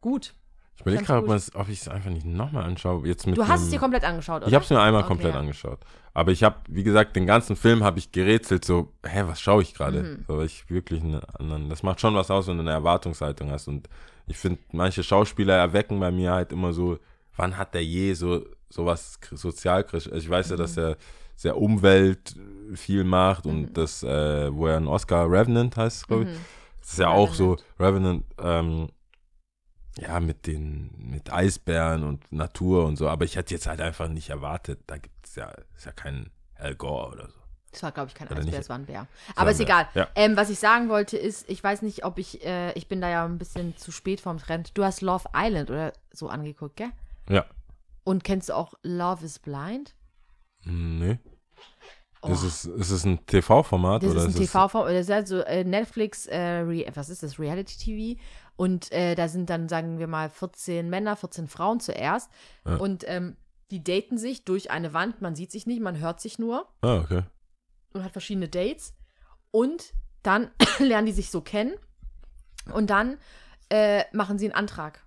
gut. 0.00 0.34
Ich 0.74 0.82
überlege 0.82 1.02
gerade, 1.04 1.26
ob, 1.54 1.68
ich 1.68 1.80
es 1.80 1.88
einfach 1.88 2.10
nicht 2.10 2.24
nochmal 2.24 2.62
anschaue. 2.62 3.04
Jetzt 3.06 3.26
mit 3.26 3.36
Du 3.36 3.48
hast 3.48 3.60
es 3.60 3.62
einem- 3.62 3.72
dir 3.72 3.78
komplett 3.80 4.04
angeschaut, 4.04 4.42
oder? 4.42 4.48
Ich 4.48 4.54
habe 4.54 4.62
es 4.64 4.70
mir 4.70 4.80
einmal 4.80 5.02
Okay, 5.02 5.08
komplett 5.08 5.34
ja. 5.34 5.40
angeschaut. 5.40 5.80
Aber 6.14 6.30
ich 6.30 6.44
habe, 6.44 6.56
wie 6.68 6.84
gesagt, 6.84 7.16
den 7.16 7.26
ganzen 7.26 7.56
Film 7.56 7.82
habe 7.82 7.98
ich 7.98 8.12
gerätselt, 8.12 8.64
so, 8.64 8.92
hä, 9.04 9.24
was 9.26 9.40
schaue 9.40 9.62
ich 9.62 9.74
gerade? 9.74 10.24
Mhm. 10.28 10.40
Ich 10.42 10.70
wirklich 10.70 11.02
einen 11.02 11.20
anderen, 11.36 11.68
das 11.68 11.82
macht 11.82 12.00
schon 12.00 12.14
was 12.14 12.30
aus, 12.30 12.46
wenn 12.46 12.58
du 12.58 12.62
eine 12.62 12.70
Erwartungshaltung 12.70 13.50
hast. 13.50 13.66
Und 13.66 13.88
ich 14.28 14.36
finde, 14.36 14.60
manche 14.72 15.02
Schauspieler 15.02 15.54
erwecken 15.54 15.98
bei 15.98 16.12
mir 16.12 16.32
halt 16.32 16.52
immer 16.52 16.72
so, 16.72 16.98
wann 17.36 17.56
hat 17.56 17.74
der 17.74 17.84
je 17.84 18.14
so 18.14 18.44
sowas 18.68 19.18
sozialkritisch? 19.32 20.06
Also 20.12 20.18
ich 20.18 20.28
weiß 20.30 20.50
ja, 20.50 20.56
dass 20.56 20.76
Mhm. 20.76 20.82
er 20.82 20.96
sehr 21.36 21.56
Umwelt 21.56 22.34
viel 22.74 23.04
macht 23.04 23.46
und 23.46 23.74
das, 23.74 24.02
äh, 24.02 24.52
wo 24.54 24.66
er 24.66 24.76
einen 24.76 24.88
Oscar 24.88 25.30
Revenant 25.30 25.76
heißt, 25.76 26.08
glaube 26.08 26.24
ich. 26.24 26.28
Mhm. 26.30 26.44
Das 26.80 26.90
ist 26.92 26.98
ja 26.98 27.08
auch 27.08 27.34
so, 27.34 27.56
Revenant, 27.78 28.24
ähm, 28.42 28.88
ja, 29.98 30.20
mit 30.20 30.46
den, 30.46 30.90
mit 31.10 31.32
Eisbären 31.32 32.02
und 32.04 32.30
Natur 32.32 32.84
und 32.86 32.96
so, 32.96 33.08
aber 33.08 33.24
ich 33.24 33.36
hätte 33.36 33.52
jetzt 33.54 33.66
halt 33.66 33.80
einfach 33.80 34.08
nicht 34.08 34.30
erwartet, 34.30 34.80
da 34.86 34.96
gibt 34.96 35.26
es 35.26 35.34
ja, 35.34 35.50
ist 35.76 35.86
ja 35.86 35.92
kein 35.92 36.30
Al 36.56 36.74
Gore 36.76 37.12
oder 37.12 37.28
so. 37.28 37.38
Das 37.72 37.82
war, 37.82 37.92
glaube 37.92 38.08
ich, 38.08 38.14
kein 38.14 38.28
Oder 38.28 38.38
Eisbär, 38.38 38.60
es 38.60 38.68
war 38.68 38.78
ein 38.78 38.86
Bär. 38.86 39.06
Aber 39.36 39.50
ist 39.50 39.58
Bär, 39.58 39.66
egal. 39.66 39.88
ja. 39.94 40.08
Ähm, 40.14 40.36
was 40.36 40.50
ich 40.50 40.58
sagen 40.58 40.88
wollte 40.88 41.18
ist, 41.18 41.48
ich 41.50 41.62
weiß 41.62 41.82
nicht, 41.82 42.04
ob 42.04 42.18
ich, 42.18 42.44
äh, 42.44 42.72
ich 42.72 42.88
bin 42.88 43.00
da 43.00 43.10
ja 43.10 43.24
ein 43.24 43.38
bisschen 43.38 43.76
zu 43.76 43.92
spät 43.92 44.20
vom 44.20 44.38
Trend. 44.38 44.76
Du 44.76 44.84
hast 44.84 45.02
Love 45.02 45.28
Island 45.36 45.70
oder 45.70 45.92
so 46.12 46.28
angeguckt, 46.28 46.76
gell? 46.76 46.90
Ja. 47.28 47.44
Und 48.08 48.24
kennst 48.24 48.48
du 48.48 48.54
auch 48.56 48.72
Love 48.82 49.22
is 49.26 49.38
Blind? 49.38 49.94
Nee. 50.64 51.18
Oh, 52.22 52.32
Ist, 52.32 52.42
es, 52.42 52.64
ist 52.64 52.90
es 52.90 53.04
ein 53.04 53.26
TV-Format 53.26 54.02
das 54.02 54.10
oder 54.12 54.20
ist 54.20 54.24
ein 54.24 54.30
ist 54.30 54.40
es- 54.40 54.46
TV-Form, 54.50 54.86
das 54.86 55.00
ist 55.08 55.12
halt 55.12 55.28
so 55.28 55.40
äh, 55.40 55.62
Netflix, 55.62 56.26
äh, 56.26 56.86
was 56.96 57.10
ist 57.10 57.22
das, 57.22 57.38
Reality-TV. 57.38 58.18
Und 58.56 58.90
äh, 58.92 59.14
da 59.14 59.28
sind 59.28 59.50
dann, 59.50 59.68
sagen 59.68 59.98
wir 59.98 60.06
mal, 60.06 60.30
14 60.30 60.88
Männer, 60.88 61.16
14 61.16 61.48
Frauen 61.48 61.80
zuerst. 61.80 62.30
Ja. 62.64 62.76
Und 62.76 63.04
ähm, 63.06 63.36
die 63.70 63.84
daten 63.84 64.16
sich 64.16 64.46
durch 64.46 64.70
eine 64.70 64.94
Wand, 64.94 65.20
man 65.20 65.34
sieht 65.36 65.52
sich 65.52 65.66
nicht, 65.66 65.82
man 65.82 65.98
hört 65.98 66.18
sich 66.22 66.38
nur. 66.38 66.66
Ah, 66.80 67.00
okay. 67.00 67.24
und 67.92 68.04
hat 68.04 68.12
verschiedene 68.12 68.48
Dates. 68.48 68.94
Und 69.50 69.92
dann 70.22 70.50
lernen 70.78 71.08
die 71.08 71.12
sich 71.12 71.30
so 71.30 71.42
kennen. 71.42 71.74
Und 72.72 72.88
dann 72.88 73.18
äh, 73.68 74.04
machen 74.16 74.38
sie 74.38 74.46
einen 74.46 74.54
Antrag. 74.54 75.06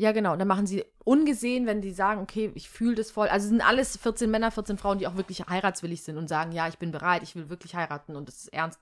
Ja, 0.00 0.12
genau. 0.12 0.34
Dann 0.34 0.48
machen 0.48 0.66
sie 0.66 0.82
ungesehen, 1.04 1.66
wenn 1.66 1.82
die 1.82 1.92
sagen, 1.92 2.22
okay, 2.22 2.50
ich 2.54 2.70
fühle 2.70 2.94
das 2.94 3.10
voll. 3.10 3.28
Also 3.28 3.44
es 3.44 3.50
sind 3.50 3.60
alles 3.60 3.98
14 3.98 4.30
Männer, 4.30 4.50
14 4.50 4.78
Frauen, 4.78 4.96
die 4.96 5.06
auch 5.06 5.16
wirklich 5.16 5.46
heiratswillig 5.46 6.02
sind 6.02 6.16
und 6.16 6.26
sagen, 6.26 6.52
ja, 6.52 6.68
ich 6.68 6.78
bin 6.78 6.90
bereit, 6.90 7.22
ich 7.22 7.36
will 7.36 7.50
wirklich 7.50 7.74
heiraten 7.74 8.16
und 8.16 8.26
das 8.26 8.36
ist 8.36 8.48
ernst. 8.48 8.80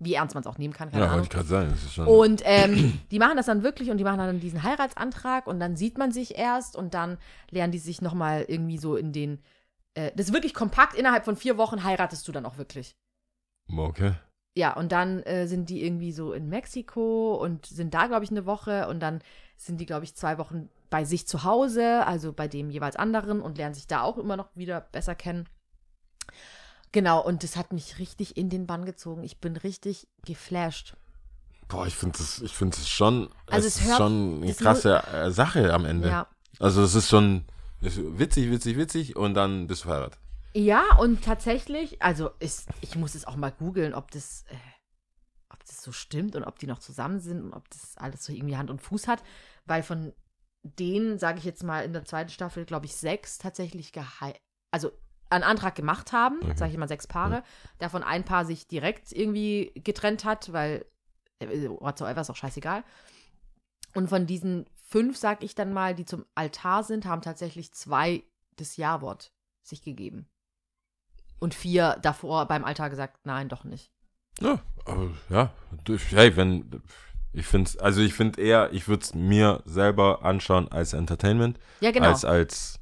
Wie 0.00 0.12
ernst 0.12 0.34
man 0.34 0.42
es 0.42 0.46
auch 0.46 0.58
nehmen 0.58 0.74
kann, 0.74 0.90
keine 0.90 1.06
Ja, 1.06 1.12
wollte 1.12 1.24
ich 1.24 1.30
gerade 1.30 1.46
sagen. 1.46 1.70
Das 1.70 1.82
ist 1.82 1.94
schon, 1.94 2.06
Und 2.06 2.42
ähm, 2.44 3.00
die 3.10 3.18
machen 3.18 3.38
das 3.38 3.46
dann 3.46 3.62
wirklich 3.62 3.90
und 3.90 3.96
die 3.96 4.04
machen 4.04 4.18
dann 4.18 4.38
diesen 4.38 4.62
Heiratsantrag 4.62 5.46
und 5.46 5.60
dann 5.60 5.76
sieht 5.76 5.96
man 5.96 6.12
sich 6.12 6.36
erst 6.36 6.76
und 6.76 6.92
dann 6.92 7.16
lernen 7.48 7.72
die 7.72 7.78
sich 7.78 8.02
nochmal 8.02 8.44
irgendwie 8.46 8.76
so 8.76 8.96
in 8.96 9.14
den. 9.14 9.40
Äh, 9.94 10.10
das 10.14 10.26
ist 10.26 10.34
wirklich 10.34 10.52
kompakt, 10.52 10.94
innerhalb 10.94 11.24
von 11.24 11.36
vier 11.36 11.56
Wochen 11.56 11.84
heiratest 11.84 12.28
du 12.28 12.32
dann 12.32 12.44
auch 12.44 12.58
wirklich. 12.58 12.96
okay. 13.74 14.12
Ja, 14.56 14.74
und 14.74 14.92
dann 14.92 15.22
äh, 15.24 15.46
sind 15.46 15.68
die 15.68 15.84
irgendwie 15.84 16.12
so 16.12 16.32
in 16.32 16.48
Mexiko 16.48 17.34
und 17.34 17.66
sind 17.66 17.92
da, 17.92 18.06
glaube 18.06 18.24
ich, 18.24 18.30
eine 18.30 18.46
Woche 18.46 18.88
und 18.88 19.00
dann 19.00 19.20
sind 19.56 19.80
die, 19.80 19.86
glaube 19.86 20.04
ich, 20.04 20.14
zwei 20.14 20.38
Wochen 20.38 20.68
bei 20.90 21.04
sich 21.04 21.26
zu 21.26 21.42
Hause, 21.42 22.06
also 22.06 22.32
bei 22.32 22.46
dem 22.46 22.70
jeweils 22.70 22.94
anderen 22.94 23.40
und 23.40 23.58
lernen 23.58 23.74
sich 23.74 23.88
da 23.88 24.02
auch 24.02 24.16
immer 24.16 24.36
noch 24.36 24.48
wieder 24.54 24.80
besser 24.80 25.16
kennen. 25.16 25.48
Genau, 26.92 27.20
und 27.20 27.42
das 27.42 27.56
hat 27.56 27.72
mich 27.72 27.98
richtig 27.98 28.36
in 28.36 28.48
den 28.48 28.68
Bann 28.68 28.84
gezogen. 28.84 29.24
Ich 29.24 29.40
bin 29.40 29.56
richtig 29.56 30.06
geflasht. 30.24 30.94
Boah, 31.66 31.88
ich 31.88 31.96
finde 31.96 32.18
es 32.20 32.40
ich 32.40 32.60
es 32.60 32.88
schon, 32.88 33.28
Also 33.50 33.66
es 33.66 33.80
es 33.80 33.86
ist 33.86 33.96
schon 33.96 34.42
eine 34.42 34.54
krasse 34.54 35.02
äh, 35.12 35.30
Sache 35.32 35.72
am 35.74 35.84
Ende. 35.84 36.08
Ja. 36.08 36.28
Also 36.60 36.84
es 36.84 36.94
ist 36.94 37.08
schon 37.08 37.46
ist 37.80 37.98
witzig, 37.98 38.50
witzig, 38.50 38.76
witzig 38.76 39.16
und 39.16 39.34
dann 39.34 39.66
bist 39.66 39.82
du 39.82 39.88
verheiratet. 39.88 40.20
Ja, 40.54 40.96
und 40.98 41.24
tatsächlich, 41.24 42.00
also 42.00 42.30
ist, 42.38 42.68
ich 42.80 42.94
muss 42.96 43.14
es 43.14 43.26
auch 43.26 43.36
mal 43.36 43.50
googeln, 43.50 43.92
ob 43.92 44.10
das, 44.12 44.44
äh, 44.48 44.56
ob 45.50 45.64
das 45.66 45.82
so 45.82 45.90
stimmt 45.92 46.36
und 46.36 46.44
ob 46.44 46.58
die 46.58 46.66
noch 46.66 46.78
zusammen 46.78 47.18
sind 47.20 47.42
und 47.42 47.52
ob 47.52 47.68
das 47.70 47.96
alles 47.96 48.24
so 48.24 48.32
irgendwie 48.32 48.56
Hand 48.56 48.70
und 48.70 48.80
Fuß 48.80 49.08
hat, 49.08 49.22
weil 49.64 49.82
von 49.82 50.12
denen, 50.62 51.18
sage 51.18 51.38
ich 51.38 51.44
jetzt 51.44 51.64
mal, 51.64 51.84
in 51.84 51.92
der 51.92 52.04
zweiten 52.04 52.30
Staffel, 52.30 52.64
glaube 52.64 52.86
ich, 52.86 52.94
sechs 52.94 53.38
tatsächlich 53.38 53.92
gehei 53.92 54.34
also 54.70 54.90
einen 55.30 55.44
Antrag 55.44 55.74
gemacht 55.74 56.12
haben, 56.12 56.38
Mhm. 56.40 56.56
sage 56.56 56.72
ich 56.72 56.78
mal 56.78 56.88
sechs 56.88 57.06
Paare, 57.06 57.42
davon 57.78 58.02
ein 58.02 58.24
Paar 58.24 58.44
sich 58.44 58.66
direkt 58.66 59.12
irgendwie 59.12 59.72
getrennt 59.76 60.24
hat, 60.24 60.52
weil 60.52 60.84
äh, 61.38 61.68
whatsoever 61.68 62.20
ist 62.20 62.30
auch 62.30 62.36
scheißegal. 62.36 62.84
Und 63.94 64.08
von 64.08 64.26
diesen 64.26 64.66
fünf, 64.74 65.16
sag 65.16 65.42
ich 65.44 65.54
dann 65.54 65.72
mal, 65.72 65.94
die 65.94 66.04
zum 66.04 66.24
Altar 66.34 66.82
sind, 66.82 67.06
haben 67.06 67.22
tatsächlich 67.22 67.72
zwei 67.72 68.24
das 68.56 68.76
Ja-Wort 68.76 69.32
sich 69.62 69.82
gegeben. 69.82 70.28
Und 71.38 71.54
vier 71.54 71.98
davor 72.02 72.46
beim 72.46 72.64
Altar 72.64 72.90
gesagt, 72.90 73.18
nein, 73.24 73.48
doch 73.48 73.64
nicht. 73.64 73.90
Ja, 74.40 74.60
aber 74.86 75.10
ja, 75.28 75.52
hey, 76.10 76.36
wenn, 76.36 76.82
ich 77.32 77.46
finde 77.46 77.70
also 77.80 78.00
ich 78.00 78.14
finde 78.14 78.40
eher, 78.40 78.72
ich 78.72 78.88
würde 78.88 79.02
es 79.04 79.14
mir 79.14 79.62
selber 79.64 80.24
anschauen 80.24 80.68
als 80.72 80.92
Entertainment, 80.92 81.58
Ja, 81.80 81.90
genau. 81.90 82.08
als 82.08 82.24
als, 82.24 82.80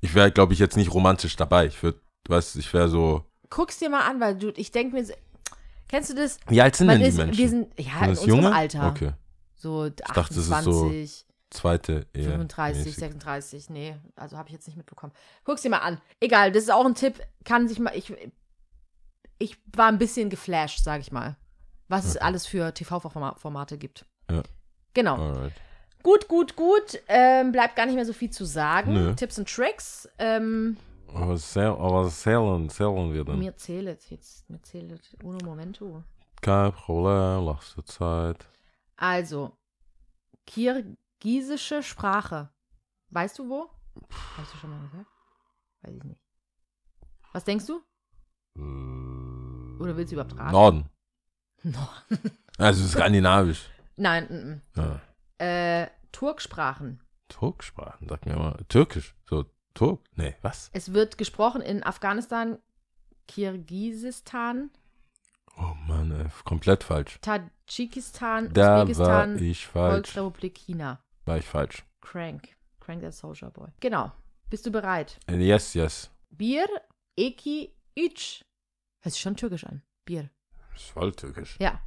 ich 0.00 0.14
wäre, 0.14 0.30
glaube 0.32 0.52
ich, 0.52 0.58
jetzt 0.58 0.76
nicht 0.76 0.92
romantisch 0.92 1.36
dabei. 1.36 1.66
Ich 1.66 1.82
würde, 1.82 2.00
du 2.24 2.32
weißt, 2.32 2.56
ich 2.56 2.72
wäre 2.72 2.88
so, 2.88 3.24
Guck's 3.50 3.78
dir 3.78 3.90
mal 3.90 4.08
an, 4.08 4.18
weil 4.20 4.36
du, 4.38 4.50
ich 4.56 4.70
denke 4.72 4.94
mir, 4.96 5.06
kennst 5.88 6.10
du 6.10 6.14
das? 6.14 6.38
wie 6.48 6.62
alt 6.62 6.74
sind 6.74 6.88
denn 6.88 7.00
die 7.00 7.06
ist, 7.06 7.18
Menschen? 7.18 7.36
wir 7.38 7.48
sind, 7.48 7.78
ja, 7.78 7.92
Sind 7.92 8.02
in 8.02 8.08
unserem 8.10 8.28
junge? 8.28 8.54
Alter. 8.54 8.88
Okay, 8.88 9.12
So 9.56 9.90
dachte, 9.90 10.12
das 10.14 10.36
ist 10.38 10.46
so 10.46 10.54
28, 10.54 11.26
zweite 11.52 12.06
Ehe. 12.14 12.24
35, 12.24 12.84
mäßig. 12.84 12.96
36. 12.96 13.70
Nee, 13.70 13.96
also 14.16 14.36
habe 14.36 14.48
ich 14.48 14.52
jetzt 14.54 14.66
nicht 14.66 14.76
mitbekommen. 14.76 15.12
Guck's 15.44 15.62
dir 15.62 15.70
mal 15.70 15.78
an. 15.78 16.00
Egal, 16.20 16.52
das 16.52 16.64
ist 16.64 16.70
auch 16.72 16.84
ein 16.86 16.94
Tipp. 16.94 17.20
Kann 17.44 17.68
sich 17.68 17.78
mal, 17.78 17.94
ich, 17.96 18.12
ich 19.38 19.56
war 19.76 19.88
ein 19.88 19.98
bisschen 19.98 20.30
geflasht, 20.30 20.82
sag 20.82 21.00
ich 21.00 21.12
mal. 21.12 21.36
Was 21.88 22.04
es 22.06 22.16
Okay. 22.16 22.24
alles 22.24 22.46
für 22.46 22.72
TV-Formate 22.72 23.76
gibt. 23.78 24.06
Ja. 24.30 24.42
Genau. 24.94 25.16
Alright. 25.16 25.52
Gut, 26.02 26.26
gut, 26.26 26.56
gut. 26.56 27.00
Ähm, 27.08 27.52
bleibt 27.52 27.76
gar 27.76 27.86
nicht 27.86 27.94
mehr 27.94 28.06
so 28.06 28.12
viel 28.12 28.30
zu 28.30 28.44
sagen. 28.44 28.92
Nö. 28.94 29.14
Tipps 29.14 29.38
und 29.38 29.48
Tricks. 29.48 30.08
Ähm, 30.18 30.76
Aber, 31.14 31.36
sehr, 31.36 31.68
aber 31.70 32.08
zählen, 32.08 32.68
zählen 32.70 33.12
wir 33.12 33.24
dann. 33.24 33.38
mir 33.38 33.56
zählt 33.56 34.04
jetzt, 34.10 34.48
mir 34.50 34.60
zählt 34.62 35.00
uno 35.22 35.38
momento. 35.44 36.02
Kein 36.40 36.72
Problem, 36.72 37.44
lass 37.44 37.74
dir 37.74 37.84
Zeit. 37.84 38.46
Also, 38.96 39.52
kirgisische 41.22 41.82
Sprache. 41.82 42.50
Weißt 43.10 43.38
du 43.38 43.48
wo? 43.48 43.70
Hast 44.36 44.52
du 44.54 44.58
schon 44.58 44.70
mal 44.70 44.88
gehört? 44.88 45.06
Weiß 45.82 45.94
ich 45.94 46.04
nicht. 46.04 46.20
Was 47.32 47.44
denkst 47.44 47.66
du? 47.66 47.80
Oder 49.80 49.96
willst 49.96 50.12
du 50.12 50.16
überhaupt 50.16 50.36
raten? 50.36 50.52
Norden. 50.52 50.88
No. 51.62 51.88
Also 52.58 52.86
skandinavisch. 52.86 53.70
Nein, 53.96 54.62
mm, 54.74 54.78
Ja. 54.80 54.86
mm. 54.86 55.00
Äh, 55.38 55.90
Turksprachen. 56.10 57.00
Turksprachen, 57.28 58.08
sag 58.08 58.26
mir 58.26 58.36
mal. 58.36 58.58
Türkisch. 58.68 59.14
So, 59.28 59.44
Turk? 59.74 60.00
Nee, 60.16 60.34
was? 60.42 60.70
Es 60.72 60.92
wird 60.92 61.18
gesprochen 61.18 61.62
in 61.62 61.82
Afghanistan, 61.84 62.58
Kirgisistan, 63.28 64.70
Oh 65.56 65.74
Mann, 65.86 66.10
ey, 66.12 66.26
komplett 66.44 66.82
falsch. 66.82 67.18
Tadschikistan, 67.20 68.52
Da 68.54 68.62
war 68.62 68.82
Usbekistan, 68.82 69.38
ich 69.38 69.66
falsch. 69.66 69.92
Volksrepublik 70.12 70.56
China. 70.58 70.98
War 71.24 71.38
ich 71.38 71.46
falsch. 71.46 71.84
Crank. 72.00 72.48
Crank 72.80 73.00
der 73.00 73.12
Soldier 73.12 73.50
Boy. 73.50 73.68
Genau. 73.80 74.12
Bist 74.50 74.66
du 74.66 74.70
bereit? 74.70 75.18
Äh, 75.28 75.36
Yes, 75.36 75.74
yes. 75.74 76.10
Bir, 76.30 76.66
Eki, 77.16 77.74
Üç. 77.96 78.44
Hört 79.00 79.12
sich 79.14 79.22
schon 79.22 79.36
türkisch 79.36 79.64
an. 79.64 79.82
Bier. 80.04 80.30
Ist 80.74 80.90
voll 80.90 81.12
türkisch. 81.12 81.56
Ja. 81.60 81.80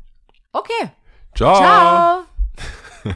Okay. 0.52 0.92
Ciao. 1.36 1.56
Ciao. 1.56 2.26